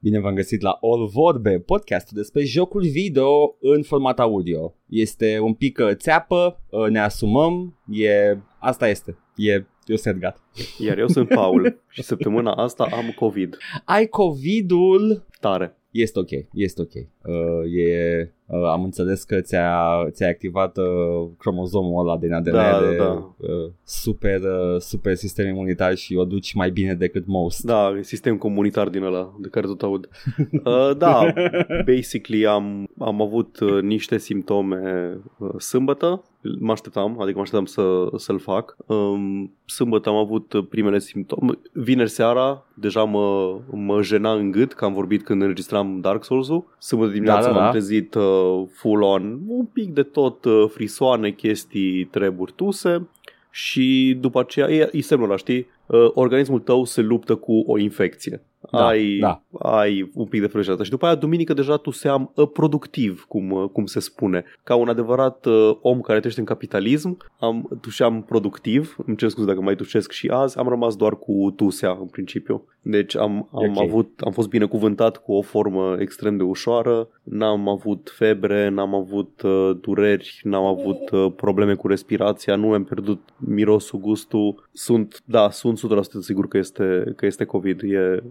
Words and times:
Bine 0.00 0.18
v-am 0.18 0.34
găsit 0.34 0.60
la 0.60 0.78
All 0.80 1.06
Vorbe, 1.06 1.60
podcastul 1.60 2.16
despre 2.16 2.44
jocul 2.44 2.82
video 2.82 3.56
în 3.60 3.82
format 3.82 4.20
audio. 4.20 4.74
Este 4.88 5.38
un 5.38 5.54
pic 5.54 5.78
uh, 5.78 5.90
țeapă, 5.94 6.60
uh, 6.70 6.88
ne 6.88 6.98
asumăm, 6.98 7.78
e... 7.90 8.36
asta 8.58 8.88
este. 8.88 9.18
E 9.36 9.64
eu 9.86 9.96
sunt 9.96 10.18
gata. 10.18 10.40
Iar 10.78 10.98
eu 10.98 11.06
sunt 11.06 11.28
Paul 11.28 11.82
și 11.88 12.02
săptămâna 12.02 12.52
asta 12.52 12.88
am 12.92 13.12
COVID. 13.16 13.56
Ai 13.84 14.06
COVID-ul? 14.06 15.26
Tare. 15.40 15.77
Este 15.90 16.18
ok, 16.18 16.30
este 16.52 16.82
ok. 16.82 16.92
Uh, 16.94 17.72
e, 17.74 18.32
uh, 18.46 18.64
am 18.72 18.82
înțeles 18.84 19.22
că 19.22 19.40
ți-a, 19.40 20.06
ți-a 20.10 20.28
activat 20.28 20.76
uh, 20.76 21.28
cromozomul 21.38 22.00
ăla 22.00 22.18
din 22.18 22.32
ADN 22.32 22.50
Da, 22.50 22.80
de 22.80 22.96
da, 22.96 23.04
da. 23.04 23.34
Uh, 23.38 23.70
super, 23.84 24.40
uh, 24.40 24.80
super 24.80 25.14
sistem 25.14 25.46
imunitar 25.48 25.94
și 25.94 26.14
o 26.14 26.24
duci 26.24 26.54
mai 26.54 26.70
bine 26.70 26.94
decât 26.94 27.26
most. 27.26 27.64
Da, 27.64 27.94
e 27.98 28.02
sistem 28.02 28.36
comunitar 28.36 28.88
din 28.88 29.02
ăla 29.02 29.36
de 29.40 29.48
care 29.48 29.66
tot 29.66 29.82
aud. 29.82 30.08
Uh, 30.52 30.96
da, 30.96 31.32
basically 31.94 32.46
am, 32.46 32.88
am 32.98 33.22
avut 33.22 33.60
uh, 33.60 33.82
niște 33.82 34.18
simptome 34.18 35.12
uh, 35.38 35.50
sâmbătă, 35.58 36.22
mă 36.58 36.72
așteptam, 36.72 37.20
adică 37.20 37.36
mă 37.36 37.42
așteptam 37.42 37.64
să, 37.64 38.06
să-l 38.16 38.38
fac. 38.38 38.76
Um, 38.86 39.52
sâmbătă 39.64 40.08
am 40.08 40.14
avut 40.14 40.52
uh, 40.52 40.66
primele 40.68 40.98
simptome. 40.98 41.58
Vineri 41.72 42.10
seara 42.10 42.64
deja 42.74 43.04
mă, 43.04 43.58
mă 43.70 44.02
jena 44.02 44.32
în 44.32 44.50
gât 44.50 44.72
că 44.72 44.84
am 44.84 44.92
vorbit 44.92 45.24
când 45.24 45.40
înregistram 45.40 46.00
Dark 46.00 46.24
Souls-ul. 46.24 46.64
Sâmbătă 46.78 47.12
dimineața 47.12 47.46
Da, 47.46 47.46
da, 47.46 47.52
m-am 47.52 47.64
da. 47.64 47.70
trezit 47.70 48.14
uh, 48.14 48.62
full 48.72 49.02
on, 49.02 49.38
un 49.46 49.64
pic 49.64 49.92
de 49.92 50.02
tot 50.02 50.44
uh, 50.44 50.64
frisoane, 50.68 51.30
chestii, 51.30 52.04
treburi, 52.04 52.52
tuse. 52.56 53.08
Și 53.50 54.16
după 54.20 54.40
aceea 54.40 54.70
e, 54.70 54.88
e 54.92 55.00
semnul 55.00 55.28
ăla, 55.28 55.36
știi? 55.36 55.66
Uh, 55.86 56.10
organismul 56.14 56.60
tău 56.60 56.84
se 56.84 57.00
luptă 57.00 57.34
cu 57.34 57.62
o 57.66 57.78
infecție. 57.78 58.42
Da, 58.70 58.86
ai, 58.86 59.18
da. 59.18 59.42
ai 59.58 60.10
un 60.14 60.26
pic 60.26 60.40
de 60.40 60.46
frăjată. 60.46 60.84
Și 60.84 60.90
după 60.90 61.06
aia, 61.06 61.14
duminică, 61.14 61.54
deja 61.54 61.76
tu 61.76 61.90
seam 61.90 62.32
uh, 62.34 62.48
productiv, 62.52 63.24
cum, 63.28 63.50
uh, 63.50 63.68
cum 63.72 63.86
se 63.86 64.00
spune. 64.00 64.44
Ca 64.62 64.74
un 64.74 64.88
adevărat 64.88 65.46
uh, 65.46 65.76
om 65.80 66.00
care 66.00 66.18
trăiește 66.18 66.40
în 66.40 66.46
capitalism, 66.46 67.16
am 67.40 67.78
tușeam 67.80 68.22
productiv. 68.22 68.96
Îmi 69.06 69.16
cer 69.16 69.28
scuze 69.28 69.46
dacă 69.46 69.60
mai 69.60 69.74
tușesc 69.74 70.10
și 70.10 70.28
azi. 70.28 70.58
Am 70.58 70.68
rămas 70.68 70.96
doar 70.96 71.16
cu 71.18 71.52
tusea, 71.56 71.90
în 72.00 72.06
principiu. 72.06 72.64
Deci 72.82 73.16
am, 73.16 73.48
am, 73.52 73.76
Ok. 73.76 73.82
avut, 73.82 74.20
am 74.24 74.32
fost 74.32 74.48
binecuvântat 74.48 75.16
cu 75.16 75.32
o 75.32 75.42
formă 75.42 75.96
extrem 75.98 76.36
de 76.36 76.42
ușoară. 76.42 77.08
N-am 77.22 77.68
avut 77.68 78.12
febre, 78.14 78.68
n-am 78.68 78.94
avut 78.94 79.42
uh, 79.44 79.70
dureri, 79.80 80.40
n-am 80.42 80.64
avut 80.64 81.10
uh, 81.10 81.32
probleme 81.36 81.74
cu 81.74 81.86
respirația, 81.86 82.56
nu 82.56 82.66
mi-am 82.66 82.84
pierdut 82.84 83.20
mirosul, 83.36 83.98
gustul. 83.98 84.68
Sunt, 84.72 85.22
da, 85.24 85.50
sunt 85.50 85.78
100% 85.78 85.80
sigur 86.20 86.48
că 86.48 86.58
este, 86.58 87.12
că 87.16 87.26
este 87.26 87.44
COVID. 87.44 87.82
E, 87.82 88.22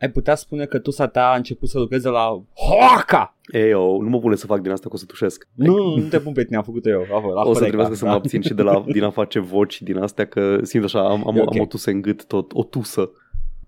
Ai 0.00 0.10
putea 0.10 0.34
spune 0.34 0.64
că 0.64 0.78
tu 0.78 0.90
sa 0.90 1.06
ta 1.06 1.30
a 1.30 1.36
început 1.36 1.68
să 1.68 1.78
lucreze 1.78 2.08
la 2.08 2.42
Hoaca! 2.54 3.36
Ei, 3.46 3.70
eu, 3.70 4.00
nu 4.00 4.08
mă 4.08 4.18
pune 4.18 4.36
să 4.36 4.46
fac 4.46 4.60
din 4.60 4.70
asta 4.70 4.88
că 4.88 4.94
o 4.94 4.98
să 4.98 5.04
tușesc. 5.04 5.48
Nu, 5.54 5.96
nu 5.96 6.08
te 6.08 6.18
pun 6.20 6.32
pe 6.32 6.44
tine, 6.44 6.56
am 6.56 6.62
făcut 6.62 6.86
eu. 6.86 7.00
A, 7.00 7.20
la 7.20 7.40
o 7.40 7.42
să 7.42 7.42
Horeca, 7.44 7.64
trebuiască 7.64 7.94
să 7.94 8.04
mă 8.04 8.10
da. 8.10 8.16
abțin 8.16 8.42
și 8.42 8.54
de 8.54 8.62
la, 8.62 8.84
din 8.86 9.02
a 9.02 9.10
face 9.10 9.38
voci 9.38 9.82
din 9.82 9.98
astea, 9.98 10.26
că 10.26 10.58
simt 10.62 10.84
așa, 10.84 11.08
am, 11.08 11.26
am, 11.28 11.36
E 11.36 11.40
ok. 11.40 11.54
am 11.54 11.60
o 11.60 11.66
tusă 11.66 11.90
în 11.90 12.00
gât 12.00 12.24
tot, 12.24 12.50
o 12.54 12.62
tusă. 12.62 13.10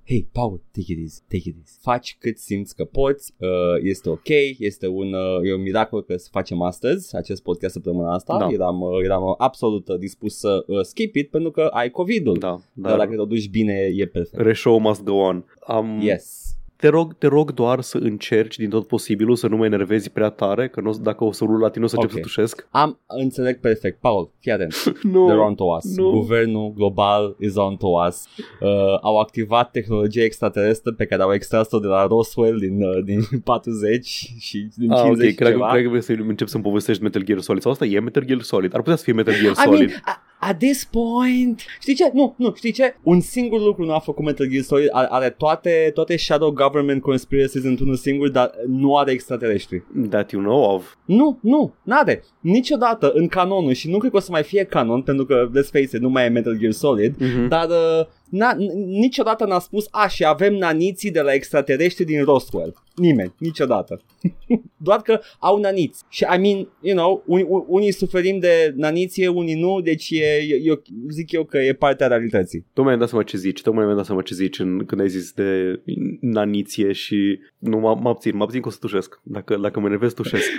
Hei, 0.08 0.28
Paul, 0.32 0.60
take 0.72 0.92
it 0.92 0.98
easy, 0.98 1.20
take 1.28 1.48
it 1.48 1.56
easy. 1.56 1.78
Faci 1.80 2.16
cât 2.20 2.38
simți 2.38 2.74
că 2.74 2.84
poți, 2.84 3.32
uh, 3.38 3.48
este 3.82 4.08
ok, 4.08 4.28
este 4.58 4.86
un, 4.86 5.12
uh, 5.12 5.48
e 5.48 5.54
un 5.54 5.62
miracol 5.62 6.02
că 6.02 6.16
să 6.16 6.28
facem 6.30 6.62
astăzi 6.62 7.16
acest 7.16 7.42
podcast 7.42 7.72
săptămâna 7.72 8.12
asta. 8.14 8.38
Da. 8.38 8.48
Eram, 8.50 8.80
uh, 8.80 9.04
eram 9.04 9.22
uh, 9.22 9.34
absolut 9.38 9.88
uh, 9.88 9.98
dispus 9.98 10.38
să 10.38 10.64
uh, 10.66 10.80
skip 10.82 11.14
it 11.14 11.30
pentru 11.30 11.50
că 11.50 11.60
ai 11.62 11.90
COVID-ul. 11.90 12.38
Da, 12.38 12.60
Dar 12.72 12.90
da. 12.90 12.98
dacă 12.98 13.16
te 13.16 13.24
duci 13.26 13.48
bine, 13.48 13.90
e 13.94 14.06
perfect. 14.06 14.42
The 14.42 14.52
show 14.52 14.78
must 14.78 15.02
go 15.02 15.14
on. 15.14 15.44
Am, 15.60 16.00
Yes. 16.00 16.47
Te, 16.80 16.88
rog, 16.88 17.14
te 17.18 17.26
rog 17.26 17.52
doar 17.54 17.80
să 17.80 17.98
încerci 17.98 18.56
din 18.56 18.68
tot 18.70 18.86
posibilul 18.86 19.36
să 19.36 19.46
nu 19.46 19.56
mă 19.56 19.64
enervezi 19.64 20.10
prea 20.10 20.28
tare, 20.28 20.68
că 20.68 20.80
nu, 20.80 20.90
dacă 21.02 21.24
o 21.24 21.32
să 21.32 21.44
urlu 21.44 21.56
la 21.58 21.68
tine 21.70 21.84
o 21.84 21.86
să 21.86 21.94
încep 21.96 22.10
Ok. 22.10 22.16
să 22.16 22.22
tușesc. 22.22 22.66
Am 22.70 22.98
înțeleg 23.06 23.60
perfect. 23.60 24.00
Paul, 24.00 24.30
fii 24.40 24.52
atent. 24.52 24.74
Nu, 25.12 25.28
They're 25.30 25.46
on 25.46 25.54
to 25.54 25.64
us. 25.64 25.96
nu. 25.96 26.10
Guvernul 26.10 26.72
global 26.76 27.36
is 27.40 27.54
on 27.56 27.76
to 27.76 27.86
us. 28.08 28.24
Uh, 28.60 28.68
au 29.02 29.18
activat 29.18 29.70
tehnologia 29.70 30.22
extraterestră 30.22 30.92
pe 30.92 31.04
care 31.06 31.22
au 31.22 31.32
extras-o 31.32 31.78
de 31.78 31.86
la 31.86 32.06
Roswell 32.06 32.58
din, 32.58 32.82
uh, 32.82 33.04
din 33.04 33.20
40 33.44 34.06
și 34.38 34.68
din 34.76 34.90
Ah, 34.92 34.98
50 35.02 35.24
ok, 35.24 35.28
și 35.30 35.34
cred, 35.34 35.48
că- 35.48 35.54
ceva. 35.58 35.70
cred 35.70 35.82
că 35.82 35.88
vrei 35.88 36.02
să 36.02 36.12
încep 36.12 36.48
să-mi 36.48 36.62
povestești 36.62 37.02
Metal 37.02 37.22
Gear 37.22 37.38
Solid. 37.40 37.62
Sau 37.62 37.70
asta 37.70 37.84
e 37.84 38.00
Metal 38.00 38.24
Gear 38.24 38.40
Solid. 38.40 38.74
Ar 38.74 38.80
putea 38.80 38.96
să 38.96 39.02
fie 39.04 39.12
Metal 39.12 39.34
Gear 39.42 39.52
I 39.52 39.54
Solid. 39.54 39.88
mean, 39.88 40.00
a- 40.04 40.22
at 40.48 40.58
this 40.58 40.84
point, 40.84 41.60
știi 41.80 41.94
ce? 41.94 42.10
Nu, 42.14 42.34
nu, 42.38 42.52
știi 42.56 42.72
ce? 42.72 42.94
Un 43.02 43.20
singur 43.20 43.60
lucru 43.60 43.84
nu 43.84 43.92
a 43.92 43.98
făcut 43.98 44.24
Metal 44.24 44.46
Gear 44.46 44.62
Solid, 44.62 44.88
are, 44.92 45.06
are 45.10 45.30
toate, 45.30 45.90
toate 45.94 46.16
shadow 46.16 46.50
government 46.50 47.02
conspiracies 47.02 47.64
într-unul 47.64 47.94
singur, 47.96 48.28
dar 48.30 48.50
nu 48.66 48.96
are 48.96 49.10
extraterestri. 49.12 49.82
That 50.10 50.30
you 50.30 50.42
know 50.42 50.74
of. 50.74 50.94
Nu, 51.04 51.38
nu, 51.42 51.74
n-are. 51.82 52.24
Niciodată 52.40 53.10
în 53.14 53.28
canonul 53.28 53.72
și 53.72 53.90
nu 53.90 53.98
cred 53.98 54.10
că 54.10 54.16
o 54.16 54.20
să 54.20 54.30
mai 54.30 54.42
fie 54.42 54.64
canon, 54.64 55.02
pentru 55.02 55.24
că, 55.24 55.48
let's 55.50 55.70
face 55.70 55.82
it, 55.82 55.92
nu 56.00 56.08
mai 56.08 56.24
e 56.24 56.28
Metal 56.28 56.56
Gear 56.58 56.72
Solid, 56.72 57.14
Mhm. 57.20 57.48
dar 57.48 57.68
uh, 57.68 58.06
n-a, 58.30 58.54
n- 58.54 58.86
niciodată 58.86 59.44
n-a 59.44 59.58
spus, 59.58 59.86
a, 59.90 60.08
și 60.08 60.24
avem 60.24 60.54
naniții 60.54 61.10
de 61.10 61.20
la 61.20 61.32
extraterestri 61.32 62.04
din 62.04 62.24
Roswell. 62.24 62.74
Nimeni, 62.96 63.34
niciodată. 63.38 64.02
Doar 64.86 65.02
că 65.02 65.20
au 65.38 65.58
naniți. 65.58 66.02
Și, 66.08 66.26
I 66.34 66.38
mean, 66.38 66.68
you 66.80 66.96
know, 66.96 67.22
un, 67.26 67.44
un, 67.48 67.64
unii 67.66 67.92
suferim 67.92 68.38
de 68.38 68.72
naniție, 68.76 69.28
unii 69.28 69.60
nu, 69.60 69.80
deci 69.80 70.10
e, 70.10 70.58
eu 70.62 70.82
zic 71.10 71.32
eu 71.32 71.44
că 71.44 71.58
e 71.58 71.72
partea 71.72 72.06
realității. 72.06 72.66
Tocmai 72.72 72.84
mi-am 72.84 72.98
dat 72.98 73.08
seama 73.08 73.24
ce 73.24 73.36
zici, 73.36 73.62
tocmai 73.62 73.84
mi-am 73.84 73.96
dat 73.96 74.06
seama 74.06 74.22
ce 74.22 74.34
zici 74.34 74.58
în, 74.58 74.84
când 74.84 75.00
ai 75.00 75.08
zis 75.08 75.32
de 75.32 75.80
naniție 76.20 76.92
și 76.92 77.38
nu 77.58 77.78
mă, 77.78 77.98
mă 78.00 78.08
abțin, 78.08 78.36
mă 78.36 78.42
abțin 78.42 78.60
că 78.60 78.68
o 78.68 78.70
să 78.70 78.78
tușesc. 78.80 79.20
Dacă, 79.22 79.56
dacă 79.56 79.80
mă 79.80 79.86
enervez, 79.86 80.12
tușesc. 80.12 80.50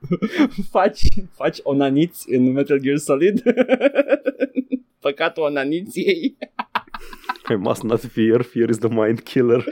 faci, 0.70 1.02
faci 1.30 1.58
o 1.62 1.74
naniți 1.74 2.34
în 2.34 2.52
Metal 2.52 2.78
Gear 2.80 2.96
Solid? 2.96 3.42
Păcatul 5.00 5.42
onaniției. 5.42 6.36
I 7.50 7.54
must 7.54 7.82
not 7.82 8.00
fear, 8.00 8.42
fear 8.42 8.68
is 8.68 8.78
the 8.78 8.88
mind 8.94 9.20
killer. 9.20 9.64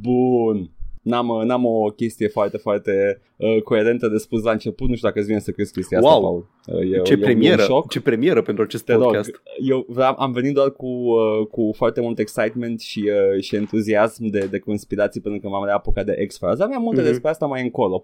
Bun. 0.00 0.70
N-am, 1.02 1.28
uh, 1.28 1.42
n-am 1.44 1.64
o 1.64 1.84
chestie 1.96 2.28
foarte, 2.28 2.56
foarte 2.56 3.20
uh, 3.36 3.62
coerentă 3.62 4.08
de 4.08 4.16
spus 4.16 4.42
la 4.42 4.50
început. 4.50 4.88
Nu 4.88 4.94
știu 4.94 5.08
dacă 5.08 5.18
îți 5.20 5.28
vine 5.28 5.40
să 5.40 5.50
crezi 5.50 5.72
chestia 5.72 5.98
asta, 5.98 6.10
Wow. 6.10 6.20
Paul. 6.22 6.46
Uh, 6.84 6.92
e, 6.98 7.02
ce 7.02 7.12
e, 7.12 7.16
un- 7.16 7.20
premieră, 7.22 7.60
E 7.60 7.64
un 7.64 7.68
șoc. 7.68 7.90
ce 7.90 8.00
premieră 8.00 8.42
pentru 8.42 8.62
acest 8.64 8.84
Te 8.84 8.92
rog, 8.92 9.02
podcast. 9.02 9.30
eu 9.68 9.84
vreau, 9.88 10.14
am 10.18 10.32
venit 10.32 10.54
doar 10.54 10.70
cu, 10.72 10.86
uh, 10.86 11.46
cu 11.50 11.72
foarte 11.76 12.00
mult 12.00 12.18
excitement 12.18 12.80
și, 12.80 13.10
uh, 13.34 13.42
și 13.42 13.56
entuziasm 13.56 14.26
de, 14.26 14.46
de 14.50 14.58
conspirații 14.58 15.20
pentru 15.20 15.40
că 15.40 15.48
m-am 15.48 15.64
reapucat 15.64 16.04
de 16.04 16.24
X-Files. 16.26 16.60
Aveam 16.60 16.82
multe 16.82 17.00
Mhm. 17.00 17.08
despre 17.10 17.30
asta 17.30 17.46
mai 17.46 17.62
încolo. 17.62 18.00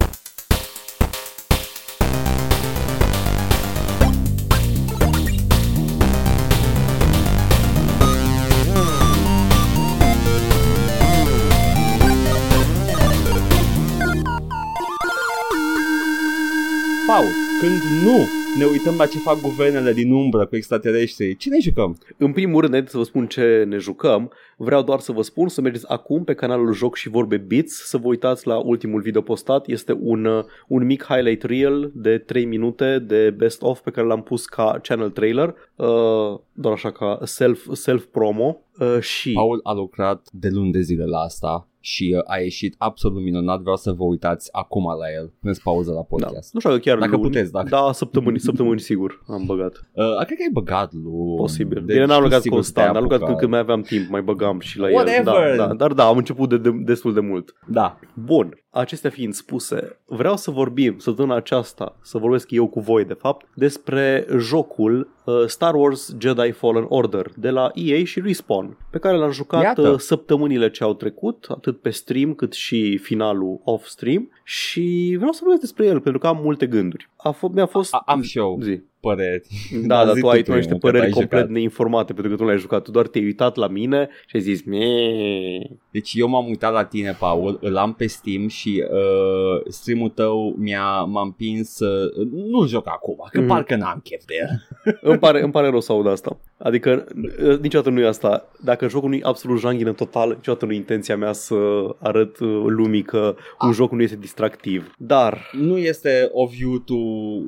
Când 17.69 18.03
nu 18.03 18.19
ne 18.59 18.65
uităm 18.65 18.95
la 18.97 19.07
ce 19.07 19.19
fac 19.19 19.41
guvernele 19.41 19.93
din 19.93 20.13
umbră 20.13 20.47
cu 20.47 20.57
extraterestri, 20.57 21.37
ce 21.37 21.49
ne 21.49 21.59
jucăm? 21.61 21.99
În 22.17 22.33
primul 22.33 22.61
rând, 22.61 22.69
înainte 22.69 22.91
să 22.91 22.97
vă 22.97 23.03
spun 23.03 23.27
ce 23.27 23.65
ne 23.69 23.77
jucăm, 23.77 24.33
vreau 24.57 24.83
doar 24.83 25.01
să 25.01 25.13
vă 25.13 25.23
spun 25.23 25.49
să 25.49 25.61
mergeți 25.61 25.89
acum 25.89 26.25
pe 26.25 26.35
canalul 26.35 26.73
Joc 26.73 26.97
și 26.97 27.09
Vorbe 27.09 27.37
Bits, 27.37 27.89
să 27.89 27.97
vă 27.97 28.07
uitați 28.07 28.47
la 28.47 28.57
ultimul 28.57 29.01
video 29.01 29.21
postat. 29.21 29.67
Este 29.67 29.97
un, 30.01 30.25
uh, 30.25 30.45
un 30.69 30.85
mic 30.85 31.05
highlight 31.05 31.43
reel 31.43 31.91
de 31.95 32.19
3 32.19 32.45
minute 32.45 32.99
de 32.99 33.31
best 33.31 33.63
of 33.63 33.81
pe 33.81 33.91
care 33.91 34.07
l-am 34.07 34.23
pus 34.23 34.47
ca 34.47 34.79
channel 34.83 35.11
trailer, 35.11 35.55
uh, 35.77 36.39
doar 36.53 36.75
așa 36.75 36.91
ca 36.91 37.19
self, 37.23 37.67
self-promo. 37.73 38.61
Uh, 38.79 39.01
și 39.01 39.33
Paul 39.33 39.61
a 39.63 39.73
lucrat 39.73 40.29
de 40.33 40.49
luni 40.49 40.73
de 40.73 40.81
zile 40.81 41.05
la 41.05 41.19
asta 41.19 41.68
și 41.81 42.15
uh, 42.17 42.23
a 42.27 42.39
ieșit 42.39 42.75
absolut 42.79 43.23
minunat. 43.23 43.61
Vreau 43.61 43.77
să 43.77 43.93
vă 43.93 44.05
uitați 44.05 44.49
acum 44.53 44.85
la 44.85 45.13
el. 45.19 45.33
Puneți 45.41 45.63
pauză 45.63 45.91
la 45.91 45.97
da, 45.97 46.03
podcast. 46.03 46.55
nu 46.55 46.59
știu 46.61 46.71
dacă 46.73 46.83
chiar 46.83 46.99
Dacă 46.99 47.11
luni. 47.11 47.23
puteți, 47.23 47.53
dacă. 47.53 47.69
Da, 47.69 47.91
săptămâni, 47.93 48.39
săptămâni 48.39 48.81
sigur 48.81 49.25
am 49.29 49.43
băgat. 49.47 49.73
Da. 49.95 50.05
Uh, 50.09 50.25
cred 50.25 50.37
că 50.39 50.43
ai 50.47 50.53
băgat 50.53 50.93
lui. 50.93 51.37
Posibil. 51.37 51.83
Deci 51.85 51.95
Bine, 51.95 52.05
n-am 52.07 52.17
tu 52.17 52.23
lucrat 52.23 52.41
sigur 52.41 52.57
constant, 52.57 52.87
te-ai 52.87 52.97
am 52.97 53.03
lucrat 53.03 53.19
când, 53.19 53.23
apucat. 53.31 53.39
când 53.41 53.51
mai 53.51 53.61
aveam 53.61 53.81
timp, 53.81 54.09
mai 54.11 54.23
băgam 54.23 54.59
și 54.61 54.79
la 54.79 54.89
Whatever. 54.89 55.35
el. 55.51 55.57
Da, 55.57 55.67
da, 55.67 55.75
dar 55.75 55.93
da, 55.93 56.05
am 56.07 56.17
început 56.17 56.49
de, 56.49 56.59
de, 56.59 56.71
destul 56.85 57.15
de 57.15 57.21
mult. 57.21 57.55
Da. 57.67 57.99
Bun, 58.15 58.55
acestea 58.71 59.11
fiind 59.11 59.35
spuse, 59.35 59.99
vreau 60.05 60.37
să 60.37 60.51
vorbim 60.51 60.99
săptămâna 60.99 61.37
aceasta, 61.37 61.97
să 62.03 62.19
vorbesc 62.19 62.51
eu 62.51 62.69
cu 62.69 62.81
voi 62.81 63.05
de 63.05 63.13
fapt, 63.13 63.47
despre 63.55 64.27
jocul 64.39 65.11
uh, 65.25 65.35
Star 65.47 65.75
Wars 65.75 66.15
Jedi 66.19 66.51
Fallen 66.51 66.87
Order 66.89 67.31
de 67.37 67.51
la 67.51 67.71
EA 67.75 68.05
și 68.05 68.21
Respawn, 68.21 68.77
pe 68.91 68.99
care 68.99 69.17
l-am 69.17 69.31
jucat 69.31 69.63
Iată. 69.63 69.89
uh, 69.89 69.99
săptămânile 69.99 70.71
ce 70.71 70.85
au 70.85 70.95
trecut, 70.95 71.47
atât 71.49 71.81
pe 71.81 71.91
stream 71.91 72.35
cât 72.35 72.53
și 72.53 72.97
finalul 72.97 73.61
off-stream 73.65 74.31
și 74.45 75.15
vreau 75.17 75.33
să 75.33 75.41
vorbesc 75.43 75.61
despre 75.61 75.87
el 75.87 76.01
pentru 76.01 76.21
că 76.21 76.27
am 76.27 76.39
multe 76.43 76.67
gânduri. 76.67 77.09
A 77.23 77.35
f- 77.35 77.53
mi-a 77.55 77.67
fost... 77.67 77.95
A, 77.95 78.03
am 78.07 78.21
și 78.23 78.39
eu 78.39 78.59
Zi. 78.63 78.81
păreri. 79.01 79.47
Da, 79.87 80.05
dar 80.05 80.15
zi 80.15 80.21
tu 80.21 80.29
ai 80.29 80.37
tu 80.37 80.43
primul, 80.43 80.59
niște 80.61 80.73
că 80.73 80.79
păreri 80.79 81.05
ai 81.05 81.11
complet 81.11 81.41
jucat. 81.41 81.53
neinformate 81.55 82.13
pentru 82.13 82.31
că 82.33 82.37
tu 82.37 82.43
nu 82.43 82.49
l-ai 82.49 82.59
jucat. 82.59 82.83
Tu 82.83 82.91
doar 82.91 83.07
te-ai 83.07 83.25
uitat 83.25 83.57
la 83.57 83.69
mine 83.69 84.09
și 84.27 84.37
ai 84.37 84.43
zis 84.43 84.63
Mie. 84.65 85.79
Deci 85.91 86.13
eu 86.15 86.29
m-am 86.29 86.47
uitat 86.47 86.73
la 86.73 86.85
tine, 86.85 87.17
Paul, 87.19 87.59
îl 87.63 87.77
am 87.77 87.93
pe 87.93 88.07
Steam 88.07 88.49
și 88.49 88.85
uh, 88.91 89.63
streamul 89.73 90.09
tău 90.09 90.55
mi-a, 90.59 91.01
m-a 91.03 91.23
împins 91.23 91.69
să 91.75 92.09
nu 92.33 92.67
joc 92.67 92.89
acum, 92.89 93.17
că 93.31 93.39
Mhm. 93.39 93.49
parcă 93.49 93.77
n-am 93.77 94.01
chef 94.05 94.25
de 94.25 94.35
el. 94.41 94.67
îmi, 95.11 95.19
pare, 95.19 95.43
îmi 95.43 95.53
pare 95.53 95.69
rău 95.71 95.81
să 95.81 95.93
aud 95.93 96.07
asta. 96.07 96.39
Adică 96.59 97.05
uh, 97.49 97.59
niciodată 97.59 97.91
nu 97.91 98.01
e 98.01 98.07
asta. 98.07 98.49
Dacă 98.65 98.89
jocul 98.89 99.09
nu 99.09 99.15
e 99.15 99.21
absolut 99.23 99.59
janghină 99.61 99.93
total, 99.93 100.29
niciodată 100.29 100.65
nu 100.67 100.73
e 100.73 100.77
intenția 100.77 101.17
mea 101.17 101.33
să 101.33 101.55
arăt 101.99 102.39
uh, 102.39 102.63
lumii 102.67 103.03
că 103.03 103.35
un 103.63 103.69
Ah. 103.69 103.75
joc 103.75 103.93
nu 103.93 104.03
este 104.03 104.17
distractiv. 104.17 104.93
Dar 104.99 105.51
Nu 105.53 105.79
este 105.79 106.29
of 106.33 106.57
you 106.59 106.79
to, 106.79 106.95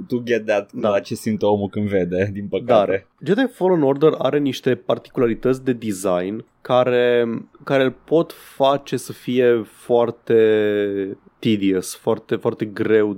to 0.09 0.23
get 0.25 0.47
that, 0.47 0.73
Da. 0.73 0.81
da. 0.81 0.89
la 0.89 1.01
ce 1.01 1.15
simte 1.15 1.45
omul 1.45 1.69
când 1.69 1.89
vede, 1.89 2.31
din 2.33 2.47
păcate. 2.49 3.07
Dar 3.25 3.35
Jedi 3.37 3.53
Fallen 3.53 3.83
Order 3.83 4.13
are 4.19 4.39
niște 4.39 4.75
particularități 4.75 5.65
de 5.65 5.73
design 5.73 6.45
care, 6.61 7.27
care 7.65 7.83
îl 7.83 7.95
pot 8.05 8.33
face 8.33 8.97
să 8.97 9.13
fie 9.13 9.63
foarte 9.63 10.35
tedious, 11.41 11.95
foarte, 11.97 12.35
foarte 12.37 12.65
greu. 12.65 13.17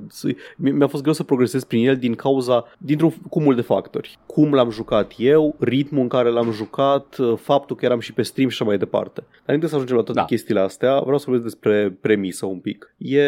Mi- 0.56 0.70
Mi-a 0.70 0.86
fost 0.86 1.02
greu 1.02 1.14
să 1.14 1.22
progresez 1.22 1.64
prin 1.64 1.86
el 1.88 1.96
din 1.96 2.14
cauza, 2.14 2.64
dintr-un 2.78 3.10
cumul 3.28 3.54
de 3.54 3.60
factori. 3.60 4.18
Cum 4.26 4.52
l-am 4.52 4.70
jucat 4.70 5.12
eu, 5.18 5.56
ritmul 5.58 6.02
în 6.02 6.08
care 6.08 6.28
l-am 6.28 6.50
jucat, 6.52 7.16
faptul 7.36 7.76
că 7.76 7.84
eram 7.84 8.00
și 8.00 8.12
pe 8.12 8.22
stream 8.22 8.48
și 8.48 8.56
așa 8.60 8.64
mai 8.70 8.78
departe. 8.78 9.20
Dar 9.20 9.40
înainte 9.46 9.66
să 9.66 9.74
ajungem 9.74 9.96
la 9.96 10.02
toate 10.02 10.18
Da. 10.20 10.24
chestiile 10.26 10.60
astea, 10.60 11.00
vreau 11.00 11.18
să 11.18 11.24
vorbesc 11.28 11.44
despre 11.54 11.96
premisă 12.00 12.46
un 12.46 12.58
pic. 12.58 12.94
E, 12.98 13.22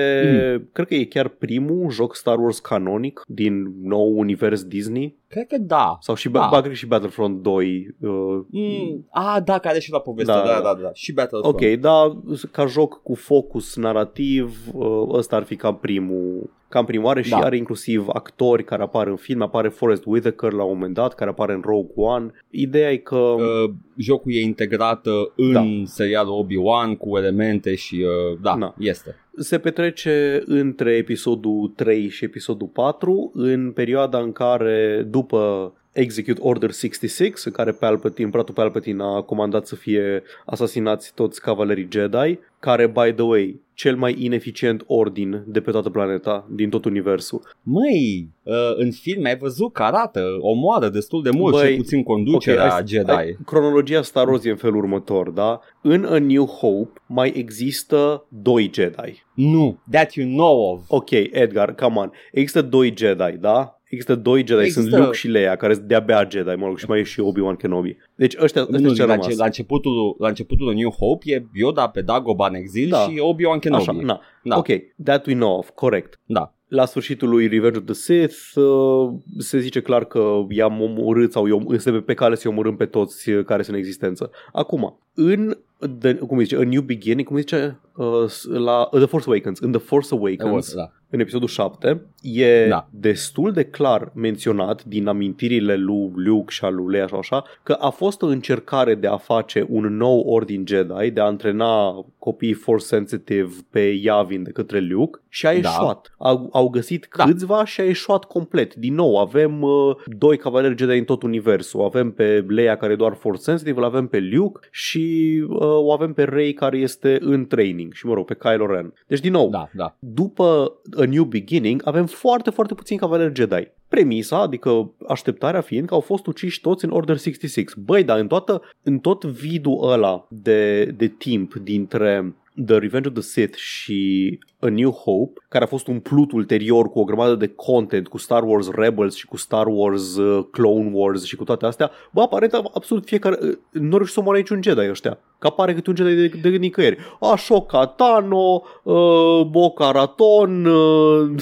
Mm. 0.54 0.68
cred 0.72 0.86
că 0.86 0.94
e 0.94 1.04
chiar 1.04 1.28
primul 1.28 1.90
joc 1.90 2.16
Star 2.16 2.38
Wars 2.38 2.58
canonic 2.58 3.22
din 3.26 3.72
nou 3.82 4.18
univers 4.18 4.62
Disney 4.64 5.14
Cred 5.34 5.46
că 5.46 5.58
da. 5.58 5.96
sau 6.00 6.14
și, 6.14 6.28
Da. 6.28 6.48
ba, 6.50 6.58
cred 6.58 6.70
că 6.70 6.76
și 6.76 6.86
Battlefront 6.86 7.42
2. 7.42 7.94
Uh, 8.00 8.10
Mm, 8.50 9.06
a, 9.10 9.40
da, 9.40 9.58
care 9.58 9.78
și 9.78 9.90
la 9.90 10.00
povestea, 10.00 10.34
Da, 10.34 10.40
da, 10.40 10.46
da. 10.46 10.60
da, 10.60 10.74
da, 10.74 10.80
da. 10.82 10.90
Și 10.92 11.12
Battlefront. 11.12 11.54
ok, 11.54 11.80
dar 11.80 12.16
ca 12.50 12.66
joc 12.66 13.02
cu 13.02 13.14
focus 13.14 13.76
narrativ, 13.76 14.58
uh, 14.72 15.08
ăsta 15.08 15.36
ar 15.36 15.42
fi 15.42 15.56
cam 15.56 15.76
primul 15.76 16.50
cam 16.74 16.84
primoare 16.84 17.22
și 17.22 17.30
Da. 17.30 17.36
are 17.36 17.56
inclusiv 17.56 18.06
actori 18.12 18.64
care 18.64 18.82
apar 18.82 19.06
în 19.06 19.16
film, 19.16 19.42
apare 19.42 19.68
Forrest 19.68 20.02
Whitaker 20.06 20.52
la 20.52 20.62
un 20.62 20.72
moment 20.74 20.94
dat, 20.94 21.14
care 21.14 21.30
apare 21.30 21.52
în 21.52 21.62
Rogue 21.64 21.92
One. 21.94 22.30
Ideea 22.50 22.90
e 22.92 22.96
că... 22.96 23.16
Uh, 23.16 23.70
jocul 23.96 24.32
e 24.32 24.40
integrat 24.40 25.06
uh, 25.06 25.12
în 25.36 25.52
Da. 25.52 25.62
serialul 25.84 26.38
Obi-Wan 26.38 26.96
cu 26.96 27.16
elemente 27.16 27.74
și 27.74 27.94
uh, 27.94 28.38
da, 28.42 28.56
Da. 28.58 28.74
este. 28.78 29.16
se 29.36 29.58
petrece 29.58 30.42
între 30.46 30.90
episodul 30.96 31.72
3 31.76 32.08
și 32.08 32.24
episodul 32.24 32.66
4, 32.72 33.30
în 33.34 33.72
perioada 33.72 34.18
în 34.18 34.32
care, 34.32 35.06
după 35.10 35.72
Execute 35.94 36.40
Order 36.42 36.70
66, 36.72 37.42
în 37.44 37.52
care 37.52 37.72
Palpatine, 37.72 38.28
bratul 38.28 38.54
Palpatine 38.54 39.02
a 39.02 39.20
comandat 39.20 39.66
să 39.66 39.74
fie 39.74 40.22
asasinați 40.46 41.12
toți 41.14 41.40
cavalerii 41.40 41.88
Jedi, 41.90 42.38
care, 42.58 42.86
by 42.86 43.12
the 43.12 43.22
way, 43.22 43.60
cel 43.74 43.96
mai 43.96 44.16
ineficient 44.18 44.82
ordin 44.86 45.42
de 45.46 45.60
pe 45.60 45.70
toată 45.70 45.90
planeta, 45.90 46.46
din 46.50 46.70
tot 46.70 46.84
universul. 46.84 47.42
Măi, 47.62 48.28
uh, 48.42 48.54
în 48.76 48.90
filme 48.92 49.28
ai 49.28 49.36
văzut 49.36 49.72
că 49.72 49.82
arată, 49.82 50.22
omoară 50.40 50.88
destul 50.88 51.22
de 51.22 51.30
mult, 51.30 51.54
Băi, 51.54 51.66
cel 51.66 51.76
puțin 51.76 52.02
conducerea 52.02 52.70
hai- 52.70 52.82
Jedi. 52.86 53.12
hai- 53.12 53.36
cronologia 53.46 54.02
Star 54.02 54.28
Wars 54.28 54.44
e 54.44 54.50
în 54.50 54.56
felul 54.56 54.76
următor, 54.76 55.30
da? 55.30 55.60
În 55.82 56.04
A 56.04 56.18
New 56.18 56.44
Hope 56.44 57.00
mai 57.06 57.32
există 57.36 58.26
doi 58.28 58.70
Jedi. 58.74 59.24
Nu, 59.34 59.78
that 59.90 60.12
you 60.12 60.28
know 60.28 60.72
of. 60.72 60.84
Ok, 60.88 61.10
Edgar, 61.10 61.74
come 61.74 61.98
on. 61.98 62.12
Există 62.32 62.62
doi 62.62 62.94
Jedi, 62.96 63.36
da? 63.40 63.73
Există 63.88 64.14
doi 64.14 64.46
Jedi, 64.46 64.60
Există- 64.62 64.80
sunt 64.80 65.02
Luke 65.02 65.16
și 65.16 65.28
Leia, 65.28 65.56
care 65.56 65.74
sunt 65.74 65.86
de-abia 65.86 66.26
Jedi, 66.30 66.54
mă 66.56 66.66
rog, 66.66 66.78
și 66.78 66.84
mai 66.88 66.98
e 67.00 67.02
și 67.02 67.20
Obi-Wan 67.20 67.56
Kenobi. 67.56 67.96
Deci 68.14 68.34
ăștia, 68.40 68.62
ăștia 68.62 68.78
nu, 68.78 68.94
ce 68.94 69.04
la, 69.04 69.12
rămas. 69.14 69.26
ce, 69.28 69.34
la, 69.36 69.44
începutul, 69.44 70.16
la 70.18 70.28
începutul 70.28 70.74
New 70.74 70.90
Hope 70.90 71.30
e 71.32 71.44
Yoda 71.52 71.88
pe 71.88 72.00
Dagobah 72.00 72.48
în 72.48 72.54
exil 72.54 72.88
Da. 72.88 72.98
și 73.08 73.18
Obi-Wan 73.18 73.58
Kenobi. 73.58 73.82
Așa, 73.82 73.92
na. 74.02 74.20
Da. 74.42 74.56
Ok, 74.56 74.66
that 75.04 75.26
we 75.26 75.34
know 75.34 75.58
of, 75.58 75.70
corect. 75.74 76.20
Da. 76.26 76.54
La 76.68 76.84
sfârșitul 76.84 77.28
lui 77.28 77.46
Revenge 77.46 77.78
of 77.78 77.84
the 77.84 77.94
Sith 77.94 78.36
uh, 78.54 79.12
se 79.38 79.58
zice 79.58 79.80
clar 79.80 80.04
că 80.04 80.46
i-am 80.48 80.80
omorât 80.80 81.32
sau 81.32 81.46
i-om, 81.46 81.72
este 81.72 81.90
pe- 81.90 81.98
pe 82.00 82.14
cale 82.14 82.34
să-i 82.34 82.50
omorâm 82.50 82.76
pe 82.76 82.84
toți 82.86 83.30
uh, 83.30 83.44
care 83.44 83.62
sunt 83.62 83.74
în 83.76 83.82
existență. 83.82 84.30
Acum, 84.52 84.98
în 85.14 85.56
the, 85.98 86.14
cum 86.14 86.38
zice, 86.38 86.56
A 86.56 86.62
New 86.64 86.80
Beginning, 86.82 87.26
cum 87.26 87.36
zice, 87.36 87.80
uh, 87.96 88.06
s- 88.26 88.44
la 88.44 88.80
uh, 88.92 88.98
The 88.98 89.06
Force 89.06 89.28
Awakens, 89.30 89.58
în 89.60 89.70
The 89.72 89.80
Force 89.80 90.14
Awakens, 90.14 90.74
Da. 90.74 90.90
în 91.10 91.20
episodul 91.20 91.48
7, 91.48 92.02
e 92.22 92.66
Da. 92.68 92.88
destul 92.90 93.52
de 93.52 93.64
clar 93.64 94.12
menționat 94.14 94.84
din 94.84 95.06
amintirile 95.06 95.76
lui 95.76 96.10
Luke 96.14 96.52
și 96.52 96.64
al 96.64 96.74
lui 96.74 96.92
Leia 96.92 97.06
și 97.06 97.14
așa, 97.14 97.44
că 97.62 97.72
a 97.72 97.88
fost 97.90 98.22
o 98.22 98.26
încercare 98.26 98.94
de 98.94 99.06
a 99.06 99.16
face 99.16 99.66
un 99.68 99.96
nou 99.96 100.20
ordin 100.20 100.64
Jedi, 100.66 101.10
de 101.10 101.20
a 101.20 101.24
antrena 101.24 102.04
copiii 102.18 102.52
Force 102.52 102.84
Sensitive 102.84 103.50
pe 103.70 103.80
Yavin 103.80 104.42
de 104.42 104.50
către 104.50 104.80
Luke 104.80 105.20
și 105.28 105.46
a 105.46 105.50
Da. 105.50 105.56
ieșuat. 105.56 106.14
Au, 106.18 106.48
au 106.52 106.68
găsit 106.68 107.08
Da. 107.16 107.24
câțiva 107.24 107.64
și 107.64 107.80
a 107.80 107.84
ieșuat 107.84 108.24
complet. 108.24 108.74
Din 108.74 108.94
nou, 108.94 109.16
avem 109.16 109.62
uh, 109.62 109.96
doi 110.06 110.36
cavaleri 110.36 110.76
Jedi 110.76 110.98
în 110.98 111.04
tot 111.04 111.22
universul. 111.22 111.82
Avem 111.84 112.10
pe 112.10 112.44
Leia 112.48 112.76
care 112.76 112.92
e 112.92 112.96
doar 112.96 113.14
Force 113.14 113.42
Sensitive, 113.42 113.78
îl 113.78 113.84
avem 113.84 114.06
pe 114.06 114.20
Luke 114.32 114.68
și 114.70 115.44
uh, 115.48 115.58
o 115.74 115.92
avem 115.92 116.12
pe 116.12 116.24
Rey 116.24 116.52
care 116.52 116.78
este 116.78 117.18
în 117.20 117.46
training 117.46 117.92
și, 117.92 118.06
mă 118.06 118.14
rog, 118.14 118.26
pe 118.26 118.34
Kylo 118.34 118.66
Ren. 118.66 118.94
Deci, 119.06 119.20
din 119.20 119.32
nou, 119.32 119.48
Da, 119.50 119.68
da. 119.72 119.96
după 119.98 120.72
A 120.96 121.04
New 121.04 121.24
Beginning 121.24 121.82
avem 121.84 122.06
foarte, 122.06 122.50
foarte 122.50 122.74
puțini 122.74 122.98
cavaleri 122.98 123.34
Jedi. 123.34 123.68
Premisa, 123.88 124.40
adică 124.40 124.92
așteptarea 125.08 125.60
fiind 125.60 125.86
că 125.86 125.94
au 125.94 126.00
fost 126.00 126.26
uciși 126.26 126.60
toți 126.60 126.84
în 126.84 126.90
Order 126.90 127.16
66. 127.16 127.74
Băi, 127.84 128.04
dar 128.04 128.18
în, 128.18 128.26
toată, 128.26 128.62
în 128.82 128.98
tot 128.98 129.24
vidul 129.24 129.90
ăla 129.90 130.26
de, 130.30 130.84
de 130.84 131.06
timp 131.06 131.54
dintre 131.54 132.34
The 132.56 132.78
Revenge 132.78 133.08
of 133.08 133.14
the 133.14 133.22
Sith 133.22 133.56
și 133.56 134.38
A 134.60 134.68
New 134.68 134.90
Hope, 134.90 135.40
care 135.48 135.64
a 135.64 135.66
fost 135.66 135.86
umplut 135.86 136.32
ulterior 136.32 136.88
cu 136.88 136.98
o 136.98 137.04
grămadă 137.04 137.34
de 137.34 137.48
content, 137.48 138.08
cu 138.08 138.18
Star 138.18 138.42
Wars 138.42 138.70
Rebels 138.70 139.14
și 139.14 139.26
cu 139.26 139.36
Star 139.36 139.66
Wars 139.66 140.16
uh, 140.16 140.44
Clone 140.50 140.90
Wars 140.92 141.24
și 141.24 141.36
cu 141.36 141.44
toate 141.44 141.66
astea, 141.66 141.90
bă, 142.12 142.20
aparent 142.20 142.52
absolut 142.52 143.04
fiecare, 143.04 143.38
uh, 143.40 143.56
nu 143.70 143.96
reușit 143.96 144.14
să 144.14 144.20
omoare 144.20 144.38
niciun 144.38 144.62
Jedi 144.62 144.88
ăștia. 144.90 145.18
Că 145.38 145.46
apare 145.46 145.74
câte 145.74 145.90
un 145.90 145.96
Jedi 145.96 146.28
de, 146.28 146.48
de 146.50 146.56
nicăieri. 146.56 146.98
Ashoka 147.20 147.86
Tano, 147.86 148.62
uh, 148.82 149.46
Boca 149.50 149.90
Raton, 149.90 150.64
uh, 150.64 151.40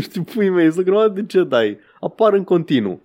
știu 0.00 0.22
pui 0.34 0.48
mei, 0.48 0.72
sunt 0.72 0.84
grămadă 0.84 1.20
de 1.20 1.24
Jedi. 1.28 1.76
Apar 2.00 2.32
în 2.32 2.44
continuu. 2.44 3.00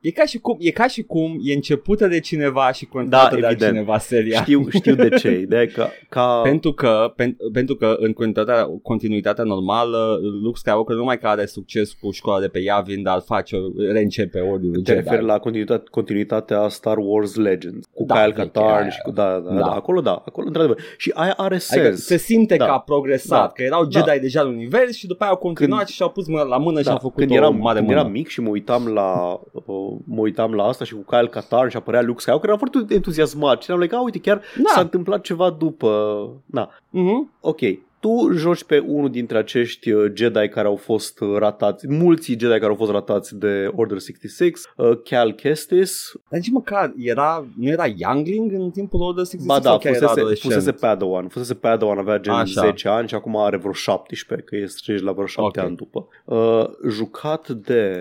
E 0.00 0.10
ca 0.10 0.24
și 0.24 0.38
cum, 0.38 0.56
e 0.60 0.70
ca 0.70 0.86
și 0.86 1.02
cum 1.02 1.38
e 1.42 1.54
începută 1.54 2.06
de 2.06 2.20
cineva 2.20 2.72
și 2.72 2.84
continuată 2.84 3.24
Da, 3.24 3.36
de 3.40 3.46
evident. 3.46 3.62
altcineva 3.62 3.98
seria. 3.98 4.40
Știu, 4.40 4.66
știu 4.70 4.94
de 4.94 5.08
ce. 5.08 5.30
Ideea 5.40 5.62
e 5.62 5.66
că 5.66 5.86
ca... 6.08 6.40
Pentru 6.50 6.72
că, 6.72 7.12
pen, 7.16 7.36
pentru 7.52 7.74
că 7.74 7.96
în 7.98 8.12
continuitatea, 8.12 8.66
continuitatea 8.82 9.44
normală, 9.44 10.18
Luke 10.42 10.58
Skywalker 10.58 10.94
nu 10.94 11.00
numai 11.00 11.18
că 11.18 11.26
are 11.26 11.46
succes 11.46 11.92
cu 11.92 12.10
școala 12.10 12.40
de 12.40 12.48
pe 12.48 12.58
Yavin, 12.58 13.02
dar 13.02 13.22
face, 13.26 13.56
reîncepe 13.92 14.40
ordinul 14.40 14.82
Te 14.82 14.92
Jedi. 14.92 15.04
referi 15.04 15.24
la 15.24 15.38
continuitate, 15.38 15.84
continuitatea 15.90 16.68
Star 16.68 16.96
Wars 16.98 17.34
Legends 17.34 17.86
cu 17.92 18.04
Da, 18.06 18.14
Kyle 18.14 18.26
veche, 18.26 18.40
Katarn 18.40 18.80
aia. 18.82 18.88
și 18.90 18.98
cu 19.04 19.10
da, 19.10 19.24
da, 19.24 19.38
da, 19.38 19.54
Da. 19.54 19.60
da, 19.60 19.70
acolo 19.70 20.00
da, 20.00 20.22
acolo 20.26 20.46
într-adevăr. 20.46 20.78
Și 20.96 21.10
aia 21.14 21.34
are 21.36 21.54
Adică 21.54 21.80
sens. 21.82 22.04
se 22.04 22.16
simte 22.16 22.56
Da. 22.56 22.64
că 22.64 22.70
a 22.70 22.78
progresat, 22.80 23.40
Da. 23.40 23.46
că 23.54 23.62
erau 23.62 23.84
Da. 23.84 23.98
Jedi 23.98 24.20
deja 24.20 24.40
în 24.40 24.48
univers 24.48 24.92
și 24.96 25.06
după 25.06 25.22
aia 25.22 25.32
au 25.32 25.38
continuat 25.38 25.78
Când- 25.78 25.88
și 25.90 25.94
și-au 25.96 26.10
pus 26.10 26.26
mâna 26.26 26.42
la 26.42 26.56
mână 26.56 26.78
și 26.78 26.84
da, 26.84 26.90
au 26.92 26.98
făcut 26.98 27.16
când 27.16 27.30
o 27.30 27.34
eram, 27.34 27.56
mare 27.56 27.76
când 27.76 27.88
mână. 27.88 28.00
eram 28.00 28.10
mic 28.12 28.28
și 28.28 28.40
mă 28.40 28.48
uitam 28.48 28.86
la 28.86 29.40
uh, 29.52 29.62
mă 30.04 30.20
uitam 30.20 30.52
la 30.54 30.64
asta 30.64 30.84
și 30.84 30.94
cu 30.94 31.00
Kyle 31.08 31.28
Katarn 31.28 31.68
și 31.68 31.76
apărea 31.76 32.02
Luke 32.02 32.20
Skywalker, 32.20 32.48
eram 32.48 32.60
foarte 32.68 32.94
entuziasmat 32.94 33.62
și 33.62 33.70
eram 33.70 33.80
like, 33.82 33.94
a, 33.94 34.02
uite, 34.02 34.18
chiar 34.18 34.40
Da. 34.56 34.70
s-a 34.74 34.80
întâmplat 34.80 35.20
ceva 35.20 35.50
după. 35.50 36.28
Na, 36.46 36.70
Mhm. 36.90 37.30
ok. 37.40 37.58
Tu 38.04 38.32
joci 38.32 38.64
pe 38.64 38.78
unul 38.78 39.10
dintre 39.10 39.38
acești 39.38 39.90
uh, 39.92 40.12
Jedi 40.14 40.48
care 40.48 40.66
au 40.66 40.76
fost 40.76 41.20
uh, 41.20 41.36
ratați, 41.38 41.88
mulți 41.88 42.26
Jedi 42.38 42.44
care 42.52 42.66
au 42.66 42.74
fost 42.74 42.90
ratați 42.90 43.38
de 43.38 43.70
Order 43.76 43.98
66, 44.00 44.52
uh, 44.76 44.90
Cal 45.04 45.32
Kestis, 45.32 46.12
Dar 46.28 46.38
nici 46.40 46.50
măcar 46.50 46.92
era, 46.98 47.46
nu 47.58 47.68
era 47.68 47.84
Youngling 47.96 48.52
în 48.52 48.70
timpul 48.70 49.00
Order 49.00 49.24
66 49.24 49.46
Ba 49.46 49.58
da, 49.64 49.68
sau 49.70 49.78
chiar 49.78 49.92
era 49.94 50.00
fusese, 50.06 50.20
adolescent? 50.20 50.52
fusese 50.52 50.72
Padawan. 50.72 51.28
Fusese 51.28 51.54
Padawan, 51.54 51.98
avea 51.98 52.18
gen 52.18 52.32
Așa. 52.34 52.60
10 52.60 52.88
ani 52.88 53.08
și 53.08 53.14
acum 53.14 53.36
are 53.36 53.56
vreo 53.56 53.72
17, 53.72 54.46
că 54.48 54.56
este 54.56 54.94
la 55.02 55.12
vreo 55.12 55.26
7 55.26 55.60
Ok. 55.60 55.66
ani 55.66 55.76
după. 55.76 56.08
Uh, 56.24 56.64
jucat 56.90 57.48
de, 57.48 57.92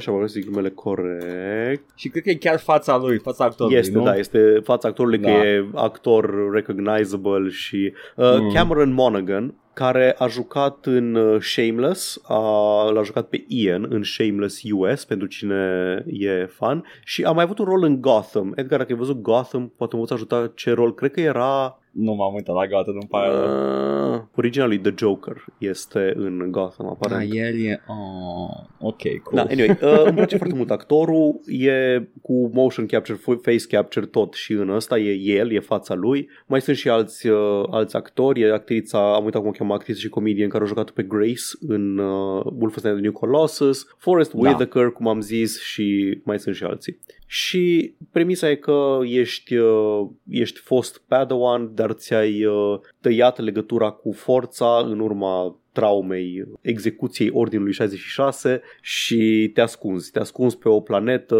și 0.00 0.08
am 0.08 0.20
să 0.20 0.26
zic 0.32 0.44
numele 0.48 0.70
corect, 0.70 1.82
Și 1.94 2.08
cred 2.08 2.22
că 2.22 2.30
e 2.30 2.34
chiar 2.34 2.58
fața 2.58 2.96
lui, 2.96 3.18
fața 3.18 3.44
actorului, 3.44 3.78
este, 3.78 3.98
nu? 3.98 4.04
da, 4.04 4.14
este 4.16 4.60
fața 4.64 4.88
actorului 4.88 5.20
că 5.20 5.26
Da. 5.26 5.46
e 5.46 5.66
actor 5.74 6.50
recognizable 6.52 7.48
și 7.48 7.92
uh, 8.16 8.30
Mm. 8.40 8.52
Cameron 8.52 8.92
Monaghan, 8.92 9.41
care 9.74 10.14
a 10.18 10.26
jucat 10.26 10.86
în 10.86 11.14
uh, 11.14 11.42
Shameless, 11.42 12.20
a, 12.22 12.90
l-a 12.90 13.02
jucat 13.02 13.28
pe 13.28 13.44
Ian 13.48 13.86
în 13.88 14.02
Shameless 14.02 14.62
US, 14.70 15.04
pentru 15.04 15.26
cine 15.26 16.04
e 16.06 16.46
fan, 16.46 16.84
și 17.04 17.24
a 17.24 17.32
mai 17.32 17.44
avut 17.44 17.58
un 17.58 17.64
rol 17.64 17.82
în 17.82 18.00
Gotham. 18.00 18.52
Edgar, 18.56 18.78
dacă 18.78 18.92
ai 18.92 18.98
văzut 18.98 19.20
Gotham, 19.20 19.72
poate 19.76 19.94
mă 19.94 20.00
poți 20.00 20.12
ajuta 20.12 20.52
ce 20.54 20.72
rol, 20.72 20.94
cred 20.94 21.10
că 21.10 21.20
era 21.20 21.81
Nu 21.92 22.14
m-am 22.14 22.34
uitat 22.34 22.54
la 22.54 22.66
gata, 22.66 22.90
nu-mi 22.90 23.08
pare 23.08 23.28
rău. 23.30 24.14
Uh, 24.14 24.20
originea 24.34 24.66
lui 24.66 24.78
The 24.78 24.92
Joker 24.96 25.44
este 25.58 26.12
în 26.16 26.48
Gotham, 26.50 26.86
Da, 26.86 26.92
aparent. 26.92 27.32
el 27.34 27.64
e... 27.64 27.82
Oh, 27.86 28.64
ok, 28.80 29.02
cool. 29.22 29.34
Da, 29.34 29.42
anyway, 29.42 29.68
uh, 29.92 30.02
îmi 30.04 30.14
place 30.14 30.36
foarte 30.36 30.56
mult 30.56 30.70
actorul, 30.70 31.40
e 31.46 32.02
cu 32.22 32.50
motion 32.52 32.86
capture, 32.86 33.18
face 33.42 33.66
capture 33.68 34.06
tot 34.06 34.34
și 34.34 34.52
în 34.52 34.68
ăsta, 34.68 34.98
e 34.98 35.12
el, 35.12 35.52
e 35.52 35.60
fața 35.60 35.94
lui. 35.94 36.28
Mai 36.46 36.60
sunt 36.60 36.76
și 36.76 36.88
alți, 36.88 37.28
uh, 37.28 37.64
alți 37.70 37.96
actori, 37.96 38.40
e 38.40 38.52
actrița, 38.52 39.14
am 39.14 39.24
uitat 39.24 39.40
cum 39.40 39.50
o 39.50 39.52
cheamă, 39.52 39.74
actriță 39.74 40.00
și 40.00 40.08
comedian 40.08 40.48
care 40.48 40.64
a 40.64 40.66
jucat 40.66 40.90
pe 40.90 41.02
Grace 41.02 41.42
în 41.60 41.98
uh, 41.98 42.44
Wolfenstein 42.44 42.94
The 42.94 43.02
New 43.02 43.12
Colossus, 43.12 43.86
Forrest 43.98 44.32
Da. 44.32 44.38
Whitaker, 44.48 44.90
cum 44.90 45.08
am 45.08 45.20
zis, 45.20 45.60
și 45.62 46.18
mai 46.24 46.38
sunt 46.38 46.54
și 46.54 46.64
alții. 46.64 46.98
Și 47.34 47.94
premisa 48.10 48.50
e 48.50 48.54
că 48.54 48.98
ești, 49.02 49.56
uh, 49.56 50.08
ești 50.28 50.60
fost 50.60 51.02
Padawan, 51.08 51.74
dar 51.74 51.92
ți-ai 51.92 52.44
uh, 52.44 52.80
tăiat 53.00 53.38
legătura 53.38 53.90
cu 53.90 54.12
forța 54.12 54.78
în 54.84 55.00
urma 55.00 55.60
traumei 55.72 56.44
execuției 56.60 57.30
Ordinului 57.32 57.72
66 57.72 58.62
și 58.80 59.50
te 59.54 59.60
ascunzi. 59.60 60.10
Te 60.10 60.18
ascunzi 60.18 60.58
pe 60.58 60.68
o 60.68 60.80
planetă, 60.80 61.36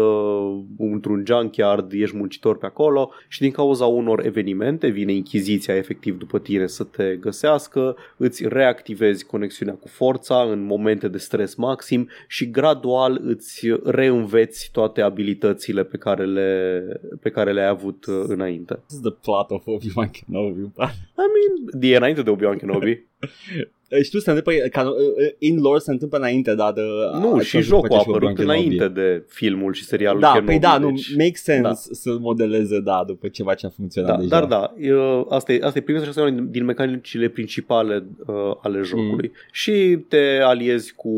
într-un 0.77 1.23
junkyard, 1.25 1.91
ești 1.91 2.15
muncitor 2.15 2.57
pe 2.57 2.65
acolo 2.65 3.11
și 3.27 3.39
din 3.39 3.51
cauza 3.51 3.85
unor 3.85 4.25
evenimente 4.25 4.87
vine 4.87 5.13
Inchiziția 5.13 5.75
efectiv 5.75 6.17
după 6.17 6.39
tine 6.39 6.67
să 6.67 6.83
te 6.83 7.15
găsească, 7.15 7.95
îți 8.17 8.47
reactivezi 8.47 9.25
conexiunea 9.25 9.73
cu 9.73 9.87
forța 9.87 10.41
în 10.41 10.63
momente 10.63 11.07
de 11.07 11.17
stres 11.17 11.55
maxim 11.55 12.09
și 12.27 12.51
gradual 12.51 13.21
îți 13.23 13.67
reînveți 13.83 14.69
toate 14.71 15.01
abilitățile 15.01 15.83
pe 15.83 15.97
care, 15.97 16.25
le, 16.25 16.81
pe 17.21 17.29
care 17.29 17.51
le-ai 17.51 17.67
avut 17.67 18.05
uh, 18.05 18.23
înainte. 18.27 18.73
This 18.73 18.97
is 18.97 19.01
the 19.01 19.11
plot 19.11 19.49
of 19.49 19.65
Obi-Wan 19.65 20.09
Kenobi. 20.09 20.59
I 20.59 21.27
mean, 21.33 21.81
e 21.81 21.95
înainte 21.95 22.21
de 22.21 22.29
Obi-Wan 22.29 22.57
Kenobi. 22.57 23.03
Știu, 24.01 24.19
se 24.19 24.29
întâmplă, 24.31 24.53
ca, 24.71 24.93
in 25.37 25.59
lore 25.61 25.79
se 25.79 25.91
întâmplă 25.91 26.17
înainte, 26.17 26.55
dar 26.55 26.73
de, 26.73 26.81
Nu, 27.19 27.27
același 27.27 27.47
și 27.47 27.55
lucru 27.55 27.69
jocul 27.69 27.87
face 27.89 27.95
a 27.95 28.01
și 28.01 28.09
Obi-Wan 28.09 28.31
apărut 28.31 28.35
Kenobi. 28.35 28.57
înainte 28.57 28.87
de 29.01 29.23
filmul 29.27 29.73
și 29.73 29.83
serialul 29.83 30.19
Da, 30.21 30.27
Kenobi. 30.31 30.45
păi 30.45 30.59
da, 30.59 30.77
nu, 30.77 30.89
deci- 30.89 31.15
make 31.17 31.35
sense 31.35 31.61
da. 31.61 31.73
să-l 31.73 32.17
modeleze, 32.19 32.79
da, 32.79 33.03
după 33.07 33.27
ceva 33.27 33.53
ce 33.53 33.65
a 33.65 33.69
funcționat 33.69 34.09
Da, 34.09 34.17
deja. 34.17 34.29
dar 34.39 34.45
da, 34.45 34.73
e, 34.79 34.91
asta 35.29 35.53
e, 35.53 35.59
asta 35.61 35.77
e 35.79 35.81
premisa 35.81 36.03
și 36.03 36.09
asta 36.09 36.21
e 36.21 36.25
una 36.25 36.35
din, 36.35 36.51
din 36.51 36.65
mecanicile 36.65 37.27
principale 37.27 38.03
uh, 38.25 38.35
ale 38.61 38.81
jocului. 38.81 39.27
Mm. 39.33 39.39
Și 39.51 39.99
te 40.07 40.39
aliezi 40.43 40.93
cu 40.95 41.09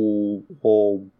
o, 0.61 0.69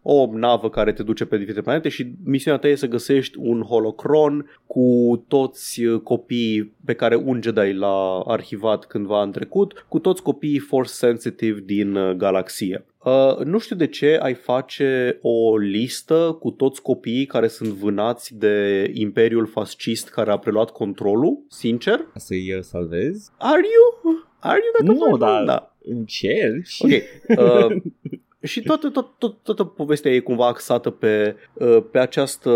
o 0.08 0.30
navă 0.34 0.70
care 0.70 0.94
te 0.94 1.04
duce 1.04 1.26
pe 1.26 1.38
diferite 1.38 1.62
planete 1.62 1.90
și 1.90 2.12
misiunea 2.24 2.60
ta 2.60 2.68
e 2.68 2.76
să 2.76 2.88
găsești 2.88 3.38
un 3.40 3.62
holocron 3.62 4.50
cu 4.68 4.86
toți 5.28 5.84
uh, 5.84 6.00
copiii 6.02 6.74
pe 6.86 6.94
care 6.94 7.16
un 7.16 7.40
Jedi 7.44 7.72
l-a 7.74 8.20
arhivat 8.20 8.86
cândva 8.86 9.22
în 9.22 9.32
trecut, 9.32 9.86
cu 9.88 10.00
toți 10.00 10.22
copiii 10.22 10.60
force 10.60 10.92
sensitive 10.92 11.60
din 11.66 11.96
uh, 11.96 12.16
galaxie. 12.16 12.86
Uh, 13.04 13.38
nu 13.44 13.58
știu 13.58 13.76
de 13.76 13.88
ce 13.88 14.18
ai 14.22 14.34
face 14.34 15.20
o 15.22 15.58
listă 15.58 16.38
cu 16.40 16.50
toți 16.52 16.82
copiii 16.82 17.26
care 17.26 17.48
sunt 17.48 17.70
vânați 17.70 18.36
de 18.38 18.90
Imperiul 18.94 19.46
Fascist 19.46 20.10
care 20.10 20.32
a 20.32 20.38
preluat 20.38 20.70
controlul, 20.72 21.38
sincer. 21.50 21.96
Ca 21.98 22.20
Să-i 22.20 22.54
uh, 22.54 22.62
salvezi? 22.62 23.30
Are 23.38 23.62
you? 23.62 24.16
Are 24.40 24.60
you 24.64 24.86
dacă 24.88 25.00
Nu, 25.00 25.10
faci? 25.18 25.20
dar- 25.20 25.44
Da. 25.46 25.76
Încerci? 25.84 26.78
Ok. 26.82 26.92
Uh, 27.40 27.76
și 28.46 28.62
toată, 28.62 28.90
tot, 28.90 29.18
tot, 29.18 29.44
toată 29.44 29.64
povestea 29.64 30.12
e 30.12 30.20
cumva 30.20 30.48
axată 30.48 30.90
pe, 30.90 31.36
uh, 31.54 31.78
pe 31.92 32.00
această, 32.00 32.52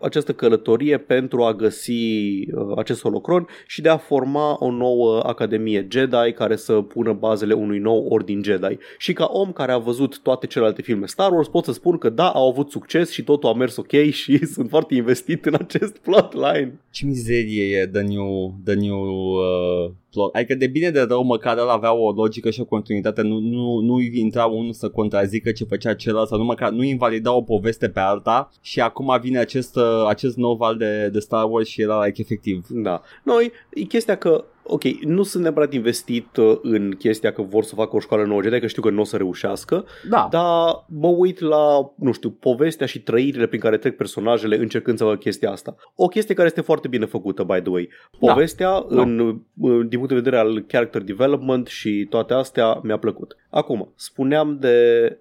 această 0.00 0.32
călătorie 0.32 0.98
pentru 0.98 1.42
a 1.42 1.54
găsi 1.54 1.92
uh, 1.92 2.76
acest 2.76 3.02
holocron 3.02 3.46
și 3.66 3.80
de 3.80 3.88
a 3.88 3.96
forma 3.96 4.56
o 4.58 4.70
nouă 4.70 5.22
academie 5.22 5.86
Jedi 5.90 6.32
care 6.34 6.56
să 6.56 6.72
pună 6.72 7.12
bazele 7.12 7.54
unui 7.54 7.78
nou 7.78 8.06
ordin 8.08 8.42
Jedi. 8.42 8.78
Și 8.98 9.12
ca 9.12 9.28
om 9.32 9.52
care 9.52 9.72
a 9.72 9.78
văzut 9.78 10.18
toate 10.18 10.46
celelalte 10.46 10.82
filme 10.82 11.06
Star 11.06 11.32
Wars 11.32 11.48
pot 11.48 11.64
să 11.64 11.72
spun 11.72 11.98
că 11.98 12.08
da, 12.08 12.28
au 12.28 12.48
avut 12.48 12.70
succes 12.70 13.10
și 13.10 13.22
totul 13.22 13.48
a 13.48 13.52
mers 13.52 13.76
ok 13.76 13.92
și 14.20 14.46
sunt 14.46 14.68
foarte 14.68 14.94
investit 14.94 15.46
în 15.46 15.54
acest 15.54 15.98
plotline. 15.98 16.80
Ce 16.90 17.06
mizerie 17.06 17.76
e 17.76 17.86
The 17.86 18.02
New, 18.02 18.54
the 18.64 18.74
new 18.74 19.32
uh, 19.32 19.90
plot. 20.10 20.34
Adică 20.34 20.54
de 20.54 20.66
bine 20.66 20.90
de 20.90 21.00
rău 21.00 21.22
măcar 21.22 21.58
el 21.58 21.68
avea 21.68 21.92
o 21.92 22.10
logică 22.10 22.50
și 22.50 22.60
o 22.60 22.64
continuitate, 22.64 23.22
nu, 23.22 23.38
nu, 23.38 23.80
nu 23.80 24.00
intra 24.00 24.44
unul 24.44 24.72
să 24.72 24.88
contrazică 24.88 25.52
ce 25.52 25.64
făcea 25.64 25.94
celălalt 25.94 26.28
sau 26.28 26.38
nu 26.38 26.44
măcar 26.44 26.70
nu 26.70 26.82
invalida 26.82 27.32
o 27.32 27.42
poveste 27.42 27.88
pe 27.88 28.00
alta 28.00 28.50
și 28.60 28.80
acum 28.80 29.18
vine 29.20 29.38
acest, 29.38 29.76
uh, 29.76 30.06
acest 30.08 30.36
nou 30.36 30.54
val 30.54 30.76
de, 30.76 31.08
de 31.08 31.18
Star 31.18 31.46
Wars 31.50 31.68
și 31.68 31.82
era 31.82 32.04
like, 32.04 32.20
efectiv. 32.20 32.66
Da. 32.68 33.02
Noi, 33.24 33.52
e 33.70 33.82
chestia 33.82 34.16
că 34.16 34.44
ok, 34.68 34.84
nu 34.84 35.22
sunt 35.22 35.42
neapărat 35.42 35.72
investit 35.72 36.36
uh, 36.36 36.58
în 36.62 36.90
chestia 36.98 37.32
că 37.32 37.42
vor 37.42 37.62
să 37.64 37.74
facă 37.74 37.96
o 37.96 38.00
școală 38.00 38.24
nouă 38.24 38.42
Jedi, 38.42 38.60
că 38.60 38.66
știu 38.66 38.82
că 38.82 38.90
nu 38.90 39.00
o 39.00 39.04
să 39.04 39.16
reușească, 39.16 39.84
Da, 40.10 40.28
dar 40.30 40.84
mă 40.88 41.08
uit 41.08 41.40
la, 41.40 41.92
nu 41.94 42.12
știu, 42.12 42.30
povestea 42.30 42.86
și 42.86 43.02
trăirile 43.02 43.46
prin 43.46 43.60
care 43.60 43.76
trec 43.76 43.96
personajele 43.96 44.56
încercând 44.56 44.98
să 44.98 45.04
facă 45.04 45.16
chestia 45.16 45.50
asta. 45.50 45.74
O 45.94 46.06
chestie 46.06 46.34
care 46.34 46.46
este 46.46 46.60
foarte 46.60 46.88
bine 46.88 47.04
făcută, 47.04 47.42
by 47.42 47.60
the 47.60 47.70
way. 47.70 47.88
Da. 48.20 48.32
Povestea, 48.32 48.70
Da. 48.90 49.00
în, 49.02 49.18
în- 49.60 49.88
din 49.88 49.98
punct 49.98 50.08
de 50.08 50.14
vedere 50.14 50.36
al 50.36 50.64
character 50.66 51.02
development 51.02 51.66
și 51.66 52.06
toate 52.10 52.34
astea, 52.34 52.80
mi-a 52.82 52.98
plăcut. 52.98 53.36
Acum, 53.50 53.92
spuneam 53.94 54.56
de, 54.60 54.76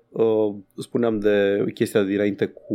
uh, 0.10 0.54
spuneam 0.78 1.20
de 1.20 1.66
chestia 1.74 2.04
dinainte 2.04 2.46
cu 2.46 2.74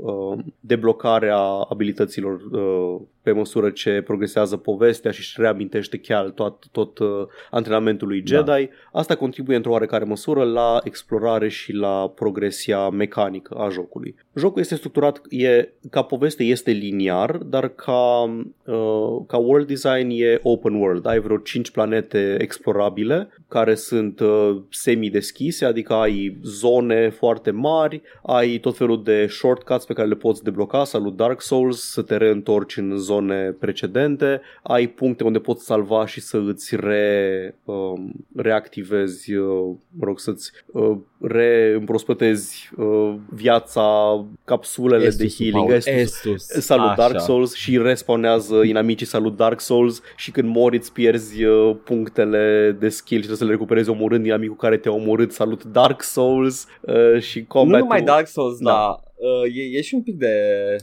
uh, 0.00 0.38
deblocarea 0.60 1.38
abilităților 1.68 2.40
uh, 2.50 3.00
pe 3.28 3.34
măsură 3.34 3.70
ce 3.70 4.02
progresează 4.04 4.56
povestea 4.56 5.10
și 5.10 5.18
își 5.18 5.40
reamintește 5.40 5.98
chiar 5.98 6.30
tot, 6.30 6.64
tot 6.72 6.98
uh, 6.98 7.08
antrenamentul 7.50 8.08
lui 8.08 8.22
Jedi. 8.26 8.44
Da. 8.44 8.58
Asta 8.92 9.14
contribuie 9.16 9.56
într-o 9.56 9.70
oarecare 9.70 10.04
măsură 10.04 10.44
la 10.44 10.80
explorare 10.84 11.48
și 11.48 11.72
la 11.72 12.12
progresia 12.14 12.88
mecanică 12.88 13.54
a 13.54 13.68
jocului. 13.68 14.14
Jocul 14.34 14.60
este 14.60 14.74
structurat, 14.74 15.20
e, 15.28 15.68
ca 15.90 16.02
poveste 16.02 16.42
este 16.44 16.70
liniar, 16.70 17.36
dar 17.36 17.68
ca, 17.68 18.22
uh, 18.64 19.16
ca 19.26 19.36
world 19.36 19.66
design 19.66 20.10
e 20.10 20.40
open 20.42 20.74
world. 20.74 21.06
Ai 21.06 21.20
vreo 21.20 21.36
5 21.36 21.70
planete 21.70 22.36
explorabile 22.40 23.28
care 23.48 23.74
sunt 23.74 24.20
uh, 24.20 24.56
semi-deschise, 24.70 25.64
adică 25.64 25.92
ai 25.92 26.38
zone 26.42 27.10
foarte 27.10 27.50
mari, 27.50 28.02
ai 28.22 28.58
tot 28.58 28.76
felul 28.76 29.02
de 29.02 29.26
shortcuts 29.26 29.84
pe 29.84 29.92
care 29.92 30.08
le 30.08 30.14
poți 30.14 30.42
debloca, 30.42 30.84
salut 30.84 31.16
Dark 31.16 31.40
Souls, 31.40 31.80
să 31.80 32.02
te 32.02 32.16
reîntorci 32.16 32.76
în 32.76 32.96
zone 32.96 33.17
precedente, 33.58 34.40
ai 34.62 34.86
puncte 34.86 35.24
unde 35.24 35.38
poți 35.38 35.64
salva 35.64 36.06
și 36.06 36.20
să 36.20 36.42
îți 36.46 36.76
re, 36.76 37.54
um, 37.64 38.12
reactivezi, 38.36 39.34
uh, 39.34 39.74
mă 39.98 40.04
rog, 40.04 40.18
să-ți 40.20 40.52
uh, 40.72 40.96
reîmprospătezi 41.20 42.70
uh, 42.76 43.14
viața, 43.30 44.24
capsulele 44.44 45.04
Estus, 45.04 45.36
de 45.36 45.44
healing, 45.44 45.66
Paul, 45.66 45.74
Estus, 45.74 46.24
Estus. 46.24 46.64
Salut 46.64 46.84
Așa. 46.84 46.94
Dark 46.94 47.20
Souls 47.20 47.54
și 47.54 47.78
respawnează 47.78 48.62
inamicii 48.64 49.06
Salut 49.06 49.36
Dark 49.36 49.60
Souls 49.60 50.02
și 50.16 50.30
când 50.30 50.48
mori 50.54 50.76
îți 50.76 50.92
pierzi 50.92 51.44
uh, 51.44 51.76
punctele 51.84 52.76
de 52.78 52.88
skill 52.88 53.20
și 53.20 53.26
trebuie 53.26 53.36
să 53.36 53.44
le 53.44 53.50
recuperezi 53.50 53.90
omorând 53.90 54.24
inamicul 54.24 54.56
care 54.56 54.76
te-a 54.76 54.92
omorât 54.92 55.32
Salut 55.32 55.64
Dark 55.64 56.02
Souls 56.02 56.66
uh, 56.80 57.20
și 57.20 57.38
Nu 57.38 57.44
combat 57.48 57.80
numai 57.80 58.02
Dark 58.02 58.26
Souls, 58.26 58.58
Da. 58.58 58.70
da. 58.70 58.76
dar 58.76 59.07
uh, 59.18 59.56
e, 59.56 59.78
e 59.78 59.80
și 59.80 59.94
un 59.94 60.02
pic 60.02 60.16
de, 60.18 60.32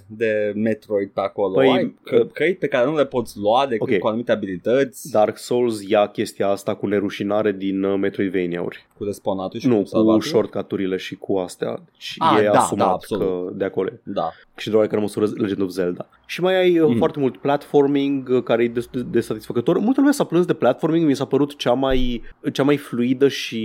de 0.07 0.51
Metroid 0.55 1.09
pe 1.09 1.19
acolo. 1.19 1.53
Păi, 1.53 1.69
Ai 1.71 1.95
că, 2.03 2.15
uh, 2.15 2.27
căi 2.33 2.55
pe 2.55 2.67
care 2.67 2.85
nu 2.85 2.95
le 2.95 3.05
poți 3.05 3.37
lua 3.37 3.65
decât 3.69 3.91
Ok. 3.93 3.97
cu 3.99 4.07
anumite 4.07 4.31
abilități, 4.31 5.11
Dark 5.11 5.37
Souls 5.37 5.87
ia 5.87 6.07
chestia 6.07 6.47
asta 6.47 6.75
cu 6.75 6.87
nerușinare 6.87 7.51
din 7.51 7.83
uh, 7.83 7.97
Metroidvania-uri. 7.99 8.85
cu 8.97 9.03
respawnatul 9.03 9.59
și 9.59 9.67
Nu, 9.67 9.75
cu 9.75 9.81
cu 9.81 9.87
salvatul. 9.87 10.21
shortcut-urile 10.21 10.97
și 10.97 11.15
cu 11.15 11.37
astea. 11.37 11.79
Și 11.97 12.15
Ah, 12.19 12.37
e 12.39 12.45
da, 12.45 12.51
da, 12.51 12.59
asumat 12.59 12.93
absolut. 12.93 13.27
că 13.27 13.53
de 13.55 13.65
acolo 13.65 13.89
e. 13.93 13.99
Da. 14.03 14.31
și 14.57 14.69
de 14.69 14.75
oarecare 14.75 15.01
măsură 15.01 15.25
Legend 15.37 15.61
of 15.61 15.69
Zelda. 15.69 16.07
Și 16.25 16.41
mai 16.41 16.55
ai 16.61 16.79
mm. 16.79 16.89
Mm. 16.91 16.97
foarte 16.97 17.19
mult 17.19 17.37
platforming 17.37 18.29
uh, 18.29 18.43
care 18.43 18.63
e 18.63 18.67
destul 18.67 19.01
de, 19.01 19.07
de 19.11 19.19
satisfăcător. 19.19 19.77
Multă 19.79 19.99
lume 19.99 20.11
s-a 20.11 20.23
plâns 20.23 20.45
de 20.45 20.53
platforming, 20.53 21.07
mi 21.07 21.15
s-a 21.15 21.25
părut 21.25 21.55
cea 21.55 21.73
mai, 21.73 22.21
cea 22.53 22.63
mai 22.63 22.77
fluidă 22.77 23.27
și 23.27 23.59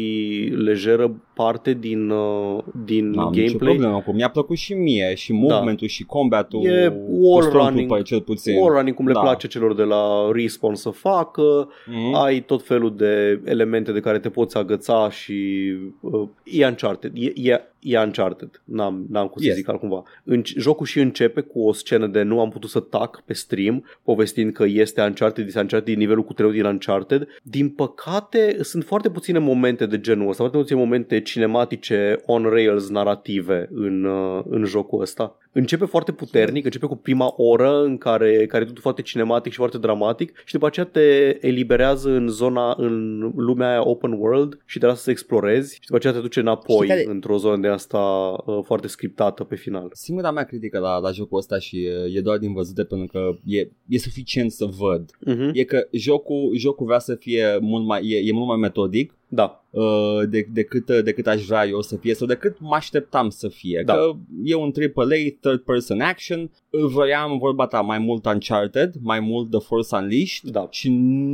lejeră 0.56 1.14
parte 1.34 1.72
din, 1.72 2.10
uh, 2.10 2.58
din 2.84 3.10
N-am 3.10 3.32
nicio 3.32 3.44
gameplay. 3.46 3.74
problemă 3.76 4.02
cu 4.06 4.12
Mi-a 4.12 4.30
plăcut 4.30 4.56
și 4.60 4.74
mie 4.74 5.14
și 5.14 5.32
movementul 5.32 5.86
și 5.88 6.04
combatul 6.04 6.66
E 6.66 6.88
cu 6.88 7.06
wall 7.10 7.42
Stormtrooper, 7.42 7.98
running- 7.98 8.04
cel 8.04 8.20
puțin. 8.20 8.58
Wall 8.58 8.74
running 8.74 8.96
cum 8.96 9.06
le 9.06 9.12
Da. 9.12 9.20
place 9.20 9.46
celor 9.48 9.74
de 9.74 9.82
la 9.82 10.30
Respawn 10.32 10.74
să 10.74 10.90
facă, 10.90 11.68
Mhm. 11.86 12.14
ai 12.14 12.40
tot 12.40 12.62
felul 12.66 12.96
de 12.96 13.40
elemente 13.44 13.92
de 13.92 14.00
care 14.00 14.18
te 14.18 14.28
poți 14.28 14.56
agăța 14.56 15.10
și 15.10 15.70
uh, 16.00 16.28
e 16.44 16.66
Uncharted. 16.66 17.12
E, 17.14 17.32
e 17.50 17.60
e 17.80 17.99
Uncharted. 17.99 18.62
N-am, 18.64 19.06
n-am 19.10 19.26
cum 19.28 19.40
să 19.42 19.46
Yes. 19.49 19.56
zic 19.56 19.68
altcumva. 19.68 20.02
În, 20.25 20.42
jocul 20.44 20.87
și 20.87 21.00
începe 21.00 21.40
cu 21.40 21.60
o 21.62 21.72
scenă 21.72 22.06
de 22.06 22.22
nu 22.22 22.40
am 22.40 22.50
putut 22.50 22.70
să 22.70 22.80
tac 22.80 23.22
pe 23.26 23.32
stream, 23.32 23.84
povestind 24.02 24.52
că 24.52 24.64
este 24.64 25.00
Uncharted, 25.02 25.46
este 25.46 25.58
Uncharted 25.60 25.88
din 25.88 25.99
nivelul 25.99 26.25
cu 26.25 26.32
trei 26.32 26.52
din 26.52 26.64
Uncharted. 26.64 27.28
Din 27.42 27.68
păcate, 27.68 28.56
sunt 28.62 28.84
foarte 28.84 29.10
puține 29.10 29.38
momente 29.38 29.87
de 29.87 30.00
genul 30.00 30.28
ăsta, 30.28 30.42
foarte 30.42 30.58
puține 30.58 30.78
momente 30.78 31.20
cinematice 31.20 32.20
on 32.26 32.42
rails 32.42 32.88
narrative 32.88 33.68
în, 33.72 34.04
uh, 34.04 34.42
în 34.49 34.64
jocul 34.64 35.00
ăsta. 35.00 35.34
Începe 35.52 35.84
foarte 35.84 36.12
puternic, 36.12 36.64
începe 36.64 36.87
cu 36.87 36.96
prima 36.96 37.34
oră 37.37 37.82
în 37.82 37.99
care, 37.99 38.46
care 38.46 38.62
e 38.62 38.66
totul 38.66 38.82
foarte 38.82 39.02
cinematic 39.02 39.52
și 39.52 39.58
foarte 39.58 39.78
dramatic 39.78 40.32
și 40.44 40.52
după 40.52 40.66
aceea 40.66 40.87
te 40.87 41.37
eliberează 41.46 42.10
în 42.10 42.28
zona, 42.28 42.75
în 42.76 43.18
lumea 43.37 43.68
aia 43.70 43.87
open 43.88 44.12
world 44.12 44.58
și 44.64 44.78
te 44.78 44.87
lasă 44.87 45.02
să 45.02 45.10
explorezi 45.10 45.75
și 45.75 45.80
după 45.80 45.96
aceea 45.96 46.12
te 46.12 46.18
duce 46.20 46.40
înapoi 46.40 46.87
Știi 46.87 46.88
care- 46.88 47.04
într-o 47.14 47.37
zonă 47.37 47.56
de 47.56 47.68
asta 47.70 47.98
uh, 48.46 48.58
foarte 48.64 48.86
scriptată 48.86 49.44
pe 49.44 49.56
final. 49.56 49.88
Singura 49.92 50.30
mea 50.30 50.44
critică 50.44 50.78
la, 50.78 50.98
la 50.98 51.10
jocul 51.10 51.38
ăsta 51.38 51.58
și 51.58 51.84
e, 51.84 51.92
e 52.14 52.20
doar 52.20 52.38
din 52.38 52.52
văzute 52.52 52.84
pentru 52.84 53.06
că 53.06 53.38
e, 53.44 53.68
e 53.88 53.98
suficient 53.98 54.52
să 54.52 54.64
văd. 54.78 55.10
Uh-huh. 55.26 55.50
E 55.52 55.64
că 55.64 55.86
jocul, 55.92 56.52
jocul 56.56 56.86
vrea 56.86 56.98
să 56.98 57.14
fie 57.14 57.58
mult 57.60 57.86
mai, 57.86 58.06
e, 58.06 58.16
e 58.28 58.32
mult 58.32 58.46
mai 58.46 58.56
metodic 58.56 59.14
Da, 59.28 59.64
uh, 59.70 60.28
de, 60.28 60.46
decât, 60.52 60.90
decât 61.02 61.26
aș 61.26 61.44
vrea 61.44 61.66
eu 61.66 61.80
să 61.80 61.96
fie 61.96 62.14
sau 62.14 62.26
decât 62.26 62.56
mă 62.60 62.74
așteptam 62.74 63.30
să 63.30 63.48
fie. 63.48 63.82
Da. 63.86 63.94
Că 63.94 64.12
e 64.44 64.54
un 64.54 64.72
AAA 64.94 65.06
third 65.40 65.60
person 65.60 66.00
action, 66.00 66.50
vroiam 66.70 67.38
vorba 67.38 67.66
ta 67.66 67.80
mai 67.80 67.98
mult 67.98 68.24
Uncharted, 68.24 68.94
mai 69.02 69.20
mult 69.20 69.50
The 69.50 69.60
Force 69.60 69.96
Unleashed 69.96 70.50
da. 70.50 70.66
și 70.70 70.88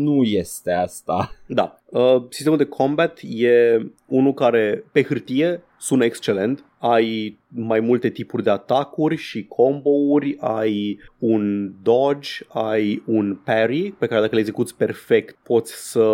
nu 0.05 0.23
este 0.23 0.73
asta. 0.73 1.31
Da. 1.47 1.81
Uh, 1.91 2.23
sistemul 2.29 2.59
de 2.59 2.65
combat 2.65 3.21
e 3.23 3.79
unul 4.07 4.35
care 4.35 4.85
pe 4.93 5.03
hârtie 5.03 5.63
sună 5.79 6.05
excelent. 6.05 6.65
Ai 6.79 7.39
mai 7.49 7.81
multe 7.81 8.09
tipuri 8.11 8.43
de 8.43 8.51
atacuri 8.51 9.17
și 9.17 9.47
combo-uri, 9.47 10.37
ai 10.41 10.99
un 11.19 11.73
dodge, 11.83 12.31
ai 12.49 13.03
un 13.07 13.39
parry 13.45 13.95
pe 13.99 14.07
care 14.07 14.21
dacă 14.21 14.35
le 14.35 14.41
execuți 14.41 14.77
perfect 14.77 15.37
poți 15.43 15.91
să 15.91 16.05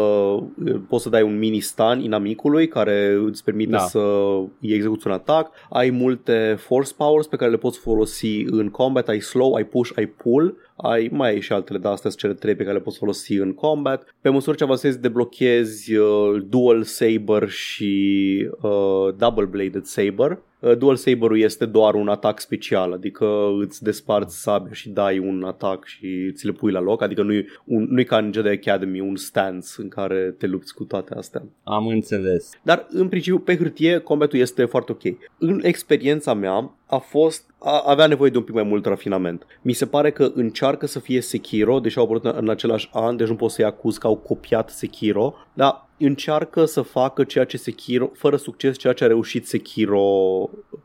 poți 0.88 1.02
să 1.02 1.08
dai 1.08 1.22
un 1.22 1.38
mini 1.38 1.60
stun 1.60 2.00
inamicului 2.00 2.68
care 2.68 3.18
îți 3.24 3.44
permite 3.44 3.70
Da. 3.70 3.78
să 3.78 3.98
îi 4.60 4.72
execuți 4.72 5.06
un 5.06 5.12
atac. 5.12 5.50
Ai 5.70 5.90
multe 5.90 6.56
force 6.58 6.92
powers 6.96 7.26
pe 7.26 7.36
care 7.36 7.50
le 7.50 7.56
poți 7.56 7.78
folosi 7.78 8.42
în 8.50 8.68
combat, 8.68 9.08
ai 9.08 9.20
slow, 9.20 9.54
ai 9.54 9.64
push, 9.64 9.90
ai 9.96 10.06
pull 10.06 10.56
ai 10.82 11.08
mai 11.12 11.30
ai 11.30 11.40
și 11.40 11.52
altele, 11.52 11.78
dar 11.78 11.92
astea 11.92 12.10
sunt 12.10 12.22
cele 12.22 12.34
trei 12.34 12.54
pe 12.54 12.62
care 12.62 12.76
le 12.76 12.82
poți 12.82 12.98
folosi 12.98 13.34
în 13.34 13.54
combat. 13.54 14.14
Pe 14.20 14.28
măsură 14.28 14.56
ce 14.56 14.64
avansezi, 14.64 15.00
deblochezi 15.00 15.94
uh, 15.94 16.42
dual 16.48 16.82
saber 16.82 17.48
și 17.48 18.48
uh, 18.60 19.14
double 19.16 19.44
bladed 19.44 19.84
saber. 19.84 20.38
Uh, 20.62 20.76
dual 20.76 20.96
saber-ul 20.96 21.40
este 21.40 21.66
doar 21.66 21.94
un 21.94 22.08
atac 22.08 22.40
special, 22.40 22.92
adică 22.92 23.26
îți 23.60 23.82
desparți 23.82 24.42
sabia 24.42 24.72
și 24.72 24.88
dai 24.88 25.18
un 25.18 25.44
atac 25.44 25.84
și 25.84 26.32
ți 26.32 26.46
le 26.46 26.52
pui 26.52 26.72
la 26.72 26.80
loc, 26.80 27.02
adică 27.02 27.22
nu-i, 27.22 27.46
un, 27.64 27.86
nu-i 27.90 28.04
ca 28.04 28.16
în 28.16 28.32
Jedi 28.32 28.48
Academy 28.48 29.00
un 29.00 29.16
stance 29.16 29.68
în 29.76 29.88
care 29.88 30.34
te 30.38 30.46
lupți 30.46 30.74
cu 30.74 30.84
toate 30.84 31.14
astea. 31.14 31.42
Am 31.64 31.86
înțeles. 31.86 32.50
Dar 32.62 32.86
în 32.90 33.08
principiu 33.08 33.38
pe 33.38 33.56
hârtie 33.56 33.98
combatul 33.98 34.38
este 34.38 34.64
foarte 34.64 34.92
ok. 34.92 35.02
În 35.38 35.60
experiența 35.62 36.34
mea 36.34 36.70
a 36.86 36.98
fost 36.98 37.54
a, 37.58 37.82
avea 37.86 38.06
nevoie 38.06 38.30
de 38.30 38.36
un 38.36 38.44
pic 38.44 38.54
mai 38.54 38.62
mult 38.62 38.86
rafinament. 38.86 39.46
Mi 39.62 39.72
se 39.72 39.86
pare 39.86 40.10
că 40.10 40.30
încearcă 40.34 40.86
să 40.86 40.98
fie 40.98 41.20
Sekiro, 41.20 41.80
deși 41.80 41.98
au 41.98 42.04
apărut 42.04 42.24
în, 42.24 42.32
în 42.36 42.50
același 42.50 42.88
an, 42.92 43.16
deci 43.16 43.28
nu 43.28 43.36
pot 43.36 43.50
să-i 43.50 43.64
acuz 43.64 43.98
că 43.98 44.06
au 44.06 44.16
copiat 44.16 44.70
Sekiro, 44.70 45.34
dar 45.52 45.88
încearcă 46.04 46.64
să 46.64 46.82
facă 46.82 47.24
ceea 47.24 47.44
ce 47.44 47.56
Sekiro, 47.56 48.10
fără 48.14 48.36
succes, 48.36 48.76
ceea 48.76 48.92
ce 48.92 49.04
a 49.04 49.06
reușit 49.06 49.46
Sekiro 49.46 50.00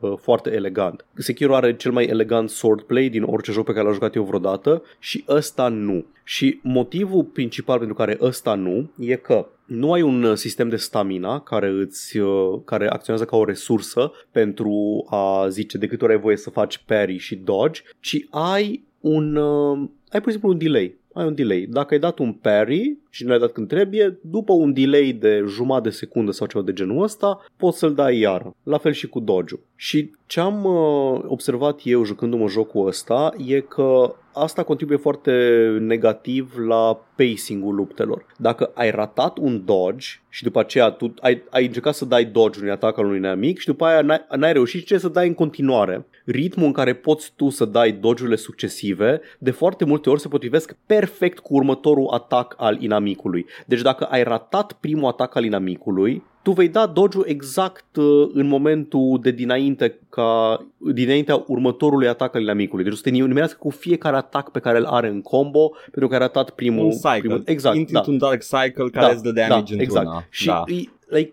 uh, 0.00 0.12
foarte 0.20 0.52
elegant. 0.52 1.04
Sekiro 1.14 1.54
are 1.54 1.76
cel 1.76 1.92
mai 1.92 2.04
elegant 2.04 2.50
swordplay 2.50 3.08
din 3.08 3.22
orice 3.22 3.52
joc 3.52 3.64
pe 3.64 3.72
care 3.72 3.84
l-am 3.84 3.92
jucat 3.92 4.14
eu 4.14 4.22
vreodată 4.22 4.82
și 4.98 5.24
ăsta 5.28 5.68
nu. 5.68 6.04
Și 6.24 6.60
motivul 6.62 7.24
principal 7.24 7.78
pentru 7.78 7.96
care 7.96 8.18
ăsta 8.20 8.54
nu 8.54 8.90
e 8.98 9.14
că 9.14 9.46
nu 9.64 9.92
ai 9.92 10.02
un 10.02 10.22
uh, 10.22 10.36
sistem 10.36 10.68
de 10.68 10.76
stamina 10.76 11.40
care 11.40 11.68
îți 11.68 12.18
uh, 12.18 12.60
care 12.64 12.88
acționează 12.88 13.28
ca 13.28 13.36
o 13.36 13.44
resursă 13.44 14.12
pentru 14.30 15.04
a 15.10 15.48
zice 15.48 15.78
de 15.78 15.86
câte 15.86 16.04
ori 16.04 16.12
ai 16.12 16.20
voie 16.20 16.36
să 16.36 16.50
faci 16.50 16.78
parry 16.78 17.16
și 17.16 17.36
dodge, 17.36 17.82
ci 18.00 18.26
ai 18.30 18.84
un 19.00 19.36
uh, 19.36 19.88
ai 20.10 20.20
pur 20.20 20.32
și 20.32 20.38
simplu 20.38 20.48
un 20.48 20.58
delay. 20.58 20.97
Ai 21.12 21.26
un 21.26 21.34
delay. 21.34 21.66
Dacă 21.70 21.94
ai 21.94 22.00
dat 22.00 22.18
un 22.18 22.32
parry 22.32 22.96
și 23.10 23.22
nu 23.22 23.28
l-ai 23.28 23.38
dat 23.38 23.52
când 23.52 23.68
trebuie, 23.68 24.18
după 24.22 24.52
un 24.52 24.72
delay 24.72 25.12
de 25.12 25.44
jumătate 25.48 25.88
de 25.88 25.94
secundă 25.94 26.30
sau 26.30 26.46
ceva 26.46 26.64
de 26.64 26.72
genul 26.72 27.02
ăsta, 27.02 27.44
poți 27.56 27.78
să-l 27.78 27.94
dai 27.94 28.18
iară. 28.18 28.56
La 28.62 28.78
fel 28.78 28.92
și 28.92 29.08
cu 29.08 29.20
dodge 29.20 29.54
Și 29.76 30.10
ce 30.28 30.40
am 30.40 30.64
uh, 30.64 31.20
observat 31.26 31.80
eu 31.82 32.04
jucându-mă 32.04 32.48
jocul 32.48 32.86
ăsta 32.86 33.34
e 33.46 33.60
că 33.60 34.14
asta 34.32 34.62
contribuie 34.62 34.98
foarte 34.98 35.32
negativ 35.80 36.54
la 36.66 37.00
pacing-ul 37.16 37.74
luptelor. 37.74 38.26
Dacă 38.36 38.70
ai 38.74 38.90
ratat 38.90 39.38
un 39.38 39.64
dodge 39.64 40.06
și 40.28 40.42
după 40.42 40.60
aceea 40.60 40.90
tu 40.90 41.14
ai, 41.20 41.42
ai 41.50 41.66
încercat 41.66 41.94
să 41.94 42.04
dai 42.04 42.24
dodge 42.24 42.58
unui 42.58 42.70
atac 42.70 42.98
al 42.98 43.04
unui 43.04 43.16
inamic 43.16 43.58
și 43.58 43.66
după 43.66 43.84
aia 43.84 44.00
n-ai, 44.00 44.26
n-ai 44.36 44.52
reușit 44.52 44.86
ce 44.86 44.98
să 44.98 45.08
dai 45.08 45.26
în 45.26 45.34
continuare. 45.34 46.06
Ritmul 46.24 46.66
în 46.66 46.72
care 46.72 46.94
poți 46.94 47.32
tu 47.36 47.48
să 47.48 47.64
dai 47.64 47.92
dodge-urile 47.92 48.36
succesive 48.36 49.20
de 49.38 49.50
foarte 49.50 49.84
multe 49.84 50.10
ori 50.10 50.20
se 50.20 50.28
potrivesc 50.28 50.76
perfect 50.86 51.38
cu 51.38 51.54
următorul 51.54 52.08
atac 52.10 52.54
al 52.56 52.82
inamicului. 52.82 53.46
Deci 53.66 53.82
dacă 53.82 54.04
ai 54.04 54.22
ratat 54.22 54.72
primul 54.72 55.08
atac 55.08 55.36
al 55.36 55.44
inamicului, 55.44 56.22
tu 56.42 56.52
vei 56.52 56.68
da 56.68 56.86
dodge 56.86 57.18
exact 57.24 57.96
uh, 57.96 58.28
în 58.32 58.46
momentul 58.46 59.18
de 59.22 59.30
dinainte 59.30 59.98
ca 60.08 60.60
dinaintea 60.78 61.44
următorului 61.46 62.08
atac 62.08 62.34
al 62.34 62.42
inamicului. 62.42 62.84
Deci 62.84 62.92
o 62.92 62.96
să 62.96 63.02
te 63.02 63.10
nimerească 63.10 63.56
cu 63.60 63.70
fiecare 63.70 64.16
atac 64.16 64.50
pe 64.50 64.58
care 64.58 64.78
îl 64.78 64.84
are 64.84 65.08
în 65.08 65.20
combo 65.20 65.72
pentru 65.90 66.08
că 66.08 66.14
ai 66.14 66.20
ratat 66.20 66.50
primul. 66.50 66.84
Un 66.84 66.90
cycle. 66.90 67.18
primul 67.18 67.42
exact, 67.44 67.76
Intri 67.76 67.92
da. 67.92 67.98
într-un 67.98 68.18
dark 68.18 68.42
cycle 68.42 68.88
care 68.92 69.12
îți 69.12 69.22
dă 69.22 69.30
damage 69.30 69.76
da, 69.76 69.82
într-una. 69.82 70.00
exact. 70.00 70.26
Și 70.30 70.46
da. 70.46 70.64
e, 70.66 70.82
like, 71.08 71.32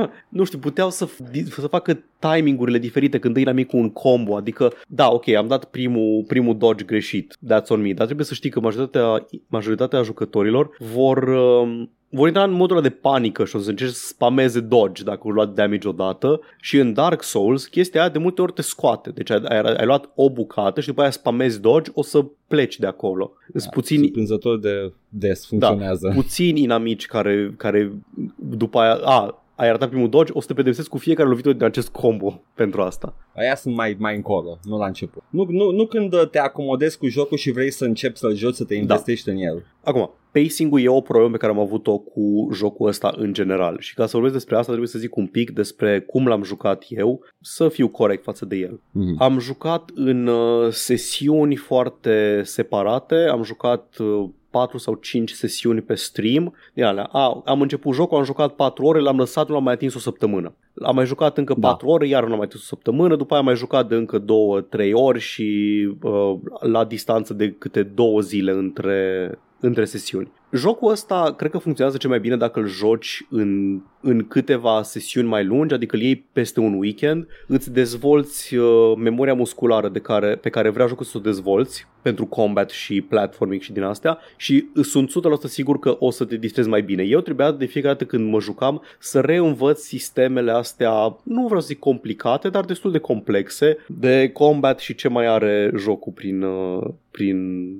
uh, 0.00 0.08
nu 0.28 0.44
știu, 0.44 0.58
puteau 0.58 0.90
să, 0.90 1.08
să 1.48 1.66
facă 1.66 2.02
timingurile 2.18 2.78
diferite 2.78 3.18
când 3.18 3.34
dai 3.34 3.42
inamicul 3.42 3.78
un 3.78 3.90
combo, 3.90 4.36
adică, 4.36 4.72
da, 4.88 5.10
ok, 5.10 5.28
am 5.28 5.46
dat 5.46 5.64
primul, 5.64 6.24
primul 6.26 6.56
dodge 6.56 6.84
greșit, 6.84 7.38
that's 7.54 7.68
on 7.68 7.80
me, 7.80 7.92
dar 7.92 8.04
trebuie 8.04 8.26
să 8.26 8.34
știi 8.34 8.50
că 8.50 8.60
majoritatea, 8.60 9.26
majoritatea 9.46 10.02
jucătorilor 10.02 10.76
vor, 10.78 11.22
um, 11.22 11.90
vor 12.16 12.26
intra 12.26 12.42
în 12.42 12.52
modul 12.52 12.76
ăla 12.76 12.86
de 12.86 12.94
panică 12.94 13.44
și 13.44 13.56
o 13.56 13.58
să 13.58 13.70
încerci 13.70 13.92
să 13.92 14.06
spameze 14.06 14.60
dodge 14.60 15.02
dacă 15.02 15.20
au 15.24 15.30
luat 15.30 15.54
damage 15.54 15.88
odată 15.88 16.40
și 16.60 16.78
în 16.78 16.92
Dark 16.92 17.22
Souls 17.22 17.66
chestia 17.66 18.00
aia 18.00 18.10
de 18.10 18.18
multe 18.18 18.42
ori 18.42 18.52
te 18.52 18.62
scoate, 18.62 19.10
deci 19.10 19.30
ai, 19.30 19.42
ai, 19.48 19.58
ai 19.58 19.86
luat 19.86 20.10
o 20.14 20.30
bucată 20.30 20.80
și 20.80 20.86
după 20.86 21.00
aia 21.00 21.10
spamezi 21.10 21.60
dodge, 21.60 21.90
o 21.94 22.02
să 22.02 22.24
pleci 22.46 22.78
de 22.78 22.86
acolo. 22.86 23.32
Sunt 23.50 23.62
Da, 23.62 23.68
puțini, 23.72 24.02
Surprinzător 24.04 24.58
de 24.58 24.92
des 25.08 25.46
funcționează. 25.46 26.12
puțini 26.14 26.62
inamici 26.62 27.06
care, 27.06 27.54
care 27.56 27.92
după 28.36 28.78
aia, 28.78 28.94
a, 28.94 29.42
ai 29.56 29.68
arătat 29.68 29.88
primul 29.88 30.08
dodge, 30.08 30.32
o 30.34 30.40
să 30.40 30.46
te 30.46 30.54
pedepsesc 30.54 30.88
cu 30.88 30.98
fiecare 30.98 31.28
lovitură 31.28 31.54
din 31.54 31.64
acest 31.64 31.88
combo 31.88 32.42
pentru 32.54 32.82
asta. 32.82 33.14
Aia 33.34 33.54
sunt 33.54 33.74
mai, 33.74 33.96
mai 33.98 34.16
încolo, 34.16 34.58
nu 34.62 34.78
la 34.78 34.86
început. 34.86 35.22
Nu, 35.30 35.46
nu, 35.48 35.70
nu 35.70 35.86
când 35.86 36.28
te 36.30 36.38
acomodezi 36.38 36.98
cu 36.98 37.06
jocul 37.06 37.36
și 37.36 37.50
vrei 37.50 37.70
să 37.70 37.84
începi 37.84 38.18
să-l 38.18 38.34
joci, 38.34 38.54
să 38.54 38.64
te 38.64 38.74
investești 38.74 39.28
în 39.28 39.36
el. 39.36 39.64
Acum, 39.84 40.10
pacing-ul 40.32 40.80
e 40.80 40.88
o 40.88 41.00
problemă 41.00 41.30
pe 41.30 41.36
care 41.36 41.52
am 41.52 41.58
avut-o 41.58 41.98
cu 41.98 42.48
jocul 42.52 42.88
ăsta 42.88 43.14
în 43.16 43.32
general 43.32 43.76
și 43.78 43.94
ca 43.94 44.06
să 44.06 44.10
vorbesc 44.12 44.34
despre 44.34 44.54
asta 44.54 44.66
trebuie 44.66 44.88
să 44.88 44.98
zic 44.98 45.16
un 45.16 45.26
pic 45.26 45.50
despre 45.50 46.00
cum 46.00 46.26
l-am 46.26 46.42
jucat 46.42 46.84
eu, 46.88 47.24
să 47.40 47.68
fiu 47.68 47.88
corect 47.88 48.22
față 48.22 48.44
de 48.44 48.56
el. 48.56 48.80
Mm-hmm. 48.80 49.18
Am 49.18 49.38
jucat 49.38 49.90
în 49.94 50.26
uh, 50.26 50.70
sesiuni 50.70 51.56
foarte 51.56 52.40
separate, 52.44 53.14
am 53.14 53.42
jucat 53.42 53.96
uh, 53.98 54.28
4 54.56 54.78
sau 54.78 54.94
5 54.94 55.30
sesiuni 55.30 55.80
pe 55.80 55.94
stream. 55.94 56.54
Din 56.74 56.84
alea. 56.84 57.04
A, 57.04 57.42
am 57.44 57.60
început 57.60 57.94
jocul, 57.94 58.18
am 58.18 58.24
jucat 58.24 58.54
4 58.54 58.84
ore, 58.84 59.00
l-am 59.00 59.16
lăsat, 59.16 59.48
nu 59.48 59.54
l-am 59.54 59.62
mai 59.62 59.72
atins 59.72 59.94
o 59.94 59.98
săptămână. 59.98 60.54
Am 60.82 60.94
mai 60.94 61.06
jucat 61.06 61.38
încă 61.38 61.54
Da. 61.58 61.68
4 61.68 61.88
ore, 61.88 62.08
iar 62.08 62.22
nu 62.22 62.28
l-am 62.28 62.36
mai 62.38 62.46
atins 62.46 62.62
o 62.62 62.66
săptămână, 62.66 63.16
după 63.16 63.32
aia 63.32 63.40
am 63.40 63.46
mai 63.46 63.56
jucat 63.56 63.88
de 63.88 63.94
încă 63.94 64.24
2-3 64.24 64.24
ori 64.92 65.20
și 65.20 65.48
uh, 66.02 66.34
la 66.60 66.84
distanță 66.84 67.34
de 67.34 67.50
câte 67.58 67.82
două 67.82 68.20
zile 68.20 68.52
între, 68.52 69.30
între 69.60 69.84
sesiuni. 69.84 70.32
Jocul 70.56 70.90
ăsta 70.90 71.34
cred 71.36 71.50
că 71.50 71.58
funcționează 71.58 71.98
cel 71.98 72.10
mai 72.10 72.20
bine 72.20 72.36
dacă 72.36 72.60
îl 72.60 72.66
joci 72.68 73.26
în, 73.30 73.80
în 74.00 74.26
câteva 74.26 74.82
sesiuni 74.82 75.28
mai 75.28 75.44
lungi, 75.44 75.74
adică 75.74 75.96
îl 75.96 76.02
iei 76.02 76.24
peste 76.32 76.60
un 76.60 76.74
weekend, 76.78 77.26
îți 77.46 77.72
dezvolți 77.72 78.54
uh, 78.54 78.92
memoria 78.96 79.34
musculară 79.34 79.88
de 79.88 79.98
care, 79.98 80.36
pe 80.36 80.48
care 80.48 80.68
vrea 80.70 80.86
jocul 80.86 81.04
să 81.04 81.16
o 81.18 81.20
dezvolți 81.20 81.86
pentru 82.02 82.26
combat 82.26 82.70
și 82.70 83.00
platforming 83.00 83.60
și 83.60 83.72
din 83.72 83.82
astea 83.82 84.18
și 84.36 84.66
sunt 84.82 85.10
100% 85.10 85.12
sigur 85.44 85.78
că 85.78 85.96
o 85.98 86.10
să 86.10 86.24
te 86.24 86.36
distrezi 86.36 86.68
mai 86.68 86.82
bine. 86.82 87.02
Eu 87.02 87.20
trebuia 87.20 87.52
de 87.52 87.64
fiecare 87.64 87.92
dată 87.92 88.04
când 88.04 88.30
mă 88.30 88.40
jucam 88.40 88.82
să 88.98 89.20
reînvăț 89.20 89.80
sistemele 89.80 90.50
astea, 90.50 91.18
nu 91.22 91.44
vreau 91.44 91.60
să 91.60 91.66
zic 91.66 91.78
complicate, 91.78 92.48
dar 92.48 92.64
destul 92.64 92.90
de 92.92 92.98
complexe 92.98 93.76
de 93.88 94.30
combat 94.32 94.78
și 94.78 94.94
ce 94.94 95.08
mai 95.08 95.26
are 95.26 95.72
jocul 95.76 96.12
prin, 96.12 96.42
uh, 96.42 96.86
prin 97.10 97.38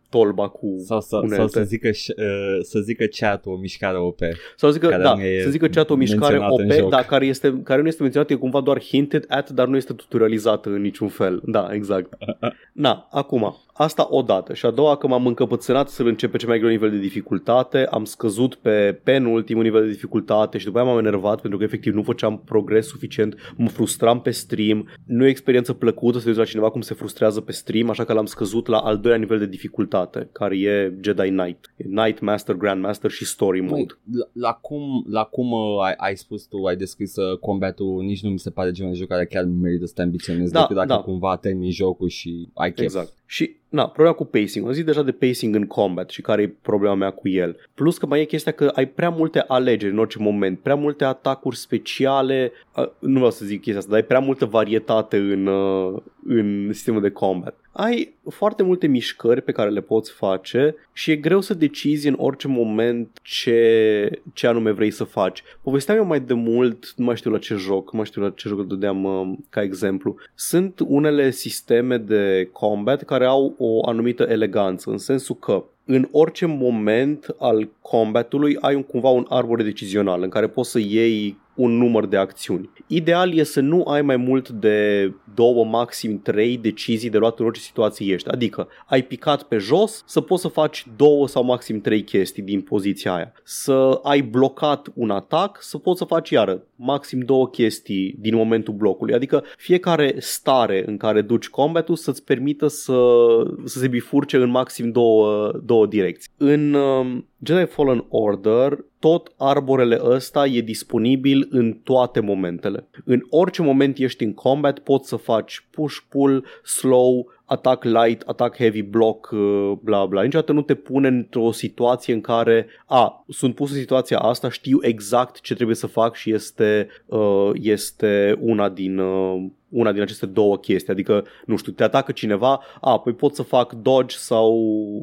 tolba 0.08 0.48
cu 0.48 0.74
Sau, 0.84 1.00
să, 1.00 1.16
unelte. 1.16 1.36
sau 1.36 1.46
să 1.48 1.62
zică, 1.62 1.88
ș- 1.88 2.16
uh, 2.16 2.58
să 2.66 2.79
zică 2.79 3.05
chat 3.05 3.46
o 3.46 3.57
mișcare 3.57 3.98
OP. 3.98 4.18
Sau 4.57 4.70
zică, 4.70 4.88
Care 4.88 5.02
da, 5.02 5.14
nu 5.14 5.20
e 5.20 5.42
să 5.42 5.50
zică 5.50 5.66
chat 5.66 5.90
o 5.90 5.94
mișcare 5.94 6.38
menționată 6.38 6.62
în 6.62 6.70
OP, 6.70 6.76
joc. 6.76 6.90
dar 6.90 7.05
care, 7.05 7.26
este, 7.26 7.61
care 7.64 7.81
nu 7.81 7.88
este 7.88 8.02
menționată, 8.02 8.33
e 8.33 8.37
cumva 8.37 8.61
doar 8.61 8.83
hinted 8.83 9.24
at, 9.29 9.50
dar 9.50 9.66
nu 9.66 9.76
este 9.76 9.92
tutorializată 9.92 10.68
în 10.68 10.81
niciun 10.81 11.09
fel. 11.09 11.42
Da, 11.44 11.68
exact. 11.72 12.12
Na, 12.72 13.09
acum, 13.11 13.57
asta 13.76 14.06
odată. 14.10 14.54
Și 14.54 14.66
a 14.66 14.70
doua, 14.70 14.96
că 14.96 15.06
m-am 15.06 15.26
încăpățânat 15.26 15.88
să-l 15.88 16.06
încep 16.06 16.30
pe 16.30 16.36
cel 16.36 16.48
mai 16.48 16.58
greu 16.58 16.70
nivel 16.70 16.90
de 16.90 16.98
dificultate, 16.98 17.86
am 17.90 18.04
scăzut 18.04 18.54
pe 18.54 19.00
penultimul 19.02 19.62
nivel 19.62 19.82
de 19.82 19.90
dificultate 19.90 20.58
și 20.58 20.64
după 20.64 20.78
aia 20.78 20.86
m-am 20.86 20.98
enervat 20.98 21.40
pentru 21.40 21.58
că 21.58 21.64
efectiv 21.64 21.94
nu 21.94 22.02
făceam 22.02 22.42
progres 22.44 22.86
suficient, 22.86 23.54
mă 23.56 23.68
frustram 23.68 24.20
pe 24.20 24.30
stream, 24.30 24.88
nu 25.04 25.22
e 25.22 25.26
o 25.26 25.30
experiență 25.30 25.72
plăcută 25.72 26.16
să 26.16 26.22
te 26.22 26.28
uiți 26.28 26.40
la 26.40 26.46
cineva 26.46 26.70
cum 26.70 26.80
se 26.80 26.94
frustrează 26.94 27.40
pe 27.40 27.52
stream, 27.52 27.90
așa 27.90 28.04
că 28.04 28.12
l-am 28.12 28.26
scăzut 28.26 28.66
la 28.66 28.78
al 28.78 28.98
doilea 28.98 29.20
nivel 29.20 29.38
de 29.38 29.46
dificultate, 29.46 30.28
care 30.32 30.58
e 30.58 30.92
Jedi 31.00 31.28
Knight. 31.28 31.74
E 31.76 31.84
Knight 31.84 32.20
Master, 32.20 32.54
Grandmaster 32.54 33.10
și 33.10 33.24
Story 33.24 33.60
Mode. 33.60 33.74
Măi, 33.74 33.86
la, 34.12 34.28
la 34.32 34.52
cum, 34.52 35.04
la 35.08 35.24
cum 35.24 35.52
uh, 35.52 35.84
ai, 35.84 35.94
ai 35.96 36.16
spus 36.16 36.44
tu, 36.44 36.64
ai 36.64 36.76
descris 36.76 37.16
uh, 37.16 37.38
combatul, 37.38 38.02
nici 38.02 38.22
nu 38.22 38.30
mi 38.30 38.38
se 38.38 38.50
pare 38.50 38.70
genul 38.70 38.92
de 38.92 38.98
joc 38.98 39.08
care 39.08 39.26
chiar 39.26 39.44
merită 39.44 39.86
să 39.86 39.92
te 39.94 40.02
ambiționezi 40.02 40.52
Da, 40.52 40.60
decât 40.60 40.76
dacă 40.76 40.88
da. 40.88 40.98
cumva 40.98 41.36
termini 41.36 41.70
jocul 41.70 42.08
și 42.08 42.48
ai 42.54 42.72
chef. 42.72 42.84
Exact. 42.84 43.12
Și, 43.26 43.56
na, 43.68 43.87
problema 43.88 44.16
cu 44.16 44.24
pacing. 44.24 44.66
Am 44.66 44.72
zis 44.72 44.85
deja 44.85 45.02
de 45.02 45.12
pacing 45.12 45.55
în 45.55 45.66
combat 45.66 46.11
și 46.11 46.22
care 46.22 46.42
e 46.42 46.55
problema 46.62 46.94
mea 46.94 47.11
cu 47.11 47.29
el. 47.29 47.57
Plus 47.74 47.98
că 47.98 48.07
mai 48.07 48.20
e 48.20 48.24
chestia 48.24 48.52
că 48.52 48.72
ai 48.74 48.87
prea 48.87 49.11
multe 49.11 49.44
alegeri 49.48 49.92
în 49.92 49.98
orice 49.98 50.18
moment, 50.18 50.59
prea 50.59 50.74
multe 50.74 51.05
atacuri 51.05 51.57
speciale, 51.57 52.52
uh, 52.76 52.88
nu 52.98 53.14
vreau 53.14 53.31
să 53.31 53.44
zic 53.44 53.61
chestia 53.61 53.79
asta, 53.79 53.90
dar 53.90 54.00
ai 54.00 54.07
prea 54.07 54.20
multă 54.20 54.44
varietate 54.44 55.16
în, 55.16 55.46
uh, 55.46 56.02
în 56.26 56.72
sistemul 56.72 57.00
de 57.00 57.11
combat. 57.11 57.61
Ai 57.78 58.14
foarte 58.28 58.62
multe 58.62 58.86
mișcări 58.86 59.42
pe 59.42 59.52
care 59.52 59.70
le 59.70 59.80
poți 59.80 60.12
face 60.12 60.74
și 60.92 61.10
e 61.10 61.16
greu 61.16 61.40
să 61.40 61.54
decizi 61.54 62.08
în 62.08 62.14
orice 62.18 62.48
moment 62.48 63.18
ce, 63.22 64.20
ce 64.32 64.46
anume 64.46 64.70
vrei 64.70 64.90
să 64.90 65.04
faci. 65.04 65.42
Povesteam 65.62 65.96
eu 65.96 66.04
mai 66.04 66.20
de 66.20 66.34
mult, 66.34 66.92
nu 66.96 67.04
mai 67.04 67.16
știu 67.16 67.30
la 67.30 67.38
ce 67.38 67.54
joc, 67.54 67.92
nu 67.92 67.98
mai 67.98 68.06
știu 68.06 68.22
la 68.22 68.30
ce 68.30 68.48
joc 68.48 68.58
îl 68.58 68.66
dădeam 68.66 69.04
uh, 69.04 69.38
ca 69.48 69.62
exemplu. 69.62 70.16
Sunt 70.34 70.80
unele 70.86 71.30
sisteme 71.30 71.96
de 71.98 72.48
combat 72.52 73.02
care 73.02 73.24
au 73.24 73.54
o 73.58 73.88
anumită 73.88 74.22
eleganță, 74.22 74.90
în 74.90 74.98
sensul 74.98 75.34
că 75.34 75.64
în 75.87 76.09
orice 76.11 76.46
moment 76.46 77.35
al 77.38 77.68
combatului 77.81 78.57
ai 78.61 78.75
un, 78.75 78.83
cumva 78.83 79.09
un 79.09 79.27
arbore 79.29 79.62
decizional 79.62 80.22
în 80.22 80.29
care 80.29 80.49
poți 80.49 80.70
să 80.70 80.79
iei 80.79 81.37
un 81.57 81.77
număr 81.77 82.07
de 82.07 82.16
acțiuni. 82.16 82.70
Ideal 82.87 83.35
e 83.35 83.42
să 83.42 83.61
nu 83.61 83.83
ai 83.83 84.03
mai 84.03 84.16
mult 84.16 84.49
de 84.49 85.12
două, 85.35 85.64
maxim 85.64 86.20
trei 86.22 86.57
decizii 86.57 87.11
de 87.11 87.18
luat 87.18 87.38
în 87.38 87.46
orice 87.46 87.61
situație 87.61 88.12
ești. 88.12 88.29
Adică 88.29 88.68
ai 88.87 89.03
picat 89.03 89.42
pe 89.42 89.57
jos, 89.59 90.03
să 90.07 90.20
poți 90.20 90.42
să 90.42 90.49
faci 90.49 90.87
două 90.96 91.29
sau 91.29 91.44
maxim 91.44 91.81
trei 91.81 92.03
chestii 92.03 92.42
din 92.42 92.61
poziția 92.61 93.14
aia. 93.14 93.33
Să 93.42 94.01
ai 94.03 94.22
blocat 94.22 94.88
un 94.94 95.11
atac, 95.11 95.59
să 95.62 95.79
poți 95.79 95.99
să 95.99 96.05
faci 96.05 96.31
iară 96.31 96.62
maxim 96.77 97.20
două 97.20 97.49
chestii 97.49 98.16
din 98.18 98.35
momentul 98.35 98.75
blocului. 98.75 99.14
Adică 99.14 99.44
fiecare 99.57 100.14
stare 100.18 100.85
în 100.87 100.96
care 100.96 101.20
duci 101.20 101.49
combatul 101.49 101.96
să-ți 101.96 102.25
permită 102.25 102.66
să, 102.66 103.16
să 103.64 103.79
se 103.79 103.88
bifurce 103.88 104.37
în 104.37 104.51
maxim 104.51 104.90
două, 104.90 105.53
două 105.64 105.75
direcții. 105.84 106.30
În 106.36 106.74
um, 106.74 107.28
Jedi 107.44 107.70
Fallen 107.70 108.04
Order 108.08 108.84
tot 108.98 109.32
arborele 109.36 110.00
ăsta 110.02 110.46
e 110.46 110.60
disponibil 110.60 111.46
în 111.50 111.72
toate 111.72 112.20
momentele. 112.20 112.88
În 113.04 113.22
orice 113.30 113.62
moment 113.62 113.98
ești 113.98 114.24
în 114.24 114.34
combat 114.34 114.78
poți 114.78 115.08
să 115.08 115.16
faci 115.16 115.66
push-pull, 115.70 116.44
slow, 116.62 117.26
atac 117.44 117.84
light, 117.84 118.22
atac 118.26 118.56
heavy, 118.56 118.82
block, 118.82 119.30
uh, 119.30 119.72
bla 119.80 120.06
bla. 120.06 120.22
Niciodată 120.22 120.52
nu 120.52 120.62
te 120.62 120.74
pune 120.74 121.08
într-o 121.08 121.52
situație 121.52 122.14
în 122.14 122.20
care, 122.20 122.66
a, 122.86 123.24
sunt 123.28 123.54
pus 123.54 123.70
în 123.70 123.78
situația 123.78 124.18
asta, 124.18 124.50
știu 124.50 124.78
exact 124.80 125.40
ce 125.40 125.54
trebuie 125.54 125.76
să 125.76 125.86
fac 125.86 126.14
și 126.14 126.32
este, 126.32 126.88
uh, 127.06 127.50
este 127.54 128.36
una 128.40 128.68
din... 128.68 128.98
Uh, 128.98 129.44
una 129.68 129.92
din 129.92 130.02
aceste 130.02 130.26
două 130.26 130.59
chestii, 130.59 130.92
adică, 130.92 131.24
nu 131.46 131.57
știu, 131.57 131.72
te 131.72 131.83
atacă 131.83 132.12
cineva, 132.12 132.61
a, 132.81 132.98
păi 132.98 133.12
pot 133.12 133.35
să 133.35 133.42
fac 133.42 133.72
dodge 133.72 134.16
sau, 134.18 134.52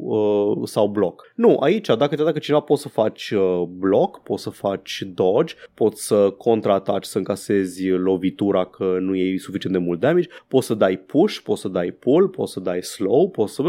uh, 0.02 0.68
sau 0.68 0.88
block. 0.88 1.32
Nu, 1.34 1.56
aici, 1.60 1.86
dacă 1.86 2.14
te 2.14 2.22
atacă 2.22 2.38
cineva, 2.38 2.62
poți 2.62 2.82
să 2.82 2.88
faci 2.88 3.30
uh, 3.30 3.62
block, 3.68 4.22
poți 4.22 4.42
să 4.42 4.50
faci 4.50 5.02
dodge, 5.14 5.54
poți 5.74 6.06
să 6.06 6.34
contraataci, 6.38 7.04
să 7.04 7.18
încasezi 7.18 7.88
lovitura 7.88 8.64
că 8.64 8.96
nu 9.00 9.14
iei 9.14 9.38
suficient 9.38 9.76
de 9.76 9.82
mult 9.82 10.00
damage, 10.00 10.28
poți 10.48 10.66
să 10.66 10.74
dai 10.74 10.96
push, 10.96 11.38
poți 11.38 11.60
să 11.60 11.68
dai 11.68 11.90
pull, 11.90 12.28
poți 12.28 12.52
să 12.52 12.60
dai 12.60 12.82
slow, 12.82 13.30
poți 13.30 13.54
să... 13.54 13.62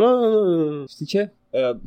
Știi 0.88 1.06
ce? 1.06 1.32
Uh, 1.50 1.78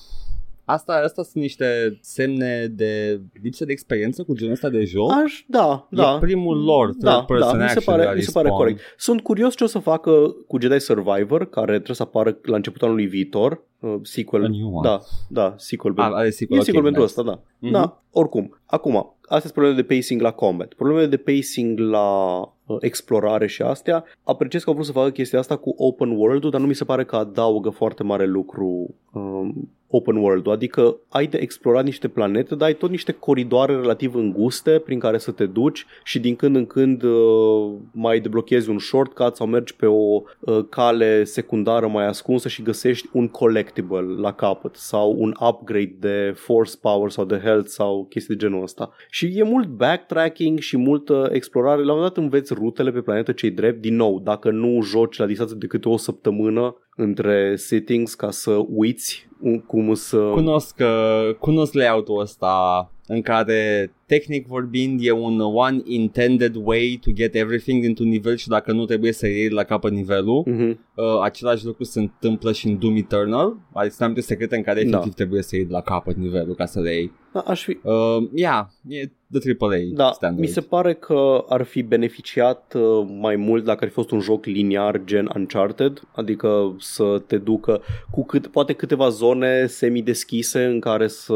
asta, 0.68 1.00
asta 1.04 1.22
sunt 1.22 1.42
niște 1.42 1.98
semne 2.00 2.66
de 2.66 3.20
lipsă 3.42 3.64
de 3.64 3.72
experiență 3.72 4.22
cu 4.22 4.35
genul 4.35 4.52
ăsta 4.52 4.68
de 4.68 4.85
joc. 4.85 5.12
Aș, 5.12 5.44
da, 5.46 5.87
da. 5.90 6.14
E 6.14 6.18
primul 6.20 6.64
lor, 6.64 6.94
da, 6.98 7.11
third 7.11 7.26
person 7.26 7.59
da, 7.59 7.64
mi 7.64 7.70
se 7.70 7.76
action 7.76 7.94
pare, 7.94 8.02
de 8.02 8.09
la 8.09 8.14
mi 8.14 8.22
se 8.22 8.31
pare 8.31 8.48
Respawn. 8.48 8.64
corect. 8.64 8.81
Sunt 8.96 9.20
curios 9.20 9.54
ce 9.54 9.64
o 9.64 9.66
să 9.66 9.78
facă 9.78 10.11
cu 10.46 10.61
Jedi 10.61 10.78
Survivor, 10.78 11.48
care 11.48 11.72
trebuie 11.72 11.96
să 11.96 12.02
apară 12.02 12.38
la 12.42 12.57
începutul 12.57 12.87
anului 12.87 13.07
viitor, 13.07 13.62
uh, 13.81 13.94
sequel. 14.02 14.44
A 14.44 14.48
new 14.48 14.74
one. 14.74 14.88
Da, 14.88 15.00
da, 15.28 15.54
sequel. 15.57 15.92
A, 15.96 16.11
are 16.14 16.31
sequel, 16.31 16.57
e 16.57 16.61
ok, 16.61 16.66
sequel 16.66 16.83
pentru 16.83 17.00
nice. 17.02 17.12
asta, 17.18 17.31
da. 17.31 17.40
Mhm. 17.59 17.72
Da, 17.72 18.02
oricum. 18.11 18.61
Acum, 18.66 18.96
astea 19.22 19.40
sunt 19.40 19.52
problemele 19.52 19.83
de 19.83 19.94
pacing 19.94 20.20
la 20.20 20.31
combat. 20.31 20.72
Problemele 20.72 21.07
de 21.07 21.16
pacing 21.16 21.78
la 21.78 22.38
uh, 22.66 22.76
explorare 22.81 23.46
și 23.46 23.62
astea. 23.62 24.04
Apreciez 24.22 24.62
că 24.62 24.68
au 24.68 24.74
vrut 24.74 24.87
să 24.87 24.92
facă 24.92 25.11
chestia 25.11 25.38
asta 25.38 25.57
cu 25.57 25.74
open 25.76 26.11
world-ul, 26.11 26.50
dar 26.50 26.61
nu 26.61 26.66
mi 26.66 26.74
se 26.74 26.85
pare 26.85 27.04
că 27.04 27.16
adaugă 27.16 27.70
foarte 27.70 28.02
mare 28.02 28.26
lucru 28.26 28.94
um, 29.12 29.70
open 29.90 30.16
world-ul. 30.16 30.53
Adică 30.53 30.96
ai 31.09 31.27
de 31.27 31.38
explorat 31.38 31.85
niște 31.85 32.09
planete, 32.09 32.55
dar 32.55 32.68
ai 32.68 32.74
tot 32.74 32.90
niște 32.90 33.12
coridoare 33.12 33.74
relativ 33.74 34.14
înguste 34.14 34.79
prin 34.79 34.98
care 34.98 35.18
să 35.18 35.31
te 35.31 35.46
duci 35.46 35.87
și 36.05 36.18
din 36.18 36.37
când 36.37 36.57
în 36.57 36.66
când 36.66 37.03
uh, 37.03 37.72
mai 37.92 38.20
deblochezi 38.20 38.70
un 38.70 38.79
shortcut 38.79 39.37
sau 39.37 39.46
mergi 39.46 39.77
pe 39.77 39.87
o 39.87 40.22
uh, 40.40 40.64
cale 40.68 41.24
secundară 41.24 41.87
mai 41.87 42.07
ascunsă 42.07 42.48
și 42.48 42.62
găsești 42.62 43.09
un 43.12 43.29
collectible 43.29 44.01
la 44.01 44.33
capăt 44.33 44.74
sau 44.77 45.14
un 45.18 45.35
upgrade 45.40 45.96
de 45.98 46.33
force 46.37 46.77
power 46.81 47.11
sau 47.11 47.24
de 47.24 47.40
health 47.44 47.68
sau 47.68 48.07
chestii 48.09 48.35
de 48.35 48.40
genul 48.40 48.62
ăsta. 48.62 48.90
Și 49.11 49.33
e 49.35 49.42
mult 49.42 49.68
backtracking 49.68 50.59
și 50.59 50.77
multă 50.77 51.29
explorare. 51.33 51.83
La 51.85 51.92
un 51.92 51.98
moment 51.98 52.14
dat 52.14 52.22
înveți 52.22 52.55
rutele 52.55 52.90
pe 52.90 53.01
planetă 53.01 53.33
cei 53.33 53.51
drept. 53.51 53.81
Din 53.81 53.96
nou, 53.96 54.20
dacă 54.20 54.51
nu 54.51 54.83
joci 54.83 55.18
la 55.18 55.27
distanță 55.27 55.55
de 55.55 55.66
câte 55.66 55.88
o 55.88 55.96
săptămână 55.96 56.77
între 57.01 57.57
settings 57.57 58.15
ca 58.15 58.31
să 58.31 58.51
uiți 58.69 59.29
un- 59.41 59.61
cum 59.61 59.95
să... 59.95 60.17
Cunosc, 60.17 60.77
uh, 60.81 61.35
cunosc 61.35 61.73
layout-ul 61.73 62.21
ăsta 62.21 62.91
în 63.07 63.23
care, 63.23 63.93
tehnic 64.09 64.47
vorbind, 64.47 65.01
e 65.03 65.11
un 65.11 65.40
one 65.40 65.81
intended 65.85 66.55
way 66.64 66.99
to 67.05 67.11
get 67.14 67.35
everything 67.35 67.83
dintr-un 67.83 68.09
nivel 68.09 68.37
și 68.37 68.49
dacă 68.49 68.73
nu 68.73 68.85
trebuie 68.85 69.12
să 69.12 69.27
iei 69.27 69.49
la 69.49 69.62
capăt 69.62 69.92
nivelul, 69.92 70.42
Mhm. 70.47 70.68
uh, 70.94 71.05
același 71.23 71.64
lucru 71.64 71.85
se 71.85 71.99
întâmplă 72.01 72.53
și 72.53 72.66
în 72.66 72.79
Doom 72.79 72.97
Eternal. 72.97 73.47
Adică 73.73 73.88
sunt 73.94 74.01
anumite 74.01 74.21
secrete 74.27 74.57
în 74.57 74.62
care 74.62 74.81
efectiv 74.81 75.14
trebuie 75.14 75.42
să 75.42 75.57
iei 75.57 75.64
de 75.64 75.73
la 75.73 75.81
capăt 75.81 76.16
nivelul 76.16 76.55
ca 76.55 76.66
să 76.66 76.81
le 76.81 76.92
iei. 76.92 77.12
Da, 77.33 77.40
aș 77.40 77.62
fi... 77.62 77.79
Uh, 77.83 78.29
yeah, 78.35 78.66
e 78.88 79.11
the 79.33 79.55
AAA 79.59 79.79
Da, 79.94 80.11
standard. 80.12 80.42
mi 80.42 80.47
se 80.53 80.61
pare 80.61 80.94
că 80.94 81.44
ar 81.49 81.62
fi 81.62 81.83
beneficiat 81.83 82.75
uh, 82.77 83.07
mai 83.21 83.37
mult 83.37 83.64
dacă 83.64 83.79
ar 83.83 83.88
fi 83.88 83.94
fost 83.94 84.11
un 84.11 84.21
joc 84.21 84.44
liniar 84.44 85.01
gen 85.05 85.31
Uncharted, 85.37 86.03
adică 86.14 86.77
să 86.79 87.23
te 87.27 87.37
ducă 87.38 87.81
cu 88.11 88.25
cât, 88.25 88.47
poate 88.47 88.73
câteva 88.73 89.09
zone 89.09 89.66
semi-deschise 89.66 90.64
în 90.64 90.81
care 90.81 91.07
să 91.07 91.35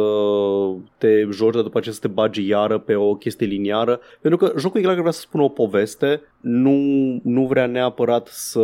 te 0.99 1.27
joci, 1.31 1.53
dar 1.55 1.63
după 1.63 1.79
aceea 1.79 1.95
să 1.95 2.01
te 2.01 2.09
bagi 2.09 2.47
iară 2.63 2.79
pe 2.79 2.95
o 2.95 3.15
chestie 3.15 3.47
liniară, 3.47 4.01
pentru 4.21 4.47
că 4.47 4.53
jocul 4.59 4.81
e 4.81 4.83
clar 4.83 4.95
că 4.95 5.01
vrea 5.01 5.13
să 5.13 5.21
spună 5.21 5.43
o 5.43 5.49
poveste, 5.49 6.21
nu, 6.41 6.77
nu 7.23 7.47
vrea 7.47 7.67
neapărat 7.67 8.27
să 8.27 8.63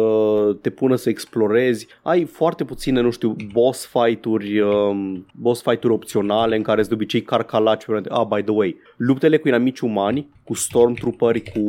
te 0.60 0.70
pună 0.70 0.96
să 0.96 1.08
explorezi. 1.08 1.86
Ai 2.02 2.24
foarte 2.24 2.64
puține, 2.64 3.00
nu 3.00 3.10
știu, 3.10 3.36
boss 3.52 3.86
fight-uri, 3.86 4.60
um, 4.60 5.26
boss 5.34 5.62
fight-uri 5.62 5.92
opționale 5.92 6.56
în 6.56 6.62
care 6.62 6.76
sunt 6.76 6.88
de 6.88 6.94
obicei 6.94 7.22
carcalaci. 7.22 7.84
pe 7.84 8.02
Ah, 8.08 8.26
by 8.34 8.42
the 8.42 8.52
way, 8.52 8.76
luptele 8.96 9.38
cu 9.38 9.48
inamici 9.48 9.80
umani, 9.80 10.28
cu 10.44 10.54
stormtrooperi, 10.54 11.42
cu 11.42 11.62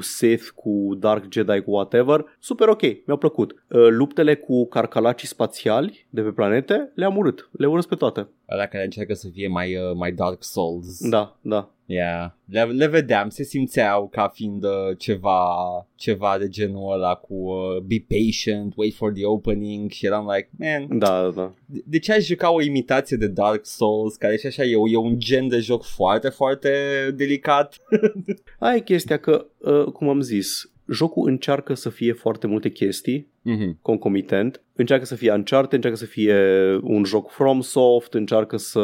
Sith, 0.00 0.46
cu 0.54 0.96
Dark 0.98 1.24
Jedi, 1.32 1.60
cu 1.60 1.70
whatever, 1.70 2.24
super 2.38 2.68
ok, 2.68 2.82
mi-au 2.82 3.16
plăcut. 3.16 3.52
Uh, 3.68 3.86
Luptele 3.88 4.34
cu 4.34 4.66
carcalacii 4.66 5.28
spațiali 5.28 6.06
de 6.10 6.20
pe 6.20 6.30
planete, 6.30 6.90
le-am 6.94 7.16
urât, 7.16 7.48
le 7.52 7.66
urăsc 7.66 7.88
pe 7.88 7.94
toate. 7.94 8.28
Ăla 8.50 8.66
care 8.66 8.84
încearcă 8.84 9.14
să 9.14 9.28
fie 9.32 9.48
mai, 9.48 9.76
uh, 9.76 9.96
mai 9.96 10.12
Dark 10.12 10.44
Souls. 10.44 11.08
Da, 11.08 11.36
da. 11.40 11.70
Yeah. 11.86 12.30
Le, 12.44 12.64
le 12.64 12.86
vedeam, 12.86 13.28
se 13.28 13.42
simțeau 13.42 14.08
ca 14.08 14.28
fiind 14.28 14.64
uh, 14.64 14.70
ceva, 14.98 15.48
ceva 15.94 16.38
de 16.38 16.48
genul 16.48 16.92
ăla 16.92 17.14
cu 17.14 17.34
uh, 17.34 17.80
be 17.82 18.04
patient, 18.08 18.72
wait 18.76 18.94
for 18.94 19.12
the 19.12 19.24
opening 19.24 19.90
și 19.90 20.06
eram 20.06 20.30
like, 20.34 20.48
man, 20.58 20.98
Da, 20.98 21.22
da, 21.22 21.30
da. 21.30 21.54
de, 21.66 21.82
de 21.86 21.98
ce 21.98 22.12
aș 22.12 22.24
juca 22.24 22.50
o 22.52 22.62
imitație 22.62 23.16
de 23.16 23.26
Dark 23.26 23.66
Souls, 23.66 24.16
care 24.16 24.36
și 24.36 24.46
așa 24.46 24.62
e, 24.62 24.76
e 24.92 24.96
un 24.96 25.18
gen 25.18 25.48
de 25.48 25.58
joc 25.58 25.84
foarte, 25.84 26.28
foarte 26.28 26.70
delicat? 27.16 27.76
Aia 28.58 28.74
e 28.74 28.80
chestia 28.80 29.18
că, 29.18 29.46
uh, 29.58 29.84
cum 29.84 30.08
am 30.08 30.20
zis, 30.20 30.70
jocul 30.88 31.28
încearcă 31.28 31.74
să 31.74 31.90
fie 31.90 32.12
foarte 32.12 32.46
multe 32.46 32.70
chestii 32.70 33.34
mm-hmm. 33.46 33.82
concomitent, 33.82 34.60
încearcă 34.74 35.04
să 35.04 35.14
fie 35.14 35.32
Uncharted, 35.32 35.72
încearcă 35.72 35.98
să 35.98 36.04
fie 36.04 36.36
un 36.82 37.04
joc 37.04 37.30
FromSoft, 37.30 38.14
încearcă 38.14 38.56
să... 38.56 38.80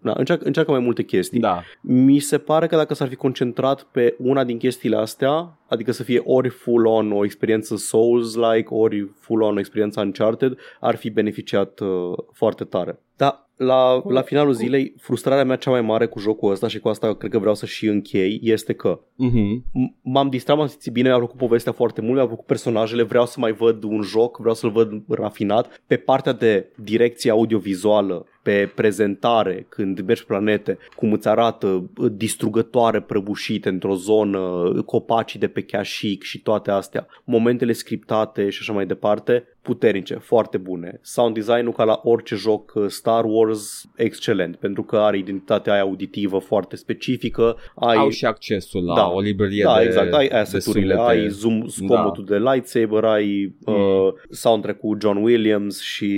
Na, 0.00 0.14
încearcă, 0.16 0.44
încearcă 0.44 0.70
mai 0.70 0.80
multe 0.80 1.02
chestii. 1.02 1.40
Da. 1.40 1.62
Mi 1.80 2.18
se 2.18 2.38
pare 2.38 2.66
că 2.66 2.76
dacă 2.76 2.94
s-ar 2.94 3.08
fi 3.08 3.14
concentrat 3.14 3.82
pe 3.82 4.14
una 4.18 4.44
din 4.44 4.58
chestiile 4.58 4.96
astea, 4.96 5.58
adică 5.68 5.92
să 5.92 6.02
fie 6.02 6.22
ori 6.24 6.48
full-on 6.48 7.12
o 7.12 7.24
experiență 7.24 7.76
Souls-like, 7.76 8.68
ori 8.68 9.10
full-on 9.20 9.56
o 9.56 9.58
experiență 9.58 10.00
Uncharted, 10.00 10.56
ar 10.80 10.96
fi 10.96 11.10
beneficiat 11.10 11.80
uh, 11.80 11.88
foarte 12.32 12.64
tare. 12.64 12.98
Da, 13.16 13.48
la, 13.56 14.02
la 14.08 14.22
finalul 14.22 14.52
zilei, 14.52 14.94
frustrarea 15.00 15.44
mea 15.44 15.56
cea 15.56 15.70
mai 15.70 15.80
mare 15.80 16.06
cu 16.06 16.18
jocul 16.18 16.50
ăsta 16.50 16.68
și 16.68 16.78
cu 16.78 16.88
asta 16.88 17.14
cred 17.14 17.30
că 17.30 17.38
vreau 17.38 17.54
să 17.54 17.66
și 17.66 17.86
închei, 17.86 18.40
este 18.42 18.72
că 18.72 19.00
Mm-hmm. 19.14 19.58
m- 19.58 20.00
m-am 20.02 20.28
distrat, 20.28 20.56
m-am 20.56 20.66
simțit 20.66 20.92
bine, 20.92 21.08
mi-a 21.08 21.16
plăcut 21.16 21.36
povestea 21.36 21.72
foarte 21.72 22.00
mult, 22.00 22.14
mi-a 22.14 22.26
plăcut 22.26 22.44
personajele, 22.44 23.02
vreau 23.02 23.26
să 23.26 23.40
mai 23.40 23.52
văd 23.52 23.73
un 23.82 24.02
joc, 24.02 24.38
vreau 24.38 24.54
să-l 24.54 24.70
văd 24.70 25.02
rafinat. 25.08 25.80
Pe 25.86 25.96
partea 25.96 26.32
de 26.32 26.72
direcție 26.76 27.30
audiovizuală, 27.30 28.26
pe 28.44 28.72
prezentare, 28.74 29.66
când 29.68 30.00
mergi 30.00 30.24
pe 30.24 30.32
planete, 30.32 30.78
cum 30.96 31.12
îți 31.12 31.28
arată 31.28 31.66
uh, 31.66 32.10
distrugătoare 32.12 33.00
prăbușite 33.00 33.68
într-o 33.68 33.94
zonă, 33.94 34.72
copacii 34.86 35.38
de 35.40 35.46
pe 35.48 35.60
Kashyyyk 35.62 36.22
și 36.22 36.42
toate 36.42 36.70
astea, 36.70 37.06
momentele 37.24 37.72
scriptate 37.72 38.50
și 38.50 38.58
așa 38.60 38.72
mai 38.72 38.86
departe, 38.86 39.48
puternice, 39.62 40.14
foarte 40.14 40.56
bune. 40.58 40.98
Sound 41.02 41.34
design-ul 41.34 41.72
ca 41.72 41.84
la 41.84 42.00
orice 42.02 42.34
joc 42.34 42.72
uh, 42.74 42.84
Star 42.88 43.24
Wars, 43.26 43.84
excelent, 43.96 44.56
pentru 44.56 44.82
că 44.82 44.96
are 44.96 45.18
identitatea 45.18 45.72
aia 45.72 45.82
auditivă 45.82 46.38
foarte 46.38 46.76
specifică, 46.76 47.56
ai 47.74 47.96
Au 47.96 48.08
și 48.10 48.24
accesul 48.24 48.84
la 48.84 48.94
Da. 48.94 49.08
o 49.10 49.20
librărie 49.20 49.62
da, 49.64 49.78
de 49.78 49.84
exact, 49.84 50.12
ai 50.12 50.28
de 50.28 50.34
asset-urile, 50.34 50.94
sunete. 50.94 51.10
ai 51.10 51.28
zoom, 51.28 51.66
zgomotul 51.66 52.24
de 52.24 52.38
lightsaber, 52.38 53.04
ai 53.04 53.54
Mm. 53.66 53.74
uh, 53.74 54.12
soundtrack 54.30 54.78
cu 54.78 54.96
John 55.00 55.16
Williams 55.22 55.80
și 55.80 56.12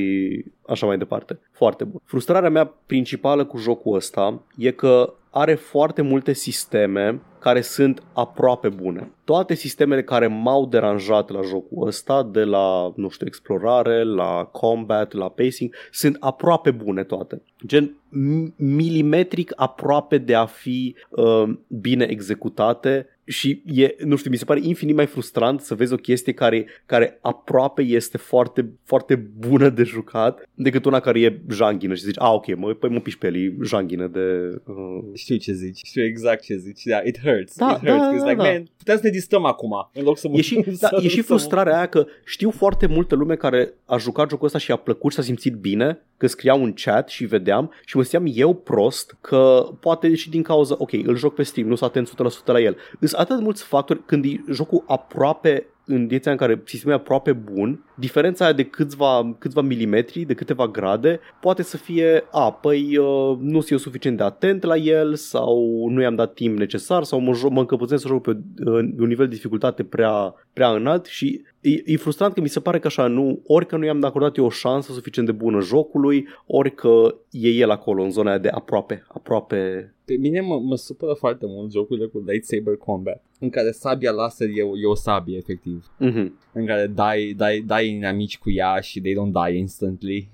așa 0.68 0.86
mai 0.86 0.98
departe. 0.98 1.38
Foarte 1.50 1.84
bun. 1.84 2.00
Frustrarea 2.04 2.50
mea 2.50 2.74
principală 2.86 3.44
cu 3.44 3.58
jocul 3.58 3.96
ăsta 3.96 4.42
e 4.56 4.70
că 4.70 5.14
are 5.30 5.54
foarte 5.54 6.02
multe 6.02 6.32
sisteme 6.32 7.20
care 7.38 7.60
sunt 7.60 8.02
aproape 8.12 8.68
bune. 8.68 9.10
Toate 9.24 9.54
sistemele 9.54 10.02
care 10.02 10.26
m-au 10.26 10.66
deranjat 10.66 11.30
la 11.30 11.42
jocul 11.42 11.86
ăsta, 11.86 12.22
de 12.22 12.44
la, 12.44 12.92
nu 12.96 13.08
știu, 13.08 13.26
explorare, 13.26 14.04
la 14.04 14.48
combat, 14.52 15.12
la 15.12 15.28
pacing, 15.28 15.74
sunt 15.90 16.16
aproape 16.20 16.70
bune 16.70 17.04
toate. 17.04 17.42
Gen 17.66 17.96
m- 18.08 18.54
milimetric 18.56 19.52
aproape 19.56 20.18
de 20.18 20.34
a 20.34 20.46
fi 20.46 20.96
uh, 21.10 21.48
bine 21.68 22.04
executate 22.04 23.06
și 23.28 23.62
e, 23.66 23.94
nu 24.04 24.16
știu, 24.16 24.30
mi 24.30 24.36
se 24.36 24.44
pare 24.44 24.60
infinit 24.62 24.94
mai 24.94 25.06
frustrant 25.06 25.60
să 25.60 25.74
vezi 25.74 25.92
o 25.92 25.96
chestie 25.96 26.32
care, 26.32 26.66
care 26.86 27.18
aproape 27.20 27.82
este 27.82 28.16
foarte, 28.18 28.68
foarte 28.84 29.14
bună 29.38 29.68
de 29.68 29.82
jucat 29.82 30.48
decât 30.54 30.84
una 30.84 31.00
care 31.00 31.20
e 31.20 31.40
janghină 31.50 31.94
și 31.94 32.02
zici, 32.04 32.18
a, 32.20 32.32
ok, 32.32 32.56
mă, 32.56 32.72
păi 32.74 32.90
mă 32.90 33.00
piși 33.00 33.18
pe 33.18 33.26
el, 33.26 33.34
e 33.36 33.54
janghină 33.64 34.06
de... 34.06 34.20
Uh... 34.66 34.74
Știu 35.14 35.36
ce 35.36 35.52
zici, 35.52 35.80
știu 35.84 36.02
exact 36.04 36.42
ce 36.42 36.56
zici. 36.56 36.82
Da, 36.84 37.00
it 37.04 37.18
hurts. 37.20 37.56
Da, 37.56 37.70
it 37.82 37.88
hurts. 37.88 38.00
da, 38.00 38.12
It's 38.14 38.18
da, 38.18 38.24
like, 38.30 38.42
da. 38.42 38.42
man, 38.50 38.66
putem 38.76 38.96
să 38.96 39.00
ne 39.04 39.10
distrăm 39.10 39.44
acum, 39.44 39.90
în 39.92 40.02
loc 40.04 40.18
să 40.18 40.28
E 40.32 40.40
și, 40.40 40.54
da, 40.80 40.88
să- 40.88 41.00
e 41.02 41.08
și 41.08 41.16
să- 41.16 41.22
frustrarea 41.22 41.76
aia 41.76 41.86
că 41.86 42.06
știu 42.24 42.50
foarte 42.50 42.86
multă 42.86 43.14
lume 43.14 43.34
care 43.34 43.72
a 43.84 43.96
jucat 43.96 44.30
jocul 44.30 44.46
ăsta 44.46 44.58
și 44.58 44.70
a 44.72 44.76
plăcut 44.76 45.10
și 45.10 45.16
s-a 45.16 45.22
simțit 45.22 45.54
bine, 45.54 45.98
că 46.16 46.26
scriau 46.26 46.62
în 46.62 46.72
chat 46.72 47.08
și 47.08 47.24
vedeam 47.24 47.72
și 47.84 47.96
mă 47.96 48.02
simțeam 48.02 48.32
eu 48.34 48.54
prost 48.54 49.16
că 49.20 49.68
poate 49.80 50.14
și 50.14 50.30
din 50.30 50.42
cauza, 50.42 50.74
ok, 50.78 50.92
îl 50.92 51.16
joc 51.16 51.34
pe 51.34 51.42
Steam, 51.42 51.68
nu 51.68 51.74
sunt 51.74 51.90
atent 51.90 52.32
100% 52.42 52.44
la 52.44 52.60
el. 52.60 52.76
Sunt 53.00 53.20
atât 53.20 53.36
de 53.36 53.42
mulți 53.42 53.64
factori 53.64 54.04
când 54.06 54.24
e 54.24 54.44
jocul 54.50 54.84
aproape 54.86 55.66
în 55.86 56.06
direcția 56.06 56.30
în 56.30 56.36
care 56.36 56.62
sistemul 56.64 56.96
e 56.96 57.00
aproape 57.00 57.32
bun, 57.32 57.84
diferența 57.94 58.44
aia 58.44 58.52
de 58.52 58.64
câțiva, 58.64 59.36
câțiva 59.38 59.60
milimetri, 59.60 60.24
de 60.24 60.34
câteva 60.34 60.68
grade, 60.68 61.20
poate 61.40 61.62
să 61.62 61.76
fie, 61.76 62.24
a, 62.30 62.52
păi 62.52 62.96
uh, 62.96 63.36
nu 63.40 63.58
sunt 63.58 63.70
eu 63.70 63.76
suficient 63.76 64.16
de 64.16 64.22
atent 64.22 64.62
la 64.62 64.76
el 64.76 65.14
sau 65.14 65.86
nu 65.90 66.00
i-am 66.00 66.14
dat 66.14 66.34
timp 66.34 66.58
necesar 66.58 67.02
sau 67.02 67.20
mă, 67.20 67.32
jo- 67.32 67.50
mă 67.50 67.60
încăpățânesc 67.60 68.02
să 68.02 68.08
joc 68.08 68.22
pe 68.22 68.30
uh, 68.30 68.72
un 68.98 69.06
nivel 69.06 69.28
de 69.28 69.34
dificultate 69.34 69.84
prea, 69.84 70.34
prea 70.52 70.68
înalt 70.68 71.04
și 71.04 71.42
e, 71.60 71.70
e 71.84 71.96
frustrant 71.96 72.34
că 72.34 72.40
mi 72.40 72.48
se 72.48 72.60
pare 72.60 72.78
că 72.78 72.86
așa, 72.86 73.06
nu, 73.06 73.42
ori 73.46 73.66
că 73.66 73.76
nu 73.76 73.84
i-am 73.84 74.04
acordat 74.04 74.36
eu 74.36 74.44
o 74.44 74.50
șansă 74.50 74.92
suficient 74.92 75.28
de 75.28 75.34
bună 75.34 75.60
jocului, 75.60 76.28
ori 76.46 76.74
că 76.74 77.14
e 77.30 77.48
el 77.48 77.70
acolo 77.70 78.02
în 78.02 78.10
zona 78.10 78.28
aia 78.28 78.38
de 78.38 78.48
aproape, 78.48 79.04
aproape 79.08 79.90
Pe 80.06 80.14
mine 80.16 80.40
mă, 80.40 80.58
mă 80.60 80.76
supără 80.76 81.12
foarte 81.12 81.46
mult 81.48 81.72
jocurile 81.72 82.06
cu 82.06 82.24
lightsaber 82.26 82.76
combat, 82.76 83.24
în 83.40 83.50
care 83.50 83.70
sabia 83.70 84.10
laser 84.10 84.48
e, 84.54 84.62
o- 84.62 84.78
e 84.78 84.86
o 84.86 84.94
sabie, 84.94 85.36
efectiv. 85.36 85.90
mm-hmm. 86.00 86.28
În 86.52 86.66
care 86.66 86.86
dai, 86.86 87.34
dai, 87.36 87.60
dai 87.60 87.88
inamici 87.88 88.38
cu 88.38 88.50
ea 88.50 88.80
și 88.80 89.00
they 89.00 89.12
don't 89.14 89.32
die 89.46 89.58
instantly. 89.58 90.28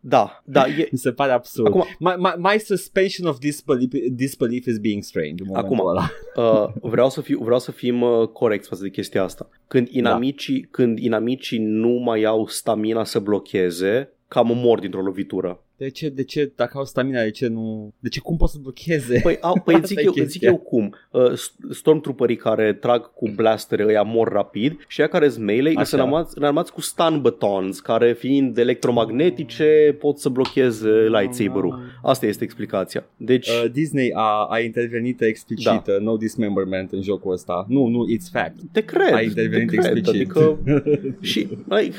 Da, 0.00 0.42
da, 0.44 0.66
e, 0.66 0.88
Mi 0.92 0.98
se 0.98 1.12
pare 1.12 1.32
absurd. 1.32 1.68
Acum- 1.74 1.96
my, 1.98 2.12
my, 2.18 2.32
my 2.52 2.58
suspension 2.58 3.28
of 3.28 3.38
disbelief, 3.38 3.90
disbelief 4.12 4.66
is 4.66 4.78
being 4.78 5.02
strained. 5.02 5.40
În 5.40 5.46
momentul 5.48 5.74
Acum. 5.74 5.86
ăla. 5.88 6.10
Uh, 6.36 6.72
vreau, 6.82 7.10
să 7.10 7.20
fiu, 7.20 7.40
vreau 7.42 7.58
să 7.58 7.70
fim 7.72 8.00
uh, 8.02 8.26
corecți 8.28 8.68
față 8.68 8.82
de 8.82 8.90
chestia 8.90 9.22
asta. 9.22 9.48
Când 9.68 9.88
inamicii, 9.90 10.60
când 10.70 10.98
inamicii 10.98 11.58
nu 11.58 11.88
mai 11.90 12.22
au 12.24 12.46
stamina 12.46 13.04
să 13.04 13.18
blocheze, 13.18 14.12
cam 14.28 14.46
mor 14.54 14.78
dintr-o 14.80 15.02
lovitură. 15.02 15.64
De 15.80 15.88
ce, 15.90 16.08
de 16.08 16.24
ce, 16.24 16.52
dacă 16.56 16.78
au 16.78 16.84
stamina, 16.84 17.22
de 17.22 17.30
ce 17.30 17.46
nu... 17.46 17.94
De 17.98 18.08
ce, 18.08 18.20
cum 18.20 18.36
pot 18.36 18.48
să 18.48 18.58
blocheze? 18.62 19.20
Păi, 19.22 19.38
au, 19.40 19.60
păi 19.64 19.74
îți 19.74 19.86
zic, 19.86 19.96
Asta 19.98 20.00
e 20.00 20.04
eu, 20.16 20.22
îți 20.24 20.32
zic 20.32 20.40
chestia. 20.40 20.48
eu 20.48 20.56
cum. 20.56 20.94
Uh, 21.10 21.32
Stormtrooperii 21.70 22.36
care 22.36 22.72
trag 22.72 23.12
cu 23.14 23.30
blastere 23.36 23.84
ăia 23.86 24.02
mor 24.02 24.28
rapid 24.32 24.84
și 24.88 25.00
ea 25.00 25.06
care 25.06 25.28
sunt 25.28 25.44
melee 25.44 25.72
Așa. 25.74 25.84
sunt 25.84 26.00
înarmați, 26.00 26.38
înarmați 26.38 26.72
cu 26.72 26.80
stun 26.80 27.18
batons 27.22 27.80
care 27.80 28.12
fiind 28.12 28.58
electromagnetice 28.58 29.96
pot 29.98 30.18
să 30.18 30.28
blocheze 30.28 30.88
lightsaber-ul. 30.90 31.78
Asta 32.02 32.26
este 32.26 32.44
explicația. 32.44 33.04
Deci, 33.16 33.48
Uh, 33.48 33.70
Disney 33.72 34.10
a, 34.14 34.46
a 34.50 34.58
intervenit 34.60 35.20
explicit, 35.22 35.64
Da. 35.66 35.82
uh, 35.86 36.00
no 36.00 36.16
dismemberment 36.16 36.92
în 36.92 37.02
jocul 37.02 37.32
ăsta. 37.32 37.64
Nu, 37.68 37.86
nu, 37.86 38.04
it's 38.16 38.30
fact. 38.32 38.54
te 38.72 38.80
cred, 38.80 39.12
a 39.12 39.16
te 39.16 39.22
intervenit 39.24 39.68
cred. 39.68 39.84
explicit. 39.84 40.30
Adică, 40.30 40.58
și 41.30 41.48
like, 41.68 41.96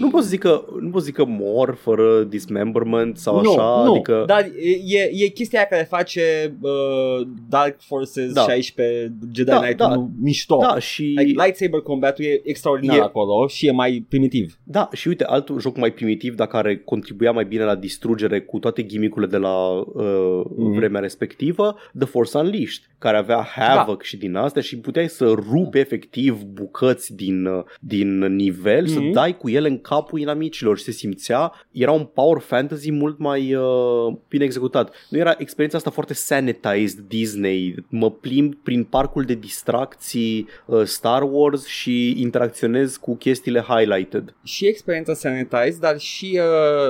nu 0.00 0.10
pot 0.10 0.22
să 0.22 0.28
zic 0.28 0.40
că 0.40 0.64
nu 0.80 0.88
pot 0.90 1.00
să 1.00 1.06
zic 1.06 1.14
că 1.14 1.24
mor 1.24 1.74
fără 1.80 2.22
dismemberment 2.24 3.09
sau 3.16 3.40
nu, 3.42 3.50
așa, 3.50 3.82
nu, 3.84 3.92
adică 3.92 4.22
dar 4.26 4.44
e, 4.86 5.10
e 5.24 5.26
chestia 5.26 5.58
aia 5.58 5.68
care 5.68 5.82
face 5.90 6.54
uh, 6.60 7.26
Dark 7.48 7.76
Forces 7.80 8.32
Da. 8.32 8.40
16 8.40 9.12
Jedi 9.34 9.48
Da, 9.50 9.58
Knight 9.58 9.76
da. 9.76 10.06
mișto. 10.22 10.56
da 10.60 10.78
și 10.78 11.02
Like, 11.02 11.42
lightsaber 11.42 11.80
combat-ul 11.80 12.24
e 12.24 12.40
extraordinar 12.44 12.96
E- 12.96 13.00
acolo 13.00 13.46
și 13.46 13.66
e 13.66 13.70
mai 13.70 14.04
primitiv. 14.08 14.58
Da, 14.64 14.88
și 14.92 15.08
uite, 15.08 15.24
alt 15.24 15.48
joc 15.58 15.76
mai 15.76 15.92
primitiv, 15.92 16.34
dar 16.34 16.46
care 16.46 16.76
contribuia 16.78 17.32
mai 17.32 17.44
bine 17.44 17.64
la 17.64 17.74
distrugere 17.74 18.40
cu 18.40 18.58
toate 18.58 18.86
gimmicurile 18.86 19.30
de 19.30 19.36
la 19.36 19.68
uh, 19.70 20.42
Mhm. 20.56 20.74
vremea 20.74 21.00
respectivă, 21.00 21.76
The 21.98 22.06
Force 22.08 22.38
Unleashed, 22.38 22.82
care 22.98 23.16
avea 23.16 23.46
Havoc 23.56 23.96
Da. 23.96 24.02
și 24.04 24.16
din 24.16 24.34
astea 24.34 24.62
și 24.62 24.78
puteai 24.78 25.08
să 25.08 25.24
rupi 25.50 25.78
efectiv 25.78 26.42
bucăți 26.42 27.14
din, 27.14 27.44
uh, 27.46 27.62
din 27.80 28.18
nivel, 28.18 28.86
să 28.86 29.00
Mhm. 29.00 29.10
dai 29.12 29.36
cu 29.36 29.48
ele 29.48 29.68
în 29.68 29.80
capul 29.80 30.20
inamicilor 30.20 30.78
și 30.78 30.84
se 30.84 30.90
simțea, 30.90 31.52
era 31.72 31.90
un 31.92 32.04
power 32.04 32.40
fantasy 32.40 32.90
mult 33.00 33.18
mai 33.18 33.54
uh, 33.54 34.14
bine 34.28 34.44
executat. 34.44 34.94
Nu 35.10 35.18
era 35.18 35.34
experiența 35.38 35.76
asta 35.76 35.90
foarte 35.90 36.14
sanitized 36.14 37.04
Disney, 37.08 37.74
mă 37.88 38.10
plimb 38.10 38.54
prin 38.54 38.84
parcul 38.84 39.22
de 39.24 39.34
distracții 39.34 40.48
uh, 40.66 40.82
Star 40.84 41.22
Wars 41.30 41.66
și 41.66 42.20
interacționez 42.20 42.96
cu 42.96 43.16
chestiile 43.16 43.60
highlighted. 43.68 44.34
Și 44.44 44.66
experiența 44.66 45.14
sanitized, 45.14 45.80
dar 45.80 45.98
și, 45.98 46.40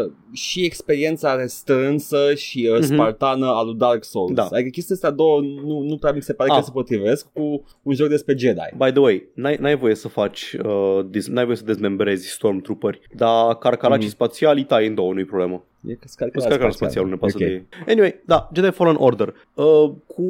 uh, 0.05 0.11
și 0.33 0.65
experiența 0.65 1.35
restrânsă 1.35 2.35
și 2.35 2.69
uh, 2.73 2.79
Mhm. 2.79 2.93
spartană 2.93 3.47
a 3.47 3.63
lui 3.63 3.75
Dark 3.75 4.05
Souls. 4.05 4.35
Da. 4.35 4.49
Adică 4.51 4.69
chestia 4.69 4.95
astea 4.95 5.11
două 5.11 5.41
nu, 5.41 5.81
nu 5.81 5.97
prea 5.97 6.13
mi 6.13 6.23
se 6.23 6.33
pare 6.33 6.51
Ah. 6.51 6.57
că 6.59 6.65
se 6.65 6.71
potrivesc 6.73 7.27
cu 7.33 7.65
un 7.83 7.95
joc 7.95 8.09
despre 8.09 8.35
Jedi. 8.39 8.59
By 8.77 8.91
the 8.91 9.01
way, 9.01 9.29
n-ai, 9.35 9.57
n-ai 9.61 9.77
voie 9.77 9.95
să 9.95 10.09
faci, 10.09 10.57
uh, 10.65 11.01
dis- 11.11 11.29
n-ai 11.29 11.45
voie 11.45 11.57
să 11.57 11.65
dezmembrezi 11.65 12.29
Stormtrooperi, 12.29 13.01
dar 13.17 13.55
carcalacii 13.59 14.05
Mhm. 14.07 14.15
spațiali 14.15 14.65
tai 14.65 14.87
în 14.87 14.95
două, 14.95 15.13
nu-i 15.13 15.25
problemă. 15.25 15.65
E 15.87 15.95
că 15.95 16.09
scar 16.09 16.29
Îți 16.33 16.49
carcă 16.49 16.71
spațial, 16.71 17.05
nu 17.05 17.11
ne 17.11 17.17
pasă 17.17 17.37
Ok. 17.37 17.43
de 17.43 17.51
ei. 17.53 17.67
Anyway, 17.89 18.21
da, 18.25 18.49
Jedi 18.55 18.71
Fallen 18.71 18.97
Order. 18.99 19.35
Uh, 19.55 19.91
cu 20.07 20.25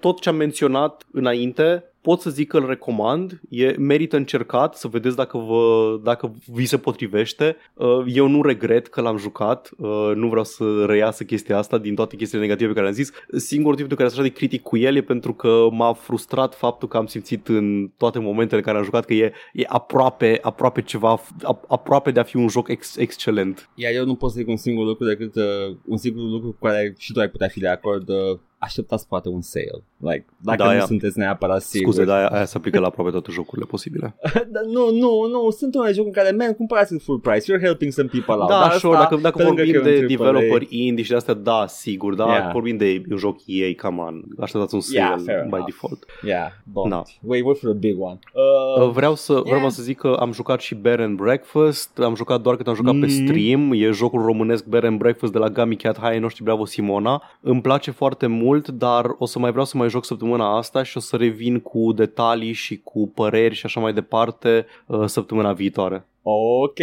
tot 0.00 0.20
ce 0.20 0.28
am 0.28 0.36
menționat 0.36 1.06
înainte, 1.12 1.87
pot 2.00 2.20
să 2.20 2.30
zic 2.30 2.48
că 2.48 2.56
îl 2.56 2.66
recomand, 2.66 3.40
e, 3.48 3.74
merită 3.78 4.16
încercat 4.16 4.74
să 4.74 4.88
vedeți 4.88 5.16
dacă, 5.16 5.38
vă, 5.38 5.98
dacă 6.02 6.34
vi 6.46 6.66
se 6.66 6.78
potrivește. 6.78 7.56
Uh, 7.74 8.04
eu 8.06 8.26
nu 8.26 8.42
regret 8.42 8.86
că 8.86 9.00
l-am 9.00 9.16
jucat, 9.16 9.70
uh, 9.78 10.12
nu 10.14 10.28
vreau 10.28 10.44
să 10.44 10.84
reiasă 10.86 11.24
chestia 11.24 11.58
asta 11.58 11.78
din 11.78 11.94
toate 11.94 12.16
chestiile 12.16 12.44
negative 12.44 12.68
pe 12.68 12.74
care 12.74 12.86
le-am 12.86 13.02
zis. 13.02 13.12
Singurul 13.36 13.72
motiv 13.72 13.88
de 13.88 13.94
care 13.94 14.08
sunt 14.08 14.20
așa 14.20 14.28
de 14.28 14.34
critic 14.34 14.62
cu 14.62 14.76
el 14.76 14.96
e 14.96 15.02
pentru 15.02 15.34
că 15.34 15.68
m-a 15.70 15.92
frustrat 15.92 16.54
faptul 16.54 16.88
că 16.88 16.96
am 16.96 17.06
simțit 17.06 17.48
în 17.48 17.90
toate 17.96 18.18
momentele 18.18 18.56
în 18.56 18.66
care 18.66 18.78
am 18.78 18.84
jucat 18.84 19.04
că 19.04 19.14
e, 19.14 19.32
e 19.52 19.64
aproape, 19.66 20.38
aproape 20.42 20.82
ceva, 20.82 21.20
ap- 21.20 21.66
aproape 21.68 22.10
de 22.10 22.20
a 22.20 22.22
fi 22.22 22.36
un 22.36 22.48
joc 22.48 22.68
ex- 22.68 22.96
excelent. 22.96 23.70
Iar 23.74 23.92
eu 23.92 24.04
nu 24.04 24.14
pot 24.14 24.30
să 24.30 24.38
zic 24.38 24.48
un 24.48 24.56
singur 24.56 24.86
lucru 24.86 25.06
decât 25.06 25.34
uh, 25.34 25.76
un 25.84 25.96
singur 25.96 26.22
lucru 26.22 26.48
cu 26.48 26.66
care 26.66 26.94
și 26.98 27.12
tu 27.12 27.20
ai 27.20 27.28
putea 27.28 27.48
fi 27.48 27.60
de 27.60 27.68
acord. 27.68 28.08
Uh, 28.08 28.38
așteptați 28.58 29.06
poate 29.08 29.28
un 29.28 29.40
sale. 29.40 29.82
Like, 29.96 30.24
dacă 30.42 30.58
Da, 30.58 30.64
nu 30.64 30.70
aia- 30.70 30.84
sunteți 30.86 31.18
neapărat 31.18 31.62
siguri. 31.62 31.92
Scuze, 31.94 32.06
dar 32.06 32.18
aia, 32.18 32.28
aia 32.28 32.44
se 32.44 32.56
aplică 32.56 32.78
la 32.78 32.86
aproape 32.86 33.10
toate 33.10 33.30
jocurile 33.30 33.66
posibile. 33.66 34.14
Dar 34.54 34.62
nu, 34.64 34.90
nu, 34.92 35.26
nu, 35.26 35.50
sunt 35.50 35.74
unele 35.74 35.92
jocuri 35.92 36.14
în 36.16 36.22
care, 36.22 36.36
man, 36.36 36.54
cumpărați 36.54 36.92
în 36.92 36.98
full 36.98 37.18
price, 37.18 37.52
you're 37.56 37.62
helping 37.62 37.92
some 37.92 38.08
people 38.12 38.34
out. 38.34 38.48
Da, 38.48 38.58
Dar 38.60 38.72
sure, 38.72 38.96
asta, 38.96 39.08
dacă, 39.08 39.20
dacă 39.22 39.36
pe 39.36 39.42
lângă 39.42 39.62
că 39.62 39.66
vorbim 39.66 39.88
e 39.90 39.92
un 39.92 40.08
de 40.08 40.14
AAA, 40.14 40.32
developeri 40.32 40.66
indie 40.70 41.04
și 41.04 41.10
de 41.10 41.16
astea, 41.16 41.34
da, 41.34 41.64
sigur, 41.66 42.14
dar 42.14 42.28
Yeah. 42.28 42.52
vorbim 42.52 42.76
de 42.76 43.02
un 43.10 43.16
joc 43.16 43.36
EA, 43.46 43.70
come 43.82 44.02
on, 44.02 44.22
așteptați 44.40 44.74
un 44.74 44.80
sale 44.80 44.98
Yeah, 44.98 45.20
fair 45.24 45.42
by 45.42 45.48
enough. 45.54 45.64
default. 45.64 46.04
Yeah, 46.24 46.48
don't. 46.50 46.88
Da. 46.88 47.02
Wait, 47.22 47.44
wait 47.44 47.58
for 47.58 47.70
a 47.70 47.72
big 47.72 48.00
one. 48.00 48.18
Uh, 48.32 48.82
Uh, 48.82 48.90
Vreau 48.90 49.14
să, 49.14 49.32
vreau 49.32 49.58
yeah. 49.58 49.70
să 49.70 49.82
zic 49.82 49.98
că 49.98 50.16
am 50.20 50.32
jucat 50.32 50.60
și 50.60 50.74
Bear 50.74 51.00
and 51.00 51.16
Breakfast, 51.16 51.98
am 51.98 52.14
jucat 52.14 52.40
doar 52.40 52.54
când 52.56 52.68
am 52.68 52.74
jucat 52.74 52.92
pe 52.92 53.06
Mhm. 53.06 53.08
stream, 53.26 53.72
e 53.72 53.90
jocul 53.90 54.22
românesc 54.22 54.64
Bear 54.64 54.84
and 54.84 54.98
Breakfast 54.98 55.32
de 55.32 55.38
la 55.38 55.48
Gummy 55.48 55.76
Cat 55.76 55.98
High 56.00 56.20
noștri 56.20 56.42
Bravo 56.42 56.64
Simona. 56.64 57.22
Îmi 57.40 57.60
place 57.60 57.90
foarte 57.90 58.26
mult, 58.26 58.46
dar 58.68 59.14
o 59.18 59.26
să 59.26 59.38
mai 59.38 59.50
vreau 59.50 59.64
să 59.64 59.76
mai 59.76 59.88
joc 59.88 60.04
săptămâna 60.04 60.56
asta 60.56 60.82
și 60.82 60.96
o 60.96 61.00
să 61.00 61.16
revin 61.16 61.60
cu 61.60 61.92
detalii 61.92 62.52
și 62.52 62.80
cu 62.80 63.08
păreri 63.14 63.54
și 63.54 63.66
așa 63.66 63.80
mai 63.80 63.92
departe 63.92 64.66
uh, 64.86 65.06
săptămâna 65.06 65.52
viitoare. 65.52 66.06
Ok. 66.32 66.78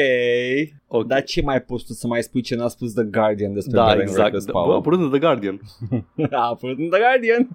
Ok. 0.88 1.06
Dar 1.08 1.24
ce 1.24 1.42
mai 1.42 1.62
poți 1.62 1.86
tu 1.86 1.94
să 1.94 2.08
mai 2.08 2.24
spui 2.24 2.42
ce 2.42 2.56
n-a 2.56 2.68
spus 2.68 2.94
The 2.94 3.04
Guardian 3.04 3.54
despre 3.54 3.76
Da, 3.78 3.84
Bear 3.84 3.92
and 3.98 4.02
exact. 4.02 4.18
Breakfast, 4.20 4.46
Da, 4.46 4.52
Paul? 4.52 4.68
bă, 4.68 4.74
apărând 4.76 5.02
de 5.04 5.10
The 5.10 5.20
Guardian. 5.20 5.60
A 6.40 6.48
apărut 6.50 6.78
în 6.80 6.90
The 6.90 7.00
Guardian. 7.00 7.50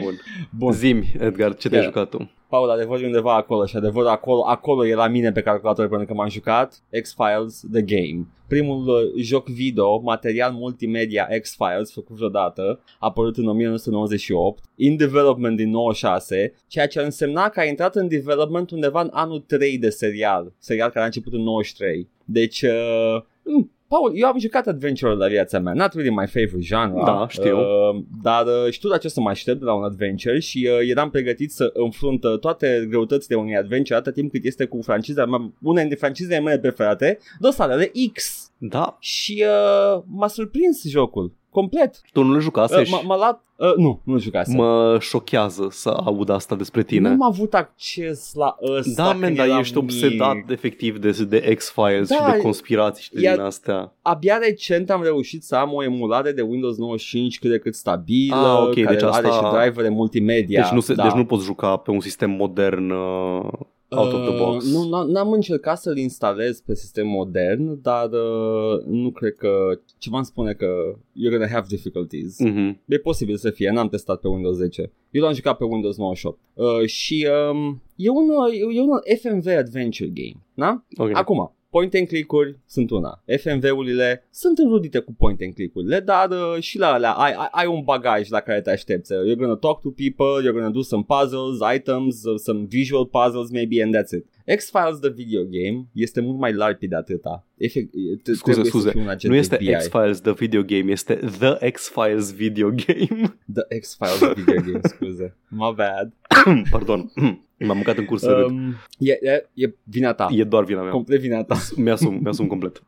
Bun. 0.00 0.14
Bun. 0.58 0.72
Zimi, 0.72 1.12
Edgar, 1.18 1.54
ce 1.56 1.68
te-ai 1.68 1.80
Yeah. 1.80 1.92
jucat 1.94 2.08
tu? 2.08 2.30
Paul, 2.48 2.70
adevărul 2.70 3.02
e 3.02 3.06
undeva 3.06 3.34
acolo 3.36 3.64
și 3.66 3.76
adevărul 3.76 4.08
acolo, 4.08 4.44
acolo 4.46 4.86
e 4.86 4.94
la 4.94 5.08
mine 5.08 5.32
pe 5.32 5.40
calculator 5.42 5.88
până 5.88 6.04
când 6.04 6.18
m-am 6.18 6.28
jucat 6.28 6.82
X-Files 7.02 7.64
The 7.72 7.82
Game. 7.82 8.26
Primul 8.48 8.88
uh, 8.88 9.22
joc 9.22 9.48
video, 9.48 10.00
material 10.00 10.52
multimedia 10.52 11.28
X-Files 11.40 11.92
făcut 11.92 12.16
vreodată, 12.16 12.80
a 12.86 13.06
apărut 13.06 13.36
în 13.36 13.46
1998, 13.48 14.64
in 14.76 14.96
development 14.96 15.56
din 15.56 15.70
96, 15.70 16.54
ceea 16.66 16.86
ce 16.86 17.00
însemna 17.00 17.48
că 17.48 17.60
a 17.60 17.64
intrat 17.64 17.96
în 17.96 18.08
development 18.08 18.70
undeva 18.70 19.00
în 19.00 19.10
anul 19.12 19.40
3 19.40 19.78
de 19.78 19.88
serial, 19.90 20.52
serial 20.58 20.88
care 20.90 21.04
a 21.04 21.06
început 21.12 21.32
în 21.32 21.42
93. 21.42 22.08
Deci, 22.24 22.62
uh, 22.62 23.22
mm, 23.42 23.70
Paul, 23.92 24.12
eu 24.14 24.26
am 24.26 24.38
jucat 24.38 24.66
adventure 24.66 25.14
la 25.14 25.26
viața 25.26 25.58
mea, 25.58 25.72
not 25.72 25.92
really 25.92 26.14
my 26.14 26.26
favorite 26.26 26.60
genre. 26.60 27.02
Da, 27.04 27.26
știu. 27.28 27.58
Uh, 27.58 28.02
dar 28.22 28.46
uh, 28.46 28.70
știu 28.70 28.88
la 28.88 28.98
ce 28.98 29.08
să 29.08 29.20
mă 29.20 29.28
aștept 29.28 29.58
de 29.58 29.64
la 29.64 29.74
un 29.74 29.84
adventure 29.84 30.38
și 30.38 30.68
uh, 30.70 30.88
eram 30.88 31.10
pregătit 31.10 31.52
să 31.52 31.70
înfrunt 31.74 32.24
uh, 32.24 32.38
toate 32.38 32.86
greutățile 32.88 33.36
unui 33.36 33.56
adventure 33.56 33.98
atât 33.98 34.14
timp 34.14 34.30
cât 34.30 34.44
este 34.44 34.64
cu 34.64 34.82
franciza 34.82 35.26
mea, 35.26 35.52
una 35.62 35.80
dintre 35.80 35.96
francizele 35.98 36.40
mele 36.40 36.58
preferate, 36.58 37.18
dosarele 37.38 37.92
X. 38.12 38.46
Da, 38.58 38.96
Și 39.00 39.44
uh, 39.46 40.02
m-a 40.06 40.28
surprins 40.28 40.88
jocul, 40.88 41.32
complet. 41.52 42.00
tu 42.12 42.22
nu 42.22 42.32
le 42.32 42.38
jucase 42.40 42.78
Uh, 42.78 42.84
și 42.86 42.92
m-a, 42.92 43.00
m-a 43.00 43.16
luat, 43.16 43.44
uh, 43.56 43.74
nu, 43.76 44.00
nu 44.04 44.18
jucasem. 44.18 44.54
mă 44.56 44.96
șochează 45.00 45.68
să 45.70 45.88
aud 45.88 46.28
asta 46.28 46.54
despre 46.56 46.82
tine. 46.82 47.08
Nu 47.08 47.14
am 47.14 47.22
avut 47.32 47.54
acces 47.54 48.32
la 48.34 48.56
ăsta 48.62 49.02
Da, 49.02 49.08
când 49.10 49.20
men, 49.20 49.34
dar 49.34 49.46
eram 49.46 49.58
ești 49.58 49.76
obsedat 49.76 50.34
mic. 50.34 50.50
efectiv 50.50 50.98
de, 50.98 51.10
de 51.28 51.54
X-Files 51.54 52.08
Da, 52.08 52.14
și 52.14 52.32
de 52.32 52.38
conspirații 52.38 53.02
și 53.02 53.12
de 53.12 53.20
ia- 53.20 53.32
din 53.34 53.40
astea. 53.44 53.92
Abia 54.02 54.36
recent 54.36 54.90
am 54.90 55.02
reușit 55.02 55.42
să 55.42 55.54
am 55.56 55.72
o 55.72 55.82
emulare 55.82 56.32
de 56.32 56.42
Windows 56.42 56.76
95 56.76 57.38
cât 57.38 57.50
de 57.50 57.58
cât 57.58 57.74
stabilă, 57.74 58.36
Ah, 58.36 58.62
ok, 58.62 58.74
care 58.74 58.94
deci 58.94 59.02
are 59.02 59.26
asta- 59.28 59.48
și 59.48 59.54
drivere 59.62 59.88
multimedia. 59.88 60.60
Deci 60.62 60.70
nu, 60.70 60.80
se, 60.80 60.94
da. 60.94 61.02
deci 61.02 61.12
nu 61.12 61.24
poți 61.24 61.44
juca 61.44 61.76
pe 61.76 61.90
un 61.90 62.00
sistem 62.00 62.30
modern 62.30 62.90
uh, 62.90 63.48
out 63.96 64.12
of 64.12 64.22
the 64.28 64.36
box. 64.36 64.64
Uh, 64.64 64.70
nu, 64.72 64.84
n- 64.84 65.06
n-am 65.10 65.32
încercat 65.32 65.78
să-l 65.78 65.96
instalez 65.96 66.60
pe 66.60 66.74
sistem 66.74 67.06
modern, 67.06 67.82
dar 67.82 68.08
uh, 68.12 68.84
nu 68.86 69.10
cred 69.10 69.34
că 69.34 69.80
ceva 69.98 70.16
îmi 70.16 70.24
spune 70.26 70.52
că 70.52 70.66
you're 70.96 71.30
gonna 71.30 71.48
have 71.48 71.66
difficulties. 71.68 72.38
Mm. 72.38 72.46
Mhm. 72.48 72.80
E 72.86 72.98
posibil 72.98 73.36
să 73.36 73.50
fie, 73.50 73.70
n-am 73.70 73.88
testat 73.88 74.20
pe 74.20 74.28
Windows 74.28 74.56
10. 74.56 74.92
Eu 75.10 75.22
l-am 75.22 75.32
jucat 75.32 75.56
pe 75.56 75.64
Windows 75.64 75.96
98. 75.96 76.38
Uh, 76.54 76.86
și 76.86 77.28
um, 77.50 77.82
e, 77.96 78.08
un, 78.10 78.28
e 78.74 78.80
un 78.80 78.88
FMV 79.20 79.46
adventure 79.58 80.10
game, 80.14 80.42
da? 80.54 80.84
Ok. 80.96 81.10
Acum, 81.16 81.52
point 81.76 81.94
and 81.94 82.06
click-uri 82.06 82.58
sunt 82.66 82.90
una. 82.90 83.22
FMV-urile 83.40 84.26
sunt 84.30 84.58
înrudite 84.58 84.98
cu 84.98 85.12
point 85.14 85.40
and 85.40 85.54
click-urile, 85.54 86.00
dar 86.00 86.28
uh, 86.30 86.60
și 86.62 86.78
la 86.78 86.92
alea 86.92 87.12
ai, 87.12 87.32
ai, 87.32 87.48
ai 87.50 87.66
un 87.66 87.82
bagaj 87.84 88.28
la 88.28 88.40
care 88.40 88.60
te 88.60 88.70
aștepți. 88.70 89.12
You're 89.12 89.38
gonna 89.38 89.56
talk 89.56 89.80
to 89.80 89.88
people, 89.90 90.42
you're 90.42 90.56
gonna 90.58 90.70
do 90.70 90.80
some 90.82 91.04
puzzles, 91.14 91.58
items, 91.74 92.24
uh, 92.24 92.38
some 92.38 92.66
visual 92.68 93.06
puzzles 93.06 93.50
maybe 93.50 93.82
and 93.82 93.94
that's 93.96 94.12
it. 94.18 94.24
X-Files 94.56 94.98
the 95.00 95.08
video 95.10 95.42
game 95.42 95.86
este 95.92 96.20
mult 96.20 96.38
mai 96.38 96.52
larpi 96.52 96.86
de 96.88 96.96
atâta. 96.96 97.46
Efect, 97.56 97.88
t- 97.88 98.32
Scuze, 98.34 98.40
trebuie 98.42 98.64
scuze, 98.64 98.86
Să 98.86 98.90
fii 98.90 99.00
un 99.00 99.08
agent 99.08 99.32
Nu 99.32 99.38
este 99.38 99.54
FBI. 99.54 99.72
X-Files 99.74 100.20
the 100.20 100.32
video 100.32 100.62
game, 100.62 100.90
este 100.90 101.14
The 101.38 101.70
X-Files 101.70 102.34
video 102.34 102.68
game. 102.68 103.38
The 103.54 103.78
X-Files 103.80 104.32
video 104.34 104.60
game, 104.62 104.80
scuze. 104.82 105.36
My 105.62 105.72
bad. 105.76 106.12
Pardon, 106.70 107.12
m-am 107.66 107.76
mâncat 107.76 107.96
în 107.96 108.04
curs 108.04 108.22
să 108.22 108.30
râd. 108.30 108.50
Um, 108.50 108.74
e, 108.98 109.12
e, 109.12 109.48
e 109.54 109.74
vina 109.82 110.12
ta. 110.12 110.28
E 110.30 110.44
doar 110.44 110.64
vina 110.64 110.82
mea. 110.82 110.90
Complet 110.90 111.20
vina 111.20 111.44
ta. 111.44 111.56
Mi-asum, 111.76 112.18
mi-asum 112.22 112.46
complet. 112.46 112.82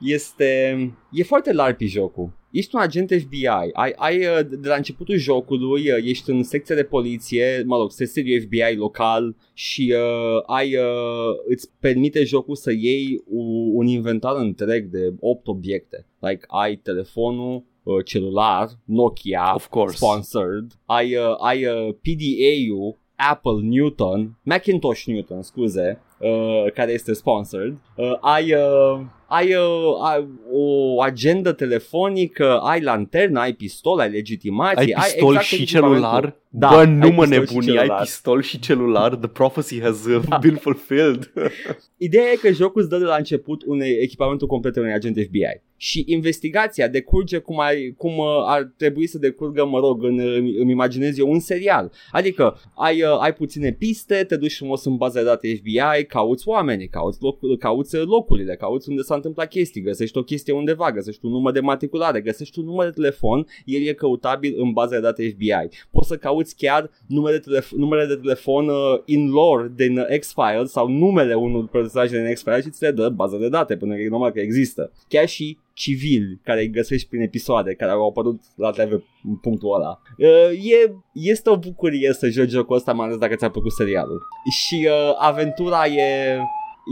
este 0.00 0.78
e 1.12 1.22
foarte 1.22 1.52
larpi 1.52 1.86
jocul. 1.86 2.30
Ești 2.50 2.74
un 2.74 2.80
agent 2.80 3.10
FBI, 3.10 3.46
ai, 3.72 3.92
ai 3.96 4.18
uh, 4.18 4.46
de 4.48 4.68
la 4.68 4.74
începutul 4.74 5.16
jocului, 5.16 5.90
uh, 5.90 5.98
ești 6.04 6.30
în 6.30 6.42
secția 6.42 6.74
de 6.74 6.82
poliție, 6.82 7.62
mă 7.66 7.76
rog, 7.76 7.90
sediu 7.90 8.40
FBI 8.40 8.76
local 8.76 9.36
și 9.52 9.94
uh, 9.96 10.42
ai, 10.46 10.76
uh, 10.76 11.34
îți 11.48 11.70
permite 11.80 12.24
jocul 12.24 12.54
să 12.54 12.72
iei 12.72 13.22
un, 13.26 13.70
un 13.74 13.86
inventar 13.86 14.36
întreg 14.36 14.86
de 14.86 15.14
8 15.20 15.46
obiecte. 15.46 16.06
Like, 16.18 16.44
ai 16.46 16.76
telefonul, 16.76 17.64
uh, 17.86 18.02
celular, 18.04 18.68
Nokia, 18.88 19.54
Of 19.54 19.68
course. 19.70 19.96
sponsored, 19.96 20.72
ai, 20.86 21.14
uh, 21.16 21.36
ai 21.40 21.64
uh, 21.64 21.92
PDA-ul, 22.02 22.96
Apple 23.18 23.60
Newton, 23.62 24.36
Macintosh 24.42 25.06
Newton, 25.06 25.42
scuze, 25.42 25.98
uh, 26.20 26.70
care 26.74 26.92
este 26.92 27.14
sponsored, 27.14 27.78
uh, 27.96 28.18
ai, 28.20 28.52
uh, 28.52 29.00
ai, 29.26 29.54
uh, 29.54 30.10
ai 30.10 30.26
o 30.52 31.00
agendă 31.00 31.52
telefonică, 31.52 32.58
ai 32.58 32.80
lanternă, 32.82 33.40
ai 33.40 33.52
pistol, 33.52 33.98
ai 33.98 34.10
legitimație, 34.10 34.94
Ai 34.96 35.02
pistol 35.04 35.28
exact 35.28 35.44
și 35.46 35.54
echipamentul. 35.62 35.96
celular? 36.00 36.36
Da, 36.48 36.68
Bă, 36.68 36.74
ai 36.76 36.86
nu 36.86 37.08
mă 37.10 37.22
pistol 37.22 37.24
și 37.24 37.30
nebuni, 37.30 37.68
ai 37.70 37.76
celular. 37.76 38.00
pistol 38.02 38.42
și 38.42 38.58
celular. 38.58 39.14
The 39.14 39.28
prophecy 39.28 39.80
has 39.80 40.04
uh, 40.04 40.22
Da. 40.28 40.36
been 40.36 40.54
fulfilled. 40.56 41.32
Ideea 41.96 42.24
e 42.32 42.36
că 42.36 42.52
jocul 42.52 42.80
îți 42.80 42.90
dă 42.90 42.98
de 42.98 43.04
la 43.04 43.14
început 43.16 43.62
un 43.66 43.80
echipamentul 43.80 44.46
complet 44.46 44.76
unui 44.76 44.92
agent 44.92 45.16
FBI 45.16 45.60
și 45.78 46.04
investigația 46.06 46.88
decurge 46.88 47.38
cum, 47.38 47.60
ai, 47.60 47.94
cum 47.96 48.18
uh, 48.18 48.26
ar 48.46 48.72
trebui 48.76 49.06
să 49.06 49.18
decurgă, 49.18 49.64
mă 49.66 49.78
rog, 49.78 50.02
în, 50.04 50.18
îmi, 50.18 50.56
îmi 50.58 50.70
imaginez 50.70 51.18
eu, 51.18 51.30
un 51.30 51.38
serial. 51.40 51.92
Adică 52.10 52.58
ai, 52.74 53.02
uh, 53.02 53.18
ai 53.20 53.32
puține 53.34 53.72
piste, 53.72 54.24
te 54.28 54.36
duci 54.36 54.56
frumos 54.56 54.84
în 54.84 54.96
baza 54.96 55.18
de 55.18 55.24
date 55.24 55.54
FBI, 55.54 56.04
cauți 56.08 56.48
oameni, 56.48 56.88
cauți, 56.88 57.18
loc, 57.22 57.58
cauți 57.58 57.96
locurile, 57.96 58.56
cauți 58.56 58.88
unde 58.88 59.02
s-a 59.02 59.14
întâmplat 59.16 59.48
chestii, 59.48 59.80
găsești 59.80 60.18
o 60.18 60.22
chestie 60.22 60.52
undeva, 60.52 60.92
găsești 60.92 61.24
un 61.24 61.30
număr 61.30 61.52
de 61.52 61.60
matriculare, 61.60 62.20
găsești 62.20 62.58
un 62.58 62.64
număr 62.64 62.84
de 62.84 62.90
telefon, 62.90 63.46
el 63.64 63.86
e 63.86 63.92
căutabil 63.92 64.54
în 64.56 64.72
baza 64.72 64.94
de 64.94 65.00
date 65.00 65.28
FBI. 65.28 65.76
Poți 65.90 66.08
să 66.08 66.16
cauți 66.16 66.56
chiar 66.56 66.90
numere 67.06 67.38
de, 67.38 67.44
telef- 67.50 67.76
numere 67.76 68.06
de 68.06 68.16
telefon 68.16 68.68
uh, 68.68 68.74
in 69.04 69.30
lore 69.30 69.72
din 69.76 69.98
uh, 69.98 70.18
X-Files 70.18 70.70
sau 70.70 70.88
numele 70.88 71.34
unui 71.34 71.64
personaj 71.64 72.10
din 72.10 72.32
X-Files 72.32 72.64
și 72.64 72.70
ți 72.70 72.82
le 72.82 72.90
dă 72.90 73.08
baza 73.08 73.38
de 73.38 73.48
date, 73.48 73.76
până 73.76 73.94
că 73.94 74.00
e 74.00 74.08
normal 74.08 74.30
că 74.30 74.40
există. 74.40 74.92
Chiar 75.08 75.28
și 75.28 75.58
civili 75.72 76.40
care 76.42 76.60
îi 76.60 76.70
găsești 76.70 77.08
prin 77.08 77.20
episoade 77.20 77.74
care 77.74 77.90
au 77.90 78.08
apărut 78.08 78.40
la 78.54 78.70
TV 78.70 78.92
în 79.24 79.36
punctul 79.40 79.74
ăla. 79.74 80.00
Uh, 80.18 80.70
e, 80.70 80.94
este 81.12 81.50
o 81.50 81.56
bucurie 81.56 82.12
să 82.12 82.28
joci 82.28 82.50
jocul 82.50 82.76
ăsta, 82.76 82.92
mai 82.92 83.06
ales 83.06 83.18
dacă 83.18 83.34
ți-a 83.34 83.50
plăcut 83.50 83.72
serialul. 83.72 84.22
Și 84.50 84.88
uh, 84.88 85.14
aventura 85.18 85.86
e 85.86 86.38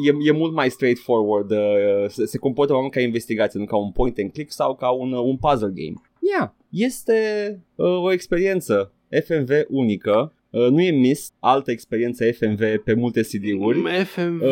e, 0.03 0.29
e 0.29 0.33
mult 0.33 0.53
mai 0.53 0.71
straightforward, 0.71 1.51
uh, 1.51 2.09
se, 2.09 2.27
se 2.27 2.39
comportă 2.39 2.73
mai 2.73 2.81
mult 2.81 2.93
ca 2.93 3.01
investigație, 3.01 3.61
nu 3.61 3.67
ca 3.67 3.77
un 3.77 3.91
point 3.91 4.19
and 4.19 4.33
click 4.33 4.53
sau 4.53 4.75
ca 4.75 4.89
un, 4.91 5.13
uh, 5.13 5.25
un 5.25 5.37
puzzle 5.37 5.73
game. 5.75 5.95
Yeah, 6.19 6.51
este 6.71 7.61
uh, 7.75 8.03
o 8.03 8.13
experiență 8.13 8.93
FMV 9.25 9.51
unică, 9.69 10.33
uh, 10.55 10.69
nu 10.71 10.81
e 10.83 10.91
miss 10.91 11.33
altă 11.41 11.71
experiență 11.71 12.25
FMV 12.33 12.61
pe 12.85 12.95
multe 12.95 13.21
CD-uri. 13.21 13.79
FMV 14.05 14.41
Uh, 14.43 14.49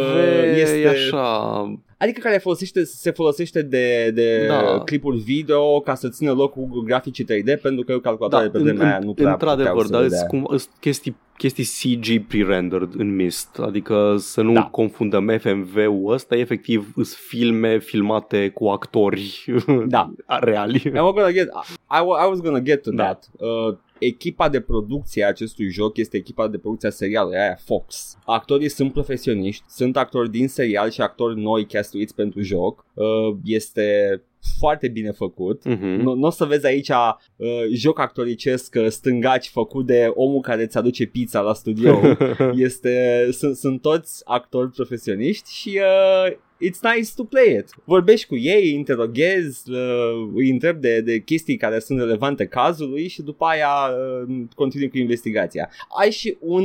este- 0.56 0.80
e 0.80 0.88
așa... 0.88 1.74
Adică 1.98 2.20
care 2.20 2.38
folosește, 2.38 2.84
se 2.84 3.10
folosește 3.10 3.62
de, 3.62 4.10
de 4.14 4.46
Da. 4.46 4.82
clipuri 4.84 5.16
video 5.18 5.80
ca 5.80 5.94
să 5.94 6.08
țină 6.08 6.32
loc 6.32 6.52
cu 6.52 6.82
graficii 6.84 7.24
3D 7.24 7.60
pentru 7.62 7.84
că 7.84 7.98
calculatoarele 7.98 8.50
Da, 8.52 8.58
pe 8.58 8.64
vremea 8.64 8.86
aia 8.86 8.98
nu 8.98 9.12
prea 9.14 9.30
într-adevăr, 9.32 9.82
puteau 9.82 9.86
să 9.86 9.92
dar 9.92 10.02
le 10.02 10.08
sunt 10.08 10.30
dea. 10.30 10.40
cum, 10.40 10.56
sunt 10.56 10.74
chestii, 10.80 11.16
chestii 11.36 11.64
CG 11.96 12.26
pre-rendered 12.28 12.88
în 12.96 13.14
Mist, 13.14 13.58
adică 13.58 14.14
să 14.18 14.42
nu 14.42 14.52
Da. 14.52 14.62
confundăm 14.62 15.28
FMV-ul 15.38 16.12
ăsta, 16.12 16.36
efectiv 16.36 16.92
sunt 16.94 17.06
filme 17.06 17.78
filmate 17.78 18.48
cu 18.48 18.66
actori 18.68 19.44
Da. 19.86 20.12
reali. 20.40 20.82
I 20.94 20.98
was 20.98 21.12
gonna 21.12 21.30
get, 21.32 21.46
I, 21.90 21.98
wa- 22.00 22.24
I 22.24 22.28
was 22.28 22.40
gonna 22.40 22.60
get 22.60 22.82
to 22.82 22.90
Da. 22.90 23.02
that. 23.04 23.28
Uh, 23.38 23.76
echipa 24.04 24.48
de 24.48 24.60
producție 24.60 25.24
a 25.24 25.28
acestui 25.28 25.70
joc 25.70 25.96
este 25.96 26.16
echipa 26.16 26.48
de 26.48 26.58
producție 26.58 26.88
a 26.88 26.92
serialului, 26.92 27.38
aia 27.38 27.58
Fox. 27.64 28.16
Actorii 28.24 28.68
sunt 28.68 28.92
profesioniști, 28.92 29.64
sunt 29.68 29.96
actori 29.96 30.30
din 30.30 30.48
serial 30.48 30.90
și 30.90 31.00
actori 31.00 31.40
noi 31.40 31.66
castuiți 31.66 32.14
pentru 32.14 32.40
joc. 32.40 32.84
Uh, 32.94 33.36
este 33.44 34.20
foarte 34.58 34.88
bine 34.88 35.10
făcut. 35.10 35.64
Mhm. 35.64 35.86
Nu, 35.86 36.14
nu 36.14 36.26
o 36.26 36.30
să 36.30 36.44
vezi 36.44 36.66
aici 36.66 36.88
uh, 36.88 37.48
joc 37.72 37.98
actoricesc 37.98 38.74
uh, 38.78 38.86
stângaci 38.88 39.48
făcut 39.48 39.86
de 39.86 40.10
omul 40.14 40.40
care 40.40 40.62
îți 40.62 40.78
aduce 40.78 41.06
pizza 41.06 41.40
la 41.40 41.54
studio. 41.54 42.00
este, 42.66 43.28
sunt, 43.32 43.56
sunt 43.56 43.80
toți 43.80 44.22
actori 44.24 44.70
profesioniști 44.70 45.52
și 45.52 45.80
uh, 45.80 46.36
it's 46.68 46.94
nice 46.96 47.10
to 47.16 47.24
play 47.24 47.56
it. 47.58 47.68
Vorbești 47.84 48.26
cu 48.26 48.36
ei, 48.36 48.62
îi 48.62 48.72
interoghezi, 48.74 49.70
uh, 49.70 50.30
îi 50.34 50.50
întreb 50.50 50.80
de, 50.80 51.00
de 51.00 51.18
chestii 51.18 51.56
care 51.56 51.78
sunt 51.78 51.98
relevante 51.98 52.46
cazului 52.46 53.08
și 53.08 53.22
după 53.22 53.44
aia 53.44 53.68
uh, 54.28 54.42
continui 54.54 54.88
cu 54.90 54.98
investigația. 54.98 55.70
Ai 56.00 56.10
și 56.10 56.36
un 56.40 56.64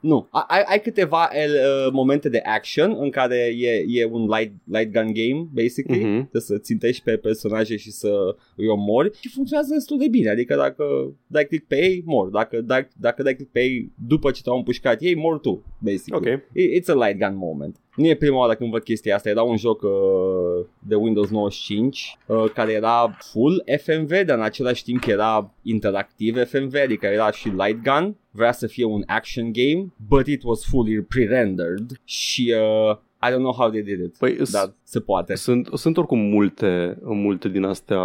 nu, 0.00 0.28
ai, 0.48 0.62
ai 0.66 0.80
câteva 0.80 1.28
el, 1.44 1.50
uh, 1.50 1.92
momente 1.92 2.28
de 2.28 2.40
action 2.44 2.96
în 3.00 3.10
care 3.10 3.36
e, 3.56 3.84
e 3.88 4.04
un 4.04 4.28
light, 4.38 4.52
light 4.64 4.92
gun 4.92 5.12
game, 5.12 5.48
basically, 5.52 6.04
Mhm. 6.04 6.22
mm-hmm. 6.26 6.30
să 6.32 6.58
țintești 6.58 7.02
pe 7.02 7.16
personaje 7.16 7.76
și 7.76 7.90
să 7.90 8.36
îi 8.56 8.66
omori 8.68 9.10
și 9.20 9.28
funcționează 9.28 9.74
destul 9.74 9.98
de 9.98 10.08
bine, 10.08 10.28
adică 10.30 10.54
dacă 10.56 10.84
dai 11.26 11.44
click 11.46 11.66
pe 11.66 11.76
ei, 11.82 12.02
mor, 12.04 12.28
dacă 12.28 12.60
dai, 12.60 12.88
dacă 13.00 13.22
dai 13.22 13.34
click 13.34 13.50
pe 13.52 13.60
ei 13.60 13.92
după 14.06 14.30
ce 14.30 14.42
te-au 14.42 14.56
împușcat 14.56 15.02
ei, 15.02 15.14
mor 15.14 15.38
tu, 15.38 15.64
basically. 15.78 16.32
Ok. 16.32 16.40
I- 16.54 16.80
It's 16.80 16.86
a 16.86 17.06
light 17.06 17.18
gun 17.26 17.36
moment. 17.36 17.76
Nu 17.96 18.06
e 18.06 18.14
prima 18.16 18.36
oară 18.38 18.54
când 18.54 18.70
văd 18.70 18.82
chestia 18.82 19.14
asta, 19.14 19.28
era 19.28 19.42
un 19.42 19.56
joc 19.56 19.82
uh, 19.82 19.90
de 20.78 20.94
Windows 20.94 21.30
95 21.30 22.16
uh, 22.26 22.44
care 22.54 22.72
era 22.72 23.16
full 23.18 23.64
FMV, 23.82 24.08
dar 24.10 24.36
în 24.36 24.42
același 24.42 24.82
timp 24.84 25.04
era 25.06 25.52
interactiv 25.62 26.36
FMV, 26.48 26.74
adică 26.84 27.06
era 27.06 27.30
și 27.30 27.48
light 27.48 27.82
gun, 27.82 28.16
vrea 28.30 28.52
să 28.52 28.66
fie 28.66 28.84
un 28.84 29.02
action 29.06 29.52
game, 29.52 29.86
but 30.08 30.26
it 30.26 30.42
was 30.44 30.64
fully 30.64 31.00
pre-rendered 31.02 32.00
și 32.04 32.54
uh, 32.90 32.96
I 33.22 33.30
don't 33.30 33.38
know 33.38 33.52
how 33.52 33.68
they 33.70 33.82
did 33.82 34.00
it, 34.00 34.16
Păi, 34.18 34.36
dar 34.52 34.72
se 34.82 35.00
poate. 35.00 35.34
Sunt, 35.34 35.68
sunt 35.74 35.96
oricum 35.96 36.18
multe, 36.18 36.98
multe 37.02 37.48
din 37.48 37.64
astea 37.64 38.00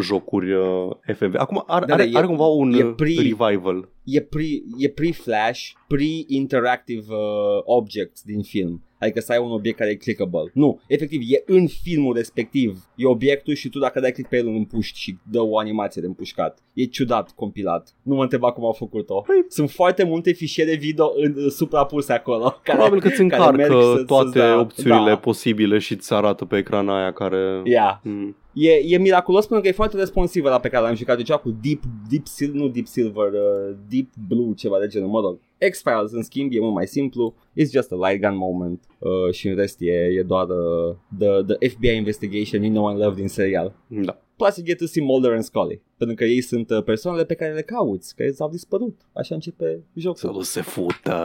jocuri 0.00 0.52
uh, 0.52 0.90
FMV. 1.14 1.34
Acum 1.36 1.64
are, 1.66 1.84
Da, 1.86 1.94
are, 1.94 2.04
da, 2.04 2.10
e- 2.10 2.16
are 2.16 2.26
cumva 2.26 2.44
un 2.46 2.72
e 2.72 2.82
uh, 2.82 2.92
pri- 2.96 3.16
revival. 3.16 3.88
e, 4.04 4.20
pre, 4.20 4.44
e 4.78 4.88
pre-flash, 4.88 5.60
pre-interactive 5.88 7.04
uh, 7.14 7.62
objects 7.64 8.22
din 8.22 8.42
film. 8.42 8.82
Adică 9.00 9.20
să 9.20 9.32
ai 9.32 9.38
un 9.38 9.50
obiect 9.50 9.78
care 9.78 9.90
e 9.90 9.94
clickable. 9.94 10.50
Nu, 10.54 10.80
efectiv, 10.86 11.20
e 11.24 11.42
în 11.46 11.66
filmul 11.82 12.14
respectiv. 12.14 12.84
E 12.96 13.06
obiectul 13.06 13.54
și 13.54 13.68
tu 13.68 13.78
dacă 13.78 14.00
dai 14.00 14.12
click 14.12 14.28
pe 14.28 14.36
el 14.36 14.46
îl 14.46 14.54
împuști 14.54 14.98
și 14.98 15.16
dă 15.30 15.40
o 15.40 15.58
animație 15.58 16.00
de 16.00 16.06
împușcat. 16.06 16.58
E 16.74 16.84
ciudat 16.84 17.30
compilat. 17.34 17.94
Nu 18.02 18.14
mă 18.14 18.22
întreba 18.22 18.52
cum 18.52 18.64
au 18.64 18.72
făcut-o. 18.72 19.22
Păi- 19.22 19.46
Sunt 19.48 19.70
foarte 19.70 20.04
multe 20.04 20.32
fișiere 20.32 20.74
video 20.74 21.12
în, 21.16 21.32
în 21.36 21.50
suprapuse 21.50 22.12
acolo. 22.12 22.54
Care, 22.62 22.78
Probabil 22.78 23.00
că 23.00 23.06
îți 23.06 23.22
care 23.26 23.56
merg 23.56 23.70
încarcă 23.70 23.82
să- 23.82 23.92
să-ți 23.96 24.06
toate 24.06 24.38
dea- 24.38 24.58
opțiunile 24.60 25.10
da. 25.10 25.16
posibile 25.16 25.78
și 25.78 25.92
îți 25.92 26.12
arată 26.14 26.44
pe 26.44 26.56
ecran 26.56 26.88
aia 26.88 27.12
care... 27.12 27.60
Yeah. 27.64 27.96
Mm. 28.02 28.36
E, 28.52 28.70
e 28.84 28.98
miraculos 28.98 29.46
pentru 29.46 29.62
că 29.62 29.68
e 29.68 29.76
foarte 29.76 29.96
responsivă 29.96 30.48
la 30.48 30.60
pe 30.60 30.68
care 30.68 30.84
l-am 30.84 30.94
jucat. 30.94 31.16
Deci 31.16 31.32
cu 31.32 31.50
Deep, 31.62 31.82
Deep 32.08 32.26
Silver, 32.26 32.60
nu 32.60 32.68
Deep 32.68 32.86
Silver, 32.86 33.32
uh, 33.32 33.76
Deep 33.88 34.06
Blue, 34.28 34.54
ceva 34.54 34.78
de 34.80 34.86
genul, 34.86 35.08
mă 35.08 35.20
rog. 35.20 35.38
X-Files, 35.70 36.12
în 36.12 36.22
schimb, 36.22 36.52
e 36.52 36.60
mult 36.60 36.74
mai 36.74 36.86
simplu. 36.86 37.34
It's 37.60 37.70
just 37.72 37.92
a 37.92 38.08
light 38.08 38.22
gun 38.26 38.36
moment. 38.36 38.84
Uh, 38.98 39.32
și 39.32 39.48
în 39.48 39.56
rest 39.56 39.80
e, 39.80 39.92
e 39.92 40.22
doar 40.22 40.46
uh, 40.48 40.96
the, 41.18 41.54
the 41.54 41.68
FBI 41.68 41.96
investigation 41.96 42.62
you 42.62 42.72
know 42.72 42.86
and 42.86 42.98
love 42.98 43.14
din 43.14 43.28
serial. 43.28 43.74
Da. 43.86 44.22
Plus 44.40 44.56
you 44.56 44.66
get 44.66 44.78
to 44.78 44.86
see 44.86 45.02
Mulder 45.04 45.32
and 45.32 45.42
Scully. 45.42 45.80
Pentru 45.96 46.16
că 46.16 46.24
ei 46.24 46.40
sunt 46.40 46.70
uh, 46.70 46.82
persoanele 46.82 47.24
pe 47.24 47.34
care 47.34 47.52
le 47.52 47.62
cauți, 47.62 48.14
care 48.16 48.30
s-au 48.30 48.48
dispărut. 48.48 49.00
Așa 49.12 49.34
începe 49.34 49.64
Să 49.92 50.00
jocul. 50.00 50.30
nu 50.32 50.40
se 50.40 50.60
fută. 50.60 51.16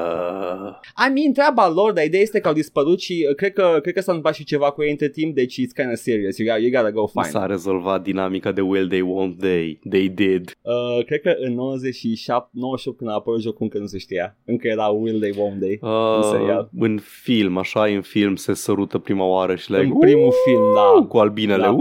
I 1.07 1.13
mean, 1.13 1.34
treaba 1.34 1.70
lor, 1.70 1.91
dar 1.91 2.03
ideea 2.05 2.22
este 2.22 2.39
că 2.39 2.47
au 2.47 2.53
dispărut 2.53 2.99
și 2.99 3.26
uh, 3.30 3.36
cred 3.36 3.53
că, 3.53 3.80
cred 3.82 3.93
că 3.93 3.99
s-a 3.99 4.11
întâmplat 4.11 4.36
și 4.36 4.43
ceva 4.43 4.72
cu 4.72 4.84
ei 4.84 4.89
între 4.89 5.09
timp, 5.09 5.36
deci 5.36 5.53
it's 5.53 5.74
kind 5.76 5.89
of 5.91 5.97
serious. 5.99 6.38
You, 6.38 6.47
got, 6.53 6.61
you 6.63 6.72
gotta 6.72 6.91
go 6.91 7.07
find. 7.07 7.26
S-a 7.26 7.45
rezolvat 7.45 8.03
dinamica 8.03 8.51
de 8.51 8.61
will 8.61 8.88
they, 8.88 9.01
won't 9.01 9.38
they. 9.39 9.80
They 9.89 10.09
did. 10.09 10.51
Uh, 10.61 11.05
cred 11.05 11.22
că 11.22 11.34
în 11.39 11.53
97, 11.53 12.49
98 12.51 12.97
când 12.97 13.09
a 13.09 13.13
apărut 13.13 13.41
jocul 13.41 13.61
încă 13.63 13.78
nu 13.78 13.86
se 13.86 13.97
știa. 13.97 14.38
Încă 14.45 14.68
era 14.68 14.88
Will 14.88 15.20
They, 15.20 15.32
Won't 15.32 15.59
They. 15.59 15.80
Uh, 15.82 16.20
serial. 16.32 16.70
în 16.80 16.97
film, 17.01 17.57
așa, 17.57 17.86
în 17.86 18.01
film 18.01 18.36
se 18.36 18.53
sărută 18.53 18.97
prima 18.97 19.26
oară 19.26 19.55
și 19.55 19.72
le 19.72 19.78
în 19.78 19.99
primul 19.99 20.32
film, 20.45 20.63
da. 20.74 21.05
cu 21.07 21.18
albinele. 21.18 21.61
Da, 21.61 21.70
Uh, 21.72 21.80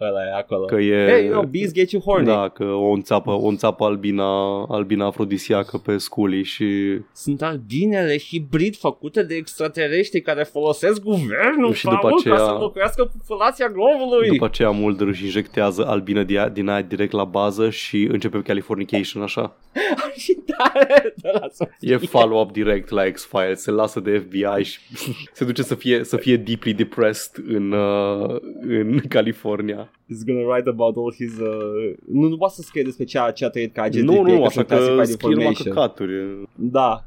Ăla 0.00 0.20
e 0.22 0.36
acolo. 0.38 0.64
că 0.64 0.74
e... 0.76 1.08
Hey, 1.10 1.24
you 1.24 1.30
know, 1.32 1.42
bees 1.44 1.72
get 1.72 1.90
you 1.90 2.02
horny. 2.02 2.26
Da, 2.26 2.48
că 2.48 2.64
o 2.64 2.90
înțapă, 2.90 3.30
o 3.30 3.46
înțapă 3.46 3.84
albina, 3.84 4.62
albina 4.68 5.06
afrodisiacă 5.06 5.76
pe 5.78 5.96
sculi 5.96 6.42
și 6.42 6.98
Sunt 7.12 7.42
albinele 7.42 8.18
hibrid 8.18 8.76
făcute 8.76 9.22
de 9.22 9.34
extraterestri 9.34 10.20
care 10.20 10.42
folosesc 10.42 11.02
guvernul 11.02 11.72
Și 11.72 11.84
după 11.84 11.98
Paul, 12.00 12.22
ca 12.24 12.30
aceea- 12.34 12.46
să 12.46 12.56
locuiască 12.60 13.10
populația 13.18 13.68
globului. 13.68 14.28
după 14.28 14.44
aceea 14.44 14.70
Mulder 14.70 15.06
își 15.06 15.24
injectează 15.24 15.86
albină 15.86 16.22
din 16.22 16.36
aia, 16.38 16.48
din 16.48 16.68
aia 16.68 16.82
direct 16.82 17.12
la 17.12 17.24
bază 17.24 17.70
și 17.70 18.08
începe 18.10 18.42
Californication 18.42 19.22
așa. 19.22 19.56
și 20.24 20.36
tare 20.56 21.14
de 21.16 21.30
la 21.32 21.46
Sofia. 21.52 21.94
E 21.94 21.96
follow-up 21.96 22.52
direct 22.52 22.88
la 22.90 23.02
X-Files, 23.02 23.60
se 23.62 23.70
lasă 23.70 24.00
de 24.00 24.18
FBI 24.18 24.62
și 24.64 24.78
se 25.32 25.44
duce 25.44 25.62
să 25.62 25.74
fie, 25.74 26.04
să 26.04 26.16
fie 26.16 26.36
deeply 26.36 26.72
depressed 26.74 27.44
în, 27.48 27.72
uh, 27.72 28.36
în 28.60 29.00
California. 29.08 29.85
He's 30.08 30.24
gonna 30.26 30.54
write 30.54 30.68
about 30.68 30.96
all 30.96 31.12
his... 31.12 31.38
Uh... 31.38 31.94
Nu, 32.06 32.28
nu 32.28 32.36
poate 32.36 32.54
să 32.54 32.62
scrie 32.62 32.82
despre 32.82 33.04
ce 33.04 33.18
a, 33.18 33.30
ce 33.30 33.44
a 33.44 33.48
trăit 33.48 33.72
ca 33.72 33.82
agent 33.82 34.06
nu, 34.06 34.12
FBI, 34.12 34.32
nu, 34.32 34.38
că 34.38 34.44
așa 34.44 34.50
sunt 34.50 34.66
că 34.66 34.74
classified 34.74 35.06
scrie 35.06 35.34
numai 35.34 35.46
information. 35.46 35.74
căcaturi. 35.74 36.12
Da. 36.54 37.04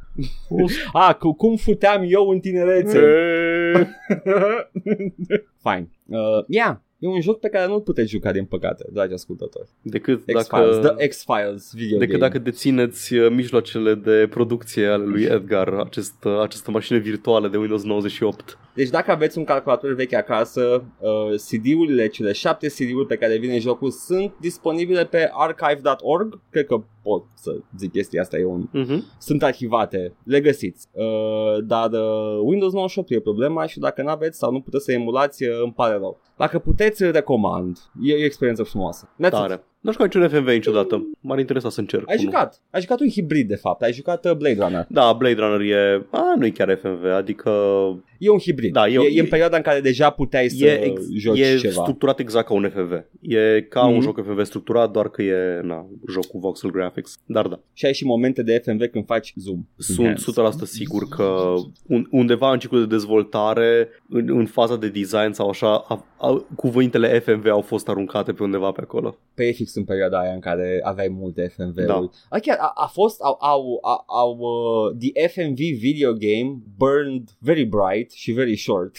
A, 0.93 1.13
cu, 1.19 1.33
cum 1.33 1.55
futeam 1.55 2.05
eu 2.07 2.29
în 2.29 2.39
tinerețe. 2.39 2.99
Fine. 5.63 5.89
Uh, 6.05 6.43
yeah, 6.47 6.75
e 6.99 7.07
un 7.07 7.21
joc 7.21 7.39
pe 7.39 7.49
care 7.49 7.67
nu-l 7.67 7.81
puteți 7.81 8.09
juca, 8.09 8.31
din 8.31 8.45
păcate, 8.45 8.85
dragi 8.93 9.13
ascultători. 9.13 9.69
Decât 9.81 10.23
X-Files, 10.25 10.47
dacă... 10.47 10.93
The 10.97 11.07
X-Files 11.07 11.73
video 11.73 11.97
Decât 11.97 12.19
game. 12.19 12.27
dacă 12.27 12.39
dețineți 12.39 13.15
uh, 13.15 13.31
mijloacele 13.31 13.93
de 13.93 14.27
producție 14.29 14.87
ale 14.87 15.03
lui 15.03 15.23
Edgar, 15.23 15.73
acest, 15.73 16.23
uh, 16.23 16.39
această 16.41 16.71
mașină 16.71 16.99
virtuală 16.99 17.47
de 17.47 17.57
Windows 17.57 17.83
98. 17.83 18.57
Deci 18.79 18.89
dacă 18.89 19.11
aveți 19.11 19.37
un 19.37 19.43
calculator 19.43 19.93
vechi 19.93 20.13
acasă, 20.13 20.83
uh, 20.99 21.35
CD-urile, 21.35 22.07
cele 22.07 22.31
șapte 22.31 22.67
CD-uri 22.67 23.07
pe 23.07 23.15
care 23.15 23.37
vine 23.37 23.59
jocul 23.59 23.91
sunt 23.91 24.33
disponibile 24.39 25.05
pe 25.05 25.29
archive.org. 25.33 26.39
Cred 26.49 26.65
că 26.65 26.83
pot 27.01 27.23
să 27.35 27.55
zic 27.77 27.91
chestia 27.91 28.21
asta, 28.21 28.37
e 28.37 28.45
un... 28.45 28.69
Uh-huh. 28.69 29.17
Sunt 29.17 29.43
arhivate, 29.43 30.13
le 30.23 30.41
găsiți. 30.41 30.87
Uh, 30.91 31.63
dar 31.63 31.91
uh, 31.91 32.39
Windows 32.43 32.73
98 32.73 33.11
e 33.11 33.19
problema 33.19 33.65
și 33.65 33.79
dacă 33.79 34.01
nu 34.01 34.09
aveți 34.09 34.37
sau 34.37 34.51
nu 34.51 34.61
puteți 34.61 34.83
să 34.83 34.91
emulați, 34.91 35.43
uh, 35.43 35.61
îmi 35.63 35.73
pare 35.73 35.93
rău. 35.93 36.19
Dacă 36.37 36.59
puteți, 36.59 37.03
îl 37.03 37.11
recomand. 37.11 37.77
E, 38.01 38.13
e 38.13 38.21
o 38.21 38.25
experiență 38.25 38.63
frumoasă. 38.63 39.09
That's 39.23 39.51
it. 39.51 39.63
Tare. 39.81 39.87
Nu 39.89 39.91
știu 39.91 40.03
niciun 40.03 40.29
FMV 40.39 40.47
niciodată. 40.53 41.07
M-ar 41.19 41.39
interesa 41.39 41.69
să 41.69 41.79
încerc. 41.79 42.09
Ai 42.09 42.15
unul. 42.19 42.31
jucat. 42.31 42.61
Ai 42.69 42.81
jucat 42.81 42.99
un 42.99 43.09
hibrid, 43.09 43.47
de 43.47 43.55
fapt. 43.55 43.81
Ai 43.81 43.93
jucat 43.93 44.25
uh, 44.25 44.31
Blade 44.31 44.57
Runner. 44.63 44.85
Da, 44.89 45.13
Blade 45.13 45.41
Runner 45.41 45.61
e... 45.75 46.05
A, 46.11 46.33
nu 46.37 46.45
e 46.45 46.49
chiar 46.49 46.77
FMV, 46.81 47.03
adică 47.15 47.51
E 48.17 48.29
un 48.29 48.37
hibrid. 48.39 48.73
Da, 48.73 48.87
e- 48.87 48.91
e, 48.93 49.15
e 49.15 49.19
în 49.19 49.25
e- 49.25 49.29
perioada 49.29 49.55
în 49.57 49.61
care 49.61 49.79
deja 49.79 50.09
puteai 50.09 50.49
să 50.49 50.65
e, 50.65 50.83
ex, 50.85 51.01
joci 51.17 51.39
e 51.39 51.57
ceva. 51.57 51.81
structurat 51.81 52.19
exact 52.19 52.47
ca 52.47 52.53
un 52.53 52.69
FMV. 52.73 52.91
E 53.21 53.61
ca 53.69 53.85
un 53.85 53.93
Mhm. 53.93 54.01
joc 54.01 54.23
FMV 54.23 54.43
structurat, 54.43 54.91
doar 54.91 55.09
că 55.09 55.21
e 55.21 55.59
na, 55.63 55.85
joc 56.11 56.25
cu 56.25 56.39
voxel 56.39 56.71
graphics. 56.71 57.17
Dar 57.25 57.47
da, 57.47 57.59
Și 57.73 57.85
ai 57.85 57.93
și 57.93 58.05
momente 58.05 58.43
de 58.43 58.61
FMV 58.65 58.85
când 58.85 59.05
faci 59.05 59.33
zoom. 59.35 59.67
sunt 59.77 59.99
Enhance. 59.99 60.21
100% 60.21 60.65
sigur 60.65 61.07
că 61.07 61.53
un, 61.87 62.07
undeva 62.11 62.51
în 62.51 62.59
ciclul 62.59 62.81
de 62.87 62.95
dezvoltare, 62.95 63.87
în, 64.09 64.29
în 64.37 64.45
faza 64.45 64.77
de 64.77 64.87
design 64.89 65.31
sau 65.31 65.49
așa, 65.49 65.73
a, 65.87 66.05
a, 66.17 66.45
cuvintele 66.55 67.19
FMV 67.19 67.45
au 67.45 67.61
fost 67.61 67.89
aruncate 67.89 68.31
pe 68.33 68.43
undeva 68.43 68.71
pe 68.71 68.81
acolo. 68.81 69.17
Pe 69.33 69.43
e 69.43 69.51
fix 69.69 69.75
în 69.75 69.83
perioada 69.83 70.19
aia 70.19 70.33
în 70.33 70.39
care 70.39 70.79
aveai 70.83 71.07
multe 71.07 71.47
FMV-uri. 71.55 71.85
Da. 71.85 72.09
A, 72.29 72.39
chiar 72.39 72.57
a, 72.59 72.71
a 72.75 72.87
fost, 72.87 73.21
au, 73.21 73.37
au, 73.41 73.79
au, 73.81 74.03
au 74.07 74.37
uh, 74.39 74.95
the 74.99 75.27
FMV 75.27 75.57
video 75.79 76.13
game 76.13 76.57
burned 76.77 77.29
very 77.39 77.63
bright 77.65 78.11
și 78.11 78.31
very 78.31 78.55
short. 78.55 78.95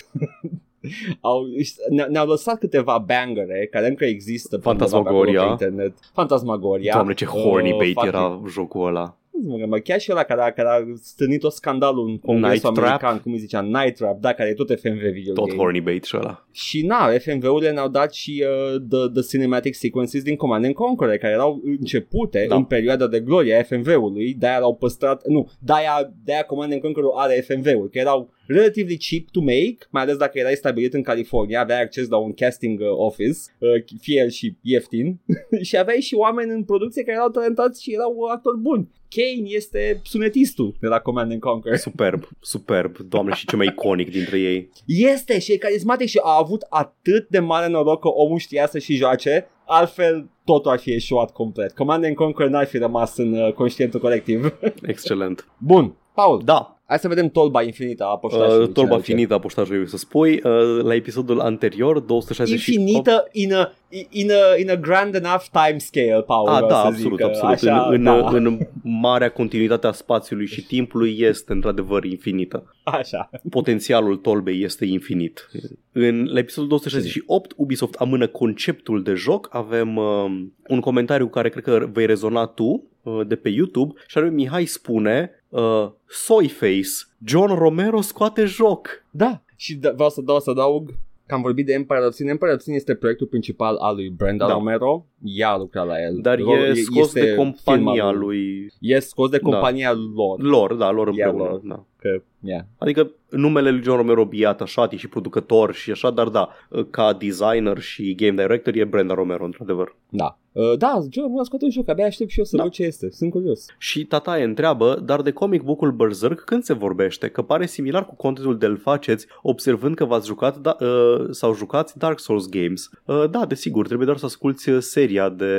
au, 1.20 1.42
ne, 1.90 2.04
ne-au 2.04 2.26
lăsat 2.26 2.58
câteva 2.58 2.98
bangere 3.06 3.68
care 3.70 3.88
încă 3.88 4.04
există 4.04 4.58
pe 4.58 4.68
undeva 4.68 4.90
pe 4.90 4.96
acolo 4.96 5.24
Fantasmagoria. 5.24 5.44
pe 5.44 5.50
internet. 5.50 5.94
Fantasmagoria. 6.12 6.92
Doamne, 6.92 7.14
ce 7.14 7.24
horny 7.24 7.70
Uh, 7.70 7.76
bait 7.78 7.94
fucking- 7.94 8.06
era 8.14 8.42
jocul 8.48 8.86
ăla. 8.86 9.16
Mă, 9.42 9.66
mă, 9.66 9.78
chiar 9.78 10.00
și 10.00 10.10
ăla 10.12 10.22
care 10.22 10.40
a, 10.42 10.50
care 10.52 10.68
a 10.68 10.94
stârnit 11.02 11.42
o 11.42 11.48
scandalul 11.48 12.08
în 12.08 12.18
congresul 12.18 12.50
Night 12.50 12.62
Trap? 12.62 12.76
american, 12.78 13.18
cum 13.20 13.32
îi 13.32 13.38
zicea, 13.38 13.60
Night 13.60 13.94
Trap, 13.96 14.20
da, 14.20 14.32
care 14.32 14.48
e 14.48 14.54
tot 14.54 14.80
FMV 14.80 15.00
video 15.12 15.32
Tot 15.32 15.46
game. 15.46 15.58
horny 15.58 15.80
bait 15.80 16.04
și 16.04 16.16
ăla. 16.16 16.46
Și 16.52 16.86
na, 16.86 17.08
FMV-urile 17.18 17.70
ne-au 17.70 17.88
dat 17.88 18.12
și 18.14 18.44
uh, 18.46 18.80
the, 18.90 19.08
the 19.20 19.22
cinematic 19.28 19.74
sequences 19.74 20.22
din 20.22 20.36
Command 20.36 20.64
and 20.64 20.74
Conquer, 20.74 21.18
care 21.18 21.32
erau 21.32 21.60
începute 21.64 22.44
Da. 22.48 22.54
în 22.56 22.64
perioada 22.64 23.06
de 23.06 23.20
glorie 23.20 23.54
a 23.56 23.62
FMV-ului, 23.62 24.34
de-aia 24.38 24.58
l-au 24.58 24.74
păstrat, 24.74 25.26
nu, 25.26 25.50
de-aia, 25.58 26.12
de-aia 26.24 26.42
Command 26.42 26.72
and 26.72 26.80
Conquer 26.82 27.04
are 27.14 27.44
FMV-uri, 27.46 27.90
că 27.90 27.98
erau 27.98 28.30
relatively 28.56 28.98
cheap 29.08 29.30
to 29.30 29.40
make, 29.40 29.78
mai 29.90 30.02
ales 30.02 30.16
dacă 30.16 30.38
erai 30.38 30.54
stabilit 30.54 30.94
în 30.94 31.02
California, 31.02 31.60
aveai 31.60 31.82
acces 31.82 32.08
la 32.08 32.16
un 32.16 32.32
casting 32.32 32.80
uh, 32.80 32.86
office, 32.90 33.38
uh, 33.58 33.68
fie 34.00 34.20
el 34.20 34.28
și 34.28 34.56
ieftin, 34.62 35.20
și 35.68 35.76
aveai 35.76 36.00
și 36.00 36.14
oameni 36.14 36.50
în 36.50 36.64
producție 36.64 37.02
care 37.02 37.16
erau 37.16 37.28
talentați 37.28 37.82
și 37.82 37.94
erau 37.94 38.22
actori 38.32 38.58
buni. 38.58 38.88
Kane 39.08 39.48
este 39.48 40.00
sunetistul 40.04 40.76
de 40.80 40.86
la 40.86 40.98
Command 40.98 41.30
and 41.30 41.40
Conquer. 41.40 41.76
Superb, 41.76 42.28
superb, 42.40 42.96
doamne 42.98 43.34
și 43.34 43.46
ce 43.46 43.56
mai 43.56 43.66
iconic 43.66 44.10
dintre 44.10 44.38
ei. 44.38 44.70
Este 44.86 45.38
și 45.38 45.52
e 45.52 45.56
carismatic 45.56 46.08
și 46.08 46.20
a 46.22 46.36
avut 46.38 46.66
atât 46.68 47.28
de 47.28 47.38
mare 47.38 47.68
noroc 47.68 48.00
că 48.00 48.08
omul 48.08 48.38
știa 48.38 48.66
să 48.66 48.78
și 48.78 48.94
joace, 48.94 49.46
altfel 49.66 50.30
totul 50.44 50.70
ar 50.70 50.78
fi 50.78 50.92
eșuat 50.92 51.32
complet. 51.32 51.72
Command 51.72 52.04
and 52.04 52.14
Conquer 52.14 52.48
n-ar 52.48 52.66
fi 52.66 52.78
rămas 52.78 53.16
în 53.16 53.32
uh, 53.32 53.52
conștientul 53.52 54.00
colectiv. 54.00 54.58
Excelent. 54.82 55.46
Bun, 55.58 55.96
Paul, 56.14 56.42
Da, 56.44 56.79
hai 56.90 56.98
să 56.98 57.08
vedem 57.08 57.28
tolba 57.28 57.62
infinită 57.62 58.04
a 58.04 58.16
poștașului. 58.16 58.64
uh, 58.64 58.72
tolba 58.72 58.90
Ce 58.90 58.96
ne 58.96 59.02
finită 59.02 59.34
a 59.34 59.38
poștajului, 59.38 59.88
să 59.88 59.96
spui, 59.96 60.32
uh, 60.32 60.82
la 60.82 60.94
episodul 60.94 61.40
anterior, 61.40 61.98
268. 61.98 62.68
Infinită 62.68 63.28
in 63.32 63.54
a, 63.54 63.72
in, 64.10 64.30
a, 64.30 64.56
in 64.58 64.70
a 64.70 64.76
grand 64.76 65.14
enough 65.14 65.44
time 65.52 65.78
scale, 65.78 66.22
Paul. 66.22 66.48
Ah, 66.48 66.54
vreau 66.54 66.68
da, 66.68 66.80
să 66.80 66.86
absolut, 66.86 67.18
zic, 67.18 67.26
absolut. 67.26 67.54
Așa, 67.54 67.86
în, 67.86 67.94
în, 67.94 68.02
da, 68.02 68.28
în 68.28 68.58
marea 68.82 69.30
continuitate 69.30 69.86
a 69.86 69.92
spațiului 69.92 70.46
și 70.46 70.66
timpului 70.66 71.16
este 71.18 71.52
într-adevăr 71.52 72.04
infinită. 72.04 72.74
așa. 72.82 73.30
Potențialul 73.50 74.16
tolbei 74.16 74.62
este 74.62 74.84
infinit. 74.84 75.50
În 75.92 76.24
la 76.24 76.38
episodul 76.38 76.68
268, 76.68 77.52
Ubisoft 77.56 77.94
amână 77.94 78.26
conceptul 78.26 79.02
de 79.02 79.14
joc. 79.14 79.48
Avem 79.50 79.96
uh, 79.96 80.24
un 80.68 80.80
comentariu 80.80 81.28
care 81.28 81.48
cred 81.48 81.64
că 81.64 81.88
vei 81.92 82.06
rezona 82.06 82.46
tu 82.46 82.84
uh, 83.02 83.26
de 83.26 83.36
pe 83.36 83.48
YouTube 83.48 84.00
și 84.06 84.18
anume 84.18 84.34
Mihai 84.34 84.64
spune 84.64 85.30
uh, 85.48 85.88
Soyface, 86.06 86.90
John 87.24 87.54
Romero 87.54 88.00
scoate 88.00 88.44
joc. 88.44 88.88
Da, 89.10 89.42
și 89.56 89.74
da, 89.74 89.90
vreau 89.90 90.10
să 90.10 90.20
dau 90.20 90.40
să 90.40 90.50
adaug 90.50 90.90
că 91.30 91.36
am 91.36 91.42
vorbit 91.42 91.66
de 91.66 91.72
Empire 91.72 92.04
of 92.06 92.12
Sin. 92.12 92.28
Empire 92.28 92.52
of 92.52 92.60
Sin 92.60 92.74
este 92.74 92.94
proiectul 92.94 93.26
principal 93.26 93.76
al 93.76 93.94
lui 93.94 94.08
Brenda 94.08 94.46
Da. 94.46 94.52
Romero. 94.52 95.06
Ea 95.22 95.48
a 95.50 95.58
lucrat 95.58 95.86
la 95.86 96.00
el. 96.02 96.18
Dar 96.22 96.38
Ro- 96.38 96.66
e 96.70 96.74
scos 96.74 97.12
de 97.12 97.34
compania 97.34 97.92
firma 98.04 98.12
lui 98.12 98.72
E 98.80 98.98
scos 98.98 99.30
de 99.30 99.38
compania 99.38 99.92
lor. 99.92 100.40
lor, 100.42 100.74
da, 100.74 100.90
lor 100.90 101.12
Ea 101.16 101.26
împreună. 101.28 101.50
lor. 101.50 101.60
Da. 101.64 101.84
Că, 102.00 102.22
yeah. 102.40 102.62
Adică 102.78 103.10
numele 103.28 103.70
lui 103.70 103.82
John 103.82 103.96
Romero 103.96 104.28
e 104.32 104.46
atașat, 104.46 104.92
e 104.92 104.96
și 104.96 105.08
producător 105.08 105.74
și 105.74 105.90
așa, 105.90 106.10
dar 106.10 106.28
da, 106.28 106.48
ca 106.90 107.12
designer 107.12 107.78
și 107.78 108.14
game 108.14 108.42
director 108.42 108.74
e 108.74 108.84
Brenda 108.84 109.14
Romero, 109.14 109.44
într-adevăr. 109.44 109.96
Da. 110.08 110.38
Uh, 110.52 110.76
da, 110.78 111.00
John, 111.10 111.32
nu 111.32 111.44
scoate 111.44 111.64
un 111.64 111.70
joc, 111.70 111.88
abia 111.88 112.04
aștept 112.06 112.30
și 112.30 112.38
eu 112.38 112.44
să 112.44 112.56
Da. 112.56 112.62
văd 112.62 112.72
ce 112.72 112.82
este. 112.82 113.10
Sunt 113.10 113.30
curios. 113.30 113.66
Și 113.78 114.04
Tataie 114.04 114.44
întreabă, 114.44 115.02
dar 115.04 115.22
de 115.22 115.30
comic 115.30 115.62
book-ul 115.62 115.92
Berserk 115.92 116.40
când 116.40 116.62
se 116.62 116.72
vorbește? 116.72 117.28
Că 117.28 117.42
pare 117.42 117.66
similar 117.66 118.06
cu 118.06 118.14
contentul 118.14 118.58
de-l 118.58 118.76
faceți, 118.76 119.26
observând 119.42 119.94
că 119.94 120.04
v-ați 120.04 120.26
jucat 120.26 120.56
da, 120.58 120.76
uh, 120.80 121.26
sau 121.30 121.54
jucați 121.54 121.98
Dark 121.98 122.18
Souls 122.20 122.48
games. 122.48 122.90
Uh, 123.04 123.24
da, 123.30 123.46
desigur, 123.46 123.84
trebuie 123.86 124.06
doar 124.06 124.18
să 124.18 124.24
asculti 124.24 124.70
uh, 124.70 124.78
seria 124.80 125.28
de 125.28 125.54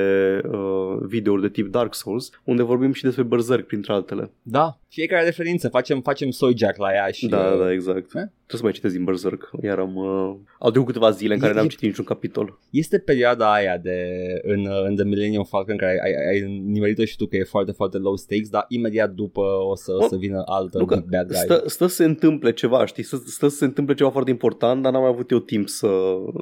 uh, 0.52 0.98
videouri 1.06 1.42
de 1.42 1.50
tip 1.50 1.72
Dark 1.72 1.94
Souls, 1.96 2.30
unde 2.44 2.64
vorbim 2.64 2.94
și 2.94 3.04
despre 3.04 3.24
Berserk, 3.24 3.66
printre 3.68 3.94
altele. 3.94 4.32
Da, 4.42 4.80
fiecare 4.88 5.24
referință, 5.24 5.70
facem, 5.70 6.02
facem 6.02 6.31
soy 6.32 6.54
jack 6.58 6.78
la 6.78 6.94
ea 6.94 7.08
și... 7.12 7.28
Da, 7.28 7.38
uh, 7.38 7.60
da, 7.60 7.72
exact. 7.72 8.16
Eh? 8.16 8.24
Trebuie 8.52 8.60
să 8.60 8.64
mai 8.64 8.72
citesc 8.72 8.96
din 8.96 9.04
Berserk. 9.04 9.50
Iar 9.64 9.80
am... 9.80 9.96
Uh, 9.96 10.36
au 10.60 10.70
trecut 10.70 10.88
câteva 10.88 11.10
zile 11.10 11.34
în 11.34 11.40
care 11.40 11.52
E- 11.52 11.56
n-am 11.56 11.66
e- 11.66 11.68
citit 11.68 11.88
niciun 11.88 12.04
capitol. 12.06 12.60
Este 12.70 12.98
perioada 13.00 13.54
aia 13.54 13.78
de 13.78 13.98
în, 14.44 14.60
uh, 14.66 14.84
în 14.88 14.96
The 14.96 15.06
Millennium 15.06 15.44
Falcon 15.44 15.78
care 15.78 15.92
ai, 15.92 16.12
ai, 16.14 16.28
ai 16.32 16.62
nimerit 16.66 17.00
și 17.08 17.16
tu 17.16 17.26
că 17.26 17.36
e 17.36 17.44
foarte, 17.44 17.72
foarte 17.72 17.98
low 17.98 18.16
stakes, 18.16 18.50
dar 18.50 18.66
imediat 18.68 19.12
după 19.12 19.42
o 19.72 19.76
să, 19.76 19.92
o 19.92 19.98
Bă, 20.00 20.06
să 20.10 20.16
vină 20.16 20.42
altă 20.46 20.78
Nu 20.78 20.86
că 20.86 20.96
big 20.96 21.10
bad 21.10 21.28
guy. 21.28 21.36
stă, 21.36 21.64
stă 21.66 21.88
să 21.88 21.96
se 21.96 22.04
întâmple 22.04 22.52
ceva, 22.54 22.86
știi? 22.86 23.04
Stă, 23.04 23.16
stă 23.26 23.48
să 23.48 23.56
se 23.56 23.66
întâmple 23.66 23.94
ceva 23.94 24.10
foarte 24.10 24.30
important, 24.30 24.82
dar 24.82 24.92
n-am 24.92 25.02
mai 25.02 25.12
avut 25.12 25.32
eu 25.32 25.40
timp 25.40 25.68
să, 25.70 25.90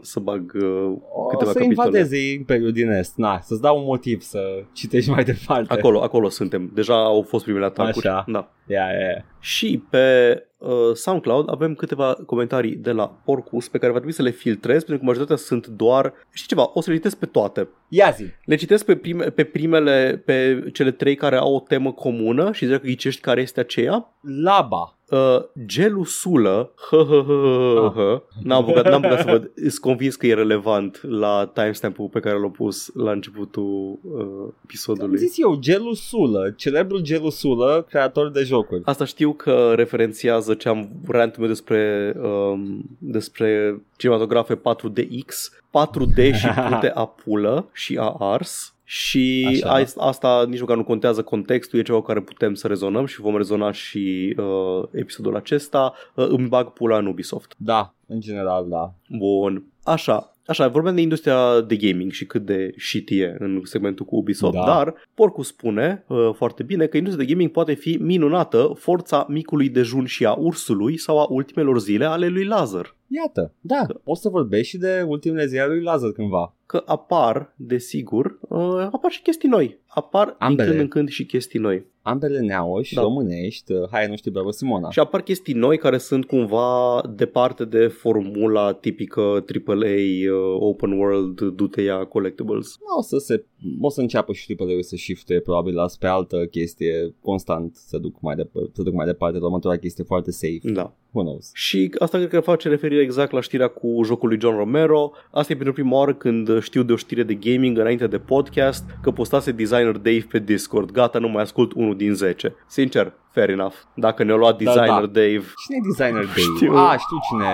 să 0.01 0.19
bag 0.19 0.51
uh, 0.55 0.93
o 1.13 1.25
câteva 1.25 1.51
să 1.51 1.57
capitole. 1.59 1.65
invadeze 1.87 2.31
Imperiul 2.31 2.71
din 2.71 2.89
Est. 2.89 3.17
Na, 3.17 3.39
să-ți 3.41 3.61
dau 3.61 3.77
un 3.77 3.83
motiv 3.83 4.21
să 4.21 4.39
citești 4.73 5.09
mai 5.09 5.23
departe. 5.23 5.73
Acolo, 5.73 6.01
acolo 6.01 6.29
suntem. 6.29 6.71
Deja 6.73 7.03
au 7.03 7.21
fost 7.21 7.43
primele 7.43 7.65
atacuri. 7.65 8.07
Așa. 8.07 8.23
Da. 8.27 8.51
Ia, 8.67 8.77
ia, 8.99 9.07
ia. 9.09 9.25
Și 9.39 9.83
pe 9.89 9.97
uh, 10.35 10.47
SoundCloud 10.93 11.49
avem 11.49 11.75
câteva 11.75 12.17
comentarii 12.25 12.75
de 12.75 12.91
la 12.91 13.07
Porcus 13.23 13.67
pe 13.67 13.77
care 13.77 13.91
va 13.91 13.97
trebui 13.97 14.15
să 14.15 14.21
le 14.21 14.29
filtrez 14.29 14.77
pentru 14.83 14.97
că 14.97 15.03
majoritatea 15.03 15.45
sunt 15.45 15.67
doar, 15.67 16.13
știi 16.31 16.47
ceva, 16.47 16.71
o 16.73 16.81
să 16.81 16.89
le 16.89 16.95
citesc 16.95 17.17
pe 17.17 17.25
toate. 17.25 17.67
Ia 17.89 18.09
zi. 18.09 18.23
Le 18.45 18.55
citesc 18.55 18.85
pe, 18.85 18.95
prime, 18.95 19.23
pe 19.25 19.43
primele, 19.43 20.21
pe 20.25 20.63
cele 20.73 20.91
trei 20.91 21.15
care 21.15 21.35
au 21.35 21.55
o 21.55 21.63
temă 21.67 21.91
comună 21.91 22.51
și 22.51 22.65
dacă 22.65 22.85
ghicești 22.85 23.21
care 23.21 23.41
este 23.41 23.59
aceea. 23.59 24.13
Laba. 24.21 24.93
Uh, 25.09 25.43
gelusulă, 25.65 26.73
hă, 26.89 26.97
hă, 26.97 27.23
hă, 27.27 27.41
hă, 27.43 27.91
hă. 27.95 28.23
N-am 28.43 28.61
apucat, 28.61 28.85
n-am 28.85 29.03
apucat 29.03 29.19
să 29.19 29.31
văd, 29.31 29.51
sunt 29.55 29.77
convins 29.79 30.15
că 30.15 30.27
e 30.27 30.33
relevant 30.33 30.99
la 31.03 31.51
timestamp-ul 31.53 32.07
pe 32.07 32.19
care 32.19 32.39
l-am 32.39 32.51
pus 32.51 32.91
la 32.93 33.11
începutul 33.11 33.99
uh, 34.01 34.21
Am 34.21 34.53
episodului. 34.63 35.17
zis 35.17 35.37
eu, 35.37 35.55
Gelusulă, 35.59 36.53
celebrul 36.57 37.01
Gelusulă, 37.01 37.85
creator 37.89 38.31
de 38.31 38.43
jocuri. 38.43 38.81
Asta 38.85 39.05
știu 39.05 39.33
că 39.33 39.73
referențiază 39.75 40.53
ce 40.53 40.69
am 40.69 40.89
rantul 41.07 41.39
meu 41.39 41.49
despre, 41.49 42.13
um, 42.21 42.83
despre 42.97 43.81
cinematografe 43.99 44.55
4DX, 44.55 45.27
4D 45.67 46.31
și 46.39 46.47
pute 46.69 46.91
a 46.93 47.05
pulă 47.05 47.69
și 47.73 47.97
a 47.97 48.15
ars. 48.19 48.73
Și 48.83 49.47
Așa. 49.63 49.93
a, 49.95 50.07
asta 50.07 50.45
nici 50.47 50.59
măcar 50.59 50.75
nu 50.75 50.83
contează 50.83 51.23
contextul, 51.23 51.79
e 51.79 51.81
ceva 51.81 51.97
cu 51.97 52.05
care 52.05 52.21
putem 52.21 52.53
să 52.53 52.67
rezonăm 52.67 53.05
și 53.05 53.21
vom 53.21 53.37
rezona 53.37 53.71
și 53.71 54.35
uh, 54.37 54.83
episodul 54.91 55.35
acesta. 55.35 55.93
Uh, 56.15 56.27
îmi 56.29 56.47
bag 56.47 56.69
pula 56.69 56.97
în 56.97 57.05
Ubisoft. 57.05 57.53
Da, 57.57 57.93
în 58.07 58.19
general, 58.19 58.65
da. 58.69 58.93
Bun. 59.09 59.63
Așa, 59.83 60.33
Așa, 60.49 60.67
vorbeam 60.67 60.95
de 60.95 61.01
industria 61.01 61.61
de 61.61 61.75
gaming 61.75 62.11
și 62.11 62.25
cât 62.25 62.45
de 62.45 62.73
shit 62.77 63.09
e 63.09 63.35
în 63.39 63.61
segmentul 63.63 64.05
cu 64.05 64.15
Ubisoft, 64.15 64.53
Da. 64.53 64.65
dar 64.65 64.93
Porcu 65.13 65.41
spune 65.41 66.03
uh, 66.07 66.29
foarte 66.35 66.63
bine 66.63 66.85
că 66.85 66.97
industria 66.97 67.25
de 67.25 67.31
gaming 67.31 67.51
poate 67.51 67.73
fi 67.73 67.97
minunată 68.01 68.71
forța 68.77 69.25
micului 69.27 69.69
dejun 69.69 70.05
și 70.05 70.25
a 70.25 70.33
ursului 70.33 70.97
sau 70.97 71.19
a 71.19 71.25
ultimelor 71.29 71.79
zile 71.79 72.05
ale 72.05 72.27
lui 72.27 72.45
Lazar. 72.45 72.95
Iată, 73.11 73.53
da, 73.61 73.85
o 74.03 74.15
să 74.15 74.29
vorbești 74.29 74.67
și 74.67 74.77
de 74.77 75.05
ultimele 75.07 75.45
zile 75.45 75.59
ale 75.61 75.73
lui 75.73 75.83
Lazar 75.83 76.11
cândva. 76.11 76.55
Că 76.65 76.83
apar, 76.85 77.53
desigur, 77.57 78.39
uh, 78.41 78.87
apar 78.91 79.11
și 79.11 79.21
chestii 79.21 79.49
noi. 79.49 79.79
Apar 79.87 80.35
Ambele. 80.39 80.67
din 80.67 80.77
când 80.77 80.81
în 80.81 80.87
când 80.87 81.09
și 81.09 81.25
chestii 81.25 81.59
noi. 81.59 81.85
Ambele 82.01 82.39
neauși, 82.39 82.93
Da. 82.93 83.01
da. 83.01 83.07
românești, 83.07 83.71
uh, 83.71 83.87
hai 83.91 84.07
nu 84.07 84.15
știu, 84.15 84.31
bravo 84.31 84.51
Simona. 84.51 84.89
Și 84.89 84.99
apar 84.99 85.21
chestii 85.21 85.53
noi 85.53 85.77
care 85.77 85.97
sunt 85.97 86.25
cumva 86.25 87.01
departe 87.15 87.65
de 87.65 87.87
formula 87.87 88.73
tipică 88.73 89.21
AAA 89.21 89.85
uh, 90.33 90.57
open 90.59 90.91
world 90.91 91.41
du-te 91.41 91.81
ia 91.81 92.05
collectibles. 92.05 92.77
O 92.97 93.01
să, 93.01 93.17
se, 93.17 93.45
o 93.81 93.89
să 93.89 94.01
înceapă 94.01 94.33
și 94.33 94.45
triple 94.45 94.81
să 94.81 94.95
shifte 94.95 95.39
probabil 95.39 95.73
la 95.75 95.87
spre 95.87 96.07
altă 96.07 96.45
chestie 96.45 97.15
constant 97.21 97.75
să 97.75 97.97
duc 97.97 98.21
mai, 98.21 98.35
dep- 98.35 98.71
să 98.73 98.81
duc 98.81 98.93
mai 98.93 99.05
departe 99.05 99.37
la 99.37 99.45
următoarea 99.45 99.79
chestie 99.79 100.03
foarte 100.03 100.31
safe. 100.31 100.59
Da. 100.63 100.93
Who 101.11 101.21
knows? 101.23 101.51
Și 101.53 101.91
asta 101.99 102.17
cred 102.17 102.29
că 102.29 102.39
face 102.39 102.69
referire 102.69 102.98
exact 103.01 103.31
la 103.31 103.41
știrea 103.41 103.67
cu 103.67 104.01
jocul 104.03 104.27
lui 104.29 104.39
John 104.41 104.57
Romero. 104.57 105.11
Asta 105.31 105.53
e 105.53 105.55
pentru 105.55 105.73
prima 105.73 105.97
oară 105.97 106.13
când 106.13 106.61
știu 106.61 106.83
de 106.83 106.93
o 106.93 106.95
știre 106.95 107.23
de 107.23 107.33
gaming 107.33 107.77
înainte 107.77 108.07
de 108.07 108.17
podcast 108.17 108.83
că 109.01 109.11
postase 109.11 109.51
designer 109.51 109.91
Dave 109.97 110.25
pe 110.29 110.39
Discord. 110.39 110.91
Gata, 110.91 111.19
nu 111.19 111.27
mai 111.27 111.41
ascult 111.41 111.73
unul 111.73 111.95
din 111.97 112.13
10. 112.13 112.55
Sincer, 112.67 113.13
fair 113.31 113.49
enough. 113.49 113.75
Dacă 113.93 114.23
ne-a 114.23 114.35
luat 114.35 114.57
Da, 114.57 114.63
designer 114.63 115.05
da. 115.05 115.19
Dave, 115.19 115.43
Cine 115.65 115.77
e 115.77 115.87
designer 115.91 116.25
Dave? 116.35 116.55
Știu. 116.55 116.73
Ah, 116.75 116.95
știu 116.99 117.17
cine 117.29 117.45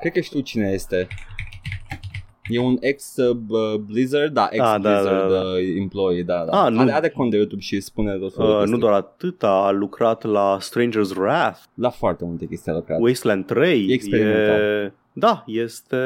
Cred 0.00 0.12
că 0.12 0.20
știu 0.20 0.40
cine 0.40 0.70
este. 0.72 1.08
E 2.50 2.58
un 2.58 2.76
ex 2.80 3.16
uh, 3.16 3.76
Blizzard, 3.86 4.32
da, 4.32 4.48
ex 4.50 4.60
Ah, 4.64 4.78
da, 4.78 4.90
Blizzard 4.92 5.28
da, 5.30 5.42
da. 5.42 5.48
uh, 5.48 5.76
employee, 5.80 6.22
da, 6.22 6.44
da. 6.44 6.64
Ah, 6.64 6.70
nu. 6.70 6.80
Are, 6.80 6.92
are 6.92 7.08
cont 7.08 7.30
de 7.30 7.36
YouTube 7.36 7.60
și 7.60 7.80
spune 7.80 8.16
tot 8.18 8.34
felul 8.34 8.48
de 8.50 8.54
uh, 8.54 8.58
nu 8.58 8.64
chestii. 8.64 8.80
doar 8.80 8.92
atât, 8.92 9.42
a 9.42 9.70
lucrat 9.70 10.22
la 10.24 10.58
Stranger's 10.60 11.16
Wrath, 11.16 11.58
La 11.74 11.90
foarte 11.90 12.24
multe 12.24 12.46
chestii 12.46 12.72
a 12.72 12.74
lucrat. 12.74 13.00
Wasteland 13.00 13.44
3. 13.46 13.86
E 13.88 13.92
experimental. 13.92 14.60
E... 14.60 14.92
Da, 15.16 15.44
este 15.46 15.96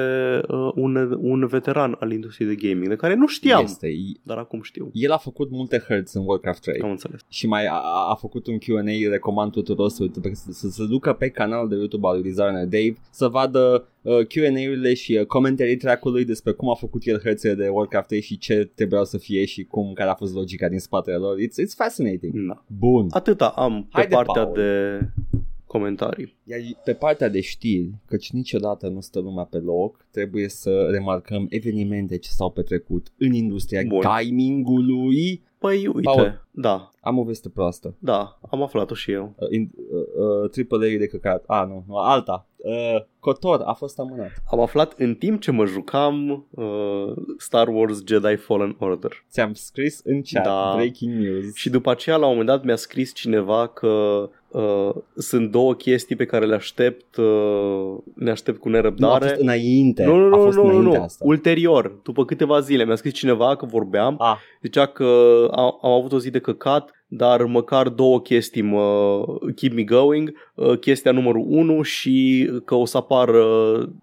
uh, 0.48 0.70
un, 0.74 1.16
un 1.20 1.46
veteran 1.46 1.96
al 2.00 2.12
industriei 2.12 2.54
de 2.56 2.68
gaming, 2.68 2.88
de 2.88 2.96
care 2.96 3.14
nu 3.14 3.26
știam, 3.26 3.62
Este. 3.64 3.88
dar 4.22 4.36
acum 4.38 4.62
știu. 4.62 4.90
El 4.92 5.10
a 5.10 5.16
făcut 5.16 5.50
multe 5.50 5.84
hărți 5.88 6.16
în 6.16 6.22
Warcraft 6.26 6.62
3 6.62 6.80
Am 6.80 6.90
înțeles. 6.90 7.20
și 7.28 7.46
mai 7.46 7.66
a, 7.66 7.80
a 8.10 8.14
făcut 8.14 8.46
un 8.46 8.58
Q&A, 8.58 9.10
recomand 9.10 9.52
tuturor 9.52 9.88
să, 9.88 10.02
uite, 10.02 10.34
să, 10.34 10.52
să 10.52 10.68
se 10.68 10.86
ducă 10.86 11.12
pe 11.12 11.28
canalul 11.28 11.68
de 11.68 11.74
YouTube 11.76 12.06
al 12.06 12.14
lui 12.14 12.22
Designer 12.22 12.62
Dave 12.64 12.94
să 13.10 13.28
vadă 13.28 13.88
uh, 14.02 14.26
Q&A-urile 14.26 14.94
și 14.94 15.16
uh, 15.20 15.26
comentarii 15.26 15.76
track-ului 15.76 16.24
despre 16.24 16.52
cum 16.52 16.70
a 16.70 16.74
făcut 16.74 17.02
el 17.06 17.20
hărțile 17.22 17.54
de 17.54 17.68
Warcraft 17.68 18.06
3 18.08 18.20
și 18.20 18.38
ce 18.38 18.70
trebuiau 18.74 19.04
să 19.04 19.18
fie 19.18 19.44
și 19.44 19.64
cum, 19.64 19.92
care 19.92 20.10
a 20.10 20.14
fost 20.14 20.34
logica 20.34 20.68
din 20.68 20.78
spatele 20.78 21.16
lor. 21.16 21.36
It's, 21.38 21.64
it's 21.66 21.74
fascinating. 21.76 22.32
Da. 22.48 22.64
Bun. 22.78 23.06
Atâta 23.10 23.46
am 23.48 23.82
pe 23.82 23.88
Haide, 23.98 24.14
partea 24.14 24.42
Paul. 24.42 24.54
de 24.54 24.98
comentarii. 25.68 26.36
Iar 26.44 26.60
pe 26.84 26.92
partea 26.94 27.28
de 27.28 27.40
știri, 27.40 27.90
căci 28.06 28.30
niciodată 28.30 28.88
nu 28.88 29.00
stă 29.00 29.18
lumea 29.20 29.44
pe 29.44 29.58
loc, 29.58 30.06
trebuie 30.10 30.48
să 30.48 30.88
remarcăm 30.90 31.46
evenimente 31.48 32.18
ce 32.18 32.30
s-au 32.30 32.50
petrecut 32.50 33.06
în 33.18 33.32
industria 33.32 33.82
Bun. 33.86 34.00
gamingului 34.00 35.42
Păi 35.58 35.76
uite, 35.86 36.00
Paul. 36.02 36.46
da, 36.50 36.90
Am 37.00 37.18
o 37.18 37.22
veste 37.24 37.48
proastă. 37.48 37.94
da, 37.98 38.38
am 38.50 38.62
aflat-o 38.62 38.94
și 38.94 39.10
eu. 39.10 39.34
Uh, 39.38 39.48
in, 39.50 39.70
uh, 39.90 40.00
uh, 40.42 40.50
triple 40.50 40.76
A 40.94 40.98
de 40.98 41.06
căcat. 41.06 41.44
Ah, 41.46 41.64
nu, 41.68 41.84
nu 41.86 41.96
alta. 41.96 42.46
Uh, 42.56 43.02
Cotor 43.18 43.60
a 43.64 43.72
fost 43.72 43.98
amânat. 43.98 44.30
Am 44.50 44.60
aflat 44.60 44.94
în 44.98 45.14
timp 45.14 45.40
ce 45.40 45.50
mă 45.50 45.64
jucam 45.64 46.46
uh, 46.50 47.12
Star 47.38 47.68
Wars 47.68 48.02
Jedi 48.06 48.36
Fallen 48.36 48.76
Order. 48.78 49.24
Ți-am 49.30 49.52
scris 49.52 50.00
în 50.04 50.22
chat 50.22 50.44
Da. 50.44 50.72
breaking 50.74 51.12
news. 51.14 51.54
Și 51.54 51.70
după 51.70 51.90
aceea, 51.90 52.16
la 52.16 52.22
un 52.26 52.30
moment 52.30 52.48
dat, 52.48 52.64
mi-a 52.64 52.76
scris 52.76 53.14
cineva 53.14 53.66
că 53.68 54.28
uh, 54.48 54.90
sunt 55.16 55.50
două 55.50 55.74
chestii 55.74 56.16
pe 56.16 56.24
care 56.24 56.46
le 56.46 56.54
aștept, 56.54 57.16
uh, 57.16 57.96
le 58.14 58.30
aștept 58.30 58.58
cu 58.58 58.68
nu, 58.68 58.74
a 58.74 58.78
nerăbdare. 58.78 59.26
fost 59.28 59.40
înainte. 59.40 60.04
nu, 60.04 60.16
nu, 60.16 60.34
a 60.34 60.36
nu, 60.36 60.42
fost 60.44 60.56
nu, 60.56 60.62
nu, 60.62 60.68
înainte 60.68 60.96
nu. 60.96 61.02
asta. 61.02 61.24
Ulterior, 61.26 61.98
după 62.02 62.24
câteva 62.24 62.60
zile, 62.60 62.84
mi-a 62.84 62.94
scris 62.94 63.12
cineva 63.12 63.56
că 63.56 63.66
vorbeam, 63.66 64.16
Ah, 64.18 64.36
zicea 64.62 64.86
că 64.86 65.04
am, 65.50 65.78
am 65.82 65.90
avut 65.92 66.12
o 66.12 66.18
zi 66.18 66.30
de 66.30 66.38
căcat, 66.38 66.92
dar 67.10 67.44
măcar 67.44 67.88
două 67.88 68.20
chestii 68.20 68.62
mă 68.62 69.20
keep 69.56 69.72
me 69.72 69.82
going, 69.82 70.32
uh, 70.54 70.78
chestia 70.78 71.12
numărul 71.12 71.44
1 71.48 71.82
și 71.82 72.48
că 72.64 72.74
o 72.74 72.84
să 72.84 72.96
apară 72.96 73.42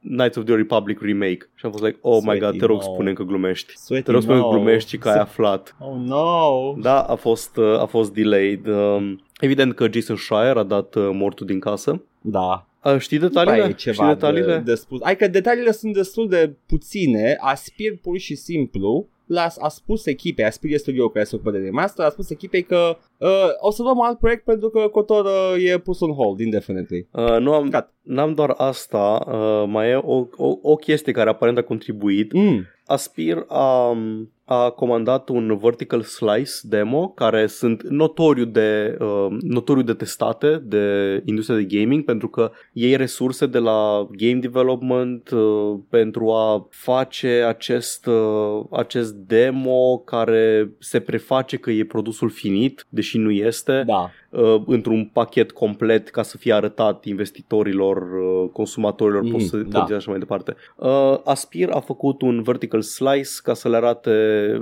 Knights 0.01 0.35
of 0.37 0.43
the 0.45 0.55
Republic 0.55 1.01
remake. 1.01 1.49
Și 1.55 1.65
am 1.65 1.71
fost 1.71 1.83
like, 1.83 1.97
oh 2.01 2.15
my 2.15 2.21
Sweaty, 2.21 2.39
god, 2.39 2.57
te 2.59 2.65
rog 2.65 2.81
no. 2.81 2.93
spune 2.93 3.13
că 3.13 3.23
glumești. 3.23 3.73
Sweaty, 3.77 4.05
Te 4.05 4.11
rog 4.11 4.21
spune 4.21 4.37
că 4.37 4.43
no. 4.43 4.49
glumești 4.49 4.89
și 4.89 4.97
că 4.97 5.09
ai 5.09 5.19
aflat. 5.19 5.75
Oh 5.79 5.95
no! 6.05 6.73
Da, 6.77 6.99
a 7.01 7.15
fost, 7.15 7.57
uh, 7.57 7.79
a 7.79 7.85
fost 7.85 8.13
delayed. 8.13 8.67
Um, 8.67 9.19
Evident 9.39 9.73
că 9.73 9.87
Jason 9.91 10.15
Schreier 10.15 10.57
a 10.57 10.63
dat 10.63 10.95
uh, 10.95 11.09
mortul 11.13 11.45
din 11.45 11.59
casă. 11.59 12.01
Da. 12.21 12.67
Uh, 12.83 12.97
Știi 12.99 13.17
Mai 13.19 13.27
detaliile? 13.27 13.63
e 13.63 13.75
Știi 13.77 13.91
ceva 13.91 14.07
detaliile? 14.07 14.53
de, 14.55 14.59
de 14.59 14.75
spus. 14.75 15.01
Adică 15.01 15.27
detaliile 15.27 15.71
sunt 15.71 15.93
destul 15.93 16.29
de 16.29 16.55
puține. 16.65 17.37
Aspir 17.39 17.97
pur 18.01 18.17
și 18.17 18.35
simplu 18.35 19.07
la, 19.25 19.47
a 19.59 19.67
spus 19.67 20.05
echipei, 20.05 20.45
Aspir 20.45 20.73
e 20.73 20.77
studio 20.77 21.09
care 21.09 21.25
se 21.25 21.35
ocupă 21.35 21.51
de 21.51 21.57
remaster, 21.57 22.05
a 22.05 22.09
spus 22.09 22.29
echipei 22.29 22.63
că 22.63 22.97
uh, 23.17 23.27
o 23.59 23.71
să 23.71 23.81
luăm 23.81 24.01
alt 24.01 24.19
proiect 24.19 24.43
pentru 24.43 24.69
că 24.69 24.87
Cotor 24.87 25.25
uh, 25.25 25.63
e 25.69 25.77
pus 25.77 25.99
on 25.99 26.11
hold 26.11 26.39
indefinitely. 26.39 27.07
Uh, 27.11 27.37
nu 27.39 27.53
am, 27.53 27.69
Gat. 27.69 27.93
n-am 28.01 28.33
doar 28.33 28.53
asta, 28.57 29.25
uh, 29.27 29.63
mai 29.67 29.89
e 29.89 29.95
o, 29.95 30.27
o, 30.37 30.57
o 30.61 30.75
chestie 30.75 31.13
care 31.13 31.29
aparent 31.29 31.57
a 31.57 31.61
contribuit. 31.61 32.33
Mm. 32.33 32.65
Aspir 32.85 33.45
a, 33.47 33.97
a 34.45 34.69
comandat 34.69 35.29
un 35.29 35.57
vertical 35.57 36.01
slice 36.01 36.51
demo 36.63 37.09
care 37.09 37.47
sunt 37.47 37.83
notoriu 37.83 38.45
de, 38.45 38.97
uh, 38.99 39.37
notoriu 39.41 39.83
de 39.83 39.93
testate 39.93 40.61
de 40.63 41.21
industria 41.25 41.57
de 41.57 41.77
gaming 41.77 42.03
pentru 42.03 42.27
că 42.27 42.51
iei 42.73 42.95
resurse 42.95 43.45
de 43.45 43.57
la 43.57 44.07
game 44.11 44.39
development 44.39 45.29
uh, 45.29 45.79
pentru 45.89 46.31
a 46.31 46.67
face 46.69 47.43
acest, 47.47 48.05
uh, 48.05 48.63
acest 48.71 49.13
demo 49.13 49.97
care 49.97 50.71
se 50.79 50.99
preface 50.99 51.57
că 51.57 51.71
e 51.71 51.85
produsul 51.85 52.29
finit, 52.29 52.85
deși 52.89 53.17
nu 53.17 53.31
este 53.31 53.83
Da. 53.85 54.11
Uh, 54.35 54.61
într-un 54.65 55.09
pachet 55.13 55.51
complet 55.51 56.09
ca 56.09 56.23
să 56.23 56.37
fie 56.37 56.53
arătat 56.53 57.05
investitorilor, 57.05 57.97
uh, 57.97 58.49
consumatorilor, 58.51 59.21
Mhm, 59.21 59.31
mm, 59.31 59.37
poți 59.37 59.49
să 59.49 59.57
da. 59.57 59.79
da. 59.79 59.85
și 59.85 59.93
așa 59.93 60.09
mai 60.09 60.19
departe. 60.19 60.55
Uh, 60.75 61.17
Aspir 61.23 61.69
a 61.69 61.79
făcut 61.79 62.21
un 62.21 62.41
vertical 62.41 62.81
slice 62.81 63.29
ca 63.43 63.53
să 63.53 63.69
le 63.69 63.75
arate 63.75 64.11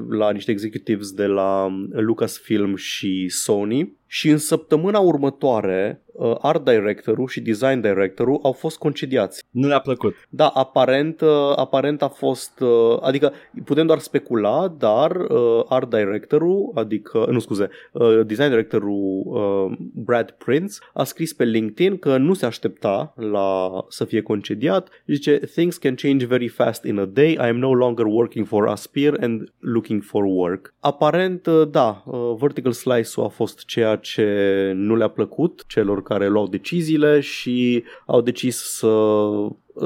la 0.10 0.32
niște 0.32 0.52
executives 0.52 1.12
de 1.12 1.26
la 1.26 1.68
Lucasfilm 1.92 2.76
și 2.76 3.30
Sony 3.30 3.94
și 4.08 4.30
în 4.30 4.38
săptămâna 4.38 5.00
următoare 5.00 6.03
uh, 6.03 6.03
art 6.42 6.64
directorul 6.66 7.28
și 7.28 7.42
design 7.42 7.80
directorul 7.82 8.40
au 8.44 8.52
fost 8.52 8.78
concediați. 8.78 9.44
Nu 9.50 9.68
le-a 9.68 9.80
plăcut. 9.80 10.16
Da, 10.30 10.48
aparent, 10.48 11.22
uh, 11.22 11.30
aparent 11.56 12.02
a 12.02 12.08
fost, 12.08 12.60
uh, 12.60 12.98
adică 13.02 13.34
putem 13.66 13.86
doar 13.86 14.00
specula, 14.00 14.76
dar 14.78 15.16
uh, 15.16 15.64
art 15.68 15.90
directorul, 15.90 16.72
adică, 16.74 17.28
nu 17.32 17.40
scuze, 17.40 17.70
uh, 17.92 18.26
design 18.26 18.50
directorul 18.50 19.22
uh, 19.26 19.78
Brad 19.94 20.32
Prince 20.32 20.74
a 20.94 21.04
scris 21.04 21.34
pe 21.34 21.44
LinkedIn 21.44 21.98
că 21.98 22.18
nu 22.18 22.34
se 22.34 22.46
aștepta 22.46 23.14
la 23.16 23.72
să 23.90 24.06
fie 24.06 24.22
concediat. 24.22 24.90
Zice, 25.08 25.38
things 25.38 25.78
can 25.78 25.96
change 25.96 26.26
very 26.26 26.48
fast 26.48 26.84
in 26.84 27.00
a 27.00 27.06
day, 27.06 27.32
I 27.32 27.48
am 27.48 27.58
no 27.58 27.74
longer 27.74 28.06
working 28.06 28.46
for 28.48 28.68
Aspir 28.68 29.14
and 29.20 29.52
looking 29.60 30.02
for 30.02 30.24
work. 30.24 30.74
Aparent, 30.80 31.46
uh, 31.46 31.68
da, 31.72 32.04
uh, 32.06 32.36
Vertical 32.40 32.72
Slice-ul 32.72 33.26
a 33.26 33.30
fost 33.30 33.66
ceea 33.66 33.96
ce 33.96 34.72
nu 34.76 34.96
le-a 34.96 35.08
plăcut 35.08 35.64
celor 35.68 36.03
care 36.04 36.28
luau 36.28 36.48
deciziile 36.48 37.20
și 37.20 37.84
au 38.06 38.22
decis 38.22 38.58
să 38.58 38.88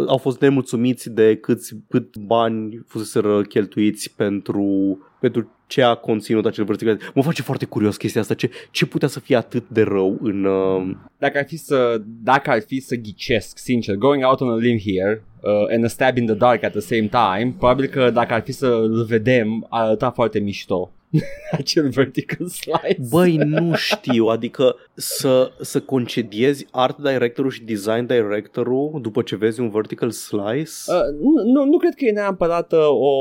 au 0.07 0.17
fost 0.17 0.41
nemulțumiți 0.41 1.09
de 1.09 1.35
câți, 1.35 1.75
cât 1.89 2.17
bani 2.17 2.83
fuseseră 2.87 3.41
cheltuiți 3.41 4.15
pentru, 4.15 4.97
pentru 5.19 5.51
ce 5.67 5.81
a 5.81 5.95
conținut 5.95 6.45
acel 6.45 6.63
vertical. 6.63 6.99
Mă 7.13 7.23
face 7.23 7.41
foarte 7.41 7.65
curios 7.65 7.97
chestia 7.97 8.21
asta, 8.21 8.33
ce, 8.33 8.49
ce 8.71 8.85
putea 8.85 9.07
să 9.07 9.19
fie 9.19 9.35
atât 9.35 9.69
de 9.69 9.81
rău 9.81 10.17
în... 10.21 10.43
Uh... 10.43 10.95
Dacă 11.17 11.37
ar 11.37 11.45
fi 11.47 11.57
să, 11.57 12.01
dacă 12.23 12.49
ar 12.49 12.61
fi 12.61 12.79
să 12.79 12.95
ghicesc, 12.95 13.57
sincer, 13.57 13.95
going 13.95 14.23
out 14.25 14.39
on 14.39 14.49
a 14.49 14.55
limb 14.55 14.79
here 14.79 15.23
uh, 15.47 15.73
and 15.73 15.83
a 15.83 15.87
stab 15.87 16.17
in 16.17 16.25
the 16.25 16.35
dark 16.35 16.63
at 16.63 16.71
the 16.71 16.79
same 16.79 17.07
time, 17.07 17.55
probabil 17.57 17.85
că 17.85 18.09
dacă 18.09 18.33
ar 18.33 18.41
fi 18.41 18.51
să-l 18.51 19.05
vedem, 19.07 19.65
ar 19.69 19.85
arăta 19.85 20.11
foarte 20.11 20.39
mișto. 20.39 20.91
Acel 21.51 21.89
vertical 21.89 22.47
slice. 22.47 22.97
Băi, 23.09 23.35
nu 23.35 23.75
știu, 23.75 24.25
adică 24.25 24.75
să, 24.93 25.51
să 25.61 25.81
concediezi 25.81 26.65
art 26.71 26.97
directorul 26.97 27.51
și 27.51 27.63
design 27.63 28.05
directorul 28.05 28.99
după 29.01 29.21
ce 29.21 29.35
vezi 29.35 29.59
un 29.59 29.69
vertical 29.69 30.11
slice? 30.11 30.71
Uh, 30.87 31.19
nu, 31.21 31.51
nu, 31.51 31.65
nu 31.65 31.77
cred 31.77 31.93
că 31.95 32.05
e 32.05 32.11
neapărat 32.11 32.71
uh, 32.71 32.87
o, 32.89 33.11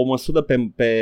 o 0.00 0.04
măsură 0.04 0.40
pe, 0.40 0.70
pe 0.76 0.92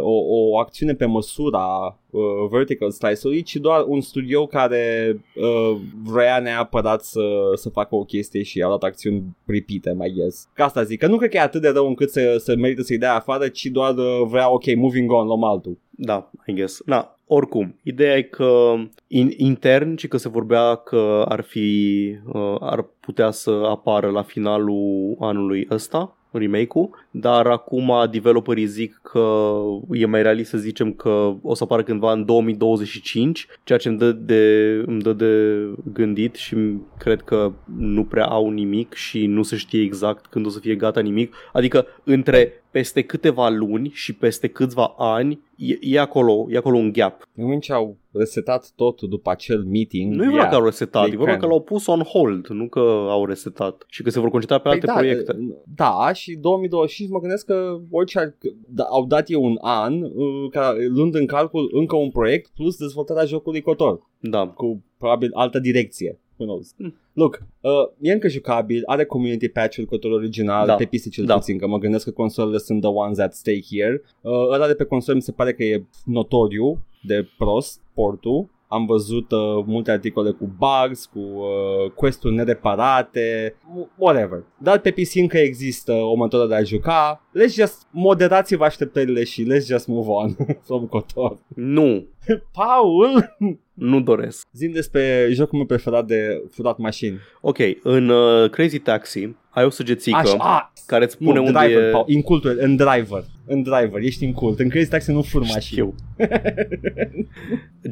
o, 0.00 0.14
o 0.28 0.58
acțiune 0.58 0.94
pe 0.94 1.04
măsura 1.04 1.98
uh, 2.10 2.22
vertical 2.50 2.90
slice-ului, 2.90 3.42
ci 3.42 3.56
doar 3.56 3.84
un 3.86 4.00
studio 4.00 4.46
care 4.46 5.16
uh, 5.34 5.76
vrea 6.04 6.38
neapărat 6.38 7.04
să, 7.04 7.20
să 7.54 7.68
facă 7.68 7.94
o 7.94 8.04
chestie 8.04 8.42
și 8.42 8.62
a 8.62 8.68
dat 8.68 8.82
acțiuni 8.82 9.22
pripite, 9.44 9.92
mai 9.92 10.12
guess. 10.16 10.48
Ca 10.52 10.64
asta 10.64 10.82
zic, 10.82 10.98
că 10.98 11.06
nu 11.06 11.16
cred 11.16 11.30
că 11.30 11.36
e 11.36 11.40
atât 11.40 11.60
de 11.60 11.68
rău 11.68 11.86
încât 11.86 12.10
să, 12.10 12.36
să 12.38 12.56
merită 12.56 12.82
să-i 12.82 12.98
dea 12.98 13.14
afară, 13.14 13.48
ci 13.48 13.64
doar 13.64 13.96
uh, 13.96 14.22
vrea, 14.28 14.52
ok, 14.52 14.74
moving 14.76 15.10
on, 15.12 15.26
luăm 15.26 15.44
altul. 15.44 15.78
Da, 15.90 16.30
I 16.46 16.52
guess. 16.52 16.82
Da, 16.86 17.16
oricum, 17.26 17.78
ideea 17.82 18.16
e 18.16 18.22
că 18.22 18.74
in, 19.06 19.30
intern 19.36 19.96
și 19.96 20.08
că 20.08 20.16
se 20.16 20.28
vorbea 20.28 20.74
că 20.74 21.24
ar 21.28 21.40
fi, 21.40 22.08
uh, 22.32 22.56
ar 22.60 22.86
putea 23.00 23.30
să 23.30 23.50
apară 23.50 24.10
la 24.10 24.22
finalul 24.22 25.16
anului 25.20 25.66
ăsta, 25.70 26.16
remake-ul, 26.30 26.90
dar 27.20 27.46
acum 27.46 27.92
developerii 28.10 28.66
zic 28.66 28.98
că 29.02 29.54
e 29.90 30.06
mai 30.06 30.22
realist 30.22 30.50
să 30.50 30.58
zicem 30.58 30.92
că 30.92 31.34
o 31.42 31.54
să 31.54 31.62
apară 31.62 31.82
cândva 31.82 32.12
în 32.12 32.24
2025, 32.24 33.46
ceea 33.64 33.78
ce 33.78 33.88
îmi 33.88 33.98
dă 33.98 34.12
de, 34.12 34.82
îmi 34.86 35.00
dă 35.00 35.12
de 35.12 35.64
gândit 35.92 36.34
și 36.34 36.56
cred 36.98 37.22
că 37.22 37.52
nu 37.76 38.04
prea 38.04 38.26
au 38.26 38.50
nimic 38.50 38.94
și 38.94 39.26
nu 39.26 39.42
se 39.42 39.56
știe 39.56 39.82
exact 39.82 40.26
când 40.26 40.46
o 40.46 40.48
să 40.48 40.58
fie 40.58 40.74
gata 40.74 41.00
nimic. 41.00 41.34
Adică 41.52 41.86
între 42.04 42.52
peste 42.76 43.02
câteva 43.02 43.48
luni 43.48 43.90
și 43.94 44.12
peste 44.12 44.48
câțiva 44.48 44.94
ani 44.96 45.40
e, 45.56 45.76
e, 45.80 46.00
acolo, 46.00 46.46
e 46.48 46.56
acolo 46.56 46.76
un 46.76 46.92
gap. 46.92 47.28
În 47.34 47.42
moment 47.42 47.62
ce 47.62 47.72
au 47.72 47.96
resetat 48.12 48.72
totul 48.74 49.08
după 49.08 49.30
acel 49.30 49.64
meeting, 49.64 50.14
Nu 50.14 50.22
e 50.22 50.24
vorba 50.24 50.38
yeah, 50.38 50.50
că 50.50 50.56
au 50.56 50.64
resetat, 50.64 51.02
they 51.02 51.12
e 51.12 51.16
vorba 51.16 51.32
can. 51.32 51.40
că 51.40 51.46
l-au 51.46 51.60
pus 51.60 51.86
on 51.86 52.00
hold, 52.00 52.46
nu 52.46 52.68
că 52.68 52.80
au 53.08 53.26
resetat 53.26 53.84
și 53.88 54.02
că 54.02 54.10
se 54.10 54.20
vor 54.20 54.30
concentra 54.30 54.58
pe 54.58 54.68
alte 54.68 54.86
da, 54.86 54.92
proiecte. 54.92 55.36
Da, 55.74 56.12
și 56.12 56.34
2025 56.34 57.05
mă 57.10 57.20
gândesc 57.20 57.46
că 57.46 57.80
orice 57.90 58.18
ar, 58.18 58.34
da, 58.68 58.84
au 58.84 59.06
dat 59.06 59.30
eu 59.30 59.44
un 59.44 59.56
an, 59.60 60.02
uh, 60.02 60.50
ca, 60.50 60.74
luând 60.88 61.14
în 61.14 61.26
calcul 61.26 61.70
încă 61.72 61.96
un 61.96 62.10
proiect 62.10 62.50
plus 62.54 62.76
dezvoltarea 62.76 63.24
jocului 63.24 63.60
Cotor, 63.60 64.00
Da. 64.20 64.48
cu 64.48 64.84
probabil 64.98 65.30
altă 65.34 65.58
direcție. 65.58 66.18
Who 66.36 66.44
knows? 66.44 66.74
Hmm. 66.76 66.94
Look, 67.12 67.42
uh, 67.60 67.70
e 68.00 68.12
încă 68.12 68.28
jucabil, 68.28 68.82
are 68.86 69.04
community 69.04 69.48
patch-ul 69.48 69.84
Cotor 69.84 70.10
original, 70.10 70.66
Da. 70.66 70.74
pe 70.74 70.84
PC 70.84 71.10
cel 71.10 71.24
Da. 71.24 71.34
puțin, 71.34 71.58
că 71.58 71.66
mă 71.66 71.78
gândesc 71.78 72.04
că 72.04 72.10
consolele 72.10 72.58
sunt 72.58 72.80
the 72.80 72.90
ones 72.90 73.18
at 73.18 73.34
stake 73.34 73.60
here. 73.70 74.02
Uh, 74.20 74.32
ăla 74.52 74.66
de 74.66 74.74
pe 74.74 74.84
console 74.84 75.16
mi 75.16 75.22
se 75.22 75.32
pare 75.32 75.52
că 75.54 75.64
e 75.64 75.84
notoriu 76.04 76.86
de 77.02 77.28
prost 77.38 77.80
portul. 77.94 78.48
Am 78.68 78.86
văzut 78.86 79.30
uh, 79.30 79.64
multe 79.66 79.90
articole 79.90 80.30
cu 80.30 80.50
bugs, 80.58 81.06
cu 81.06 81.18
uh, 81.18 81.90
quest-uri 81.94 82.34
nereparate, 82.34 83.56
whatever. 83.96 84.44
Dar 84.58 84.78
pe 84.78 84.90
PC 84.90 85.14
încă 85.14 85.38
există 85.38 85.92
o 85.92 86.16
metodă 86.16 86.46
de 86.46 86.54
a 86.54 86.62
juca. 86.62 87.22
Let's 87.30 87.54
just 87.54 87.86
moderați-vă 87.90 88.64
așteptările 88.64 89.24
și 89.24 89.46
let's 89.52 89.66
just 89.66 89.86
move 89.86 90.08
on 90.08 90.36
from 90.66 90.86
Cotor. 90.86 91.38
Nu, 91.54 92.06
Paul! 92.52 93.36
Nu 93.76 94.00
doresc. 94.00 94.46
Zim 94.52 94.72
despre 94.72 95.28
jocul 95.30 95.58
meu 95.58 95.66
preferat 95.66 96.06
de 96.06 96.42
furat 96.50 96.78
mașini. 96.78 97.18
Ok, 97.40 97.58
în 97.82 98.08
uh, 98.08 98.50
Crazy 98.50 98.78
Taxi 98.78 99.34
ai 99.50 99.64
o 99.64 99.70
săgețică 99.70 100.16
Așa, 100.16 100.36
a, 100.38 100.72
care 100.86 101.04
îți 101.04 101.16
nu, 101.18 101.26
spune 101.26 101.46
unde 101.46 101.58
driver, 101.58 101.82
e... 101.82 101.90
Paul, 101.90 102.04
în 102.08 102.22
cultul, 102.22 102.56
în 102.60 102.76
driver. 102.76 103.24
În 103.46 103.62
driver, 103.62 104.02
ești 104.02 104.24
în 104.24 104.32
cult. 104.32 104.58
În 104.58 104.68
Crazy 104.68 104.88
Taxi 104.88 105.10
nu 105.10 105.22
fur 105.22 105.40
mașini. 105.40 105.60
Știu. 105.60 105.94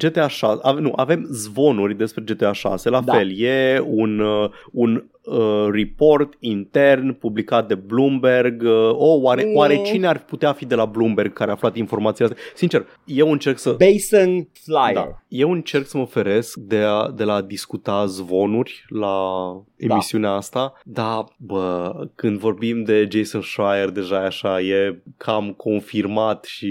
GTA 0.00 0.28
6, 0.28 0.58
ave, 0.62 0.80
nu, 0.80 0.92
avem 0.96 1.26
zvonuri 1.30 1.96
despre 1.96 2.24
GTA 2.26 2.52
6, 2.52 2.88
la 2.88 3.00
Da. 3.00 3.12
fel, 3.12 3.40
e 3.40 3.82
un, 3.86 4.18
uh, 4.18 4.50
un 4.72 5.04
uh, 5.24 5.66
report 5.70 6.34
intern 6.38 7.12
publicat 7.12 7.68
de 7.68 7.74
Bloomberg. 7.74 8.62
Uh, 8.62 8.90
oh, 8.92 9.22
oare, 9.22 9.44
Mm. 9.44 9.56
oare 9.56 9.82
cine 9.82 10.06
ar 10.06 10.18
putea 10.24 10.52
fi 10.52 10.66
de 10.66 10.74
la 10.74 10.84
Bloomberg 10.84 11.32
care 11.32 11.50
a 11.50 11.52
aflat 11.52 11.76
informațiile 11.76 12.30
astea? 12.30 12.44
Sincer, 12.54 12.86
eu 13.04 13.30
încerc 13.30 13.58
să... 13.58 13.70
Basin 13.70 14.48
Flyer. 14.52 14.94
Da. 14.94 15.22
Eu 15.28 15.50
încerc 15.52 15.86
să 15.86 15.96
mă 15.98 16.04
feresc 16.06 16.56
de, 16.56 16.78
a, 16.78 17.10
de 17.10 17.24
la 17.24 17.34
a 17.34 17.42
discuta 17.42 18.06
zvonuri 18.06 18.84
la 18.88 19.16
emisiunea 19.76 20.30
asta, 20.30 20.72
dar, 20.84 21.24
bă, 21.36 21.92
când 22.14 22.38
vorbim 22.38 22.82
de 22.84 23.08
Jason 23.10 23.40
Schreier, 23.40 23.90
deja 23.90 24.22
e 24.22 24.26
așa, 24.26 24.60
e 24.60 25.02
cam 25.16 25.52
confirmat 25.56 26.44
și 26.44 26.66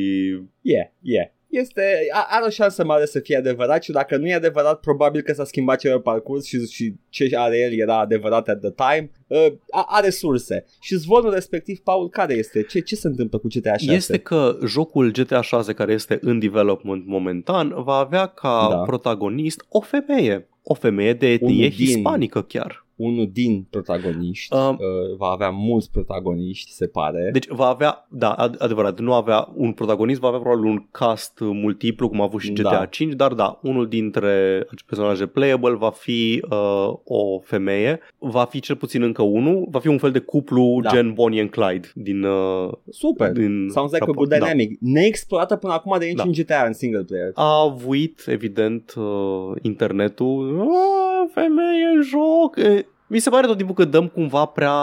Yeah, 0.62 0.88
yeah. 1.02 1.28
Este, 1.62 1.82
a- 2.14 2.28
are 2.30 2.46
o 2.46 2.50
șansă 2.50 2.84
mare 2.86 3.06
să 3.06 3.20
fie 3.20 3.38
adevărat 3.38 3.84
și 3.84 3.92
dacă 3.92 4.18
nu 4.18 4.28
e 4.28 4.34
adevărat, 4.34 4.80
probabil 4.80 5.22
că 5.22 5.34
s-a 5.34 5.44
schimbat 5.46 5.80
ceva 5.80 5.96
pe 5.96 6.02
parcurs 6.02 6.46
și, 6.46 6.68
și 6.70 6.94
ce 7.10 7.30
are 7.38 7.58
el 7.60 7.80
era 7.80 8.00
adevărat 8.00 8.48
at 8.48 8.60
the 8.60 8.72
time. 8.72 9.12
Uh, 9.28 9.54
a- 9.72 9.86
are 9.90 10.10
surse. 10.10 10.66
Și 10.82 10.96
zvonul 10.96 11.34
respectiv, 11.34 11.80
Paul, 11.80 12.10
care 12.10 12.34
este? 12.34 12.64
Ce, 12.64 12.80
ce 12.80 12.96
se 12.96 13.08
întâmplă 13.08 13.38
cu 13.38 13.48
GTA 13.48 13.78
6? 13.78 13.94
Este 13.94 14.18
că 14.18 14.58
jocul 14.66 15.12
GTA 15.12 15.42
6 15.42 15.74
care 15.74 15.94
este 15.94 16.18
în 16.22 16.40
development 16.40 17.06
momentan 17.08 17.74
va 17.84 17.96
avea 17.96 18.26
ca 18.26 18.68
Da. 18.70 18.76
protagonist 18.76 19.66
o 19.70 19.80
femeie. 19.82 20.48
O 20.64 20.74
femeie 20.74 21.14
de 21.14 21.28
etnie 21.32 21.48
Unul 21.66 21.70
din- 21.70 21.86
hispanică 21.86 22.42
chiar. 22.42 22.83
Unul 22.96 23.30
din 23.34 23.66
protagoniști 23.70 24.56
Um, 24.56 24.70
uh, 24.70 25.18
va 25.18 25.28
avea 25.28 25.50
mulți 25.50 25.92
protagoniști, 25.92 26.72
se 26.72 26.88
pare. 26.88 27.30
Deci 27.34 27.48
va 27.48 27.66
avea, 27.68 28.08
da, 28.10 28.36
ad- 28.36 28.58
adevărat, 28.58 29.00
nu 29.00 29.14
avea 29.14 29.48
un 29.56 29.72
protagonist, 29.72 30.20
va 30.20 30.28
avea 30.28 30.40
probabil 30.40 30.66
un 30.70 30.86
cast 30.92 31.40
multiplu, 31.40 32.10
cum 32.10 32.22
a 32.22 32.24
avut 32.24 32.42
și 32.42 32.54
GTA 32.54 32.70
Da. 32.70 32.86
5, 32.86 33.14
dar 33.14 33.34
da, 33.34 33.60
unul 33.64 33.88
dintre 33.88 34.66
personaje 34.86 35.26
playable 35.26 35.76
va 35.76 35.90
fi 35.90 36.46
uh, 36.50 36.94
o 37.04 37.40
femeie, 37.40 38.00
va 38.18 38.44
fi 38.46 38.60
cel 38.60 38.76
puțin 38.76 39.02
încă 39.02 39.22
unul, 39.22 39.68
va 39.72 39.80
fi 39.80 39.88
un 39.88 39.98
fel 39.98 40.12
de 40.12 40.20
cuplu 40.20 40.80
Da. 40.82 40.90
gen 40.90 41.14
Bonnie 41.14 41.42
and 41.42 41.50
Clyde 41.50 41.88
din... 41.96 42.24
Uh, 42.24 42.72
Super. 42.90 43.32
din 43.32 43.70
Sounds 43.72 43.92
like 43.92 44.04
a 44.04 44.06
raport. 44.06 44.18
good 44.18 44.30
Da. 44.30 44.38
dynamic. 44.38 44.78
Neexplorată 44.80 45.56
până 45.56 45.74
acum 45.74 45.96
de 46.00 46.06
niciun 46.06 46.32
Da. 46.32 46.42
GTA 46.42 46.64
în 46.68 46.74
single 46.74 47.04
player. 47.04 47.32
a 47.34 47.62
avuit, 47.62 48.24
evident, 48.28 48.94
uh, 48.98 49.04
internetul, 49.62 50.60
"Ah, 50.62 51.30
femeie 51.34 51.86
în 51.96 52.02
joc. 52.02 52.56
E, 52.58 52.86
Mi 53.08 53.20
se 53.20 53.30
pare 53.30 53.48
tot 53.48 53.58
timpul 53.58 53.76
că 53.76 53.86
dăm 53.86 54.08
cumva 54.08 54.46
prea, 54.46 54.74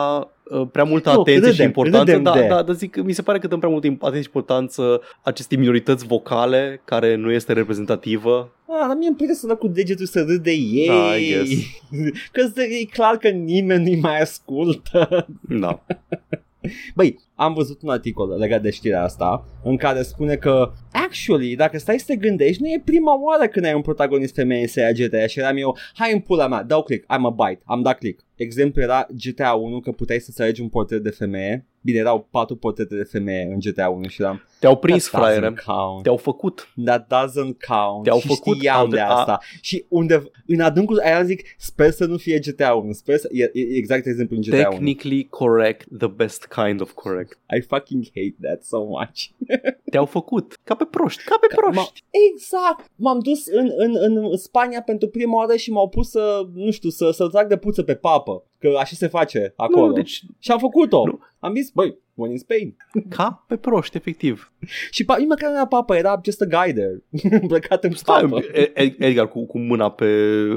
uh, 0.50 0.66
prea 0.72 0.84
multă 0.84 1.12
Nu, 1.12 1.20
atenție 1.20 1.42
și 1.44 1.50
râdem, 1.50 1.66
importanță. 1.66 1.98
râdem 2.10 2.22
Da, 2.22 2.32
de- 2.32 2.46
da, 2.46 2.62
dar 2.62 2.74
zic 2.74 2.90
că 2.90 3.02
mi 3.02 3.12
se 3.12 3.22
pare 3.22 3.38
că 3.38 3.46
dăm 3.46 3.58
prea 3.58 3.70
multă 3.70 3.86
atenție 3.86 4.20
și 4.20 4.26
importanță 4.26 5.00
acestei 5.22 5.58
minorități 5.58 6.06
vocale 6.06 6.80
care 6.84 7.14
nu 7.14 7.30
este 7.30 7.52
reprezentativă. 7.52 8.52
Ah, 8.66 8.84
dar 8.86 8.96
mie 8.96 9.08
îmi 9.08 9.16
place 9.16 9.32
să 9.32 9.46
dă 9.46 9.54
cu 9.54 9.68
degetul 9.68 10.06
să 10.06 10.24
râd 10.28 10.42
de 10.42 10.50
ei. 10.50 10.86
Da, 10.86 11.16
I 11.16 11.32
guess. 11.32 11.50
Că 12.32 12.60
e 12.60 12.84
clar 12.84 13.16
că 13.16 13.28
nimeni 13.28 13.82
nu-i 13.84 14.00
mai 14.00 14.20
ascultă. 14.20 15.26
Da. 15.48 15.82
Băi, 16.94 17.18
am 17.40 17.54
văzut 17.54 17.82
un 17.82 17.88
articol 17.88 18.36
legat 18.38 18.62
de 18.62 18.70
știrea 18.70 19.02
asta 19.02 19.44
în 19.62 19.76
care 19.76 20.02
spune 20.02 20.34
că 20.34 20.72
actually, 20.92 21.56
dacă 21.56 21.78
stai 21.78 21.98
să 21.98 22.04
te 22.06 22.16
gândești, 22.16 22.62
nu 22.62 22.68
e 22.68 22.82
prima 22.84 23.22
oară 23.22 23.46
când 23.46 23.64
ai 23.64 23.74
un 23.74 23.82
protagonist 23.82 24.34
femeie 24.34 24.60
în 24.60 24.66
seria 24.66 25.06
GTA 25.06 25.26
și 25.26 25.38
eram 25.38 25.56
eu, 25.56 25.76
hai 25.94 26.12
în 26.12 26.20
pula 26.20 26.48
mea, 26.48 26.62
dau 26.62 26.82
click, 26.82 27.04
am 27.06 27.26
a 27.26 27.30
bite, 27.30 27.62
am 27.64 27.82
dat 27.82 27.98
click. 27.98 28.24
Exemplu 28.34 28.82
era 28.82 29.06
GTA 29.24 29.52
1 29.52 29.80
că 29.80 29.90
puteai 29.92 30.18
să-ți 30.18 30.42
alegi 30.42 30.60
un 30.60 30.68
portret 30.68 31.02
de 31.02 31.10
femeie. 31.10 31.66
Bine, 31.82 31.98
erau 31.98 32.26
patru 32.30 32.56
portrete 32.56 32.96
de 32.96 33.02
femeie 33.02 33.48
în 33.52 33.58
GTA 33.58 33.88
1 33.88 34.02
și 34.08 34.22
eram 34.22 34.42
Te-au 34.58 34.76
prins, 34.76 35.08
That 35.08 35.20
doesn't 35.22 35.24
fraiere. 35.24 35.54
count. 35.66 36.02
Te-au 36.02 36.16
făcut. 36.16 36.72
That 36.84 37.04
doesn't 37.06 37.56
count. 37.68 38.02
Te-au 38.02 38.18
și 38.20 38.26
făcut 38.26 38.56
știam 38.56 38.80
out 38.80 38.90
de 38.90 38.96
de- 38.96 39.02
asta. 39.02 39.38
Și 39.60 39.84
unde, 39.88 40.30
în 40.46 40.60
adâncul 40.60 40.98
aia 41.04 41.22
zic, 41.22 41.42
sper 41.58 41.90
să 41.90 42.04
nu 42.04 42.16
fie 42.16 42.38
GTA 42.38 42.74
1. 42.74 42.92
Sper 42.92 43.16
să, 43.16 43.28
e, 43.32 43.42
e 43.52 43.76
exact 43.76 44.06
exemplu 44.06 44.36
în 44.36 44.42
GTA 44.42 44.56
1. 44.68 44.70
Technically 44.70 45.26
correct, 45.30 45.86
the 45.98 46.06
best 46.08 46.46
kind 46.46 46.80
of 46.80 46.92
correct. 46.92 47.38
I 47.56 47.60
fucking 47.60 48.04
hate 48.14 48.36
that 48.40 48.62
so 48.62 48.84
much. 48.84 49.20
Te-au 49.90 50.04
făcut. 50.06 50.58
Ca 50.64 50.74
pe 50.74 50.84
proști, 50.90 51.22
ca 51.24 51.36
pe 51.40 51.54
proști. 51.54 51.92
Ma- 51.92 52.04
exact. 52.32 52.90
M-am 52.96 53.18
dus 53.18 53.46
în, 53.46 53.70
în, 53.76 53.96
în 53.96 54.36
Spania 54.36 54.82
pentru 54.82 55.08
prima 55.08 55.36
oară 55.36 55.56
și 55.56 55.70
m-au 55.70 55.88
pus 55.88 56.10
să, 56.10 56.48
nu 56.54 56.70
știu, 56.70 56.88
să, 56.88 57.10
să 57.10 57.28
trag 57.28 57.48
de 57.48 57.56
puță 57.56 57.82
pe 57.82 57.94
papă. 57.94 58.44
Că 58.60 58.68
așa 58.78 58.94
se 58.94 59.06
face 59.06 59.52
acolo. 59.56 59.86
Nu, 59.86 59.92
deci 59.92 60.22
Și 60.38 60.50
am 60.50 60.58
făcut-o. 60.58 61.04
Nu. 61.06 61.20
Am 61.38 61.54
zis, 61.54 61.70
băi, 61.70 61.96
one 62.16 62.30
in 62.32 62.38
Spain. 62.38 62.76
ca 63.08 63.44
pe 63.48 63.56
proști, 63.56 63.96
efectiv. 63.96 64.52
Și 64.90 65.04
pa- 65.04 65.16
nici 65.18 65.28
măcar 65.28 65.50
nu 65.50 65.56
era 65.56 65.66
papă, 65.66 65.96
era 65.96 66.20
just 66.24 66.40
a 66.40 66.44
guy 66.44 66.72
there. 66.72 67.02
Plecat 67.46 67.84
în 67.84 67.90
Stai, 67.90 68.20
papă. 68.22 68.34
un 68.34 68.40
pic, 68.40 68.56
E- 68.56 68.72
E- 68.82 68.96
Edgar 69.06 69.28
cu, 69.28 69.46
cu 69.46 69.58
mâna 69.58 69.90
pe 69.90 70.04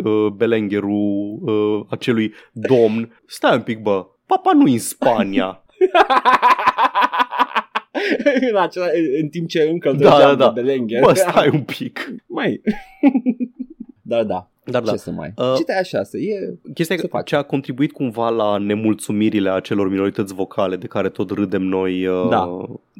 uh, 0.04 0.28
belengherul 0.36 1.40
uh, 1.42 1.86
acelui 1.90 2.34
domn. 2.52 3.22
Stai 3.26 3.56
un 3.56 3.62
pic, 3.62 3.82
bă. 3.82 4.06
Papa 4.26 4.52
nu 4.54 4.72
în 4.72 4.80
Spania. 4.80 5.64
în, 8.52 8.56
acela, 8.58 8.86
în 9.22 9.28
timp 9.30 9.48
ce 9.48 9.62
încă 9.62 9.90
îl 9.90 9.98
Da, 9.98 10.10
trăgeam 10.10 10.38
da, 10.38 10.46
da. 10.46 10.52
de 10.52 10.62
belenghe. 10.62 11.00
Bă, 11.04 11.14
stai 11.14 11.50
un 11.54 11.64
pic. 11.64 12.14
Mai. 12.26 12.62
Dar 14.02 14.24
da, 14.34 14.50
Dar 14.66 14.84
ce 14.84 14.90
da, 14.90 14.96
să 14.96 15.12
mai. 15.12 15.34
Uh, 15.38 15.54
GTA 15.60 15.84
6 15.84 16.18
e... 16.18 16.58
chestia 16.74 16.96
se 16.96 17.02
că 17.02 17.08
face. 17.08 17.24
ce 17.24 17.36
a 17.36 17.42
contribuit 17.42 17.92
cumva 17.92 18.30
la 18.30 18.58
nemulțumirile 18.58 19.50
acelor 19.52 19.90
minorități 19.90 20.34
vocale 20.34 20.76
de 20.76 20.88
care 20.88 21.10
tot 21.10 21.30
râdem 21.32 21.62
noi. 21.62 22.08
Uh, 22.08 22.30
Da. 22.30 22.48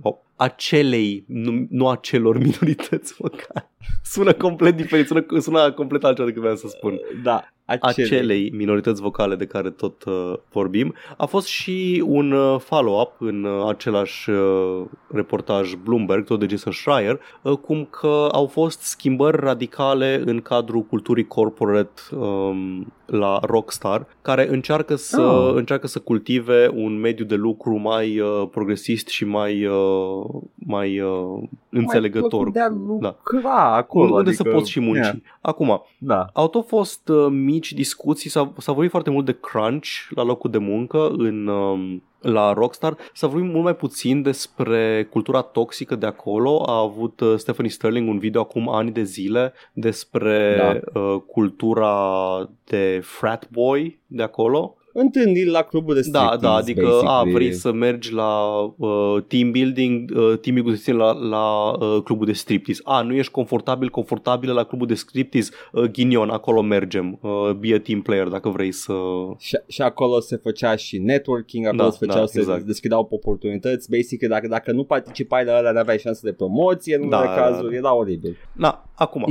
o- 0.02 0.18
Acelei, 0.44 1.24
nu, 1.28 1.66
nu 1.70 1.90
acelor 1.90 2.38
minorități 2.38 3.14
vocale. 3.20 3.70
Sună 4.04 4.34
complet 4.34 4.76
diferit, 4.76 5.08
sună, 5.08 5.26
sună 5.40 5.72
complet 5.72 6.04
altceva 6.04 6.28
decât 6.28 6.42
vreau 6.42 6.58
să 6.58 6.68
spun. 6.68 7.00
Da, 7.24 7.44
acele. 7.66 8.06
acelei 8.06 8.50
minorități 8.50 9.02
vocale 9.02 9.36
de 9.36 9.46
care 9.46 9.70
tot 9.70 10.04
uh, 10.04 10.34
vorbim. 10.52 10.94
A 11.18 11.26
fost 11.26 11.48
și 11.48 12.04
un 12.06 12.32
uh, 12.32 12.60
follow-up 12.60 13.12
în 13.20 13.44
uh, 13.44 13.68
același 13.68 14.30
uh, 14.30 14.86
reportaj 15.08 15.74
Bloomberg, 15.74 16.26
tot 16.26 16.40
de 16.40 16.48
Jason 16.50 16.72
Schreier, 16.72 17.20
uh, 17.42 17.58
cum 17.58 17.86
că 17.86 18.28
au 18.32 18.46
fost 18.46 18.82
schimbări 18.82 19.38
radicale 19.40 20.22
în 20.26 20.42
cadrul 20.42 20.82
culturii 20.82 21.28
corporate 21.28 22.02
um, 22.16 22.94
la 23.06 23.40
Rockstar, 23.42 24.06
care 24.22 24.50
încearcă 24.50 24.96
să, 24.96 25.22
Oh. 25.22 25.54
încearcă 25.56 25.88
să 25.88 26.00
cultive 26.00 26.72
un 26.74 27.00
mediu 27.00 27.26
de 27.26 27.36
lucru 27.36 27.76
mai 27.78 28.20
uh, 28.20 28.48
progresist 28.52 29.08
și 29.08 29.26
mai, 29.26 29.66
uh, 29.66 30.26
mai 30.54 31.00
uh, 31.00 31.44
înțelegător. 31.70 32.52
De 32.52 32.60
a 32.60 32.68
lucra 32.70 33.76
acolo. 33.76 34.16
unde 34.16 34.30
adică, 34.30 34.44
să 34.44 34.56
poți 34.56 34.70
și 34.70 34.80
munci. 34.80 34.98
yeah, 35.04 35.16
Acum, 35.42 35.82
Da. 35.98 36.26
au 36.34 36.48
tot 36.48 36.68
fost 36.68 37.08
uh, 37.10 37.28
mici 37.30 37.74
discuții, 37.74 38.30
s-a, 38.30 38.54
s-a 38.58 38.72
vorbit 38.72 38.92
foarte 38.92 39.10
mult 39.10 39.26
de 39.26 39.38
crunch 39.42 39.88
la 40.10 40.24
locul 40.24 40.52
de 40.52 40.58
muncă 40.58 41.10
în, 41.18 41.48
um, 41.48 42.04
la 42.24 42.54
Rockstar, 42.54 42.98
s-a 43.14 43.28
vorbit 43.28 43.52
mult 43.52 43.64
mai 43.64 43.76
puțin 43.76 44.22
despre 44.22 45.08
cultura 45.10 45.42
toxică 45.42 45.96
de 45.96 46.06
acolo. 46.06 46.64
A 46.68 46.80
avut 46.80 47.20
uh, 47.20 47.38
Stephanie 47.38 47.72
Sterling 47.72 48.10
un 48.10 48.20
video 48.20 48.42
acum 48.42 48.70
ani 48.70 48.92
de 48.92 49.04
zile 49.04 49.54
despre 49.74 50.56
Da. 50.58 51.00
uh, 51.00 51.22
cultura 51.22 52.50
de 52.64 53.00
frat 53.04 53.50
boy 53.50 54.00
de 54.08 54.24
acolo. 54.24 54.78
Întâlniri 54.96 55.50
la 55.50 55.62
clubul 55.62 55.94
de 55.94 56.00
Da, 56.12 56.20
striptease, 56.20 56.42
da, 56.42 56.54
adică 56.54 56.88
a, 56.88 57.02
basically. 57.02 57.34
vrei 57.34 57.54
să 57.54 57.72
mergi 57.72 58.14
la 58.14 58.62
uh, 58.78 59.24
team 59.28 59.52
building, 59.52 60.12
uh, 60.16 60.38
team 60.42 60.56
building 60.56 60.98
la, 60.98 61.12
la 61.12 61.72
uh, 61.72 62.02
clubul 62.04 62.26
de 62.26 62.34
striptease. 62.34 62.82
A, 62.84 63.02
nu 63.02 63.14
ești 63.14 63.32
confortabil, 63.32 63.90
confortabil 63.90 64.54
la 64.54 64.64
clubul 64.64 64.88
de 64.88 64.94
striptease, 64.94 65.52
uh, 65.72 65.84
ghinion, 65.84 66.30
acolo 66.30 66.62
mergem. 66.62 67.20
Uh, 67.22 67.52
be 67.60 67.74
a 67.74 67.80
team 67.80 68.02
player 68.02 68.28
dacă 68.28 68.50
vrei 68.50 68.72
să... 68.72 68.94
Și, 69.38 69.58
și 69.68 69.82
acolo 69.82 70.20
se 70.20 70.36
făcea 70.36 70.76
și 70.76 70.98
networking, 70.98 71.66
acolo 71.66 71.84
Da, 71.84 71.90
se 71.90 71.98
făceau, 72.06 72.20
da, 72.20 72.26
se 72.26 72.40
exact. 72.40 72.64
deschideau 72.64 73.08
oportunități, 73.12 73.90
basic, 73.90 74.28
dacă, 74.28 74.48
dacă 74.48 74.72
nu 74.72 74.84
participai 74.84 75.46
la 75.46 75.58
ăla, 75.58 75.72
n-aveai 75.72 75.98
șanse 76.00 76.22
de 76.24 76.34
promoție, 76.34 76.96
în 76.96 77.10
Da, 77.10 77.18
unele 77.18 77.36
da, 77.36 77.42
cazuri, 77.42 77.72
da. 77.72 77.78
era 77.78 77.96
oribil. 77.96 78.38
Na, 78.54 78.86
acum, 78.96 79.24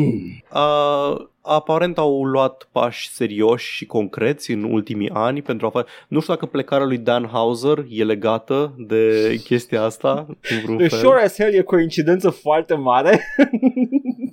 uh, 0.54 1.26
aparent 1.42 1.98
au 1.98 2.24
luat 2.24 2.68
pași 2.72 3.10
serioși 3.10 3.72
și 3.72 3.86
concreți 3.86 4.50
în 4.50 4.62
ultimii 4.62 5.10
ani 5.12 5.42
pentru 5.42 5.66
a 5.66 5.70
face... 5.70 5.88
Nu 6.08 6.20
știu 6.20 6.32
dacă 6.32 6.46
plecarea 6.46 6.86
lui 6.86 6.98
Dan 6.98 7.28
Hauser 7.32 7.84
e 7.88 8.04
legată 8.04 8.74
de 8.78 9.34
chestia 9.44 9.82
asta 9.82 10.26
în 10.50 10.60
vreun 10.62 10.78
The 10.78 10.88
fel. 10.88 10.98
sure 10.98 11.22
as 11.22 11.34
hell 11.34 11.54
e 11.54 11.62
coincidență 11.62 12.30
foarte 12.30 12.74
mare. 12.74 13.20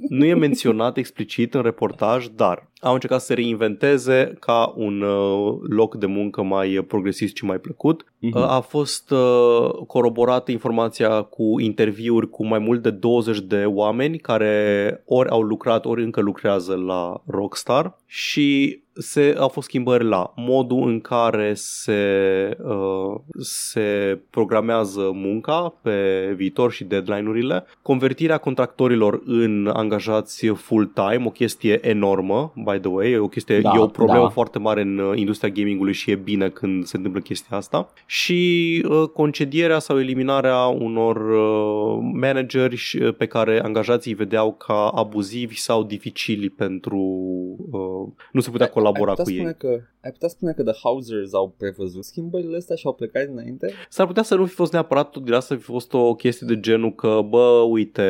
Nu 0.09 0.25
e 0.25 0.33
menționat 0.33 0.97
explicit 0.97 1.53
în 1.53 1.61
reportaj, 1.61 2.27
dar 2.27 2.67
au 2.81 2.93
încercat 2.93 3.19
să 3.19 3.25
se 3.25 3.33
reinventeze 3.33 4.33
ca 4.39 4.73
un 4.75 5.01
uh, 5.01 5.57
loc 5.69 5.95
de 5.95 6.05
muncă 6.05 6.41
mai 6.41 6.85
progresist 6.87 7.35
și 7.35 7.45
mai 7.45 7.57
plăcut. 7.57 8.03
Uh-huh. 8.03 8.47
A 8.47 8.59
fost 8.59 9.11
uh, 9.11 9.69
coroborată 9.87 10.51
informația 10.51 11.21
cu 11.21 11.59
interviuri 11.59 12.29
cu 12.29 12.45
mai 12.45 12.59
mult 12.59 12.81
de 12.81 12.89
20 12.89 13.39
de 13.39 13.63
oameni 13.65 14.17
care 14.17 15.03
ori 15.05 15.29
au 15.29 15.41
lucrat, 15.41 15.85
ori 15.85 16.03
încă 16.03 16.21
lucrează 16.21 16.75
la 16.75 17.21
Rockstar 17.25 17.97
și 18.05 18.79
se, 18.93 19.35
au 19.37 19.47
fost 19.47 19.67
schimbări 19.67 20.03
la 20.03 20.33
modul 20.35 20.87
în 20.87 20.99
care 20.99 21.53
se, 21.53 22.57
uh, 22.63 23.15
se 23.39 24.19
programează 24.29 25.11
munca 25.13 25.73
pe 25.81 26.31
viitor 26.35 26.71
și 26.71 26.83
deadline-urile, 26.83 27.65
convertirea 27.81 28.37
contractorilor 28.37 29.21
în 29.25 29.69
angajați 29.73 30.47
full-time, 30.47 31.23
o 31.25 31.29
chestie 31.29 31.87
enormă, 31.87 32.53
by 32.71 32.79
the 32.79 32.89
way, 32.89 33.11
e 33.11 33.17
o 33.17 33.27
chestie, 33.27 33.59
da, 33.59 33.71
e 33.75 33.79
o 33.79 33.87
problemă 33.87 34.23
da. 34.23 34.29
foarte 34.29 34.59
mare 34.59 34.81
în 34.81 34.97
uh, 34.97 35.17
industria 35.17 35.49
gamingului 35.49 35.93
și 35.93 36.11
e 36.11 36.15
bine 36.15 36.49
când 36.49 36.85
se 36.85 36.97
întâmplă 36.97 37.21
chestia 37.21 37.57
asta 37.57 37.93
și 38.05 38.39
uh, 38.89 39.07
concedierea 39.07 39.79
sau 39.79 39.99
eliminarea 39.99 40.65
unor 40.65 41.15
uh, 41.15 42.09
manageri 42.13 42.81
uh, 43.01 43.15
pe 43.15 43.25
care 43.25 43.59
angajații 43.63 44.11
îi 44.11 44.17
vedeau 44.17 44.53
ca 44.53 44.87
abuzivi 44.87 45.59
sau 45.59 45.83
dificili 45.83 46.49
pentru 46.49 46.99
uh, 47.71 48.13
nu 48.31 48.39
se 48.39 48.49
putea 48.49 48.69
colabora 48.69 49.13
cu 49.13 49.31
ei. 49.31 49.55
Că, 49.57 49.81
ai 50.03 50.11
putea 50.11 50.27
spune 50.27 50.51
că 50.51 50.63
The 50.63 50.73
Housers 50.83 51.33
au 51.33 51.53
prevăzut 51.57 52.03
schimbările 52.03 52.57
astea 52.57 52.75
și 52.75 52.85
au 52.85 52.93
plecat 52.93 53.27
dinainte? 53.27 53.73
S-ar 53.89 54.07
putea 54.07 54.23
să 54.23 54.35
nu 54.35 54.45
fi 54.45 54.53
fost 54.53 54.71
neapărat 54.71 55.09
tot 55.09 55.23
din 55.23 55.33
asta, 55.33 55.55
fi 55.55 55.61
fost 55.61 55.93
o 55.93 56.15
chestie 56.15 56.47
de 56.47 56.59
genul 56.59 56.93
că, 56.93 57.21
bă, 57.29 57.65
uite, 57.69 58.03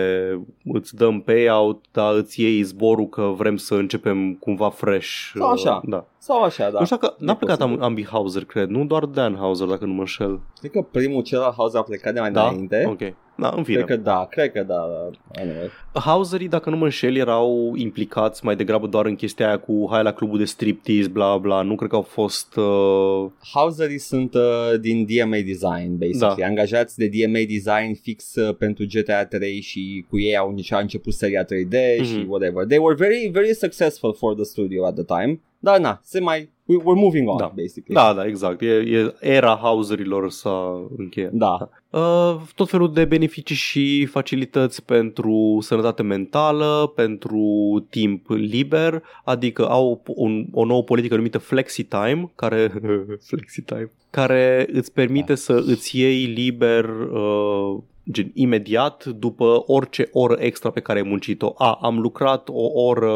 îți 0.64 0.96
dăm 0.96 1.22
payout, 1.22 1.86
dar 1.92 2.16
îți 2.16 2.42
iei 2.42 2.62
zborul 2.62 3.10
că 3.10 3.34
vrem 3.38 3.58
să 3.58 3.76
începem 3.76 4.34
cumva 4.50 4.70
fresh. 4.70 5.32
Sau 5.36 5.52
așa. 5.52 5.82
Uh, 5.84 5.90
da. 5.90 6.06
Sau 6.20 6.44
așa, 6.44 6.70
da. 6.70 6.80
Nu 6.80 6.86
știu 6.86 6.98
că 6.98 7.14
n-a 7.18 7.36
plecat 7.36 7.62
am, 7.62 7.82
ambii 7.82 8.06
Hauser, 8.06 8.46
cred, 8.46 8.70
nu 8.70 8.86
doar 8.86 9.06
Dan 9.06 9.36
Hauser, 9.36 9.68
dacă 9.68 9.86
nu 9.86 9.94
mă 9.94 10.00
înșel. 10.00 10.40
Cred 10.60 10.72
că 10.72 10.82
primul 10.92 11.24
celălalt 11.24 11.54
Hauser 11.56 11.80
a 11.80 11.84
plecat 11.84 12.14
de 12.14 12.20
mai 12.20 12.32
da? 12.32 12.48
înainte. 12.48 12.86
Ok. 12.88 13.14
Da, 13.40 13.54
în 13.56 13.64
fine. 13.64 13.82
Cred 13.82 13.98
că 13.98 14.04
da, 14.04 14.28
cred 14.30 14.52
că 14.52 14.64
da. 14.64 15.10
Anyway. 15.40 15.70
Hauserii, 15.94 16.48
dacă 16.48 16.70
nu 16.70 16.78
mă 16.78 16.84
înșel, 16.84 17.16
erau 17.16 17.74
implicați 17.76 18.46
mai 18.46 18.56
degrabă 18.56 18.88
doar 18.88 19.06
în 19.06 19.16
chestia 19.16 19.48
aia 19.48 19.60
cu 19.60 19.88
hai 19.90 20.04
la 20.04 20.14
clubul 20.14 20.38
de 20.38 20.46
striptease, 20.46 21.08
bla 21.08 21.38
bla. 21.38 21.62
Nu 21.62 21.76
cred 21.76 21.90
că 21.90 21.96
au 21.96 22.02
fost... 22.02 22.56
Uh... 22.56 23.32
Hauserii 23.54 23.98
sunt 23.98 24.34
uh, 24.34 24.80
din 24.80 25.06
DMA 25.06 25.38
Design, 25.46 25.98
basically. 25.98 26.42
Da. 26.42 26.46
Angajați 26.46 26.98
de 26.98 27.08
DMA 27.08 27.40
Design 27.48 28.00
fix 28.02 28.36
uh, 28.36 28.56
pentru 28.56 28.86
GTA 28.94 29.26
3 29.26 29.62
și 29.62 30.06
cu 30.10 30.20
ei 30.20 30.38
au 30.38 30.56
a 30.70 30.80
început 30.80 31.14
seria 31.14 31.46
3D 31.46 31.76
mm-hmm. 31.76 32.06
și 32.06 32.18
mhm. 32.18 32.30
whatever. 32.30 32.66
They 32.66 32.78
were 32.78 32.96
very, 32.96 33.30
very 33.34 33.54
successful 33.54 34.14
for 34.14 34.34
the 34.34 34.44
studio 34.44 34.86
at 34.86 34.94
the 34.94 35.04
time. 35.04 35.42
Dar 35.60 35.80
na, 35.80 36.00
se 36.04 36.20
mai 36.20 36.50
we're 36.78 36.96
moving 36.96 37.28
on, 37.28 37.38
da. 37.38 37.52
basically. 37.56 37.94
Da, 37.94 38.14
da, 38.14 38.26
exact. 38.26 38.62
E, 38.62 38.66
e 38.66 39.16
era 39.20 39.56
houserilor 39.62 40.32
s-a 40.32 40.90
încheiat. 40.98 41.32
Da. 41.32 41.70
Uh, 41.90 42.42
tot 42.56 42.70
felul 42.70 42.94
de 42.94 43.06
beneficii 43.06 43.56
și 43.56 44.06
facilități 44.06 44.84
pentru 44.86 45.58
sănătate 45.62 46.04
mentală, 46.04 46.92
pentru 46.96 47.48
timp 47.90 48.30
liber, 48.30 49.04
adică 49.24 49.70
au 49.70 50.02
un, 50.06 50.46
o 50.52 50.66
nouă 50.66 50.84
politică 50.84 51.16
numită 51.16 51.38
Flexi 51.38 51.84
Time, 51.84 52.32
care 52.36 52.72
Flexi 53.28 53.62
Time, 53.62 53.92
care 54.10 54.68
îți 54.72 54.94
permite 54.94 55.34
da. 55.34 55.36
să 55.36 55.64
îți 55.66 56.00
iei 56.00 56.26
liber 56.26 56.90
uh, 56.90 57.78
gen 58.12 58.32
imediat 58.34 59.06
după 59.06 59.64
orice 59.66 60.10
oră 60.12 60.38
extra 60.40 60.70
pe 60.70 60.80
care 60.80 61.00
ai 61.00 61.08
muncit-o. 61.08 61.54
A, 61.58 61.80
am 61.82 62.00
lucrat 62.00 62.50
o 62.52 62.82
oră, 62.82 63.12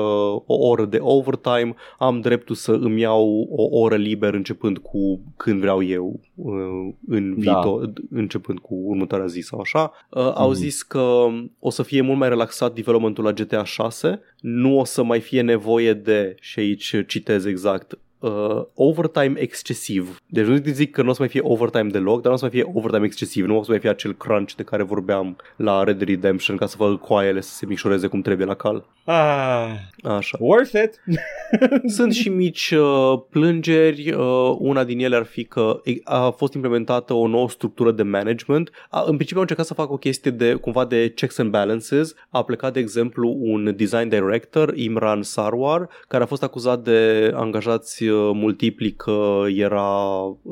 o 0.45 0.67
oră 0.67 0.85
de 0.85 0.97
overtime, 1.01 1.75
am 1.97 2.21
dreptul 2.21 2.55
să 2.55 2.71
îmi 2.71 3.01
iau 3.01 3.47
o 3.51 3.79
oră 3.79 3.95
liber 3.95 4.33
începând 4.33 4.77
cu 4.77 5.19
când 5.37 5.59
vreau 5.59 5.83
eu 5.83 6.19
uh, 6.35 6.93
în 7.07 7.29
da. 7.29 7.51
viitor, 7.51 7.85
da. 7.85 8.01
începând 8.11 8.59
cu 8.59 8.73
următoarea 8.73 9.27
zi 9.27 9.39
sau 9.39 9.59
așa. 9.59 9.91
Uh, 10.09 10.21
mm. 10.21 10.31
Au 10.35 10.51
zis 10.51 10.81
că 10.81 11.25
o 11.59 11.69
să 11.69 11.83
fie 11.83 12.01
mult 12.01 12.17
mai 12.17 12.29
relaxat 12.29 12.73
developmentul 12.73 13.23
la 13.23 13.31
GTA 13.31 13.63
6, 13.63 14.21
nu 14.41 14.79
o 14.79 14.83
să 14.83 15.03
mai 15.03 15.19
fie 15.19 15.41
nevoie 15.41 15.93
de, 15.93 16.35
și 16.39 16.59
aici 16.59 16.95
citez 17.07 17.45
exact, 17.45 17.97
uh, 18.23 18.65
overtime 18.73 19.33
excesiv. 19.39 20.21
Deci 20.27 20.45
nu 20.45 20.61
zic 20.65 20.91
că 20.91 21.01
nu 21.01 21.09
o 21.09 21.13
să 21.13 21.19
mai 21.19 21.29
fie 21.29 21.41
overtime 21.43 21.89
deloc, 21.89 22.21
dar 22.21 22.27
nu 22.27 22.33
o 22.33 22.37
să 22.37 22.45
mai 22.45 22.53
fie 22.53 22.71
overtime 22.73 23.05
excesiv. 23.05 23.45
Nu 23.45 23.57
o 23.57 23.63
să 23.63 23.71
mai 23.71 23.79
fie 23.79 23.89
acel 23.89 24.13
crunch 24.13 24.53
de 24.53 24.63
care 24.63 24.83
vorbeam 24.83 25.35
la 25.55 25.83
Red 25.83 25.97
Dead 25.97 26.09
Redemption 26.09 26.57
ca 26.57 26.65
să 26.65 26.75
facă 26.77 26.95
coaiele 26.95 27.41
să 27.41 27.53
se 27.53 27.65
micșoreze 27.65 28.07
cum 28.07 28.21
trebuie 28.21 28.47
la 28.47 28.53
cal. 28.53 28.85
Ah, 29.05 29.69
Așa. 30.03 30.37
Worth 30.39 30.71
it! 30.83 31.01
Sunt 31.95 32.13
și 32.13 32.29
mici 32.29 32.71
uh, 32.71 33.21
plângeri. 33.29 34.11
Uh, 34.11 34.55
una 34.59 34.83
din 34.83 34.99
ele 34.99 35.15
ar 35.15 35.23
fi 35.23 35.43
că 35.43 35.81
a 36.03 36.29
fost 36.29 36.53
implementată 36.53 37.13
o 37.13 37.27
nouă 37.27 37.49
structură 37.49 37.91
de 37.91 38.03
management. 38.03 38.69
A, 38.89 38.99
în 38.99 39.05
principiu 39.05 39.35
au 39.35 39.41
încercat 39.41 39.65
să 39.65 39.73
facă 39.73 39.93
o 39.93 39.97
chestie 39.97 40.31
de 40.31 40.53
cumva 40.53 40.85
de 40.85 41.11
checks 41.15 41.37
and 41.37 41.51
balances. 41.51 42.13
A 42.29 42.43
plecat, 42.43 42.73
de 42.73 42.79
exemplu, 42.79 43.37
un 43.39 43.73
design 43.75 44.07
director, 44.09 44.73
Imran 44.75 45.23
Sarwar, 45.23 45.89
care 46.07 46.23
a 46.23 46.27
fost 46.27 46.43
acuzat 46.43 46.83
de 46.83 47.31
angajați 47.35 48.03
uh, 48.13 48.31
multipli 48.33 48.91
că 48.91 49.43
era 49.55 49.91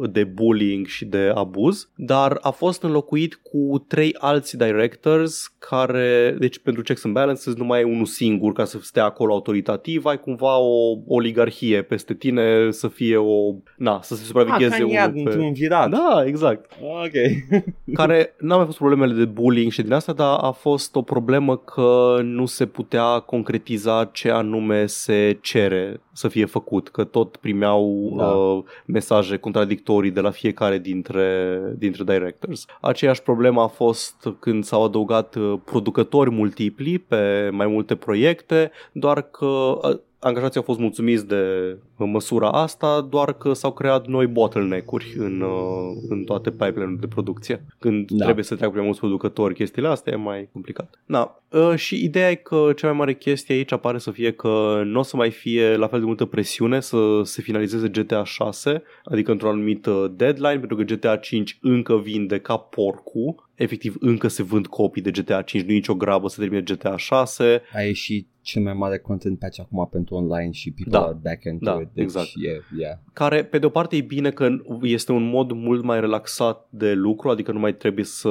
de 0.09 0.23
bullying 0.23 0.85
și 0.85 1.05
de 1.05 1.31
abuz, 1.33 1.89
dar 1.95 2.37
a 2.41 2.49
fost 2.49 2.83
înlocuit 2.83 3.35
cu 3.35 3.85
trei 3.87 4.15
alți 4.19 4.57
directors 4.57 5.55
care, 5.69 6.35
deci 6.39 6.59
pentru 6.59 6.81
checks 6.81 7.05
and 7.05 7.13
balances 7.13 7.55
numai 7.55 7.81
e 7.81 7.83
unul 7.83 8.05
singur 8.05 8.53
ca 8.53 8.65
să 8.65 8.77
stea 8.81 9.05
acolo 9.05 9.33
autoritativ, 9.33 10.05
ai 10.05 10.19
cumva 10.19 10.57
o 10.57 10.97
oligarhie 11.07 11.81
peste 11.81 12.13
tine 12.13 12.71
să 12.71 12.87
fie 12.87 13.17
o, 13.17 13.53
na, 13.77 13.99
să 14.01 14.15
se 14.15 14.23
supravegheze 14.23 14.75
ah, 14.75 15.11
unul 15.13 15.31
pe... 15.31 15.37
un 15.37 15.53
virat. 15.53 15.89
Da, 15.89 16.23
exact. 16.25 16.71
Ok. 16.81 17.61
care 17.99 18.35
n-a 18.39 18.55
mai 18.55 18.65
fost 18.65 18.77
problemele 18.77 19.13
de 19.13 19.25
bullying 19.25 19.71
și 19.71 19.81
din 19.81 19.93
asta, 19.93 20.13
dar 20.13 20.37
a 20.41 20.51
fost 20.51 20.95
o 20.95 21.01
problemă 21.01 21.57
că 21.57 22.19
nu 22.23 22.45
se 22.45 22.65
putea 22.65 23.19
concretiza 23.19 24.09
ce 24.11 24.29
anume 24.29 24.85
se 24.85 25.37
cere 25.41 26.01
să 26.13 26.27
fie 26.27 26.45
făcut, 26.45 26.89
că 26.89 27.03
tot 27.03 27.37
primeau 27.51 28.13
da. 28.17 28.25
uh, 28.25 28.63
mesaje 28.85 29.37
contradictorii 29.37 30.11
de 30.11 30.21
la 30.21 30.29
fiecare 30.29 30.77
dintre, 30.77 31.59
dintre 31.77 32.03
directors. 32.03 32.65
Aceeași 32.81 33.21
problemă 33.21 33.61
a 33.61 33.67
fost 33.67 34.27
când 34.39 34.63
s-au 34.63 34.83
adăugat 34.83 35.35
uh, 35.35 35.53
producători 35.65 36.31
multipli 36.31 36.99
pe 36.99 37.49
mai 37.51 37.67
multe 37.67 37.95
proiecte, 37.95 38.71
doar 38.91 39.21
că 39.21 39.45
uh, 39.45 39.99
angajații 40.19 40.59
au 40.59 40.65
fost 40.65 40.79
mulțumiți 40.79 41.27
de 41.27 41.77
măsura 41.97 42.49
asta, 42.49 43.01
doar 43.09 43.33
că 43.33 43.53
s-au 43.53 43.71
creat 43.71 44.07
noi 44.07 44.27
bottleneck-uri 44.27 45.15
în, 45.17 45.41
uh, 45.41 46.03
în 46.09 46.23
toate 46.23 46.49
pipeline 46.49 46.97
de 46.99 47.07
producție. 47.07 47.65
Când 47.79 48.11
da. 48.11 48.23
trebuie 48.23 48.43
să 48.43 48.55
treacă 48.55 48.71
prea 48.71 48.85
mulți 48.85 48.99
producători 48.99 49.53
chestiile 49.53 49.87
astea, 49.87 50.13
e 50.13 50.15
mai 50.15 50.49
complicat. 50.51 50.99
Da. 51.05 51.40
Uh, 51.51 51.75
și 51.75 52.03
ideea 52.03 52.29
e 52.29 52.35
că 52.35 52.71
cea 52.75 52.87
mai 52.87 52.97
mare 52.97 53.13
chestie 53.13 53.55
aici 53.55 53.71
apare 53.71 53.97
să 53.97 54.11
fie 54.11 54.31
că 54.31 54.81
nu 54.85 54.99
o 54.99 55.03
să 55.03 55.15
mai 55.15 55.31
fie 55.31 55.75
la 55.75 55.87
fel 55.87 55.99
de 55.99 56.05
multă 56.05 56.25
presiune 56.25 56.79
să 56.79 57.21
se 57.23 57.41
finalizeze 57.41 57.87
GTA 57.87 58.23
6, 58.23 58.83
adică 59.03 59.31
într-o 59.31 59.49
anumită 59.49 60.13
deadline, 60.15 60.59
pentru 60.59 60.75
că 60.75 60.83
GTA 60.83 61.15
5 61.15 61.57
încă 61.61 61.97
vinde 61.97 62.39
ca 62.39 62.57
porcu, 62.57 63.49
efectiv 63.55 63.95
încă 63.99 64.27
se 64.27 64.43
vând 64.43 64.67
copii 64.67 65.01
de 65.01 65.11
GTA 65.11 65.41
5, 65.41 65.63
nu 65.63 65.71
e 65.71 65.73
nicio 65.73 65.95
grabă 65.95 66.27
să 66.27 66.39
termine 66.39 66.61
GTA 66.61 66.97
6. 66.97 67.61
A 67.73 67.81
ieșit 67.81 68.27
cel 68.41 68.61
mai 68.61 68.73
mare 68.73 68.97
content 68.97 69.39
patch 69.39 69.59
acum 69.59 69.87
pentru 69.91 70.15
online 70.15 70.51
și 70.51 70.71
people 70.71 70.99
da. 70.99 71.05
are 71.05 71.17
back 71.21 71.43
into 71.43 71.65
da, 71.65 71.79
it. 71.81 71.89
Deci, 71.93 72.03
exact. 72.03 72.27
Yeah, 72.35 72.57
yeah. 72.77 72.97
Care, 73.13 73.43
pe 73.43 73.59
de 73.59 73.65
o 73.65 73.69
parte, 73.69 73.95
e 73.95 74.01
bine 74.01 74.31
că 74.31 74.49
este 74.81 75.11
un 75.11 75.29
mod 75.29 75.51
mult 75.51 75.83
mai 75.83 75.99
relaxat 75.99 76.67
de 76.69 76.93
lucru, 76.93 77.29
adică 77.29 77.51
nu 77.51 77.59
mai 77.59 77.75
trebuie 77.75 78.05
să 78.05 78.29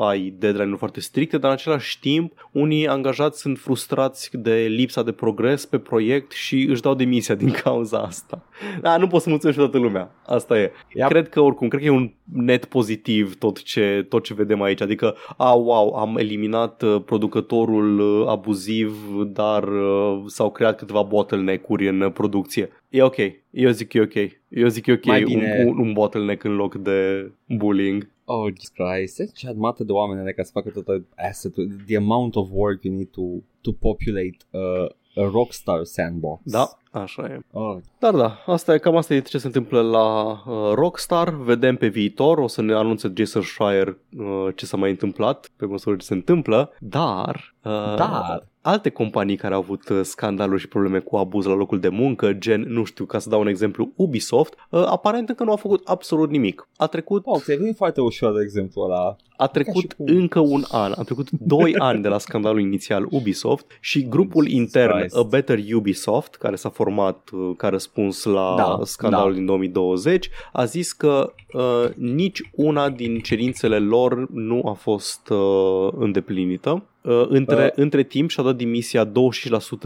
ai 0.00 0.34
deadline-uri 0.38 0.78
foarte 0.78 1.00
stricte, 1.00 1.38
dar 1.38 1.50
în 1.50 1.56
același 1.56 2.00
timp, 2.00 2.48
unii 2.60 2.88
angajați 2.88 3.40
sunt 3.40 3.58
frustrați 3.58 4.30
de 4.32 4.66
lipsa 4.68 5.02
de 5.02 5.12
progres 5.12 5.66
pe 5.66 5.78
proiect 5.78 6.32
și 6.32 6.66
își 6.68 6.82
dau 6.82 6.94
demisia 6.94 7.34
din 7.34 7.50
cauza 7.62 7.98
asta. 7.98 8.44
Da, 8.80 8.96
nu 8.96 9.06
pot 9.06 9.22
să 9.22 9.28
mulțumesc 9.28 9.58
toată 9.58 9.78
lumea. 9.78 10.14
Asta 10.26 10.58
e. 10.58 10.72
Yep. 10.94 11.08
Cred 11.08 11.28
că 11.28 11.40
oricum, 11.40 11.68
cred 11.68 11.80
că 11.80 11.86
e 11.86 11.90
un 11.90 12.10
net 12.32 12.64
pozitiv 12.64 13.38
tot 13.38 13.62
ce, 13.62 14.06
tot 14.08 14.24
ce 14.24 14.34
vedem 14.34 14.62
aici. 14.62 14.80
Adică, 14.80 15.16
a, 15.36 15.52
wow, 15.52 15.94
am 15.94 16.16
eliminat 16.16 16.82
uh, 16.82 17.02
producătorul 17.04 17.98
uh, 17.98 18.28
abuziv, 18.28 18.96
dar 19.26 19.62
uh, 19.62 20.22
s-au 20.26 20.50
creat 20.50 20.78
câteva 20.78 21.02
bottleneck-uri 21.02 21.88
în 21.88 22.10
producție. 22.10 22.70
E 22.88 23.02
ok. 23.02 23.16
Eu 23.50 23.70
zic 23.70 23.88
că 23.88 23.98
e 23.98 24.00
ok. 24.00 24.30
Eu 24.48 24.68
zic 24.68 24.84
că 24.84 24.90
e 24.90 24.94
ok 24.94 25.04
Mai 25.04 25.22
bine... 25.22 25.64
un, 25.66 25.66
un, 25.66 25.78
un 25.78 25.92
bottleneck 25.92 26.44
în 26.44 26.54
loc 26.54 26.74
de 26.74 27.30
bullying. 27.46 28.08
Oh, 28.32 28.46
Jesus 28.54 28.68
Christ. 28.68 29.34
Ce 29.34 29.48
admată 29.48 29.84
de 29.84 29.92
oameni 29.92 30.34
ca 30.34 30.42
să 30.42 30.50
facă 30.52 30.70
tot 30.70 31.02
asset 31.16 31.52
The 31.86 31.96
amount 31.96 32.36
of 32.36 32.48
work 32.52 32.82
you 32.82 32.94
need 32.94 33.08
to, 33.10 33.22
to 33.60 33.72
populate 33.72 34.36
uh, 34.50 35.24
a 35.24 35.30
Rockstar 35.30 35.84
sandbox. 35.84 36.40
Da, 36.44 36.78
așa 36.90 37.22
e. 37.22 37.40
Oh. 37.52 37.76
Dar 37.98 38.14
da, 38.14 38.42
asta 38.46 38.74
e 38.74 38.78
cam 38.78 38.96
asta 38.96 39.14
e 39.14 39.20
ce 39.20 39.38
se 39.38 39.46
întâmplă 39.46 39.80
la 39.80 40.30
uh, 40.30 40.72
Rockstar. 40.74 41.34
Vedem 41.34 41.76
pe 41.76 41.88
viitor, 41.88 42.38
o 42.38 42.46
să 42.46 42.62
ne 42.62 42.72
anunțe 42.72 43.12
Jason 43.16 43.42
Schreier 43.42 43.96
uh, 44.16 44.48
ce 44.54 44.66
s-a 44.66 44.76
mai 44.76 44.90
întâmplat 44.90 45.50
pe 45.56 45.66
măsură 45.66 45.96
ce 45.96 46.06
se 46.06 46.14
întâmplă, 46.14 46.72
dar... 46.78 47.54
Uh, 47.64 47.94
dar 47.96 48.48
alte 48.62 48.88
companii 48.88 49.36
care 49.36 49.54
au 49.54 49.60
avut 49.60 49.88
uh, 49.88 50.00
scandaluri 50.02 50.60
și 50.60 50.68
probleme 50.68 50.98
cu 50.98 51.16
abuz 51.16 51.44
la 51.44 51.54
locul 51.54 51.80
de 51.80 51.88
muncă, 51.88 52.32
gen, 52.32 52.60
nu 52.60 52.84
știu, 52.84 53.04
ca 53.04 53.18
să 53.18 53.28
dau 53.28 53.40
un 53.40 53.46
exemplu, 53.46 53.92
Ubisoft, 53.96 54.54
uh, 54.70 54.84
aparent 54.86 55.28
încă 55.28 55.44
nu 55.44 55.52
a 55.52 55.56
făcut 55.56 55.88
absolut 55.88 56.30
nimic. 56.30 56.68
A 56.76 56.86
trecut... 56.86 57.22
Oh, 57.24 57.40
ți 57.40 57.56
venit 57.56 57.76
foarte 57.76 58.00
ușor 58.00 58.34
de 58.36 58.42
exemplu 58.42 58.82
ăla. 58.82 59.16
A 59.36 59.46
trecut 59.46 59.92
cum... 59.92 60.06
încă 60.08 60.40
un 60.40 60.64
an, 60.70 60.92
a 60.96 61.02
trecut 61.02 61.30
doi 61.30 61.74
ani 61.76 62.02
de 62.02 62.08
la 62.08 62.18
scandalul 62.18 62.60
inițial 62.60 63.06
Ubisoft 63.10 63.66
și 63.80 64.08
grupul 64.08 64.44
Jesus 64.44 64.58
intern 64.58 64.98
Christ. 64.98 65.16
A 65.16 65.22
Better 65.22 65.58
Ubisoft, 65.74 66.34
care 66.34 66.56
s-a 66.56 66.68
format 66.68 67.28
uh, 67.32 67.50
ca 67.56 67.68
răspuns 67.68 68.24
la 68.24 68.54
da, 68.56 68.78
scandalul 68.82 69.30
da. 69.30 69.36
din 69.36 69.46
2020, 69.46 70.30
a 70.52 70.64
zis 70.64 70.92
că 70.92 71.32
uh, 71.52 71.94
nici 71.94 72.50
una 72.52 72.90
din 72.90 73.18
cerințele 73.18 73.78
lor 73.78 74.30
nu 74.30 74.62
a 74.66 74.72
fost 74.72 75.28
uh, 75.28 75.88
îndeplinită 75.98 76.84
Uh, 77.02 77.26
între, 77.28 77.64
uh. 77.64 77.82
între 77.82 78.02
timp 78.02 78.30
și-a 78.30 78.42
dat 78.42 78.56
dimisia 78.56 79.06
25% 79.06 79.10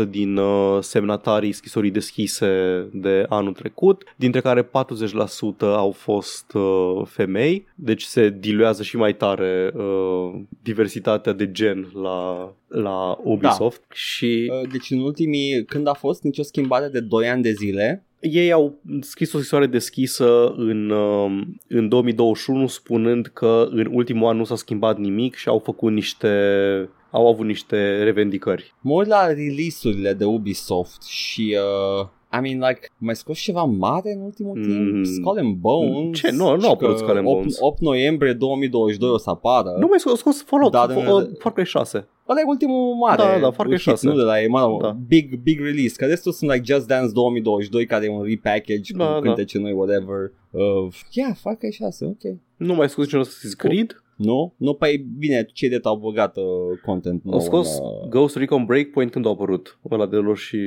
din 0.09 0.37
uh, 0.37 0.79
semnatarii 0.81 1.53
scrisorii 1.53 1.91
deschise 1.91 2.49
de 2.93 3.27
anul 3.29 3.53
trecut, 3.53 4.03
dintre 4.17 4.41
care 4.41 4.63
40% 4.63 4.69
au 5.61 5.91
fost 5.91 6.53
uh, 6.55 7.03
femei, 7.07 7.67
deci 7.75 8.03
se 8.03 8.37
diluează 8.39 8.83
și 8.83 8.97
mai 8.97 9.15
tare 9.15 9.73
uh, 9.75 10.41
diversitatea 10.63 11.33
de 11.33 11.51
gen 11.51 11.91
la, 12.03 12.53
la 12.69 13.19
Ubisoft. 13.23 13.81
Da. 13.89 13.95
Și... 13.95 14.53
Uh, 14.63 14.71
deci 14.71 14.91
în 14.91 15.01
ultimii, 15.01 15.65
când 15.65 15.87
a 15.87 15.93
fost 15.93 16.23
nicio 16.23 16.43
schimbare 16.43 16.89
de 16.89 17.01
2 17.01 17.29
ani 17.29 17.43
de 17.43 17.53
zile, 17.53 18.05
ei 18.31 18.53
au 18.53 18.75
scris 19.01 19.33
o 19.33 19.37
scrisoare 19.37 19.67
deschisă 19.67 20.55
în, 20.57 20.91
uh, 20.91 21.43
în 21.69 21.89
2021 21.89 22.67
spunând 22.67 23.27
că 23.27 23.69
în 23.71 23.89
ultimul 23.93 24.29
an 24.29 24.37
nu 24.37 24.45
s-a 24.45 24.57
schimbat 24.57 24.99
nimic 24.99 25.35
și 25.35 25.49
au 25.49 25.59
făcut 25.59 25.93
niște 25.93 26.29
au 27.11 27.29
avut 27.29 27.47
niște 27.47 28.03
revendicări. 28.03 28.75
Mă 28.81 28.93
uit 28.93 29.07
la 29.07 29.27
release-urile 29.27 30.13
de 30.13 30.25
Ubisoft 30.25 31.03
și 31.03 31.57
uh, 32.01 32.07
I 32.39 32.41
mean, 32.41 32.69
like, 32.69 32.89
mai 32.99 33.17
scos 33.17 33.39
ceva 33.39 33.63
mare 33.63 34.13
în 34.13 34.21
ultimul 34.21 34.57
mm. 34.57 34.63
timp? 34.63 35.05
Skull 35.07 35.39
and 35.39 35.57
Bones? 35.57 36.19
Ce? 36.19 36.31
Nu, 36.31 36.57
nu 36.57 36.67
au 36.67 36.73
apărut 36.73 36.99
Skull 36.99 37.17
and 37.17 37.27
Bones. 37.27 37.57
8, 37.61 37.73
8 37.73 37.81
noiembrie 37.81 38.33
2022 38.33 39.11
o 39.11 39.19
să 39.19 39.31
apară. 39.31 39.77
Nu 39.79 39.87
mai 39.87 39.99
scos, 39.99 40.19
scos 40.19 40.43
Fallout, 40.43 40.73
Dar 40.73 40.91
Far 41.39 41.53
Cry 41.53 41.65
6. 41.65 42.09
Ăla 42.29 42.41
e 42.41 42.45
ultimul 42.47 42.95
mare. 42.95 43.23
Da, 43.23 43.39
da, 43.39 43.51
Far 43.51 43.67
Cry 43.67 43.79
6. 43.79 44.07
Nu 44.07 44.15
de 44.15 44.23
la 44.23 44.41
e, 44.41 44.47
mă, 44.47 44.79
da. 44.81 44.91
big, 45.07 45.35
big 45.37 45.61
release. 45.61 45.95
Că 45.97 46.05
restul 46.05 46.33
sunt 46.33 46.51
like 46.51 46.73
Just 46.73 46.87
Dance 46.87 47.13
2022, 47.13 47.87
care 47.87 48.05
e 48.05 48.09
un 48.09 48.23
repackage 48.23 48.93
da, 48.93 49.07
cu 49.07 49.13
da. 49.13 49.21
cântece 49.21 49.59
noi, 49.59 49.73
whatever. 49.73 50.33
Uh, 50.51 50.95
yeah, 51.13 51.35
Far 51.41 51.55
Cry 51.55 51.73
6, 51.73 52.05
ok. 52.05 52.37
Nu 52.57 52.75
mai 52.75 52.89
scos 52.89 53.05
niciun 53.05 53.23
Assassin's 53.23 53.57
Creed? 53.57 54.04
Nu? 54.17 54.55
Nu, 54.57 54.75
păi 54.75 55.07
bine, 55.19 55.49
cei 55.53 55.69
de 55.69 55.81
au 55.83 55.97
băgat 55.97 56.37
uh, 56.37 56.45
content 56.85 57.25
nou. 57.25 57.35
Au 57.35 57.41
scos 57.41 57.79
în, 57.79 57.85
uh... 57.85 58.09
Ghost 58.09 58.37
Recon 58.37 58.65
Breakpoint 58.65 59.11
când 59.11 59.27
a 59.27 59.29
apărut, 59.29 59.79
ăla 59.91 60.07
de 60.07 60.17
lor 60.17 60.37
și... 60.37 60.59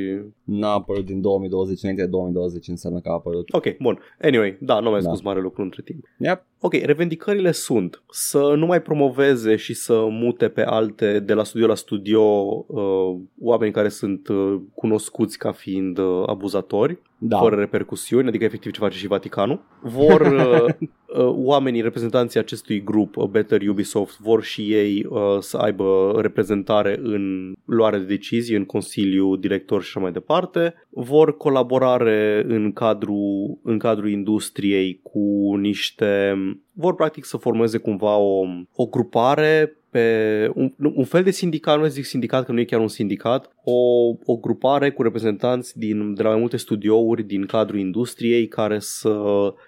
N-a 0.44 0.72
apărut 0.72 1.06
din 1.06 1.22
2020, 1.22 1.82
înainte 1.82 2.04
de 2.04 2.10
2020 2.10 2.68
înseamnă 2.68 3.00
că 3.00 3.10
a 3.10 3.14
apărut. 3.14 3.54
Ok, 3.54 3.78
bun. 3.78 4.00
Anyway, 4.22 4.58
da, 4.60 4.80
nu 4.80 4.90
mai 4.90 5.02
da. 5.02 5.06
scos 5.06 5.22
mare 5.22 5.42
lucru 5.42 5.62
între 5.62 5.82
timp. 5.86 6.06
Yep. 6.18 6.46
Ok, 6.60 6.74
revendicările 6.74 7.52
sunt 7.52 8.04
să 8.10 8.54
nu 8.58 8.66
mai 8.66 8.82
promoveze 8.82 9.56
și 9.56 9.74
să 9.74 10.08
mute 10.10 10.48
pe 10.48 10.62
alte 10.62 11.20
de 11.20 11.34
la 11.34 11.44
studio 11.44 11.68
la 11.68 11.76
studio 11.76 12.22
uh, 12.68 13.16
oameni 13.42 13.72
care 13.72 13.90
sunt 13.90 14.28
uh, 14.28 14.60
cunoscuți 14.74 15.38
ca 15.38 15.52
fiind 15.52 15.98
uh, 15.98 16.24
abuzatori 16.26 17.00
da. 17.18 17.38
fără 17.38 17.56
repercusiuni, 17.56 18.28
adică 18.28 18.44
efectiv 18.44 18.72
ce 18.72 18.80
face 18.80 18.98
și 18.98 19.08
Vaticanul. 19.08 19.62
Vor 19.82 20.22
uh, 20.32 20.88
uh, 21.18 21.34
oamenii, 21.36 21.82
reprezentanții 21.82 22.40
acestui 22.40 22.84
grup, 22.84 23.18
uh, 23.18 23.26
Better 23.26 23.62
Ubisoft, 23.70 24.20
vor 24.20 24.44
și 24.44 24.74
ei 24.74 25.06
uh, 25.10 25.20
să 25.40 25.58
aibă 25.58 26.18
reprezentare 26.22 27.00
în 27.04 27.54
luare 27.66 27.98
de 27.98 28.04
decizii, 28.04 28.56
în 28.56 28.66
Consiliu, 28.66 29.36
Director 29.36 29.82
și 29.82 29.88
așa 29.88 30.00
mai 30.00 30.12
departe. 30.12 30.74
Vor 30.90 31.38
colaborare 31.38 32.44
în 32.48 32.72
cadrul, 32.72 33.60
în 33.64 33.78
cadrul 33.78 34.10
industriei 34.10 35.00
cu 35.04 35.56
niște 35.56 36.36
vor 36.80 36.96
practic 36.96 37.26
să 37.26 37.38
formeze 37.38 37.78
cumva 37.78 38.18
o, 38.18 38.46
o 38.76 38.86
grupare 38.86 39.78
pe 39.90 40.52
un, 40.56 40.74
un 40.78 41.04
fel 41.04 41.24
de 41.24 41.32
sindicat, 41.32 41.80
nu 41.80 41.86
zic 41.86 42.06
sindicat 42.06 42.46
că 42.46 42.52
nu 42.52 42.60
e 42.60 42.66
chiar 42.66 42.80
un 42.80 42.88
sindicat, 42.88 43.56
o, 43.64 44.08
o 44.26 44.38
grupare 44.38 44.92
cu 44.92 45.04
reprezentanți 45.04 45.78
din, 45.78 46.14
de 46.14 46.24
la 46.24 46.30
mai 46.30 46.40
multe 46.40 46.58
studiouri 46.58 47.24
din 47.24 47.46
cadrul 47.46 47.80
industriei 47.80 48.48
care 48.48 48.80
să, 48.80 49.20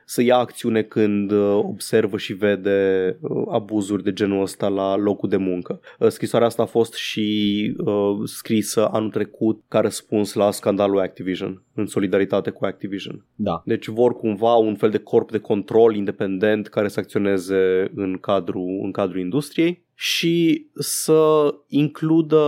să 0.05 0.21
ia 0.21 0.37
acțiune 0.37 0.81
când 0.81 1.31
uh, 1.31 1.55
observă 1.55 2.17
și 2.17 2.33
vede 2.33 3.17
uh, 3.21 3.43
abuzuri 3.51 4.03
de 4.03 4.13
genul 4.13 4.41
ăsta 4.41 4.67
la 4.67 4.95
locul 4.95 5.29
de 5.29 5.37
muncă. 5.37 5.79
Uh, 5.99 6.07
scrisoarea 6.07 6.47
asta 6.47 6.61
a 6.61 6.65
fost 6.65 6.93
și 6.93 7.73
uh, 7.77 8.17
scrisă 8.23 8.87
anul 8.87 9.09
trecut 9.09 9.63
ca 9.67 9.79
răspuns 9.79 10.33
la 10.33 10.51
scandalul 10.51 10.99
Activision, 10.99 11.63
în 11.73 11.85
solidaritate 11.85 12.49
cu 12.49 12.65
Activision. 12.65 13.25
Da. 13.35 13.61
Deci 13.65 13.87
vor 13.87 14.15
cumva 14.15 14.55
un 14.55 14.75
fel 14.75 14.89
de 14.89 14.97
corp 14.97 15.31
de 15.31 15.37
control 15.37 15.95
independent 15.95 16.67
care 16.67 16.87
să 16.87 16.99
acționeze 16.99 17.91
în 17.95 18.17
cadrul, 18.21 18.79
în 18.83 18.91
cadrul 18.91 19.19
industriei 19.19 19.87
și 20.01 20.67
să 20.73 21.53
includă 21.67 22.41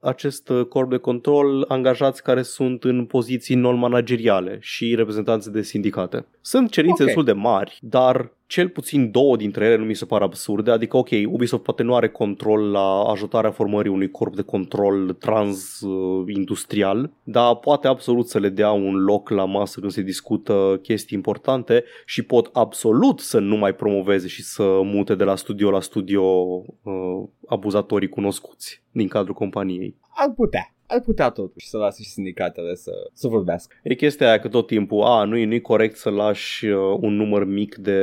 acest 0.00 0.50
corp 0.68 0.90
de 0.90 0.96
control 0.96 1.64
angajați 1.68 2.22
care 2.22 2.42
sunt 2.42 2.84
în 2.84 3.04
poziții 3.04 3.54
non-manageriale 3.54 4.58
și 4.60 4.94
reprezentanți 4.94 5.52
de 5.52 5.62
sindicate. 5.62 6.26
Sunt 6.40 6.70
cerințe 6.70 7.02
okay. 7.02 7.06
destul 7.06 7.24
de 7.24 7.40
mari, 7.40 7.78
dar 7.80 8.32
cel 8.52 8.68
puțin 8.68 9.10
două 9.10 9.36
dintre 9.36 9.64
ele 9.64 9.76
nu 9.76 9.84
mi 9.84 9.94
se 9.94 10.04
par 10.04 10.22
absurde, 10.22 10.70
adică 10.70 10.96
ok, 10.96 11.08
Ubisoft 11.26 11.62
poate 11.62 11.82
nu 11.82 11.94
are 11.94 12.08
control 12.08 12.70
la 12.70 13.02
ajutarea 13.02 13.50
formării 13.50 13.90
unui 13.90 14.10
corp 14.10 14.34
de 14.34 14.42
control 14.42 15.12
trans-industrial, 15.12 17.12
dar 17.22 17.56
poate 17.56 17.88
absolut 17.88 18.28
să 18.28 18.38
le 18.38 18.48
dea 18.48 18.70
un 18.70 18.94
loc 18.94 19.28
la 19.28 19.44
masă 19.44 19.80
când 19.80 19.92
se 19.92 20.02
discută 20.02 20.78
chestii 20.82 21.16
importante 21.16 21.84
și 22.06 22.22
pot 22.22 22.50
absolut 22.52 23.20
să 23.20 23.38
nu 23.38 23.56
mai 23.56 23.74
promoveze 23.74 24.28
și 24.28 24.42
să 24.42 24.80
mute 24.82 25.14
de 25.14 25.24
la 25.24 25.36
studio 25.36 25.70
la 25.70 25.80
studio 25.80 26.22
uh, 26.22 27.28
abuzatorii 27.46 28.08
cunoscuți 28.08 28.82
din 28.90 29.08
cadrul 29.08 29.34
companiei. 29.34 29.96
Ar 30.14 30.32
putea 30.36 30.74
ar 30.92 31.00
putea 31.00 31.30
totuși 31.30 31.68
să 31.68 31.76
lase 31.76 32.02
și 32.02 32.08
sindicatele 32.08 32.74
să, 32.74 32.90
să 33.12 33.28
vorbească. 33.28 33.76
E 33.82 33.94
chestia 33.94 34.28
aia 34.28 34.40
că 34.40 34.48
tot 34.48 34.66
timpul, 34.66 35.02
a, 35.02 35.24
nu 35.24 35.36
e, 35.36 35.44
nu 35.44 35.60
corect 35.60 35.96
să 35.96 36.10
lași 36.10 36.66
uh, 36.66 36.96
un 37.00 37.14
număr 37.14 37.44
mic 37.44 37.74
de, 37.74 38.00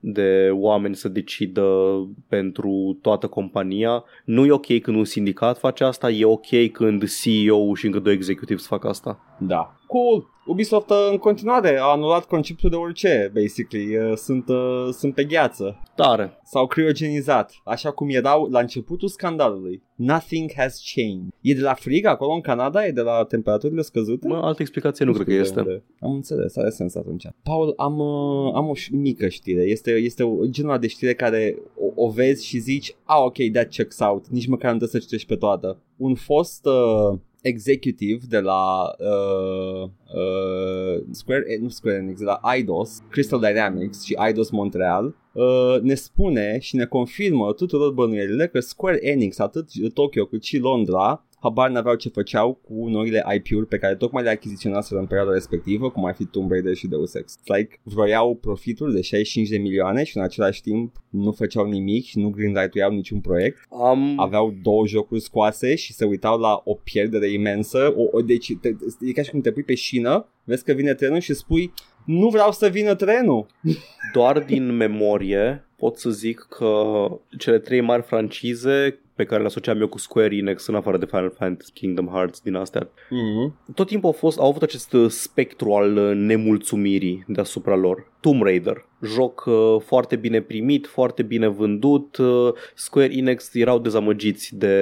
de 0.00 0.50
oameni 0.52 0.94
să 0.94 1.08
decidă 1.08 1.66
pentru 2.28 2.98
toată 3.02 3.26
compania. 3.26 4.04
Nu 4.24 4.44
e 4.44 4.50
ok 4.50 4.80
când 4.80 4.96
un 4.96 5.04
sindicat 5.04 5.58
face 5.58 5.84
asta, 5.84 6.10
e 6.10 6.24
ok 6.24 6.70
când 6.72 7.04
CEO 7.22 7.74
și 7.74 7.86
încă 7.86 7.98
doi 7.98 8.12
executivi 8.12 8.62
fac 8.62 8.84
asta. 8.84 9.27
Da. 9.38 9.78
Cool. 9.86 10.26
Ubisoft 10.46 10.90
uh, 10.90 11.08
în 11.10 11.16
continuare 11.16 11.78
a 11.78 11.84
anulat 11.84 12.24
conceptul 12.24 12.70
de 12.70 12.76
orice, 12.76 13.30
basically. 13.34 13.96
Uh, 13.96 14.16
sunt, 14.16 14.48
uh, 14.48 14.88
sunt 14.92 15.14
pe 15.14 15.24
gheață. 15.24 15.82
Tare. 15.96 16.40
S-au 16.44 16.66
criogenizat, 16.66 17.52
așa 17.64 17.90
cum 17.90 18.08
erau 18.10 18.48
la 18.50 18.60
începutul 18.60 19.08
scandalului. 19.08 19.82
Nothing 19.94 20.52
has 20.56 20.82
changed. 20.94 21.28
E 21.40 21.54
de 21.54 21.60
la 21.60 21.74
frig 21.74 22.04
acolo 22.04 22.32
în 22.32 22.40
Canada? 22.40 22.86
E 22.86 22.90
de 22.90 23.00
la 23.00 23.24
temperaturile 23.24 23.82
scăzute? 23.82 24.28
Mă, 24.28 24.36
altă 24.36 24.62
explicație 24.62 25.04
nu, 25.04 25.10
nu 25.10 25.16
cred 25.16 25.28
că 25.28 25.40
este. 25.40 25.60
Unde. 25.60 25.82
Am 26.00 26.12
înțeles, 26.12 26.56
are 26.56 26.70
sens 26.70 26.94
atunci. 26.94 27.26
Paul, 27.42 27.72
am, 27.76 27.98
uh, 27.98 28.52
am 28.54 28.68
o 28.68 28.72
mică 28.90 29.28
știre. 29.28 29.62
Este, 29.62 29.90
este 29.90 30.24
genul 30.50 30.78
de 30.78 30.86
știre 30.86 31.14
care 31.14 31.58
o, 31.76 32.04
o 32.04 32.08
vezi 32.08 32.46
și 32.46 32.58
zici, 32.58 32.94
ah, 33.04 33.20
ok, 33.24 33.36
that 33.52 33.68
checks 33.68 33.98
out. 34.00 34.26
Nici 34.28 34.46
măcar 34.46 34.72
nu 34.72 34.76
trebuie 34.76 35.00
să 35.00 35.06
citești 35.06 35.28
pe 35.28 35.36
toată. 35.36 35.82
Un 35.96 36.14
fost... 36.14 36.66
Uh, 36.66 37.18
executive 37.42 38.20
de 38.28 38.38
la 38.38 38.94
uh, 38.98 39.88
uh, 40.14 41.02
Square, 41.10 41.44
eh, 41.46 41.58
nu 41.60 41.68
Square 41.68 41.96
Enix, 41.96 42.18
de 42.18 42.24
la 42.24 42.40
IDOS, 42.58 43.02
Crystal 43.10 43.40
Dynamics 43.40 44.04
și 44.04 44.16
IDOS 44.28 44.50
Montreal, 44.50 45.16
uh, 45.32 45.80
ne 45.82 45.94
spune 45.94 46.58
și 46.58 46.76
ne 46.76 46.84
confirmă 46.84 47.52
tuturor 47.52 47.92
bănuielile 47.92 48.46
că 48.46 48.60
Square 48.60 49.06
Enix, 49.06 49.38
atât 49.38 49.68
Tokyo 49.94 50.24
cât 50.24 50.42
și 50.42 50.58
Londra, 50.58 51.27
habar 51.40 51.70
n-aveau 51.70 51.94
ce 51.94 52.08
făceau 52.08 52.54
cu 52.54 52.88
noile 52.88 53.24
IP-uri 53.34 53.66
pe 53.66 53.78
care 53.78 53.94
tocmai 53.94 54.22
le 54.22 54.30
achiziționaseră 54.30 55.00
în 55.00 55.06
perioada 55.06 55.32
respectivă, 55.32 55.90
cum 55.90 56.04
ar 56.04 56.14
fi 56.14 56.24
Tomb 56.24 56.50
Raider 56.50 56.74
și 56.74 56.86
Deus 56.86 57.14
Ex. 57.14 57.34
Like, 57.44 57.80
vroiau 57.82 58.34
profituri 58.34 58.94
de 58.94 59.00
65 59.00 59.48
de 59.48 59.58
milioane 59.58 60.04
și 60.04 60.16
în 60.16 60.22
același 60.22 60.62
timp 60.62 60.96
nu 61.10 61.32
făceau 61.32 61.64
nimic 61.64 62.04
și 62.04 62.18
nu 62.18 62.28
greenlight-uiau 62.30 62.90
niciun 62.90 63.20
proiect. 63.20 63.58
Um... 63.68 64.20
Aveau 64.20 64.54
două 64.62 64.86
jocuri 64.86 65.20
scoase 65.20 65.74
și 65.74 65.92
se 65.92 66.04
uitau 66.04 66.38
la 66.38 66.60
o 66.64 66.74
pierdere 66.74 67.30
imensă. 67.30 67.94
O, 67.96 68.16
o, 68.16 68.20
deci, 68.20 68.52
te, 68.60 68.68
e 69.00 69.12
ca 69.12 69.22
și 69.22 69.30
cum 69.30 69.40
te 69.40 69.52
pui 69.52 69.62
pe 69.62 69.74
șină, 69.74 70.28
vezi 70.44 70.64
că 70.64 70.72
vine 70.72 70.94
trenul 70.94 71.20
și 71.20 71.34
spui 71.34 71.72
nu 72.04 72.28
vreau 72.28 72.52
să 72.52 72.68
vină 72.68 72.94
trenul. 72.94 73.46
Doar 74.12 74.38
din 74.38 74.76
memorie 74.76 75.68
pot 75.76 75.96
să 75.96 76.10
zic 76.10 76.38
că 76.38 76.82
cele 77.38 77.58
trei 77.58 77.80
mari 77.80 78.02
francize 78.02 79.00
pe 79.18 79.24
care 79.24 79.40
le 79.40 79.46
asociam 79.46 79.80
eu 79.80 79.88
cu 79.88 79.98
Square 79.98 80.36
Enix 80.36 80.66
în 80.66 80.74
afară 80.74 80.98
de 80.98 81.06
Final 81.06 81.34
Fantasy, 81.38 81.72
Kingdom 81.72 82.06
Hearts 82.06 82.40
din 82.40 82.54
astea. 82.54 82.88
Mm-hmm. 82.88 83.74
Tot 83.74 83.86
timpul 83.86 84.08
au, 84.08 84.14
fost, 84.14 84.38
au 84.38 84.48
avut 84.48 84.62
acest 84.62 84.92
uh, 84.92 85.10
spectru 85.10 85.72
al 85.72 85.96
uh, 85.96 86.14
nemulțumirii 86.14 87.24
deasupra 87.26 87.76
lor. 87.76 88.12
Tomb 88.20 88.42
Raider, 88.42 88.86
joc 89.02 89.44
uh, 89.46 89.80
foarte 89.84 90.16
bine 90.16 90.40
primit, 90.40 90.86
foarte 90.86 91.22
bine 91.22 91.46
vândut. 91.46 92.16
Uh, 92.16 92.52
Square 92.74 93.16
Enix 93.16 93.54
erau 93.54 93.78
dezamăgiți 93.78 94.56
de 94.56 94.76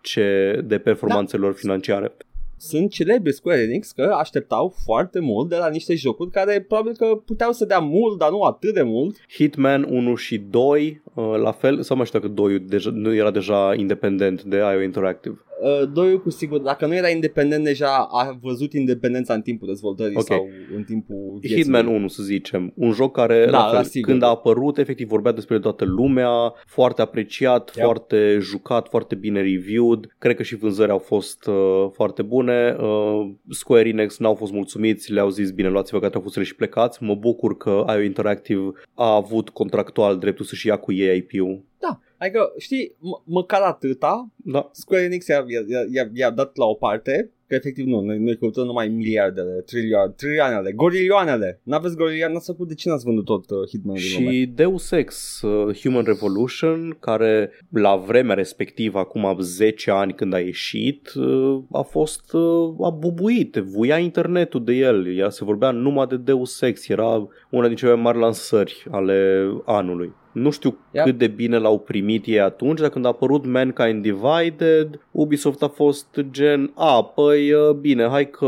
ce 0.00 0.60
de 0.64 0.78
performanțele 0.78 1.42
lor 1.42 1.54
financiare. 1.54 2.16
Sunt 2.58 2.90
celebri 2.90 3.32
Square 3.32 3.60
Enix 3.60 3.92
că 3.92 4.14
așteptau 4.18 4.74
foarte 4.84 5.20
mult 5.20 5.48
de 5.48 5.56
la 5.56 5.68
niște 5.68 5.94
jocuri 5.94 6.30
care 6.30 6.60
probabil 6.60 6.96
că 6.96 7.06
puteau 7.24 7.52
să 7.52 7.64
dea 7.64 7.78
mult, 7.78 8.18
dar 8.18 8.30
nu 8.30 8.42
atât 8.42 8.74
de 8.74 8.82
mult. 8.82 9.16
Hitman 9.28 9.86
1 9.90 10.14
și 10.14 10.38
2, 10.38 11.02
uh, 11.14 11.34
la 11.36 11.52
fel, 11.52 11.82
sau 11.82 11.96
mai 11.96 12.06
știu 12.06 12.18
dacă 12.18 12.32
2 12.32 12.58
deja, 12.58 12.90
nu 12.90 13.14
era 13.14 13.30
deja 13.30 13.74
independent 13.76 14.42
de 14.42 14.56
IO 14.56 14.82
Interactive. 14.82 15.44
Uh, 15.62 15.88
doiul 15.92 16.20
cu 16.20 16.30
sigur, 16.30 16.58
dacă 16.58 16.86
nu 16.86 16.94
era 16.94 17.08
independent 17.08 17.64
deja, 17.64 18.08
a 18.10 18.38
văzut 18.42 18.72
independența 18.72 19.34
în 19.34 19.40
timpul 19.40 19.68
dezvoltării 19.68 20.16
Ok. 20.16 20.22
sau 20.24 20.48
în 20.76 20.82
timpul 20.82 21.38
vieții. 21.40 21.62
Hitman 21.62 21.86
1, 21.86 22.08
să 22.08 22.22
zicem, 22.22 22.72
un 22.74 22.92
joc 22.92 23.12
care, 23.14 23.44
Da, 23.44 23.50
la 23.58 23.64
fel, 23.64 23.76
da, 23.76 23.82
sigur. 23.82 24.10
când 24.10 24.22
a 24.22 24.26
apărut, 24.28 24.78
efectiv 24.78 25.08
vorbea 25.08 25.32
despre 25.32 25.58
toată 25.58 25.84
lumea, 25.84 26.52
foarte 26.66 27.02
apreciat, 27.02 27.72
Yep. 27.76 27.84
foarte 27.84 28.38
jucat, 28.40 28.88
foarte 28.88 29.14
bine 29.14 29.40
reviewed, 29.40 30.14
cred 30.18 30.36
că 30.36 30.42
și 30.42 30.56
vânzările 30.56 30.92
au 30.92 30.98
fost 30.98 31.46
uh, 31.46 31.86
foarte 31.92 32.22
bune, 32.22 32.76
uh, 32.80 33.30
Square 33.50 33.88
Enix 33.88 34.18
n-au 34.18 34.34
fost 34.34 34.52
mulțumiți, 34.52 35.12
le-au 35.12 35.28
zis 35.28 35.50
bine, 35.50 35.68
luați-vă 35.68 35.98
gata 35.98 36.20
fusele 36.20 36.44
și 36.44 36.54
plecați, 36.54 37.02
mă 37.02 37.14
bucur 37.14 37.56
că 37.56 37.84
IO 37.96 38.00
Interactive 38.02 38.70
a 38.94 39.14
avut 39.14 39.48
contractual 39.48 40.18
dreptul 40.18 40.44
să-și 40.44 40.66
ia 40.66 40.76
cu 40.76 40.92
ei 40.92 41.16
IP-ul. 41.16 41.64
Da, 41.78 42.00
adică, 42.18 42.52
știi, 42.58 42.96
m- 42.98 43.22
măcar 43.24 43.62
atâta, 43.62 44.28
Da, 44.36 44.68
Square 44.72 45.02
Enix 45.02 45.26
i-a, 45.26 45.44
i-a, 45.46 45.80
i-a, 45.92 46.10
i-a 46.12 46.30
dat 46.30 46.56
la 46.56 46.64
o 46.64 46.74
parte, 46.74 47.30
că 47.48 47.54
efectiv 47.54 47.86
nu, 47.86 48.00
noi, 48.00 48.18
noi 48.18 48.36
căutăm 48.36 48.64
numai 48.64 48.88
miliardele, 48.88 49.62
trilioane, 49.66 50.12
trilioanele, 50.16 50.72
gorilioanele. 50.72 51.60
N-aveți 51.62 51.96
gorilioane, 51.96 52.32
n-ați 52.32 52.46
făcut, 52.46 52.68
de 52.68 52.74
ce 52.74 52.88
n-ați 52.88 53.04
vândut 53.04 53.24
tot 53.24 53.50
uh, 53.50 53.68
Hitman 53.68 53.96
din 53.96 54.04
lume? 54.18 54.30
Și 54.30 54.46
Deus 54.46 54.90
Ex 54.90 55.42
uh, 55.42 55.76
Human 55.80 56.04
Revolution, 56.04 56.96
care 57.00 57.50
la 57.70 57.96
vremea 57.96 58.34
respectivă, 58.34 58.98
acum 58.98 59.36
10 59.40 59.90
ani 59.90 60.14
când 60.14 60.34
a 60.34 60.38
ieșit, 60.38 61.12
uh, 61.14 61.62
a 61.72 61.82
fost 61.82 62.32
uh, 62.32 62.74
a 62.80 62.90
bubuit, 62.90 63.54
vuia 63.56 63.98
internetul 63.98 64.64
de 64.64 64.72
el, 64.72 65.16
ea 65.16 65.30
se 65.30 65.44
vorbea 65.44 65.70
numai 65.70 66.06
de 66.06 66.16
Deus 66.16 66.60
Ex, 66.60 66.88
era 66.88 67.28
una 67.50 67.66
din 67.66 67.76
cele 67.76 67.94
mai 67.94 68.02
mari 68.02 68.18
lansări 68.18 68.86
ale 68.90 69.48
anului. 69.64 70.12
Nu 70.32 70.50
știu 70.50 70.78
Yep. 70.92 71.04
cât 71.04 71.18
de 71.18 71.26
bine 71.26 71.58
l-au 71.58 71.78
primit 71.78 72.26
ei 72.26 72.40
atunci, 72.40 72.80
dar 72.80 72.88
când 72.88 73.04
a 73.04 73.08
apărut 73.08 73.46
Mankind 73.46 74.02
Divided, 74.02 75.00
Ubisoft 75.10 75.62
a 75.62 75.68
fost 75.68 76.20
gen, 76.30 76.72
a, 76.74 77.04
păi 77.04 77.35
uh, 77.36 77.70
bine, 77.70 78.08
hai 78.08 78.30
că 78.30 78.46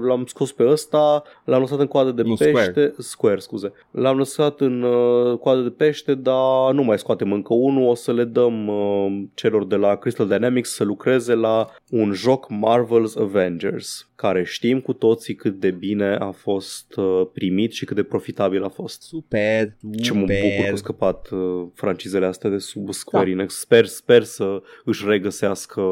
l-am 0.00 0.24
scos 0.26 0.52
pe 0.52 0.66
ăsta, 0.66 1.22
l-am 1.44 1.60
lăsat 1.60 1.78
în 1.78 1.86
coadă 1.86 2.10
de 2.10 2.22
Nu, 2.22 2.34
pește, 2.34 2.62
Square. 2.62 2.94
Square, 2.98 3.38
scuze. 3.38 3.72
L-am 3.90 4.16
lăsat 4.16 4.60
în 4.60 4.82
uh, 4.82 5.38
coadă 5.38 5.60
de 5.60 5.70
pește, 5.70 6.14
dar 6.14 6.72
nu 6.72 6.82
mai 6.82 6.98
scoatem 6.98 7.32
încă 7.32 7.54
unul, 7.54 7.88
o 7.88 7.94
să 7.94 8.12
le 8.12 8.24
dăm 8.24 8.68
uh, 8.68 9.22
celor 9.34 9.66
de 9.66 9.76
la 9.76 9.96
Crystal 9.96 10.28
Dynamics 10.28 10.74
să 10.74 10.84
lucreze 10.84 11.34
la 11.34 11.68
un 11.90 12.12
joc 12.12 12.46
Marvel's 12.46 13.20
Avengers, 13.20 14.08
care 14.14 14.44
știm 14.44 14.80
cu 14.80 14.92
toții 14.92 15.34
cât 15.34 15.60
de 15.60 15.70
bine 15.70 16.14
a 16.14 16.30
fost 16.30 16.96
uh, 16.96 17.26
primit 17.32 17.72
și 17.72 17.84
cât 17.84 17.96
de 17.96 18.02
profitabil 18.02 18.64
a 18.64 18.68
fost. 18.68 19.02
Super, 19.02 19.76
Ce 20.02 20.12
mă 20.12 20.20
bucur 20.20 20.34
că 20.34 20.48
super. 20.56 20.70
au 20.70 20.76
scăpat 20.76 21.28
uh, 21.30 21.66
francizele 21.74 22.26
astea 22.26 22.50
de 22.50 22.58
sub 22.58 22.92
Square 22.92 23.30
Enix. 23.30 23.58
Sper, 23.58 23.86
sper 23.86 24.22
să 24.22 24.62
își 24.84 25.04
regăsească 25.06 25.82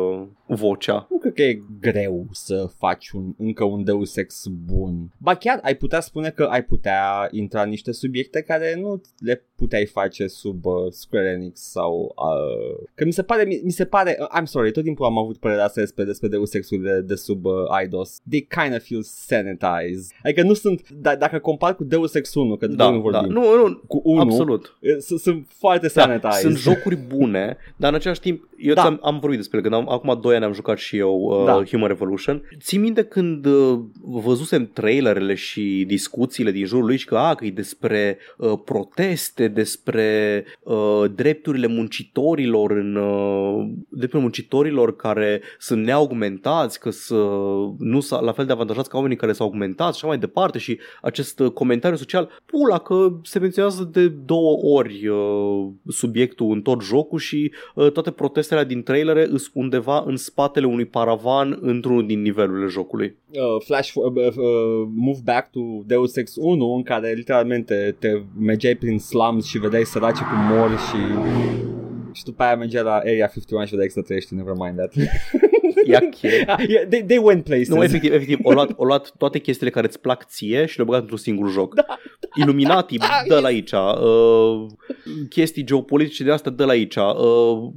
vocea. 0.47 1.07
Nu 1.11 1.19
cred 1.19 1.33
că 1.33 1.43
e 1.43 1.63
greu 1.81 2.22
să 2.33 2.71
faci 2.79 3.11
un, 3.11 3.35
încă 3.39 3.65
un 3.65 3.85
Deus 3.85 4.17
Ex 4.17 4.47
bun. 4.47 5.13
Ba 5.19 5.35
chiar 5.35 5.59
ai 5.63 5.77
putea 5.77 6.01
spune 6.01 6.31
că 6.31 6.43
ai 6.43 6.65
putea 6.65 7.29
intra 7.31 7.63
în 7.63 7.69
niște 7.69 7.93
subiecte 7.93 8.41
care 8.43 8.77
nu 8.81 9.01
le 9.19 9.45
puteai 9.57 9.87
face 9.87 10.27
sub 10.27 10.65
uh, 10.65 10.75
Square 10.91 11.29
Enix 11.29 11.61
sau... 11.61 12.15
Uh, 12.17 12.87
că 12.95 13.05
mi 13.05 13.13
se 13.13 13.23
pare, 13.23 13.45
mi, 13.45 13.61
mi 13.65 13.71
se 13.71 13.85
pare, 13.85 14.17
uh, 14.21 14.41
I'm 14.41 14.45
sorry, 14.45 14.73
tot 14.73 14.83
timpul 14.83 15.05
am 15.05 15.19
avut 15.19 15.37
părerea 15.37 15.65
asta 15.65 15.81
despre, 15.81 16.05
despre 16.05 16.29
Deus 16.29 16.55
Ex-ul 16.55 16.83
de, 16.83 17.01
de 17.01 17.15
sub 17.15 17.45
uh, 17.45 17.53
IDOS. 17.85 18.21
They 18.29 18.47
kind 18.61 18.75
of 18.75 18.83
feel 18.83 19.03
sanitized. 19.03 20.11
Adică 20.23 20.43
nu 20.43 20.53
sunt, 20.55 20.91
da, 20.91 21.17
dacă 21.17 21.39
compar 21.39 21.75
cu 21.77 21.85
Deus 21.85 22.15
Ex 22.15 22.35
1, 22.35 22.57
că 22.57 22.67
de 22.67 22.75
Da, 22.75 22.91
nu 22.91 22.97
da. 22.97 23.01
vorbim, 23.01 23.33
Nu, 23.33 23.57
nu, 23.57 23.81
cu 23.87 24.01
1, 24.05 24.21
absolut. 24.21 24.79
sunt, 24.99 25.21
sunt 25.21 25.47
foarte 25.59 25.87
Da, 25.95 26.01
sanitized. 26.03 26.41
sunt 26.41 26.57
jocuri 26.57 26.97
bune, 26.97 27.57
dar 27.77 27.91
în 27.91 27.97
același 27.97 28.21
timp, 28.21 28.49
eu 28.59 28.75
Da. 28.75 28.83
da. 28.83 28.89
am, 28.89 28.99
am 29.03 29.19
vorbit 29.19 29.39
despre 29.39 29.59
ele, 29.59 29.69
când 29.69 29.81
am, 29.81 29.93
acum 29.93 30.21
2 30.21 30.35
ani 30.35 30.45
am 30.45 30.53
jucat 30.53 30.79
și 30.79 30.97
eu 30.97 31.15
uh, 31.15 31.45
Da. 31.45 31.53
da. 31.57 31.65
Human 31.65 31.89
Revolution. 31.89 32.12
Ții 32.61 32.79
minte 32.79 33.03
când 33.03 33.47
uh, 33.47 33.79
văzusem 34.01 34.71
trailerele 34.73 35.35
și 35.35 35.85
discuțiile 35.87 36.51
din 36.51 36.65
jurul 36.65 36.85
lui 36.85 36.97
și 36.97 37.05
că, 37.05 37.17
a, 37.17 37.35
că 37.35 37.45
e 37.45 37.51
despre 37.51 38.19
uh, 38.37 38.53
proteste, 38.65 39.49
despre 39.49 40.45
uh, 40.63 41.05
drepturile 41.15 41.67
muncitorilor 41.67 42.71
în 42.71 42.97
uh, 42.97 43.71
drepturile 43.89 44.21
muncitorilor 44.21 44.97
care 44.97 45.41
sunt 45.59 45.85
neaugmentați, 45.85 46.81
că 46.81 46.91
să 46.91 47.15
nu 47.79 48.01
s 48.01 48.11
la 48.11 48.33
fel 48.33 48.47
de 48.47 48.53
avantajați 48.53 48.89
ca 48.89 48.97
oamenii 48.97 49.17
care 49.17 49.33
s-au 49.33 49.47
augmentat 49.47 49.95
și 49.95 49.99
așa 49.99 50.07
mai 50.07 50.19
departe 50.19 50.59
și 50.59 50.79
acest 51.03 51.39
uh, 51.39 51.51
comentariu 51.51 51.97
social, 51.97 52.29
pula 52.47 52.79
că 52.79 53.13
se 53.23 53.39
menționează 53.39 53.89
de 53.93 54.09
două 54.09 54.59
ori 54.63 55.07
uh, 55.09 55.69
subiectul 55.89 56.53
în 56.53 56.63
tot 56.63 56.83
jocul 56.83 57.19
și 57.19 57.53
uh, 57.75 57.93
toate 57.93 58.11
protestele 58.11 58.65
din 58.65 58.83
trailere 58.83 59.27
sunt 59.27 59.51
undeva 59.53 60.05
în 60.07 60.17
spatele 60.17 60.67
unui 60.67 60.85
paravan 60.85 61.59
într-unul 62.03 62.07
din 62.07 62.21
nivelurile 62.21 62.67
jocului. 62.67 63.17
uh, 63.31 63.63
flash 63.65 63.91
for, 63.91 64.05
uh, 64.05 64.27
uh, 64.27 64.89
move 64.95 65.19
back 65.25 65.51
to 65.51 65.61
Deus 65.87 66.17
Ex 66.17 66.37
1 66.37 66.75
în 66.75 66.83
care 66.83 67.13
literalmente 67.13 67.97
te 67.99 68.23
mergeai 68.39 68.75
prin 68.75 68.99
slums 68.99 69.47
și 69.47 69.59
vedeai 69.59 69.85
săraci 69.85 70.19
cum 70.19 70.57
mor 70.57 70.71
și 70.71 71.01
și 72.13 72.25
după 72.25 72.43
aia 72.43 72.57
mergeai 72.57 72.83
la 72.83 72.95
Area 72.95 73.27
51 73.27 73.65
și 73.65 73.71
vedeai 73.71 73.85
extraterestri, 73.85 74.37
never 74.37 74.55
mind 74.59 74.77
that. 74.77 74.93
Ia 75.87 76.01
cheie. 76.01 76.45
Ah, 76.47 76.59
yeah, 76.69 76.89
they, 76.89 77.03
they 77.05 77.19
went 77.19 77.45
places. 77.45 77.69
Nu, 77.69 77.83
efectiv, 77.83 78.13
efectiv, 78.13 78.39
o 78.43 78.53
luat, 78.53 78.73
o 78.77 78.85
luat 78.85 79.13
toate 79.19 79.39
chestiile 79.39 79.71
care 79.71 79.87
îți 79.87 80.01
plac 80.01 80.27
ție 80.27 80.67
și 80.67 80.77
le-au 80.77 80.87
băgat 80.87 81.01
într-un 81.01 81.19
singur 81.19 81.51
joc. 81.51 81.75
Da, 81.75 81.85
Illuminati, 82.35 82.99
Da, 82.99 83.07
dă 83.29 83.41
la 83.41 83.47
aici. 83.47 83.73
Uh, 83.73 84.67
chestii 85.29 85.65
geopolitice 85.65 86.25
de 86.25 86.31
astea, 86.31 86.51
dă 86.51 86.65
la 86.65 86.71
aici. 86.71 86.97
Uh, 86.97 87.71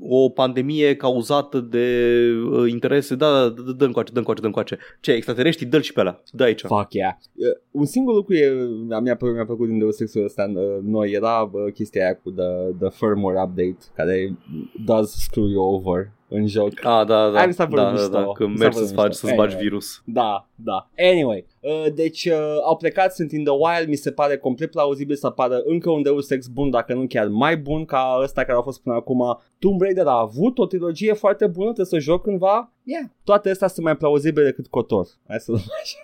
o 0.00 0.28
pandemie 0.28 0.96
cauzată 0.96 1.60
de 1.60 2.26
uh, 2.50 2.70
interese, 2.70 3.14
da, 3.14 3.30
da, 3.30 3.48
dă, 3.48 3.72
dă 3.72 3.84
încoace, 3.84 4.12
dă 4.12 4.18
încoace, 4.18 4.40
dă 4.40 4.46
încoace. 4.46 4.78
Ce, 5.00 5.12
extraterestri, 5.12 5.66
dă-l 5.66 5.82
și 5.82 5.92
pe 5.92 6.00
ăla. 6.00 6.22
Dă 6.32 6.42
aici. 6.42 6.60
Fuck 6.60 6.92
yeah. 6.92 7.14
Uh, 7.34 7.46
un 7.70 7.84
singur 7.84 8.14
lucru 8.14 8.34
e, 8.34 8.52
mi-a, 8.88 9.00
mi-a 9.00 9.44
plăcut 9.44 9.68
din 9.68 9.78
Deus 9.78 10.00
Ex-ul 10.00 10.24
ăsta 10.24 10.52
uh, 10.54 10.62
noi 10.82 11.10
era 11.10 11.50
uh, 11.52 11.72
chestia 11.72 12.04
aia 12.04 12.14
cu 12.14 12.30
the, 12.30 12.44
the 12.78 12.90
firmware 12.90 13.42
update 13.42 13.78
care 13.94 14.36
does 14.84 15.10
screw 15.10 15.48
you 15.48 15.74
over 15.74 16.12
în 16.30 16.46
joc. 16.46 16.68
Ah, 16.68 17.06
da, 17.06 17.30
da, 17.30 17.36
Hai, 17.38 17.46
mi 17.46 17.52
s-a 17.52 17.66
părut 17.66 17.84
da, 17.84 17.90
da, 17.90 17.90
mișto. 17.96 18.08
da, 18.10 18.32
că 18.32 18.46
Mi 18.46 18.56
s-a 18.56 18.62
mergi 18.62 18.74
părut 18.74 18.88
să-ți 18.88 18.92
faci, 19.00 19.06
mișto. 19.08 19.26
să-ți 19.26 19.36
bagi 19.36 19.52
Anyway. 19.54 19.62
virus. 19.68 20.02
Da, 20.04 20.48
da. 20.54 20.88
Anyway, 20.98 21.46
uh, 21.60 21.86
deci 21.94 22.24
uh, 22.24 22.56
au 22.64 22.76
plecat, 22.76 23.14
sunt 23.14 23.32
in 23.32 23.44
the 23.44 23.52
wild, 23.52 23.88
mi 23.88 23.96
se 23.96 24.10
pare 24.12 24.36
complet 24.36 24.70
plauzibil 24.70 25.16
să 25.16 25.26
apară 25.26 25.60
încă 25.64 25.90
un 25.90 26.02
Deus 26.02 26.30
Ex 26.30 26.46
bun, 26.46 26.70
dacă 26.70 26.94
nu 26.94 27.06
chiar 27.08 27.26
mai 27.28 27.56
bun 27.56 27.84
ca 27.84 28.18
ăsta 28.22 28.44
care 28.44 28.58
a 28.58 28.62
fost 28.62 28.82
până 28.82 28.94
acum. 28.94 29.38
Tomb 29.58 29.80
Raider 29.80 30.06
a 30.06 30.20
avut 30.20 30.58
o 30.58 30.66
trilogie 30.66 31.12
foarte 31.12 31.46
bună, 31.46 31.64
trebuie 31.72 31.86
să 31.86 31.98
joc 31.98 32.22
cândva. 32.22 32.72
Yeah. 32.82 33.04
Toate 33.24 33.50
astea 33.50 33.68
sunt 33.68 33.84
mai 33.84 33.96
plauzibile 33.96 34.44
decât 34.44 34.66
Cotor. 34.66 35.06
Hai 35.28 35.38
să 35.40 35.50
luăm 35.50 35.62
așa. 35.82 35.98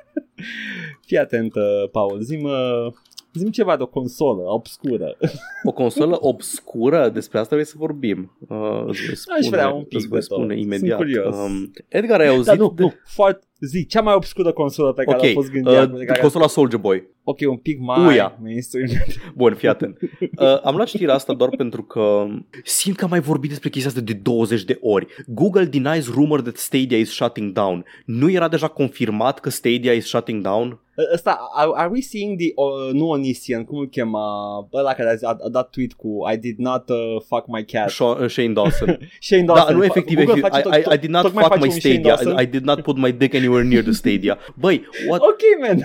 Fii 1.06 1.18
atent, 1.18 1.54
uh, 1.54 1.88
Paul, 1.92 2.20
zi-mi, 2.20 2.50
uh, 3.36 3.42
zi 3.44 3.50
ceva 3.50 3.76
de 3.76 3.82
o 3.82 3.86
consolă 3.86 4.42
obscură. 4.52 5.16
O 5.64 5.72
consolă 5.72 6.16
obscură, 6.20 7.08
despre 7.08 7.38
asta 7.38 7.54
vrei 7.56 7.66
să 7.66 7.74
vorbim. 7.78 8.36
Uh, 8.48 8.84
îți 8.86 9.06
voi 9.06 9.16
spune, 9.16 9.38
Aș 9.38 9.46
vrea 9.46 9.68
un 9.68 9.84
pic 9.84 9.98
îți 9.98 10.08
voi 10.08 10.18
de 10.20 10.26
tot. 10.28 10.38
spune 10.38 10.54
Sunt 10.54 10.66
imediat. 10.66 10.96
curios. 10.98 11.36
Um, 11.36 11.70
Edgar, 11.88 12.20
ai 12.20 12.28
auzit 12.28 12.44
Dar 12.44 12.56
nu, 12.56 12.72
de... 12.76 12.82
nu, 12.82 12.92
foarte, 13.04 13.46
zi, 13.60 13.86
cea 13.86 14.00
mai 14.00 14.14
obscură 14.14 14.52
consolă 14.52 14.92
pe 14.92 15.04
care 15.04 15.16
Ok, 15.16 15.24
a 15.24 15.30
fost 15.32 15.50
gândită. 15.50 15.90
uh, 15.92 15.98
pe 15.98 16.04
care... 16.04 16.20
consola 16.20 16.46
Soldier 16.46 16.80
Boy. 16.80 17.06
Ok, 17.24 17.38
un 17.48 17.56
pic 17.56 17.78
mai 17.80 18.06
Uia. 18.06 18.38
mainstream. 18.42 18.88
Bun, 19.34 19.54
fii 19.54 19.68
atent. 19.68 19.98
Uh, 20.20 20.62
am 20.62 20.74
luat 20.76 20.88
știrea 20.88 21.14
asta 21.14 21.34
doar 21.34 21.50
pentru 21.56 21.82
că 21.82 22.26
simt 22.64 22.96
că 22.96 23.04
am 23.04 23.10
mai 23.10 23.20
vorbit 23.20 23.50
despre 23.50 23.68
chestia 23.68 23.90
asta 23.90 24.02
de 24.02 24.12
20 24.12 24.64
de 24.64 24.78
ori. 24.80 25.06
Google 25.26 25.64
denies 25.64 26.08
rumor 26.12 26.40
that 26.40 26.56
Stadia 26.56 26.98
is 26.98 27.10
shutting 27.10 27.52
down. 27.52 27.84
Nu 28.04 28.30
era 28.30 28.48
deja 28.48 28.68
confirmat 28.68 29.40
că 29.40 29.50
Stadia 29.50 29.92
is 29.92 30.06
shutting 30.06 30.42
down? 30.42 30.80
Ăsta, 31.14 31.38
are, 31.54 31.70
are 31.74 31.88
we 31.92 32.00
seeing 32.00 32.38
the, 32.38 32.52
uh, 32.54 32.92
nu 32.92 33.08
Onision, 33.08 33.64
cum 33.64 33.78
îl 33.78 33.88
chema, 33.88 34.24
ăla 34.72 34.92
care 34.92 35.08
a, 35.08 35.12
zis- 35.14 35.22
a, 35.28 35.36
a 35.44 35.48
dat 35.48 35.70
tweet 35.70 35.92
cu 35.92 36.08
I 36.32 36.36
did 36.36 36.58
not 36.58 36.88
uh, 36.88 36.96
fuck 37.26 37.44
my 37.46 37.64
cat. 37.64 37.90
Sean- 37.90 38.20
uh, 38.22 38.28
Shane 38.28 38.52
Dawson. 38.52 38.98
Shane 39.20 39.44
Dawson. 39.44 39.66
da, 39.66 39.72
nu 39.72 39.78
fa- 39.80 39.84
efectiv, 39.84 40.16
Google 40.18 40.32
efectiv. 40.38 40.50
face 40.62 40.78
I, 40.78 40.80
tot- 40.82 40.92
I, 40.92 40.94
I 40.94 40.98
did 40.98 41.10
not 41.10 41.24
tocmai 41.24 41.42
fuck 41.42 41.52
face 41.52 41.66
my 41.66 41.72
un 41.72 41.80
Shane 41.80 41.92
Stadia. 41.94 42.10
Dawson. 42.10 42.38
I 42.40 42.46
did 42.46 42.64
not 42.64 42.80
put 42.82 42.96
my 42.96 43.10
dick 43.12 43.34
anywhere 43.34 43.64
near 43.64 43.82
the 43.82 43.92
Stadia. 43.92 44.38
Băi, 44.62 44.86
what? 45.08 45.20
Ok, 45.20 45.42
man. 45.60 45.78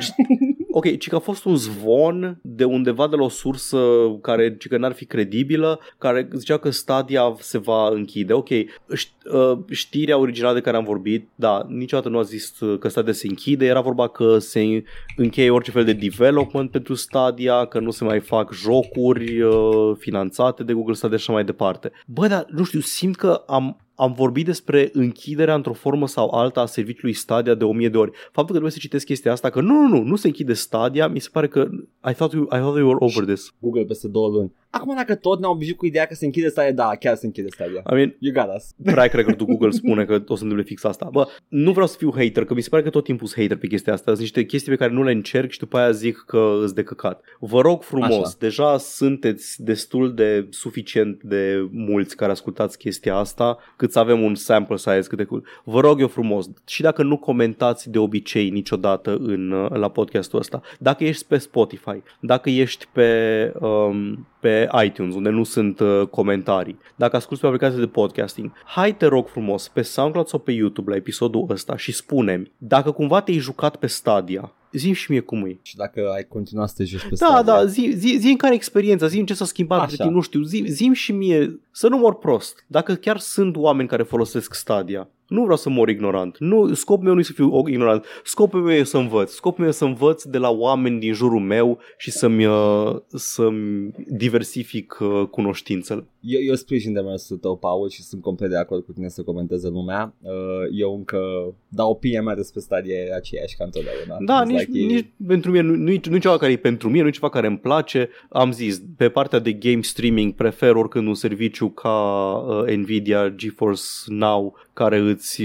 ok, 0.72 0.98
ci 0.98 1.10
că 1.10 1.16
a 1.16 1.20
fost 1.20 1.46
un 1.46 1.56
zvon 1.56 2.40
de 2.42 2.64
undeva 2.64 3.08
de 3.08 3.16
la 3.16 3.24
o 3.24 3.30
sursă 3.30 3.80
care 4.22 4.58
ci 4.58 4.68
că 4.68 4.78
n-ar 4.78 4.92
fi 4.92 5.06
credibilă, 5.06 5.80
care 5.98 6.28
zicea 6.34 6.58
că 6.58 6.70
Stadia 6.70 7.36
se 7.40 7.58
va 7.58 7.90
închide. 7.90 8.34
Ok, 8.34 8.50
ș- 8.50 9.34
uh, 9.34 9.58
știrea 9.70 10.18
originală 10.18 10.54
de 10.54 10.62
care 10.62 10.78
am 10.78 10.84
vorbit, 10.84 11.30
da, 11.36 11.66
niciodată 11.70 12.10
nu 12.10 12.18
a 12.18 12.22
zis 12.22 12.58
că 12.80 12.88
Stadia 12.88 13.14
se 13.14 13.28
închide, 13.28 13.66
era 13.66 13.82
vorba 13.82 14.08
că 14.08 14.38
se 14.38 14.84
încheie 15.16 15.50
orice 15.50 15.72
fel 15.72 15.84
de 15.84 15.94
development 15.94 16.72
pentru 16.72 16.94
Stadia, 16.94 17.66
că 17.66 17.80
nu 17.80 17.92
se 17.92 18.04
mai 18.04 18.20
fac 18.20 18.54
jocuri 18.54 19.42
uh, 19.42 19.96
finanțate 19.98 20.64
de 20.64 20.74
Google 20.74 20.94
Stadia 20.94 21.18
și 21.18 21.24
așa 21.24 21.34
mai 21.34 21.46
departe. 21.46 21.92
Bă, 22.08 22.28
dar 22.28 22.46
nu 22.50 22.64
știu, 22.64 22.80
simt 22.80 23.16
că 23.16 23.44
am, 23.48 23.78
am 24.02 24.14
vorbit 24.14 24.46
despre 24.46 24.90
închiderea 24.94 25.56
într-o 25.56 25.74
formă 25.74 26.08
sau 26.08 26.30
alta 26.30 26.62
a 26.62 26.66
serviciului 26.66 27.14
Stadia 27.14 27.54
de 27.54 27.64
o 27.64 27.72
mie 27.72 27.90
de 27.90 27.98
ori. 27.98 28.12
Faptul 28.12 28.46
că 28.46 28.52
trebuie 28.52 28.72
să 28.72 28.78
citesc 28.80 29.06
chestia 29.06 29.32
asta, 29.32 29.50
că 29.50 29.62
nu, 29.62 29.74
nu, 29.74 29.88
nu, 29.88 30.02
nu 30.02 30.16
se 30.16 30.28
închide 30.28 30.54
Stadia, 30.54 31.08
mi 31.08 31.20
se 31.20 31.30
pare 31.32 31.48
că 31.48 31.68
I 32.10 32.14
thought 32.14 32.34
you, 32.34 32.44
I 32.44 32.48
thought 32.48 32.78
you 32.78 32.88
were 32.88 32.98
over 33.00 33.26
this. 33.26 33.54
Google 33.60 33.84
peste 33.84 34.08
două 34.08 34.30
luni. 34.30 34.52
Acum 34.72 34.96
dacă 34.96 35.16
tot 35.16 35.40
ne-au 35.40 35.52
obișnuit 35.52 35.78
cu 35.78 35.86
ideea 35.86 36.06
că 36.06 36.14
se 36.14 36.26
închide 36.26 36.50
Stadia, 36.50 36.72
da, 36.72 36.96
chiar 37.00 37.16
se 37.16 37.26
închide 37.26 37.48
Stadia. 37.50 37.82
I 37.92 37.94
mean, 37.94 38.16
You 38.20 38.34
got 38.34 38.56
us. 38.56 38.74
track 38.94 39.14
record 39.14 39.42
Google 39.42 39.70
spune 39.70 40.06
că 40.06 40.24
o 40.28 40.36
să 40.36 40.44
întâmple 40.44 40.66
fix 40.66 40.84
asta. 40.84 41.10
Bă, 41.12 41.28
nu 41.48 41.72
vreau 41.72 41.88
să 41.88 41.96
fiu 41.98 42.12
hater, 42.16 42.46
că 42.46 42.54
mi 42.54 42.62
se 42.62 42.70
pare 42.70 42.84
că 42.84 42.90
tot 42.90 43.04
timpul 43.04 43.28
sunt 43.28 43.42
hater 43.42 43.58
pe 43.58 43.68
chestia 43.68 43.94
asta. 43.94 44.06
Sunt 44.06 44.20
niște 44.20 44.46
chestii 44.46 44.72
pe 44.72 44.78
care 44.78 44.92
nu 44.92 45.04
le 45.04 45.12
încerc 45.12 45.52
și 45.52 45.60
după 45.60 45.78
aia 45.78 45.92
zic 45.92 46.24
că 46.28 46.60
îți 46.64 46.76
de 46.76 46.84
căcat. 46.84 47.22
Vă 47.40 47.62
rog 47.62 47.84
frumos, 47.84 48.28
Așa. 48.28 48.36
deja 48.40 48.78
sunteți 48.78 49.64
destul 49.64 50.14
de 50.14 50.48
suficient 50.50 51.24
de 51.24 51.68
mulți 51.72 52.16
care 52.16 52.32
ascultați 52.32 52.78
chestia 52.78 53.16
asta, 53.16 53.58
cât 53.76 53.92
să 53.92 54.00
avem 54.00 54.22
un 54.22 54.36
sample 54.36 54.78
size 54.78 55.08
cât 55.08 55.18
de 55.18 55.24
cool. 55.24 55.46
Vă 55.64 55.80
rog 55.80 56.00
eu 56.00 56.08
frumos, 56.08 56.50
și 56.68 56.82
dacă 56.82 57.04
nu 57.04 57.18
comentați 57.18 57.90
de 57.90 57.98
obicei 57.98 58.50
niciodată 58.50 59.18
în, 59.20 59.52
uh, 59.52 59.70
la 59.70 59.90
podcastul 59.90 60.40
ăsta, 60.40 60.62
dacă 60.80 61.04
ești 61.04 61.26
pe 61.26 61.38
Spotify, 61.38 62.02
dacă 62.20 62.50
ești 62.50 62.88
pe, 62.94 63.52
um, 63.60 64.28
pe 64.42 64.70
iTunes, 64.84 65.16
unde 65.16 65.30
nu 65.30 65.44
sunt 65.44 65.80
uh, 65.80 66.08
comentarii, 66.10 66.80
dacă 66.96 67.16
asculti 67.16 67.42
pe 67.42 67.48
aplicații 67.48 67.80
de 67.80 67.88
podcasting, 67.88 68.52
hai 68.66 68.96
te 68.96 69.06
rog 69.06 69.28
frumos 69.28 69.68
pe 69.68 69.82
SoundCloud 69.82 70.28
sau 70.28 70.40
pe 70.40 70.52
YouTube 70.52 70.90
la 70.92 70.96
episodul 70.96 71.46
ăsta 71.50 71.78
și 71.78 71.92
spune 71.92 72.52
dacă 72.58 72.92
cumva 72.92 73.22
te-ai 73.22 73.38
jucat 73.38 73.76
pe 73.76 73.88
Stadia, 73.88 74.52
zi 74.74 74.94
și 74.94 75.12
mie 75.12 75.20
cum 75.20 75.46
e. 75.46 75.58
Și 75.62 75.76
dacă 75.76 76.12
ai 76.16 76.26
continuat 76.28 76.70
să 76.70 76.74
te 76.78 76.84
joci 76.84 77.02
pe 77.02 77.08
Da, 77.10 77.16
Stadia. 77.16 77.42
da, 77.42 77.66
zi, 77.66 77.94
zi, 77.96 78.18
zi 78.20 78.30
în 78.30 78.38
care 78.38 78.54
experiența, 78.54 79.08
zi 79.08 79.20
în 79.20 79.26
ce 79.26 79.34
s-a 79.34 79.46
schimbat 79.46 79.78
Așa. 79.78 79.88
între 79.90 80.04
timp, 80.04 80.16
nu 80.16 80.22
știu, 80.22 80.42
zi, 80.42 80.64
zi 80.68 80.90
și 80.94 81.12
mie 81.12 81.60
să 81.72 81.88
nu 81.88 81.98
mor 81.98 82.16
prost. 82.18 82.66
Dacă 82.68 82.94
chiar 82.94 83.18
sunt 83.18 83.56
oameni 83.56 83.88
care 83.88 84.04
folosesc 84.04 84.54
Stadia, 84.54 85.10
nu 85.28 85.42
vreau 85.42 85.58
să 85.58 85.70
mor 85.70 85.90
ignorant. 85.90 86.36
Nu, 86.40 86.74
scopul 86.74 87.04
meu 87.06 87.14
nu 87.14 87.20
e 87.20 87.24
să 87.24 87.32
fiu 87.34 87.68
ignorant. 87.68 88.06
Scopul 88.24 88.62
meu 88.62 88.76
e 88.76 88.84
să 88.84 88.98
învăț. 88.98 89.32
Scopul 89.32 89.60
meu 89.60 89.70
e 89.70 89.74
să 89.76 89.86
învăț 89.86 90.24
de 90.24 90.38
la 90.38 90.50
oameni 90.50 91.00
din 91.00 91.14
jurul 91.14 91.40
meu 91.40 91.80
și 91.98 92.12
să-mi, 92.12 92.46
uh, 92.46 92.96
să-mi 93.08 93.92
diversific 94.08 94.98
uh, 95.00 95.28
cunoștințele. 95.28 96.06
Eu, 96.22 96.42
eu 96.42 96.56
sprijin 96.56 96.94
demersul 96.94 97.38
tău, 97.38 97.58
Paul, 97.58 97.90
și 97.90 98.04
sunt 98.04 98.22
complet 98.22 98.50
de 98.50 98.58
acord 98.58 98.86
cu 98.86 98.92
tine 98.92 99.08
să 99.10 99.24
comenteze 99.24 99.68
lumea. 99.68 100.14
Uh, 100.22 100.32
eu 100.72 100.96
încă 100.96 101.20
dau 101.68 101.90
opinia 101.90 102.22
mea 102.22 102.36
despre 102.36 102.60
Stadia 102.60 102.96
e 102.96 103.14
aceeași 103.14 103.56
ca 103.56 103.64
întotdeauna. 103.64 104.18
Da, 104.26 104.44
It's 104.44 104.48
nici, 104.48 104.60
like 104.60 104.80
e- 104.80 104.86
nici 104.86 105.14
pentru 105.28 105.52
mine 105.52 105.64
nu, 105.64 105.76
nu, 105.76 105.96
nu 106.10 106.16
e 106.16 106.20
ceva 106.20 106.38
care 106.38 106.52
e 106.52 106.58
pentru 106.58 106.90
mine, 106.90 107.02
nu 107.02 107.08
e 107.08 107.12
ceva 107.12 107.30
care 107.30 107.48
îmi 107.48 107.60
place. 107.60 108.10
Am 108.30 108.52
zis, 108.52 108.82
pe 108.98 109.10
partea 109.10 109.40
de 109.40 109.52
game 109.52 109.82
streaming 109.82 110.34
prefer 110.34 110.76
oricând 110.76 111.08
un 111.08 111.14
serviciu 111.14 111.70
ca 111.70 112.34
uh, 112.48 112.76
Nvidia 112.76 113.30
GeForce 113.30 113.82
Now 114.08 114.56
care 114.74 114.98
îți 114.98 115.42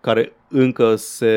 care 0.00 0.32
încă 0.50 0.94
se 0.96 1.28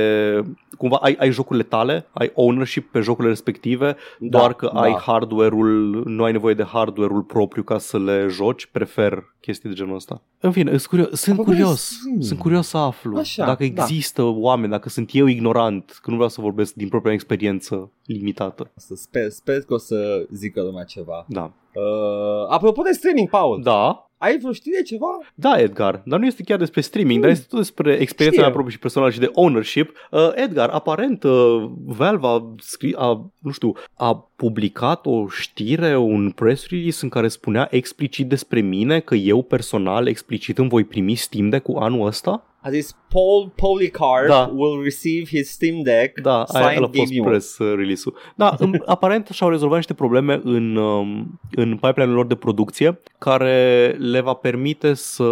cumva 0.78 0.98
ai, 1.02 1.16
ai 1.20 1.32
jocurile 1.32 1.64
tale, 1.64 2.06
ai 2.12 2.32
ownership 2.34 2.92
pe 2.92 3.00
jocurile 3.00 3.30
respective, 3.34 3.96
Da, 4.20 4.38
doar 4.38 4.54
că 4.54 4.70
da. 4.74 4.80
ai 4.82 4.94
hardware-ul, 5.06 6.04
nu 6.06 6.24
ai 6.24 6.32
nevoie 6.32 6.54
de 6.54 6.64
hardware-ul 6.64 7.22
propriu 7.22 7.64
ca 7.64 7.78
să 7.78 8.00
le 8.00 8.26
joci, 8.30 8.66
prefer 8.66 9.24
chestii 9.42 9.70
de 9.70 9.76
genul 9.76 9.96
ăsta. 9.96 10.22
În 10.40 10.52
fine, 10.52 10.70
sunt 10.70 10.86
curios, 10.86 11.10
sunt, 11.20 11.40
Apropo 11.40 11.52
de 11.52 11.58
curios, 11.62 11.82
streaming. 11.82 12.24
sunt 12.24 12.40
curios 12.40 12.68
să 12.68 12.78
aflu 12.78 13.18
Așa, 13.18 13.46
dacă 13.46 13.66
da. 13.74 13.84
există 13.84 14.22
oameni, 14.24 14.72
dacă 14.72 14.90
sunt 14.90 15.10
eu 15.14 15.26
ignorant, 15.26 16.00
că 16.02 16.10
nu 16.10 16.16
vreau 16.16 16.30
să 16.30 16.42
vorbesc 16.42 16.74
din 16.74 16.88
propria 16.90 17.14
experiență 17.14 17.92
limitată. 18.06 18.72
Să 18.76 18.96
Sper, 18.96 19.30
sper 19.30 19.62
că 19.62 19.74
o 19.74 19.78
să 19.78 20.26
zică 20.32 20.62
lumea 20.62 20.84
ceva. 20.84 21.26
Da. 21.28 21.52
Uh, 21.74 22.46
apropo 22.50 22.82
de 22.82 22.92
streaming, 22.92 23.30
Paul, 23.30 23.62
Da, 23.64 24.10
ai 24.24 24.38
vreo 24.38 24.52
știre 24.52 24.82
ceva? 24.82 25.08
da, 25.34 25.60
Edgar, 25.60 26.02
dar 26.06 26.20
nu 26.20 26.26
este 26.26 26.44
chiar 26.44 26.58
despre 26.58 26.82
streaming, 26.82 27.22
dar 27.22 27.30
este 27.30 27.46
tot 27.50 27.60
despre 27.60 27.92
experiența 27.92 28.32
Știu. 28.32 28.42
mea 28.42 28.52
proprie 28.52 28.74
și 28.74 28.80
personală 28.80 29.12
și 29.12 29.20
de 29.20 29.30
ownership. 29.34 29.98
Uh, 30.12 30.32
Edgar, 30.34 30.70
aparent, 30.70 31.24
uh, 31.24 31.70
Valve 31.86 32.28
a, 32.28 32.54
scris, 32.60 32.96
a, 32.96 33.32
nu 33.40 33.52
știu, 33.52 33.74
a 33.94 34.32
publicat 34.44 35.06
o 35.06 35.28
știre, 35.28 35.98
un 35.98 36.32
press 36.32 36.68
release 36.70 37.00
în 37.02 37.10
care 37.10 37.28
spunea 37.28 37.68
explicit 37.72 38.28
despre 38.28 38.62
mine 38.62 39.00
că 39.00 39.16
eu 39.16 39.42
personal 39.42 40.08
explicit 40.08 40.58
îmi 40.58 40.70
voi 40.70 40.84
primi 40.84 41.16
Steam 41.16 41.50
Deck 41.50 41.64
cu 41.64 41.78
anul 41.78 42.08
ăsta. 42.08 42.44
A 42.62 42.70
zis 42.70 42.96
Paul 43.10 43.52
Polycarp 43.56 44.28
Da. 44.28 44.52
will 44.56 44.84
receive 44.84 45.26
his 45.26 45.50
Steam 45.50 45.82
Deck 45.82 46.20
Da, 46.22 46.44
aia 46.44 46.68
signed 46.68 46.84
a 46.84 46.90
fost 46.94 47.12
Game 47.12 47.20
One. 47.20 47.30
press 47.30 47.58
uh, 47.58 47.74
release-ul. 47.76 48.16
Da, 48.36 48.56
în, 48.64 48.82
aparent 48.86 49.28
și-au 49.28 49.50
rezolvat 49.50 49.78
niște 49.78 49.94
probleme 49.94 50.42
în, 50.44 50.76
um, 50.76 51.40
în 51.56 51.78
pipeline-ul 51.82 52.16
lor 52.16 52.26
de 52.26 52.36
producție 52.36 53.00
care 53.18 53.96
le 54.00 54.20
va 54.20 54.34
permite 54.34 54.94
să, 54.94 55.24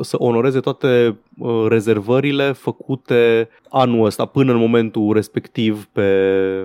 să 0.00 0.16
onoreze 0.18 0.60
toate 0.60 1.18
uh, 1.38 1.66
rezervările 1.68 2.52
făcute 2.52 3.48
anul 3.70 4.04
ăsta 4.04 4.24
până 4.24 4.52
în 4.52 4.58
momentul 4.58 5.12
respectiv 5.12 5.88
pe, 5.92 6.02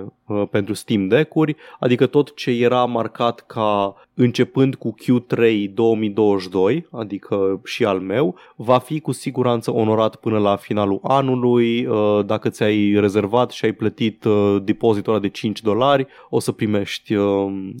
uh, 0.04 0.10
pentru 0.50 0.74
Steam 0.74 1.08
Deck-uri, 1.08 1.56
adică 1.78 2.06
tot 2.06 2.34
ce 2.34 2.50
era 2.50 2.84
marcat 2.84 3.40
ca 3.46 3.94
începând 4.14 4.74
cu 4.74 4.94
Q3 4.94 5.70
2022, 5.74 6.86
adică 6.90 7.60
și 7.64 7.84
al 7.84 7.98
meu, 7.98 8.34
va 8.56 8.78
fi 8.78 9.00
cu 9.00 9.12
siguranță 9.12 9.74
onorat 9.74 10.16
până 10.16 10.38
la 10.38 10.56
finalul 10.56 11.00
anului. 11.02 11.86
Uh, 11.86 12.24
Dacă 12.26 12.48
ți-ai 12.48 12.94
rezervat 13.00 13.50
și 13.50 13.64
ai 13.64 13.72
plătit 13.72 14.24
uh, 14.24 14.56
depozitul 14.64 15.12
ăla 15.12 15.22
de 15.22 15.28
5 15.28 15.62
dolari, 15.62 16.06
o 16.28 16.40
să 16.40 16.52
primești, 16.52 17.14
uh, 17.14 17.24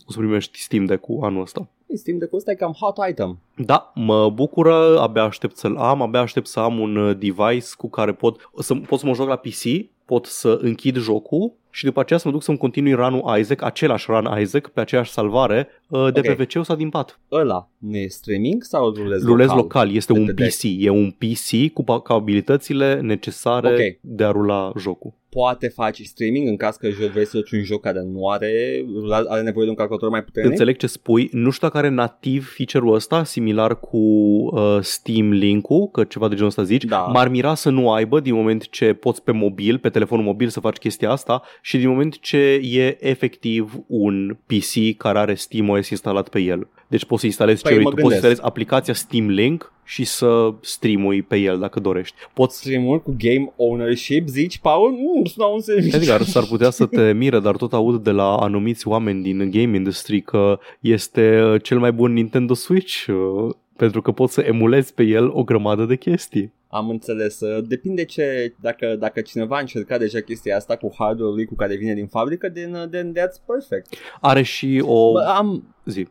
o 0.06 0.12
să 0.12 0.18
primești 0.18 0.58
Steam 0.58 0.84
Deck-ul 0.84 1.18
anul 1.22 1.42
ăsta. 1.42 1.68
Steam 1.94 2.18
Deck-ul 2.18 2.38
ăsta 2.38 2.50
e 2.50 2.54
cam 2.54 2.72
hot 2.72 2.96
item. 3.10 3.38
Da, 3.56 3.92
mă 3.94 4.30
bucură, 4.30 5.00
abia 5.00 5.22
aștept 5.22 5.56
să-l 5.56 5.76
am, 5.76 6.02
abia 6.02 6.20
aștept 6.20 6.46
să 6.46 6.60
am 6.60 6.78
un 6.78 6.96
uh, 6.96 7.16
device 7.18 7.66
cu 7.76 7.88
care 7.88 8.12
pot 8.12 8.50
să, 8.58 8.74
pot 8.74 8.98
să 8.98 9.06
mă 9.06 9.14
joc 9.14 9.28
la 9.28 9.36
PC, 9.36 9.62
pot 10.10 10.26
să 10.26 10.58
închid 10.62 10.96
jocul 10.98 11.52
și 11.72 11.84
după 11.84 12.00
aceea 12.00 12.18
să 12.18 12.26
mă 12.28 12.34
duc 12.34 12.42
să-mi 12.42 12.58
continui 12.58 12.92
run 12.92 13.22
Isaac, 13.38 13.62
același 13.62 14.06
run 14.08 14.38
Isaac, 14.40 14.68
pe 14.68 14.80
aceeași 14.80 15.10
salvare, 15.10 15.68
uh, 15.88 16.12
de 16.12 16.20
Ok. 16.28 16.34
pe 16.36 16.48
wc 16.58 16.64
sau 16.64 16.76
din 16.76 16.88
pat. 16.88 17.20
Ăla 17.32 17.68
nu 17.78 17.96
e 17.96 18.06
streaming 18.08 18.62
sau 18.62 18.90
rulez 18.94 19.24
Rulez 19.24 19.46
local? 19.46 19.62
local, 19.62 19.94
este 19.94 20.12
de 20.12 20.18
un 20.18 20.26
pe 20.26 20.32
deck? 20.32 20.48
PC, 20.50 20.62
e 20.78 20.88
un 20.90 21.10
PC 21.10 21.72
cu 21.72 21.82
pa- 21.82 22.02
capabilitățile 22.04 23.00
necesare 23.00 23.68
Ok. 23.68 23.98
de 24.00 24.24
a 24.24 24.30
rula 24.30 24.72
jocul. 24.78 25.12
Poate 25.28 25.68
face 25.68 26.02
streaming 26.02 26.48
în 26.48 26.56
caz 26.56 26.76
că 26.76 26.88
jo- 26.88 27.10
vrei 27.12 27.26
să 27.26 27.36
joci 27.36 27.50
un 27.50 27.62
joc 27.62 27.80
care 27.80 28.00
nu 28.12 28.28
are, 28.28 28.84
are 29.28 29.42
nevoie 29.42 29.64
de 29.64 29.70
un 29.70 29.76
calculator 29.76 30.08
mai 30.08 30.22
puternic? 30.24 30.50
Înțeleg 30.50 30.76
ce 30.76 30.86
spui, 30.86 31.28
nu 31.32 31.50
știu 31.50 31.66
dacă 31.66 31.78
are 31.78 31.88
nativ 31.94 32.52
feature-ul 32.56 32.94
ăsta, 32.94 33.24
similar 33.24 33.80
cu 33.80 33.96
uh, 33.96 34.78
Steam 34.80 35.30
Link-ul, 35.32 35.88
că 35.92 36.04
ceva 36.04 36.28
de 36.28 36.34
genul 36.34 36.48
ăsta 36.48 36.62
zici. 36.62 36.84
Da. 36.84 36.98
M-ar 37.12 37.28
mira 37.28 37.54
să 37.54 37.70
nu 37.70 37.90
aibă 37.92 38.20
din 38.20 38.34
moment 38.34 38.68
ce 38.70 38.92
poți 38.92 39.22
pe 39.22 39.32
mobil, 39.32 39.78
pe 39.78 39.88
telefonul 40.00 40.24
mobil 40.24 40.48
să 40.48 40.60
faci 40.60 40.76
chestia 40.76 41.10
asta 41.10 41.42
și 41.62 41.78
din 41.78 41.88
moment 41.88 42.20
ce 42.20 42.60
e 42.62 43.06
efectiv 43.08 43.80
un 43.86 44.36
PC 44.46 44.96
care 44.96 45.18
are 45.18 45.34
SteamOS 45.34 45.88
instalat 45.88 46.28
pe 46.28 46.40
el. 46.40 46.68
Deci 46.86 47.04
poți 47.04 47.20
să 47.20 47.26
instalezi 47.26 47.62
Păi, 47.62 47.70
ce 47.70 47.76
vrei, 47.76 47.90
mă 47.90 47.94
tu 47.94 48.02
poți 48.02 48.14
să 48.14 48.20
gândesc. 48.20 48.40
instalezi 48.40 48.52
aplicația 48.52 48.94
Steam 48.94 49.28
Link 49.28 49.72
și 49.84 50.04
să 50.04 50.54
streamui 50.60 51.22
pe 51.22 51.36
el 51.36 51.58
dacă 51.58 51.80
dorești. 51.80 52.14
Poți 52.32 52.58
Streamul 52.58 53.02
cu 53.02 53.14
game 53.18 53.52
ownership, 53.56 54.28
zici, 54.28 54.58
Paul? 54.58 54.90
Nu, 54.90 55.26
sună 55.26 55.46
un 55.46 55.60
serviciu. 55.60 55.96
Edgar, 55.96 56.22
s-ar 56.22 56.44
putea 56.44 56.70
să 56.70 56.86
te 56.86 57.12
mire, 57.12 57.38
dar 57.38 57.56
tot 57.56 57.72
aud 57.72 58.02
de 58.04 58.10
la 58.10 58.36
anumiți 58.36 58.88
oameni 58.88 59.22
din 59.22 59.50
game 59.50 59.76
industry 59.76 60.20
că 60.20 60.58
este 60.80 61.42
uh, 61.42 61.62
cel 61.62 61.78
mai 61.78 61.92
bun 61.92 62.12
Nintendo 62.12 62.54
Switch 62.54 63.06
uh, 63.06 63.54
pentru 63.80 64.02
că 64.02 64.12
poți 64.12 64.32
să 64.32 64.40
emulezi 64.40 64.94
pe 64.94 65.02
el 65.02 65.30
o 65.32 65.44
grămadă 65.44 65.84
de 65.84 65.96
chestii. 65.96 66.52
Am 66.68 66.88
înțeles. 66.88 67.40
Uh, 67.40 67.64
Depinde 67.66 68.04
ce, 68.04 68.54
dacă, 68.60 68.96
dacă 68.98 69.20
cineva 69.20 69.56
a 69.56 69.60
încercat 69.60 69.98
deja 69.98 70.20
chestia 70.20 70.56
asta 70.56 70.76
cu 70.76 70.94
hardware-ul 70.98 71.34
lui 71.34 71.44
cu 71.44 71.54
care 71.54 71.76
vine 71.76 71.94
din 71.94 72.06
fabrică, 72.06 72.50
then, 72.50 72.74
uh, 72.74 72.88
then 72.90 73.12
that's 73.12 73.46
perfect. 73.46 73.86
Are 74.20 74.42
și 74.42 74.82
o 74.86 75.12
Bă, 75.12 75.20
am, 75.20 75.74
zi. 75.84 76.06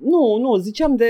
Nu, 0.00 0.38
nu, 0.40 0.56
ziceam 0.56 0.96
de, 0.96 1.06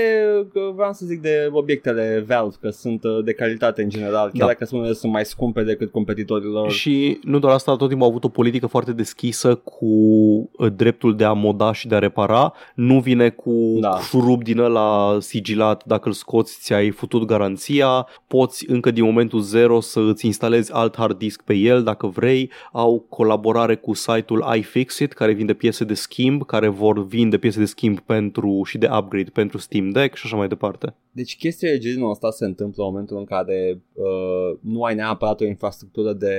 că 0.53 0.59
vreau 0.75 0.93
să 0.93 1.05
zic 1.05 1.21
de 1.21 1.49
obiectele 1.51 2.23
Valve, 2.27 2.55
că 2.61 2.69
sunt 2.69 3.03
uh, 3.03 3.23
de 3.23 3.33
calitate 3.33 3.81
în 3.81 3.89
general, 3.89 4.29
chiar 4.33 4.47
Da. 4.47 4.53
dacă 4.59 4.67
unele 4.71 4.93
sunt 4.93 5.11
mai 5.11 5.25
scumpe 5.25 5.63
decât 5.63 5.91
competitorilor. 5.91 6.71
Și 6.71 7.19
nu 7.23 7.39
doar 7.39 7.53
asta, 7.53 7.75
tot 7.75 7.87
timpul 7.87 8.05
au 8.05 8.11
avut 8.11 8.23
o 8.23 8.29
politică 8.29 8.67
foarte 8.67 8.91
deschisă 8.91 9.55
cu 9.55 9.85
uh, 9.85 10.71
dreptul 10.75 11.15
de 11.15 11.23
a 11.23 11.33
moda 11.33 11.73
și 11.73 11.87
de 11.87 11.95
a 11.95 11.99
repara. 11.99 12.53
Nu 12.75 12.99
vine 12.99 13.29
cu 13.29 13.77
Da. 13.79 13.89
da. 13.89 13.99
șurub 13.99 14.43
din 14.43 14.59
ăla 14.59 15.17
sigilat, 15.19 15.83
dacă 15.85 16.07
îl 16.07 16.13
scoți 16.13 16.57
ți-ai 16.61 16.89
futut 16.89 17.25
garanția, 17.25 18.07
poți 18.27 18.69
încă 18.69 18.91
din 18.91 19.03
momentul 19.03 19.39
zero 19.39 19.79
să 19.79 19.99
îți 19.99 20.25
instalezi 20.25 20.73
alt 20.73 20.97
hard 20.97 21.17
disk 21.17 21.41
pe 21.41 21.53
el 21.53 21.83
dacă 21.83 22.07
vrei. 22.07 22.51
Au 22.71 23.05
colaborare 23.09 23.75
cu 23.75 23.93
site-ul 23.93 24.45
iFixit 24.57 25.13
care 25.13 25.31
vinde 25.31 25.53
piese 25.53 25.83
de 25.83 25.93
schimb, 25.93 26.45
care 26.45 26.67
vor 26.67 27.05
vinde 27.05 27.37
piese 27.37 27.59
de 27.59 27.65
schimb 27.65 27.99
pentru 27.99 28.61
și 28.65 28.77
de 28.79 28.89
upgrade 28.97 29.29
pentru 29.33 29.57
Steam 29.57 29.89
Deck 29.89 30.15
și 30.15 30.25
așa 30.25 30.35
mai 30.35 30.47
departe. 30.47 30.95
Deci 31.11 31.37
chestia 31.37 31.71
de 31.71 31.77
genul 31.77 32.09
ăsta 32.09 32.31
se 32.31 32.45
întâmplă 32.45 32.83
în 32.83 32.89
momentul 32.89 33.17
în 33.17 33.23
care 33.23 33.81
uh, 33.93 34.57
nu 34.61 34.83
ai 34.83 34.95
neapărat 34.95 35.41
o 35.41 35.45
infrastructură 35.45 36.13
de, 36.13 36.35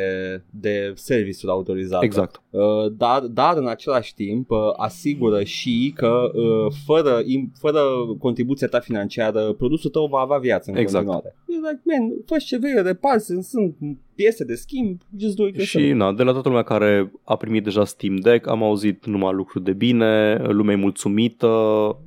de 0.50 0.92
serviciuri 0.94 1.52
autorizate. 1.52 2.04
Exact. 2.04 2.42
Uh, 2.50 2.92
dar, 2.96 3.20
dar 3.20 3.56
în 3.56 3.66
același 3.66 4.14
timp 4.14 4.50
uh, 4.50 4.58
asigură 4.76 5.42
și 5.42 5.92
că 5.94 6.30
uh, 6.34 6.72
fără, 6.86 7.22
im, 7.24 7.52
fără 7.58 7.80
contribuția 8.18 8.66
ta 8.66 8.80
financiară 8.80 9.52
produsul 9.52 9.90
tău 9.90 10.06
va 10.06 10.18
avea 10.18 10.38
viață 10.38 10.70
în 10.70 10.76
Exact. 10.76 11.06
continuare. 11.06 11.36
E 11.48 11.54
like, 11.54 11.82
man, 11.84 12.22
fă 12.26 12.36
ce 12.36 12.58
vrei, 12.58 12.82
repari, 12.82 13.20
sunt, 13.20 13.44
sunt 13.44 13.76
piese 14.22 14.44
de 14.44 14.54
schimb, 14.54 15.00
just 15.18 15.36
do 15.36 15.46
it 15.46 15.56
yourself. 15.56 15.84
Și 15.84 15.92
na, 15.92 16.12
de 16.12 16.22
la 16.22 16.32
toată 16.32 16.48
lumea 16.48 16.62
care 16.62 17.12
a 17.24 17.36
primit 17.36 17.64
deja 17.64 17.84
Steam 17.84 18.16
Deck 18.16 18.46
am 18.48 18.62
auzit 18.62 19.06
numai 19.06 19.32
lucruri 19.32 19.64
de 19.64 19.72
bine, 19.72 20.36
lumea 20.36 20.74
e 20.74 20.78
mulțumită, 20.78 21.48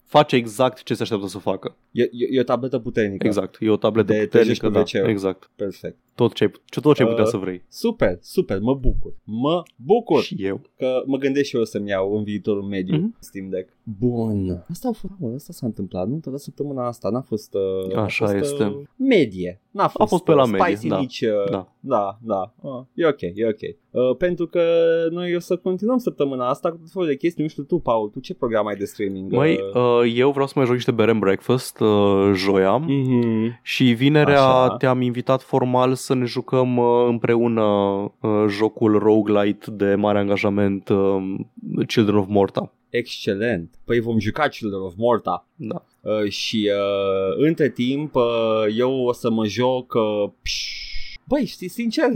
face 0.06 0.36
exact 0.36 0.84
ce 0.84 0.94
se 0.94 1.02
așteaptă 1.02 1.28
să 1.28 1.38
facă. 1.38 1.76
E, 1.92 2.02
e, 2.02 2.10
e 2.32 2.40
o 2.40 2.44
tabletă 2.44 2.80
puternică. 2.80 3.28
Exact, 3.28 3.58
e 3.60 3.70
o 3.70 3.76
tabletă 3.76 4.08
De 4.14 4.14
puternică, 4.14 4.38
trezești 4.38 4.64
cu 4.64 4.70
da, 4.70 4.80
WC-ul. 4.80 5.10
exact. 5.10 5.50
Perfect. 5.56 5.98
Tot 6.16 6.34
ce, 6.34 6.52
ce, 6.66 6.80
tot 6.80 6.96
ce 6.96 7.02
ai 7.02 7.08
putea 7.10 7.24
Uh, 7.24 7.30
să 7.30 7.38
vrei. 7.38 7.62
Super, 7.70 8.18
super, 8.22 8.60
mă 8.60 8.74
bucur. 8.76 9.14
Mă 9.24 9.64
bucur 9.76 10.22
Și 10.24 10.36
eu. 10.40 10.62
că 10.78 11.04
mă 11.06 11.18
gândesc 11.18 11.48
și 11.50 11.56
eu 11.56 11.64
să-mi 11.64 11.90
iau 11.90 12.18
în 12.18 12.24
viitorul 12.24 12.64
mediu 12.64 12.96
Mhm. 12.96 13.16
Steam 13.20 13.50
Deck. 13.50 13.70
Bun. 13.84 14.66
Asta 14.70 14.88
a 14.88 14.92
fost, 14.92 15.14
bă, 15.20 15.34
asta 15.36 15.54
s-a 15.54 15.66
întâmplat, 15.66 16.08
nu? 16.08 16.18
Toată 16.20 16.38
săptămâna 16.38 16.88
asta 16.88 17.10
n-a 17.10 17.22
fost 17.22 17.54
uh, 17.54 17.96
Așa 17.96 18.26
a 18.26 18.28
fost, 18.28 18.42
este. 18.42 18.64
Uh, 18.64 18.82
medie. 18.96 19.62
N-a 19.72 19.88
fost, 19.88 20.10
fost 20.10 20.24
pe 20.24 20.32
la 20.34 20.44
uh, 20.44 20.50
medie, 20.50 20.76
spicy 20.76 20.88
da. 20.88 21.00
nici 21.00 21.22
uh, 21.22 21.50
Da. 21.50 21.74
Da, 21.80 22.20
da. 22.22 22.54
Uh, 22.62 22.84
e 22.94 23.08
ok, 23.08 23.22
e 23.22 23.48
ok. 23.48 23.83
Uh, 23.94 24.16
pentru 24.18 24.48
că 24.48 24.62
noi 25.12 25.36
o 25.36 25.40
să 25.40 25.58
continuăm 25.58 25.98
săptămâna 25.98 26.50
asta 26.50 26.70
cu 26.70 26.78
tot 26.78 26.90
felul 26.92 27.08
de 27.08 27.16
chestii. 27.16 27.44
Nu 27.44 27.50
știu 27.50 27.64
tu, 27.64 27.80
Paul, 27.80 28.10
tu 28.10 28.20
ce 28.20 28.34
program 28.34 28.68
ai 28.68 28.76
de 28.76 28.86
streaming? 28.86 29.32
Măi, 29.32 29.60
uh, 29.74 30.14
eu 30.16 30.32
vreau 30.32 30.48
să 30.48 30.54
mai 30.56 30.66
joc 30.66 30.74
niște 30.76 30.92
bere 30.92 31.12
and 31.12 31.20
breakfast 31.20 31.80
uh, 31.80 32.32
joia 32.34 32.86
mm-hmm. 32.86 33.62
și 33.62 33.84
vinerea 33.84 34.44
Așa. 34.44 34.76
te-am 34.78 35.02
invitat 35.02 35.42
formal 35.42 35.94
să 35.94 36.14
ne 36.14 36.26
jucăm 36.26 36.78
uh, 36.78 37.06
împreună 37.08 37.64
uh, 37.64 38.46
jocul 38.48 38.98
roguelite 38.98 39.72
de 39.72 39.96
mare 39.96 40.20
angajament 40.20 40.90
uh, 40.90 41.24
Children 41.88 42.18
of 42.18 42.26
Morta. 42.28 42.74
Excelent. 42.90 43.70
Păi 43.86 44.00
vom 44.00 44.20
juca 44.20 44.48
Children 44.48 44.82
of 44.82 44.94
Morta. 44.98 45.48
Da. 45.56 45.84
Uh, 46.02 46.30
și 46.30 46.70
uh, 46.72 47.46
între 47.48 47.70
timp 47.70 48.16
uh, 48.16 48.24
eu 48.78 49.06
o 49.06 49.14
să 49.14 49.30
mă 49.30 49.46
joc 49.46 49.94
uh, 49.94 50.32
pșș, 50.42 50.83
Băi, 51.28 51.46
știi, 51.46 51.68
sincer 51.68 52.10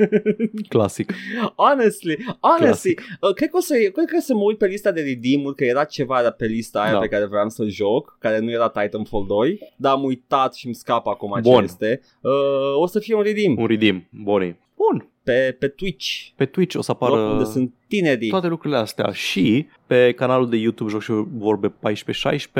Clasic. 0.68 1.12
Honestly, 1.56 2.16
honestly 2.40 2.94
Clasic. 2.94 3.02
uh, 3.20 3.34
cred, 3.34 3.50
că 3.50 3.56
o 3.56 3.60
să, 3.60 3.74
cred 3.74 4.06
că 4.06 4.16
o 4.16 4.20
să 4.20 4.34
mă 4.34 4.42
uit 4.42 4.58
pe 4.58 4.66
lista 4.66 4.90
de 4.92 5.00
redeem 5.00 5.52
Că 5.56 5.64
era 5.64 5.84
ceva 5.84 6.30
pe 6.30 6.46
lista 6.46 6.80
aia 6.82 6.92
Da. 6.92 6.98
pe 6.98 7.08
care 7.08 7.26
vreau 7.26 7.48
să 7.48 7.64
joc 7.64 8.16
Care 8.20 8.38
nu 8.38 8.50
era 8.50 8.68
Titanfall 8.68 9.26
2 9.26 9.60
Dar 9.76 9.92
am 9.92 10.04
uitat 10.04 10.54
și 10.54 10.66
îmi 10.66 10.74
scapă 10.74 11.10
acum 11.10 11.38
Bun. 11.42 11.56
ce 11.58 11.62
este 11.62 12.00
uh, 12.20 12.32
O 12.76 12.86
să 12.86 12.98
fie 12.98 13.14
un 13.14 13.22
redeem 13.22 13.58
Un 13.58 13.66
redeem. 13.66 14.08
Buni. 14.22 14.56
Bun. 14.78 15.08
pe, 15.22 15.56
pe 15.58 15.68
Twitch 15.68 16.06
Pe 16.36 16.44
Twitch 16.44 16.76
o 16.76 16.82
să 16.82 16.96
Loc 16.98 17.02
apară 17.02 17.22
unde 17.22 17.44
sunt 17.44 17.74
tinerii 17.88 18.30
toate 18.30 18.46
lucrurile 18.46 18.78
astea 18.78 19.10
și 19.12 19.66
pe 19.86 20.12
canalul 20.12 20.48
de 20.48 20.56
YouTube 20.56 20.90
Joc 20.90 21.02
și 21.02 21.12
Vorbe 21.38 21.72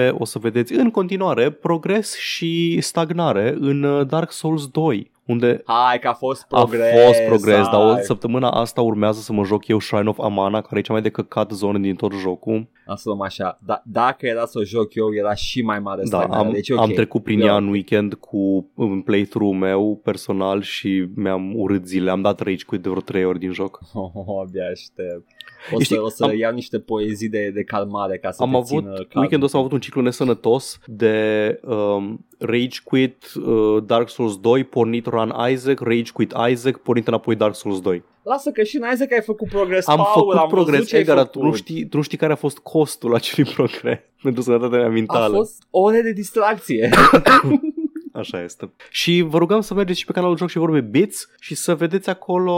14-16 0.08 0.10
o 0.18 0.24
să 0.24 0.38
vedeți 0.38 0.72
în 0.72 0.90
continuare 0.90 1.50
progres 1.50 2.18
și 2.18 2.80
stagnare 2.80 3.56
în 3.58 3.82
uh, 3.82 4.06
Dark 4.06 4.32
Souls 4.32 4.66
2 4.66 5.10
unde 5.28 5.62
Hai 5.64 5.98
că 5.98 6.08
a 6.08 6.12
fost 6.12 6.46
a 6.50 6.56
progres 6.56 7.04
fost 7.04 7.20
progres, 7.26 7.66
dar 7.68 7.84
o 7.84 7.92
hai. 7.92 8.02
săptămâna 8.02 8.50
asta 8.50 8.80
urmează 8.80 9.20
să 9.20 9.32
mă 9.32 9.44
joc 9.44 9.66
eu 9.66 9.78
Shrine 9.78 10.08
of 10.08 10.18
Amana, 10.18 10.60
care 10.60 10.78
e 10.78 10.82
cea 10.82 10.92
mai 10.92 11.02
de 11.02 11.08
căcat 11.08 11.50
zonă 11.50 11.78
din 11.78 11.94
tot 11.94 12.12
jocul. 12.12 12.66
Am 12.88 12.96
să 12.96 13.02
luăm 13.08 13.20
așa 13.20 13.58
da, 13.64 13.82
Dacă 13.84 14.26
era 14.26 14.46
să 14.46 14.58
o 14.58 14.62
joc 14.62 14.94
eu 14.94 15.14
Era 15.14 15.34
și 15.34 15.62
mai 15.62 15.78
mare 15.80 16.00
Da, 16.00 16.06
stagnare, 16.06 16.46
am, 16.46 16.52
deci, 16.52 16.70
ok. 16.70 16.78
am 16.78 16.90
trecut 16.90 17.22
prin 17.22 17.40
Eu- 17.40 17.46
ea 17.46 17.56
în 17.56 17.68
weekend 17.68 18.14
cu 18.14 18.70
un 18.74 19.02
playthrough 19.02 19.56
meu 19.58 20.00
personal 20.04 20.62
și 20.62 21.08
mi-am 21.14 21.54
urât 21.56 21.86
zile. 21.86 22.10
Am 22.10 22.20
dat 22.20 22.40
rage 22.40 22.64
quit 22.64 22.82
de 22.82 22.88
vreo 22.88 23.00
3 23.00 23.24
ori 23.24 23.38
din 23.38 23.52
joc. 23.52 23.80
Oh, 23.92 24.10
oh, 24.26 24.46
abia 24.46 24.64
aștept. 24.72 25.26
O 25.74 25.80
Știi, 25.80 25.96
să, 25.96 26.02
o 26.02 26.08
să 26.08 26.24
am- 26.24 26.36
iau 26.36 26.52
niște 26.52 26.78
poezii 26.78 27.28
de, 27.28 27.50
de 27.54 27.62
calmare 27.62 28.18
ca 28.18 28.30
să 28.30 28.42
am 28.42 28.50
te 28.50 28.56
avut, 28.56 28.66
țină 28.68 28.92
calm. 28.92 29.08
weekendul 29.14 29.46
ăsta 29.46 29.56
am 29.58 29.62
avut 29.64 29.74
un 29.74 29.80
ciclu 29.82 30.00
nesănătos 30.02 30.78
de 30.86 31.60
um, 31.64 32.26
Rage 32.38 32.78
Quit 32.84 33.24
uh, 33.46 33.82
Dark 33.86 34.08
Souls 34.08 34.36
2, 34.38 34.64
pornit 34.64 35.06
Run 35.06 35.34
Isaac, 35.50 35.80
Rage 35.80 36.10
Quit 36.12 36.32
Isaac, 36.50 36.76
pornit 36.76 37.06
înapoi 37.08 37.34
Dark 37.36 37.54
Souls 37.54 37.80
2. 37.80 38.02
Lasă 38.22 38.50
că 38.50 38.62
și 38.62 38.76
în 38.76 38.82
Isaac 38.92 39.12
ai 39.12 39.22
făcut 39.22 39.48
progres, 39.48 39.86
Am 39.88 39.96
Paul, 39.96 40.08
făcut 40.14 40.34
am 40.36 40.48
progres, 40.48 40.74
văzut 40.74 40.88
ce 40.88 40.94
ai 40.94 41.00
Edgar, 41.00 41.16
dar 41.16 41.26
tu 41.26 41.38
nu, 41.38 41.44
făcut. 41.44 41.58
știi, 41.58 41.86
tu 41.86 41.96
nu 41.96 42.02
știi 42.02 42.18
care 42.18 42.32
a 42.32 42.36
fost 42.36 42.58
costul 42.58 43.14
acelui 43.14 43.50
progres 43.54 43.98
pentru 44.22 44.42
sănătatea 44.42 44.78
mea 44.78 44.86
A 44.86 44.90
mentală. 44.90 45.34
fost 45.36 45.62
ore 45.70 46.00
de 46.00 46.12
distracție. 46.12 46.88
Așa 48.12 48.42
este. 48.42 48.72
Și 48.90 49.20
vă 49.20 49.38
rugăm 49.38 49.60
să 49.60 49.74
mergeți 49.74 49.98
și 49.98 50.04
pe 50.04 50.12
canalul 50.12 50.36
Joc 50.36 50.48
și 50.48 50.58
Vorbe 50.58 50.80
Bits 50.80 51.28
și 51.40 51.54
să 51.54 51.74
vedeți 51.74 52.08
acolo 52.08 52.52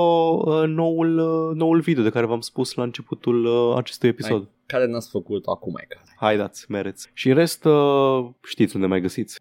uh, 0.45 0.69
noul, 0.69 1.19
uh, 1.19 1.57
noul 1.57 1.81
video 1.81 2.03
de 2.03 2.11
care 2.11 2.27
v-am 2.27 2.41
spus 2.41 2.75
la 2.75 2.83
începutul 2.83 3.45
uh, 3.45 3.77
acestui 3.77 4.09
episod. 4.09 4.49
Care 4.67 4.87
n-ați 4.87 5.11
făcut 5.11 5.47
acum 5.47 5.75
e 5.77 5.85
care. 5.89 6.17
Haideți, 6.17 6.71
mereți. 6.71 7.11
Și 7.13 7.29
în 7.29 7.35
rest, 7.35 7.65
uh, 7.65 8.29
știți 8.43 8.75
unde 8.75 8.87
mai 8.87 9.01
găsiți. 9.01 9.41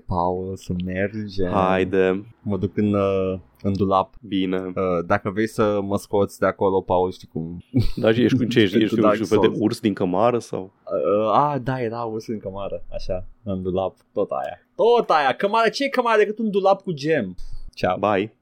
Paul, 0.05 0.55
să 0.55 0.73
mergem. 0.85 1.51
Haide, 1.51 2.25
Mă 2.41 2.57
duc 2.57 2.77
în, 2.77 2.93
uh, 2.93 3.39
în 3.61 3.73
dulap. 3.73 4.13
bine. 4.21 4.57
Uh, 4.57 5.05
dacă 5.05 5.29
vrei 5.29 5.47
să 5.47 5.79
mă 5.83 5.97
scoți 5.97 6.39
de 6.39 6.45
acolo, 6.45 6.81
Paul, 6.81 7.11
știi 7.11 7.27
cum. 7.27 7.63
Da, 7.95 8.11
și 8.13 8.23
ești 8.23 8.37
cu 8.37 8.43
ce? 8.43 8.59
Ești, 8.59 8.77
Pentru 8.77 8.83
ești 8.83 8.93
un 8.95 9.01
Dark 9.01 9.15
fel 9.27 9.37
de 9.39 9.45
Souls. 9.45 9.59
urs 9.59 9.79
din 9.79 9.93
cămară 9.93 10.39
sau? 10.39 10.71
Uh, 10.85 11.31
a, 11.33 11.59
da, 11.63 11.81
era 11.81 12.01
urs 12.03 12.27
în 12.27 12.39
cămară. 12.39 12.83
Așa, 12.91 13.25
în 13.43 13.61
dulap. 13.61 13.95
Tot 14.13 14.29
aia. 14.31 14.57
Tot 14.75 15.09
aia. 15.09 15.33
Cămară, 15.35 15.69
ce 15.69 15.83
e 15.83 15.87
cămară 15.89 16.17
decât 16.17 16.39
un 16.39 16.49
dulap 16.51 16.81
cu 16.81 16.91
gem? 16.91 17.35
Ceau. 17.73 17.97
Bye! 17.99 18.35